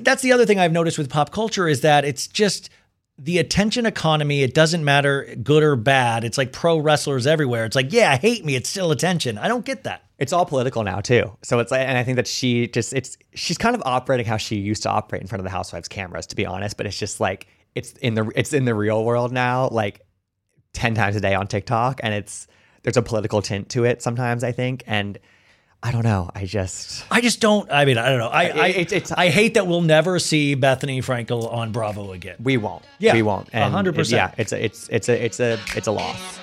that's 0.00 0.22
the 0.22 0.32
other 0.32 0.46
thing 0.46 0.58
I've 0.58 0.72
noticed 0.72 0.98
with 0.98 1.08
pop 1.10 1.30
culture 1.32 1.68
is 1.68 1.80
that 1.82 2.04
it's 2.04 2.26
just, 2.26 2.70
the 3.18 3.38
attention 3.38 3.84
economy, 3.84 4.42
it 4.42 4.54
doesn't 4.54 4.84
matter 4.84 5.34
good 5.42 5.62
or 5.62 5.74
bad. 5.74 6.22
It's 6.24 6.38
like 6.38 6.52
pro 6.52 6.78
wrestlers 6.78 7.26
everywhere. 7.26 7.64
It's 7.64 7.74
like, 7.74 7.92
yeah, 7.92 8.12
I 8.12 8.16
hate 8.16 8.44
me. 8.44 8.54
It's 8.54 8.68
still 8.68 8.92
attention. 8.92 9.38
I 9.38 9.48
don't 9.48 9.64
get 9.64 9.84
that. 9.84 10.04
it's 10.18 10.32
all 10.32 10.46
political 10.46 10.84
now 10.84 11.00
too. 11.00 11.36
So 11.42 11.58
it's 11.58 11.70
like, 11.70 11.80
and 11.80 11.96
I 11.96 12.04
think 12.04 12.16
that 12.16 12.26
she 12.26 12.68
just, 12.68 12.92
it's, 12.92 13.16
she's 13.34 13.58
kind 13.58 13.74
of 13.74 13.82
operating 13.84 14.26
how 14.26 14.36
she 14.36 14.56
used 14.56 14.82
to 14.84 14.90
operate 14.90 15.22
in 15.22 15.28
front 15.28 15.40
of 15.40 15.44
the 15.44 15.50
housewives 15.50 15.88
cameras, 15.88 16.26
to 16.28 16.36
be 16.36 16.46
honest. 16.46 16.76
But 16.76 16.86
it's 16.86 16.98
just 16.98 17.20
like, 17.20 17.46
it's 17.74 17.92
in 17.92 18.14
the, 18.14 18.30
it's 18.34 18.52
in 18.52 18.64
the 18.64 18.74
real 18.74 19.04
world 19.04 19.32
now, 19.32 19.68
like 19.68 20.00
10 20.72 20.94
times 20.94 21.16
a 21.16 21.20
day 21.20 21.34
on 21.34 21.46
TikTok. 21.46 22.00
And 22.02 22.14
it's, 22.14 22.46
there's 22.82 22.96
a 22.96 23.02
political 23.02 23.42
tint 23.42 23.68
to 23.70 23.84
it 23.84 24.02
sometimes, 24.02 24.44
I 24.44 24.52
think. 24.52 24.82
And 24.86 25.18
I 25.80 25.92
don't 25.92 26.02
know. 26.02 26.28
I 26.34 26.44
just, 26.44 27.04
I 27.10 27.20
just 27.20 27.40
don't. 27.40 27.70
I 27.70 27.84
mean, 27.84 27.98
I 27.98 28.08
don't 28.08 28.18
know. 28.18 28.26
I 28.28 28.44
I, 28.48 28.66
It- 28.68 28.92
it's- 28.92 29.12
I 29.12 29.28
hate 29.28 29.54
that 29.54 29.66
we'll 29.68 29.80
never 29.80 30.18
see 30.18 30.56
Bethenny 30.56 30.98
Frankel 31.04 31.52
on 31.52 31.70
Bravo 31.70 32.12
again. 32.12 32.34
we 32.42 32.56
won't. 32.56 32.84
Yeah, 32.98 33.12
We 33.12 33.22
won't. 33.22 33.48
And 33.52 33.72
100%. 33.72 33.96
it- 34.00 34.10
Yeah. 34.10 34.34
It's 34.36 34.52
a, 34.52 34.64
it's, 34.64 34.88
it's 34.88 35.08
a, 35.08 35.24
it's 35.24 35.38
a, 35.40 35.58
it's 35.76 35.86
a 35.86 35.92
loss. 35.92 36.38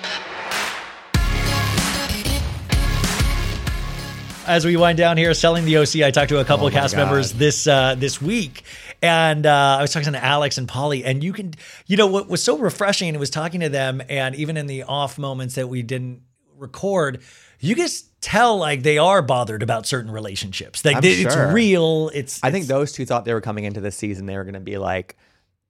As 4.46 4.64
we 4.64 4.76
wind 4.76 4.96
down 4.96 5.16
here, 5.16 5.34
selling 5.34 5.64
the 5.64 5.76
OC, 5.78 5.96
I 6.02 6.12
talked 6.12 6.28
to 6.28 6.38
a 6.38 6.44
couple 6.44 6.64
Oh 6.66 6.68
of 6.68 6.72
cast 6.72 6.94
God. 6.94 7.02
members 7.06 7.32
this 7.32 7.66
uh, 7.66 7.96
this 7.96 8.22
week, 8.22 8.62
and 9.02 9.44
uh, 9.44 9.76
I 9.78 9.82
was 9.82 9.92
talking 9.92 10.12
to 10.12 10.24
Alex 10.24 10.56
and 10.56 10.68
Polly, 10.68 11.04
and 11.04 11.22
you 11.22 11.32
can, 11.32 11.52
you 11.86 11.96
know, 11.96 12.06
what 12.06 12.28
was 12.28 12.44
so 12.44 12.56
refreshing 12.56 13.08
and 13.08 13.16
it 13.16 13.18
was 13.18 13.28
talking 13.30 13.60
to 13.60 13.68
them, 13.68 14.00
and 14.08 14.36
even 14.36 14.56
in 14.56 14.68
the 14.68 14.84
off 14.84 15.18
moments 15.18 15.56
that 15.56 15.68
we 15.68 15.82
didn't 15.82 16.22
record, 16.56 17.22
you 17.58 17.74
just 17.74 18.05
tell 18.20 18.56
like 18.58 18.82
they 18.82 18.98
are 18.98 19.22
bothered 19.22 19.62
about 19.62 19.86
certain 19.86 20.10
relationships. 20.10 20.84
Like 20.84 21.00
they- 21.00 21.12
it's 21.22 21.34
real. 21.54 22.10
It's 22.14 22.40
I 22.42 22.50
think 22.50 22.66
those 22.66 22.92
two 22.92 23.06
thought 23.06 23.24
they 23.24 23.34
were 23.34 23.40
coming 23.40 23.64
into 23.64 23.80
this 23.80 23.96
season. 23.96 24.26
They 24.26 24.36
were 24.36 24.44
going 24.44 24.54
to 24.54 24.60
be 24.60 24.78
like, 24.78 25.16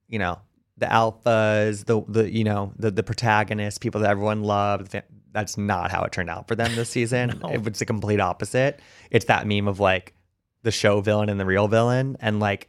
you 0.08 0.18
know, 0.18 0.38
the 0.78 0.86
alphas, 0.86 1.84
the 1.86 2.02
the 2.08 2.30
you 2.30 2.44
know 2.44 2.72
the 2.78 2.90
the 2.90 3.02
protagonists, 3.02 3.78
people 3.78 4.00
that 4.02 4.10
everyone 4.10 4.42
loved. 4.42 4.94
That's 5.32 5.58
not 5.58 5.90
how 5.90 6.02
it 6.04 6.12
turned 6.12 6.30
out 6.30 6.48
for 6.48 6.54
them 6.54 6.74
this 6.76 6.88
season. 6.96 7.40
It 7.52 7.62
was 7.62 7.78
the 7.78 7.84
complete 7.86 8.20
opposite. 8.20 8.80
It's 9.10 9.26
that 9.26 9.46
meme 9.46 9.68
of 9.68 9.80
like 9.80 10.14
the 10.62 10.70
show 10.70 11.00
villain 11.00 11.28
and 11.28 11.38
the 11.38 11.44
real 11.46 11.68
villain, 11.68 12.16
and 12.20 12.40
like 12.40 12.68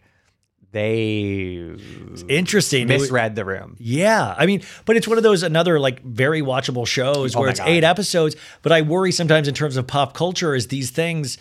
they 0.71 1.75
interesting. 2.27 2.87
Misread 2.87 3.35
the 3.35 3.45
room. 3.45 3.75
Yeah, 3.79 4.35
I 4.37 4.45
mean, 4.45 4.63
but 4.85 4.97
it's 4.97 5.07
one 5.07 5.17
of 5.17 5.23
those 5.23 5.43
another 5.43 5.79
like 5.79 6.01
very 6.03 6.41
watchable 6.41 6.85
shows 6.85 7.35
Oh 7.35 7.41
where 7.41 7.49
it's 7.49 7.59
God. 7.59 7.69
eight 7.69 7.83
episodes. 7.83 8.35
But 8.61 8.71
I 8.71 8.81
worry 8.81 9.11
sometimes 9.11 9.47
in 9.47 9.53
terms 9.53 9.77
of 9.77 9.87
pop 9.87 10.13
culture 10.13 10.53
is 10.53 10.67
these 10.67 10.91
things 10.91 11.37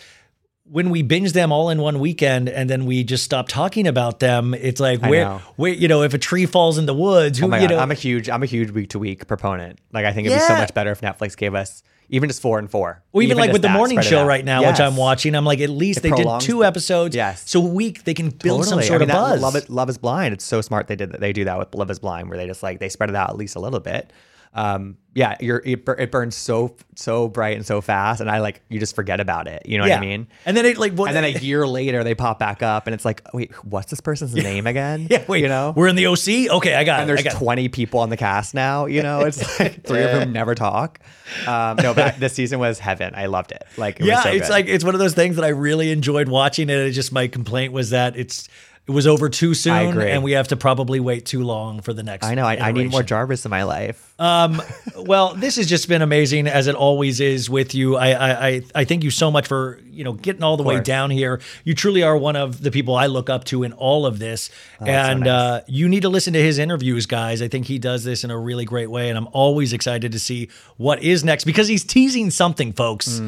when 0.69 0.89
we 0.89 1.01
binge 1.01 1.31
them 1.31 1.51
all 1.51 1.69
in 1.69 1.81
one 1.81 1.99
weekend 1.99 2.49
and 2.49 2.69
then 2.69 2.85
we 2.85 3.03
just 3.03 3.23
stop 3.23 3.47
talking 3.47 3.87
about 3.87 4.19
them. 4.19 4.53
It's 4.53 4.81
like 4.81 5.01
I 5.01 5.09
where, 5.09 5.25
know. 5.25 5.41
where 5.55 5.73
you 5.73 5.87
know, 5.87 6.03
if 6.03 6.13
a 6.13 6.17
tree 6.17 6.45
falls 6.45 6.77
in 6.77 6.85
the 6.85 6.93
woods, 6.93 7.39
oh 7.41 7.47
who 7.47 7.53
Oh 7.53 7.55
you 7.55 7.67
god, 7.67 7.73
know, 7.75 7.79
I'm 7.79 7.91
a 7.91 7.95
huge 7.95 8.29
I'm 8.29 8.43
a 8.43 8.47
huge 8.47 8.71
week 8.71 8.89
to 8.89 8.99
week 8.99 9.27
proponent. 9.27 9.79
Like 9.93 10.05
I 10.05 10.13
think 10.13 10.27
it'd 10.27 10.37
be 10.37 10.43
so 10.43 10.55
much 10.55 10.73
better 10.73 10.91
if 10.91 11.01
Netflix 11.01 11.35
gave 11.37 11.53
us 11.55 11.83
even 12.09 12.29
just 12.29 12.41
four 12.41 12.59
and 12.59 12.69
four. 12.69 13.03
or 13.11 13.21
even, 13.21 13.37
like 13.37 13.51
with 13.51 13.61
the 13.61 13.69
morning 13.69 14.01
show 14.01 14.25
right 14.25 14.43
now, 14.43 14.65
which 14.65 14.79
I'm 14.79 14.95
watching, 14.95 15.35
I'm 15.35 15.45
like, 15.45 15.59
at 15.59 15.69
least 15.69 15.99
It 15.99 16.03
they 16.03 16.11
did 16.11 16.39
two 16.39 16.63
episodes. 16.63 17.15
Yes. 17.15 17.49
So 17.49 17.61
a 17.61 17.67
week 17.67 18.03
they 18.05 18.13
can 18.13 18.29
build 18.29 18.65
some 18.65 18.79
Totally. 18.79 18.87
sort 18.87 19.01
I 19.01 19.05
mean, 19.05 19.09
of 19.11 19.15
buzz. 19.15 19.41
Love 19.41 19.55
it. 19.55 19.69
Love 19.69 19.89
is 19.89 19.97
blind. 19.97 20.33
It's 20.33 20.45
so 20.45 20.61
smart 20.61 20.87
they 20.87 20.95
did 20.95 21.11
that. 21.11 21.19
They 21.21 21.33
do 21.33 21.45
that 21.45 21.59
with 21.59 21.75
Love 21.75 21.91
is 21.91 21.99
blind, 21.99 22.29
where 22.29 22.37
they 22.37 22.47
just 22.47 22.63
like 22.63 22.79
they 22.79 22.89
spread 22.89 23.09
it 23.09 23.15
out 23.15 23.29
at 23.29 23.35
least 23.37 23.55
a 23.55 23.59
little 23.59 23.79
bit. 23.79 24.11
Um, 24.53 24.97
yeah, 25.17 25.35
you're 25.39 25.63
it, 25.65 25.83
it 25.97 26.11
burns 26.11 26.35
so 26.35 26.75
so 26.95 27.27
bright 27.27 27.57
and 27.57 27.65
so 27.65 27.81
fast, 27.81 28.21
and 28.21 28.29
I 28.29 28.39
like 28.39 28.61
you 28.69 28.79
just 28.79 28.95
forget 28.95 29.19
about 29.19 29.47
it. 29.47 29.63
You 29.65 29.79
know 29.79 29.85
yeah. 29.85 29.95
what 29.95 30.03
I 30.03 30.07
mean? 30.07 30.27
And 30.45 30.55
then 30.55 30.63
it 30.67 30.77
like, 30.77 30.93
what, 30.93 31.07
And 31.07 31.15
then 31.15 31.23
a 31.23 31.29
year 31.39 31.65
later, 31.65 32.03
they 32.03 32.13
pop 32.13 32.37
back 32.37 32.61
up, 32.61 32.85
and 32.85 32.93
it's 32.93 33.03
like, 33.03 33.23
wait, 33.33 33.51
what's 33.65 33.89
this 33.89 33.99
person's 33.99 34.35
name 34.35 34.67
again? 34.67 35.07
yeah, 35.09 35.23
wait, 35.27 35.41
you 35.41 35.47
know. 35.47 35.73
we're 35.75 35.87
in 35.87 35.95
the 35.95 36.05
OC. 36.05 36.51
Okay, 36.57 36.75
I 36.75 36.83
got 36.83 36.99
and 36.99 37.09
it. 37.09 37.15
There's 37.15 37.23
got 37.23 37.33
it. 37.33 37.37
20 37.37 37.67
people 37.69 37.99
on 37.99 38.11
the 38.11 38.17
cast 38.17 38.53
now. 38.53 38.85
You 38.85 39.01
know, 39.01 39.21
it's 39.21 39.41
like 39.59 39.83
three 39.83 40.03
of 40.03 40.11
them 40.11 40.33
never 40.33 40.53
talk. 40.53 40.99
Um, 41.47 41.77
no, 41.77 41.95
but 41.95 42.19
this 42.19 42.33
season 42.33 42.59
was 42.59 42.77
heaven. 42.77 43.15
I 43.15 43.25
loved 43.25 43.51
it. 43.51 43.65
Like, 43.75 43.95
it 43.99 44.03
was 44.03 44.09
yeah, 44.09 44.21
so 44.21 44.29
it's 44.29 44.51
like 44.51 44.67
it's 44.67 44.83
one 44.83 44.93
of 44.93 44.99
those 44.99 45.15
things 45.15 45.37
that 45.37 45.45
I 45.45 45.49
really 45.49 45.89
enjoyed 45.89 46.29
watching, 46.29 46.69
and 46.69 46.79
it 46.79 46.91
just 46.91 47.11
my 47.11 47.27
complaint 47.27 47.73
was 47.73 47.89
that 47.89 48.15
it's 48.17 48.47
it 48.87 48.91
was 48.91 49.07
over 49.07 49.29
too 49.29 49.55
soon, 49.55 49.89
agree. 49.89 50.11
and 50.11 50.23
we 50.23 50.33
have 50.33 50.49
to 50.49 50.55
probably 50.55 50.99
wait 50.99 51.25
too 51.25 51.43
long 51.43 51.81
for 51.81 51.91
the 51.91 52.03
next. 52.03 52.27
I 52.27 52.35
know. 52.35 52.45
I, 52.45 52.67
I 52.67 52.71
need 52.71 52.91
more. 52.91 53.01
Jarvis 53.01 53.45
in 53.45 53.49
my 53.49 53.63
life. 53.63 54.06
Um, 54.19 54.61
well, 54.97 55.35
this 55.35 55.57
has 55.57 55.67
just 55.67 55.87
been 55.87 56.01
amazing 56.01 56.47
as 56.47 56.65
it 56.67 56.73
always 56.75 57.19
is 57.19 57.49
with 57.49 57.75
you. 57.75 57.95
I, 57.97 58.09
I, 58.11 58.47
I, 58.47 58.61
I 58.75 58.83
thank 58.85 59.03
you 59.03 59.11
so 59.11 59.29
much 59.29 59.47
for 59.47 59.79
you 59.89 60.03
know 60.03 60.13
getting 60.13 60.41
all 60.43 60.57
the 60.57 60.63
way 60.63 60.79
down 60.79 61.11
here. 61.11 61.39
You 61.63 61.75
truly 61.75 62.01
are 62.03 62.17
one 62.17 62.35
of 62.35 62.61
the 62.61 62.71
people 62.71 62.95
I 62.95 63.05
look 63.07 63.29
up 63.29 63.43
to 63.45 63.63
in 63.63 63.73
all 63.73 64.05
of 64.07 64.17
this, 64.17 64.49
and 64.79 65.21
nice. 65.21 65.29
uh, 65.29 65.61
you 65.67 65.87
need 65.87 66.01
to 66.01 66.09
listen 66.09 66.33
to 66.33 66.41
his 66.41 66.57
interviews, 66.57 67.05
guys. 67.05 67.41
I 67.43 67.47
think 67.47 67.67
he 67.67 67.77
does 67.77 68.03
this 68.03 68.23
in 68.23 68.31
a 68.31 68.37
really 68.37 68.65
great 68.65 68.89
way, 68.89 69.09
and 69.09 69.17
I'm 69.17 69.27
always 69.33 69.71
excited 69.73 70.11
to 70.13 70.19
see 70.19 70.49
what 70.77 71.03
is 71.03 71.23
next 71.23 71.43
because 71.43 71.67
he's 71.67 71.83
teasing 71.83 72.31
something, 72.31 72.73
folks. 72.73 73.19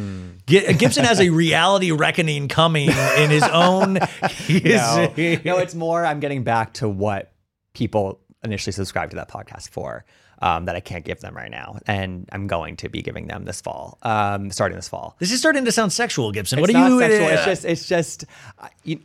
Gi- 0.48 0.74
Gibson 0.74 1.06
has 1.06 1.20
a 1.20 1.30
reality 1.30 1.92
reckoning 1.92 2.48
coming 2.48 2.90
in 2.90 3.30
his 3.30 3.44
own. 3.44 4.00
He 4.50 4.58
is- 4.58 4.82
no, 4.82 5.14
no, 5.46 5.58
it's 5.60 5.76
more 5.76 6.04
I'm 6.06 6.20
getting 6.20 6.44
back 6.44 6.74
to 6.76 6.90
what 6.90 7.32
people 7.74 8.20
initially 8.44 8.72
subscribed 8.72 9.12
to 9.12 9.18
that 9.18 9.30
podcast 9.30 9.70
for. 9.70 10.06
Um, 10.42 10.66
that 10.66 10.76
I 10.78 10.80
can't 10.80 11.04
give 11.04 11.20
them 11.20 11.36
right 11.36 11.52
now, 11.52 11.80
and 11.86 12.30
I'm 12.32 12.48
going 12.48 12.78
to 12.78 12.88
be 12.88 13.02
giving 13.02 13.28
them 13.28 13.44
this 13.44 13.60
fall, 13.60 13.98
um, 14.04 14.52
starting 14.52 14.78
this 14.78 14.88
fall. 14.88 15.18
This 15.20 15.34
is 15.34 15.40
starting 15.40 15.66
to 15.66 15.72
sound 15.74 15.92
sexual, 15.92 16.32
Gibson. 16.32 16.62
what 16.62 16.70
it's 16.70 16.80
are 16.80 16.90
you? 16.90 17.00
Sexual. 17.00 17.26
uh, 17.26 17.30
it's 17.32 17.46
just, 17.46 17.66
it's 17.66 17.88
just, 17.90 18.26
I- 18.58 18.70
you, 18.86 19.00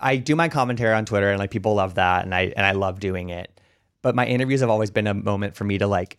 I 0.00 0.16
do 0.16 0.34
my 0.34 0.48
commentary 0.48 0.94
on 0.94 1.04
Twitter, 1.04 1.30
and 1.30 1.38
like 1.38 1.52
people 1.52 1.74
love 1.74 1.94
that, 1.94 2.24
and 2.24 2.34
I 2.34 2.52
and 2.56 2.66
I 2.66 2.72
love 2.72 2.98
doing 2.98 3.28
it. 3.28 3.60
But 4.02 4.16
my 4.16 4.26
interviews 4.26 4.60
have 4.60 4.70
always 4.70 4.90
been 4.90 5.06
a 5.06 5.14
moment 5.14 5.54
for 5.54 5.62
me 5.64 5.78
to 5.78 5.86
like, 5.86 6.18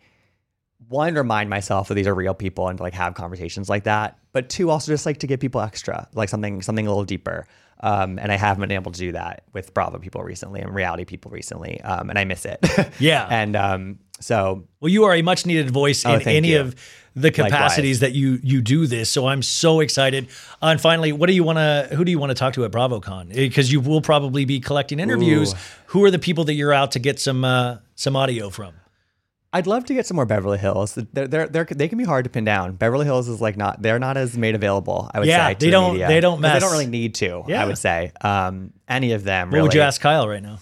one, 0.88 1.16
remind 1.16 1.50
myself 1.50 1.90
that 1.90 1.96
these 1.96 2.08
are 2.08 2.16
real 2.16 2.34
people 2.34 2.68
and 2.70 2.78
to 2.78 2.84
like 2.84 2.94
have 2.94 3.14
conversations 3.16 3.68
like 3.70 3.84
that. 3.86 4.18
But 4.32 4.50
two, 4.50 4.70
also 4.70 4.92
just 4.92 5.06
like 5.06 5.18
to 5.20 5.28
give 5.28 5.40
people 5.42 5.60
extra, 5.62 6.08
like 6.14 6.30
something 6.30 6.62
something 6.62 6.86
a 6.88 6.90
little 6.90 7.04
deeper. 7.06 7.46
Um, 7.82 8.20
and 8.20 8.32
I 8.32 8.36
haven't 8.36 8.62
been 8.62 8.72
able 8.72 8.92
to 8.92 9.00
do 9.00 9.12
that 9.14 9.44
with 9.54 9.74
Bravo 9.74 9.98
people 10.00 10.24
recently 10.24 10.60
and 10.62 10.74
reality 10.74 11.06
people 11.06 11.32
recently, 11.32 11.80
um, 11.82 12.10
and 12.10 12.18
I 12.20 12.24
miss 12.26 12.46
it. 12.46 12.60
Yeah. 13.00 13.28
and 13.30 13.56
um, 13.56 14.00
so 14.20 14.64
Well, 14.80 14.90
you 14.90 15.04
are 15.06 15.16
a 15.16 15.22
much 15.22 15.46
needed 15.46 15.70
voice 15.72 16.06
Oh, 16.06 16.16
in 16.16 16.28
any 16.28 16.50
you. 16.52 16.62
of 16.62 16.76
the 17.16 17.32
capacities 17.32 18.00
that 18.02 18.14
you 18.14 18.40
you 18.44 18.62
do 18.62 18.86
this. 18.88 19.10
So 19.10 19.28
I'm 19.28 19.42
so 19.42 19.80
excited. 19.82 20.28
Uh, 20.62 20.68
and 20.68 20.80
finally, 20.82 21.12
what 21.12 21.28
do 21.28 21.34
you 21.34 21.44
want 21.44 21.58
to? 21.58 21.90
Who 21.96 22.06
do 22.06 22.12
you 22.12 22.20
want 22.20 22.30
to 22.30 22.36
talk 22.36 22.54
to 22.54 22.64
at 22.66 22.72
BravoCon? 22.72 23.34
Because 23.34 23.72
you 23.72 23.82
will 23.82 24.02
probably 24.02 24.46
be 24.46 24.60
collecting 24.60 25.00
interviews. 25.00 25.54
Ooh. 25.54 25.58
Who 25.88 26.04
are 26.06 26.12
the 26.12 26.20
people 26.20 26.44
that 26.46 26.54
you're 26.54 26.72
out 26.74 26.92
to 26.94 27.00
get 27.00 27.20
some 27.20 27.44
uh, 27.44 27.78
some 27.96 28.16
audio 28.16 28.50
from? 28.50 28.74
I'd 29.52 29.66
love 29.66 29.84
to 29.86 29.96
get 29.96 30.06
some 30.06 30.14
more 30.14 30.28
Beverly 30.28 30.60
Hills. 30.60 30.94
They're, 30.94 31.28
they're, 31.28 31.48
they're, 31.48 31.66
they 31.66 31.88
can 31.88 31.98
be 31.98 32.04
hard 32.04 32.24
to 32.26 32.30
pin 32.30 32.46
down. 32.46 32.76
Beverly 32.76 33.06
Hills 33.06 33.28
is 33.28 33.42
like 33.42 33.58
not, 33.58 33.82
they're 33.82 33.98
not 33.98 34.16
as 34.16 34.38
made 34.38 34.54
available, 34.54 35.10
I 35.12 35.18
would 35.18 35.28
Yeah, 35.28 35.48
say. 35.48 35.54
to 35.56 35.60
they 35.60 35.66
the 35.66 35.72
don't- 35.72 35.98
they 35.98 36.20
don't 36.20 36.40
mess. 36.40 36.54
They 36.54 36.60
don't 36.60 36.72
really 36.72 36.86
need 36.86 37.16
to, 37.16 37.44
Yeah. 37.48 37.64
I 37.64 37.66
would 37.66 37.80
say. 37.80 38.12
Um, 38.22 38.74
any 38.88 39.12
of 39.14 39.24
them, 39.24 39.48
What 39.48 39.56
really. 39.56 39.64
would 39.70 39.74
you 39.74 39.82
ask 39.82 40.00
Kyle 40.00 40.28
right 40.28 40.44
now? 40.44 40.60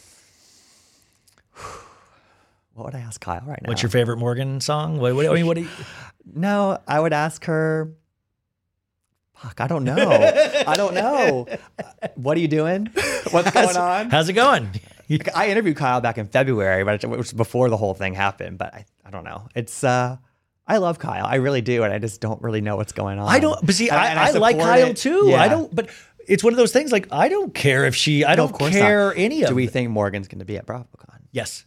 What 2.77 2.85
would 2.85 2.95
I 2.95 2.99
ask 2.99 3.19
Kyle 3.19 3.41
right 3.45 3.59
now? 3.63 3.69
What's 3.69 3.81
your 3.81 3.89
favorite 3.89 4.17
Morgan 4.17 4.61
song? 4.61 4.99
What, 4.99 5.15
what, 5.15 5.25
I 5.25 5.33
mean, 5.33 5.47
what 5.47 5.55
do 5.55 5.61
you, 5.61 5.69
No, 6.35 6.77
I 6.87 6.99
would 6.99 7.11
ask 7.11 7.43
her. 7.45 7.91
Fuck, 9.35 9.61
I 9.61 9.67
don't 9.67 9.83
know. 9.83 9.95
I 10.67 10.75
don't 10.75 10.93
know. 10.93 11.47
What 12.15 12.37
are 12.37 12.39
you 12.39 12.47
doing? 12.47 12.87
What's 13.31 13.51
going 13.51 13.75
on? 13.77 14.09
how's 14.09 14.29
it 14.29 14.33
going? 14.33 14.69
I 15.35 15.49
interviewed 15.49 15.77
Kyle 15.77 16.01
back 16.01 16.17
in 16.17 16.27
February, 16.27 16.83
but 16.83 17.03
it 17.03 17.07
was 17.09 17.33
before 17.33 17.69
the 17.69 17.77
whole 17.77 17.93
thing 17.93 18.13
happened. 18.13 18.57
But 18.57 18.73
I, 18.73 18.85
I 19.05 19.09
don't 19.11 19.23
know. 19.23 19.47
It's 19.55 19.83
uh, 19.83 20.17
I 20.67 20.77
love 20.77 20.99
Kyle. 20.99 21.25
I 21.25 21.35
really 21.35 21.61
do, 21.61 21.83
and 21.83 21.93
I 21.93 21.97
just 21.99 22.19
don't 22.21 22.41
really 22.41 22.61
know 22.61 22.75
what's 22.75 22.91
going 22.93 23.19
on. 23.19 23.27
I 23.27 23.39
don't. 23.39 23.63
But 23.65 23.73
see, 23.75 23.89
And- 23.89 23.97
I, 23.99 24.07
and 24.09 24.19
I, 24.19 24.31
like 24.31 24.57
Kyle 24.59 24.87
it. 24.89 24.97
too. 24.97 25.27
Yeah. 25.29 25.41
I 25.41 25.47
don't. 25.47 25.73
But 25.73 25.89
it's 26.27 26.43
one 26.43 26.53
of 26.53 26.57
those 26.57 26.71
things. 26.71 26.91
Like 26.91 27.07
I 27.11 27.29
don't 27.29 27.53
care 27.53 27.85
if 27.85 27.95
she. 27.95 28.25
I 28.25 28.35
No, 28.35 28.47
don't 28.47 28.71
care 28.71 29.07
not. 29.07 29.17
any 29.17 29.43
of. 29.43 29.49
Do 29.49 29.55
we 29.55 29.65
it. 29.65 29.71
think 29.71 29.89
Morgan's 29.91 30.27
going 30.27 30.39
to 30.39 30.45
be 30.45 30.57
at 30.57 30.65
BravoCon? 30.65 31.21
Yes. 31.31 31.65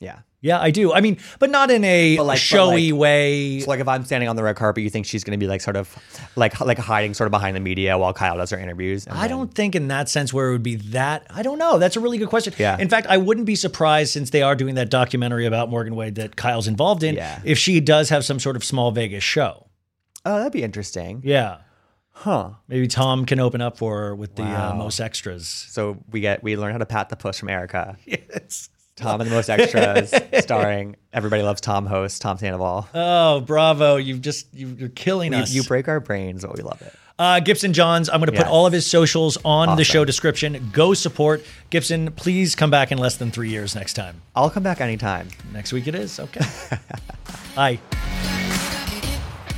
Yeah. 0.00 0.20
Yeah, 0.44 0.60
I 0.60 0.72
do. 0.72 0.92
I 0.92 1.00
mean, 1.00 1.18
but 1.38 1.50
not 1.50 1.70
in 1.70 1.84
a 1.84 2.18
like- 2.18 2.36
showy 2.38 2.90
like- 2.90 3.00
way. 3.00 3.60
So 3.60 3.70
like 3.70 3.78
if 3.80 3.86
I'm 3.86 4.04
standing 4.04 4.28
on 4.28 4.34
the 4.36 4.42
red 4.42 4.56
carpet, 4.56 4.82
you 4.82 4.90
think 4.90 5.06
she's 5.06 5.22
going 5.22 5.38
to 5.38 5.42
be 5.42 5.46
like 5.46 5.60
sort 5.60 5.76
of 5.76 5.96
like 6.36 6.60
like 6.60 6.78
hiding 6.78 7.14
sort 7.14 7.26
of 7.26 7.30
behind 7.30 7.54
the 7.56 7.60
media 7.60 7.96
while 7.96 8.12
Kyle 8.12 8.36
does 8.36 8.50
her 8.50 8.58
interviews? 8.58 9.06
and 9.06 9.16
I 9.16 9.22
then- 9.28 9.30
don't 9.38 9.54
think 9.54 9.74
in 9.76 9.86
that 9.88 10.08
sense 10.08 10.32
where 10.32 10.48
it 10.48 10.52
would 10.52 10.62
be 10.64 10.74
that. 10.76 11.26
I 11.30 11.42
don't 11.42 11.58
know. 11.58 11.78
That's 11.78 11.96
a 11.96 12.00
really 12.00 12.18
good 12.18 12.28
question. 12.28 12.52
Yeah. 12.58 12.76
In 12.78 12.88
fact, 12.88 13.06
I 13.08 13.18
wouldn't 13.18 13.46
be 13.46 13.54
surprised 13.54 14.12
since 14.12 14.30
they 14.30 14.42
are 14.42 14.56
doing 14.56 14.74
that 14.74 14.90
documentary 14.90 15.46
about 15.46 15.70
Morgan 15.70 15.94
Wade 15.94 16.16
that 16.16 16.34
Kyle's 16.34 16.66
involved 16.66 17.04
in. 17.04 17.14
Yeah. 17.14 17.40
If 17.44 17.56
she 17.56 17.78
does 17.80 18.08
have 18.08 18.24
some 18.24 18.40
sort 18.40 18.56
of 18.56 18.64
small 18.64 18.90
Vegas 18.90 19.22
show. 19.22 19.68
Oh, 20.24 20.38
that'd 20.38 20.52
be 20.52 20.64
interesting. 20.64 21.20
Yeah. 21.24 21.58
Huh. 22.10 22.50
Maybe 22.68 22.88
Tom 22.88 23.26
can 23.26 23.40
open 23.40 23.60
up 23.60 23.78
for 23.78 23.98
her 23.98 24.14
with 24.16 24.34
the 24.36 24.42
uh, 24.42 24.74
most 24.74 25.00
extras. 25.00 25.46
So 25.48 25.98
we 26.10 26.20
get 26.20 26.42
we 26.42 26.56
learn 26.56 26.72
how 26.72 26.78
to 26.78 26.86
pat 26.86 27.08
the 27.08 27.16
push 27.16 27.38
from 27.38 27.48
Erika. 27.48 27.96
Yes. 28.06 28.68
Tom 28.96 29.20
and 29.20 29.30
the 29.30 29.34
most 29.34 29.48
extras, 29.48 30.12
starring 30.44 30.96
everybody 31.12 31.42
loves 31.42 31.60
Tom 31.60 31.86
host 31.86 32.20
Tom 32.22 32.36
Sandoval. 32.38 32.88
Oh, 32.94 33.40
bravo! 33.40 33.96
You've 33.96 34.20
just 34.20 34.52
you- 34.54 34.76
you're 34.78 34.88
killing 34.90 35.32
us. 35.34 35.52
you 35.52 35.62
break 35.62 35.88
our 35.88 35.98
brains, 36.00 36.42
but 36.44 36.56
we 36.56 36.62
love 36.62 36.80
it. 36.82 36.94
Uh, 37.18 37.40
Gibson 37.40 37.72
Johns, 37.72 38.08
I'm 38.08 38.18
going 38.20 38.26
to 38.26 38.32
put 38.32 38.46
Yes. 38.46 38.50
all 38.50 38.66
of 38.66 38.72
his 38.72 38.84
socials 38.86 39.38
on 39.44 39.76
the 39.76 39.84
show 39.84 40.04
description. 40.04 40.70
Go 40.72 40.92
support 40.94 41.44
Gibson. 41.70 42.10
Please 42.12 42.54
come 42.54 42.70
back 42.70 42.90
in 42.90 42.98
less 42.98 43.16
than 43.16 43.30
three 43.30 43.50
years 43.50 43.74
next 43.74 43.94
time. 43.94 44.20
I'll 44.34 44.50
come 44.50 44.62
back 44.62 44.80
anytime. 44.80 45.28
Next 45.52 45.72
week 45.72 45.86
it 45.86 45.94
is. 45.94 46.18
Okay. 46.18 46.40
Bye. 47.54 47.78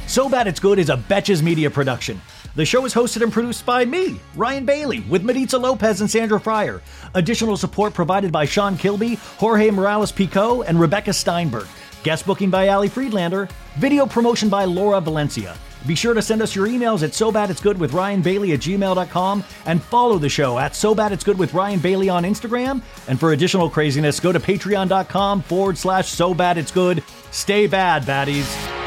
So 0.06 0.28
Bad 0.28 0.46
It's 0.46 0.60
Good 0.60 0.78
is 0.78 0.90
a 0.90 0.96
Betches 0.96 1.42
Media 1.42 1.70
production. 1.70 2.20
The 2.56 2.64
show 2.64 2.84
is 2.84 2.94
hosted 2.94 3.22
and 3.22 3.32
produced 3.32 3.66
by 3.66 3.84
me, 3.84 4.20
Ryan 4.36 4.64
Bailey, 4.64 5.00
with 5.00 5.24
Maritza 5.24 5.58
Lopez 5.58 6.00
and 6.00 6.08
Sandra 6.10 6.38
Fryer. 6.38 6.82
Additional 7.14 7.56
support 7.56 7.94
provided 7.94 8.30
by 8.30 8.44
Sean 8.44 8.76
Kilby, 8.76 9.16
Jorge 9.38 9.70
Morales 9.70 10.12
Pico, 10.12 10.62
and 10.62 10.78
Rebecca 10.78 11.12
Steinberg. 11.12 11.66
Guest 12.04 12.26
booking 12.26 12.50
by 12.50 12.68
Ali 12.68 12.88
Friedlander. 12.88 13.48
Video 13.76 14.06
promotion 14.06 14.48
by 14.48 14.66
Laura 14.66 15.00
Valencia. 15.00 15.56
Be 15.84 15.96
sure 15.96 16.14
to 16.14 16.22
send 16.22 16.42
us 16.42 16.54
your 16.54 16.68
emails 16.68 17.02
at 17.02 17.12
so 17.12 17.32
bad 17.32 17.50
it's 17.50 17.60
good 17.60 17.78
with 17.78 17.92
Ryan 17.92 18.22
Bailey 18.22 18.52
at 18.52 18.60
gmail.com 18.60 19.44
and 19.66 19.82
follow 19.82 20.18
the 20.18 20.28
show 20.28 20.58
at 20.58 20.76
so 20.76 20.94
bad 20.94 21.12
it's 21.12 21.24
good 21.24 21.38
with 21.38 21.54
Ryan 21.54 21.80
Bailey 21.80 22.08
on 22.08 22.22
Instagram. 22.22 22.82
And 23.08 23.18
for 23.18 23.32
additional 23.32 23.68
craziness, 23.68 24.20
go 24.20 24.30
to 24.32 24.38
patreon.com 24.40 25.42
forward 25.42 25.76
slash 25.76 26.08
so 26.08 26.32
bad 26.34 26.56
it's 26.56 26.70
good. 26.70 27.02
Stay 27.32 27.66
bad, 27.66 28.04
baddies. 28.04 28.83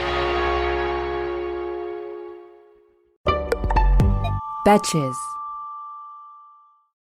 Betches. 4.68 5.37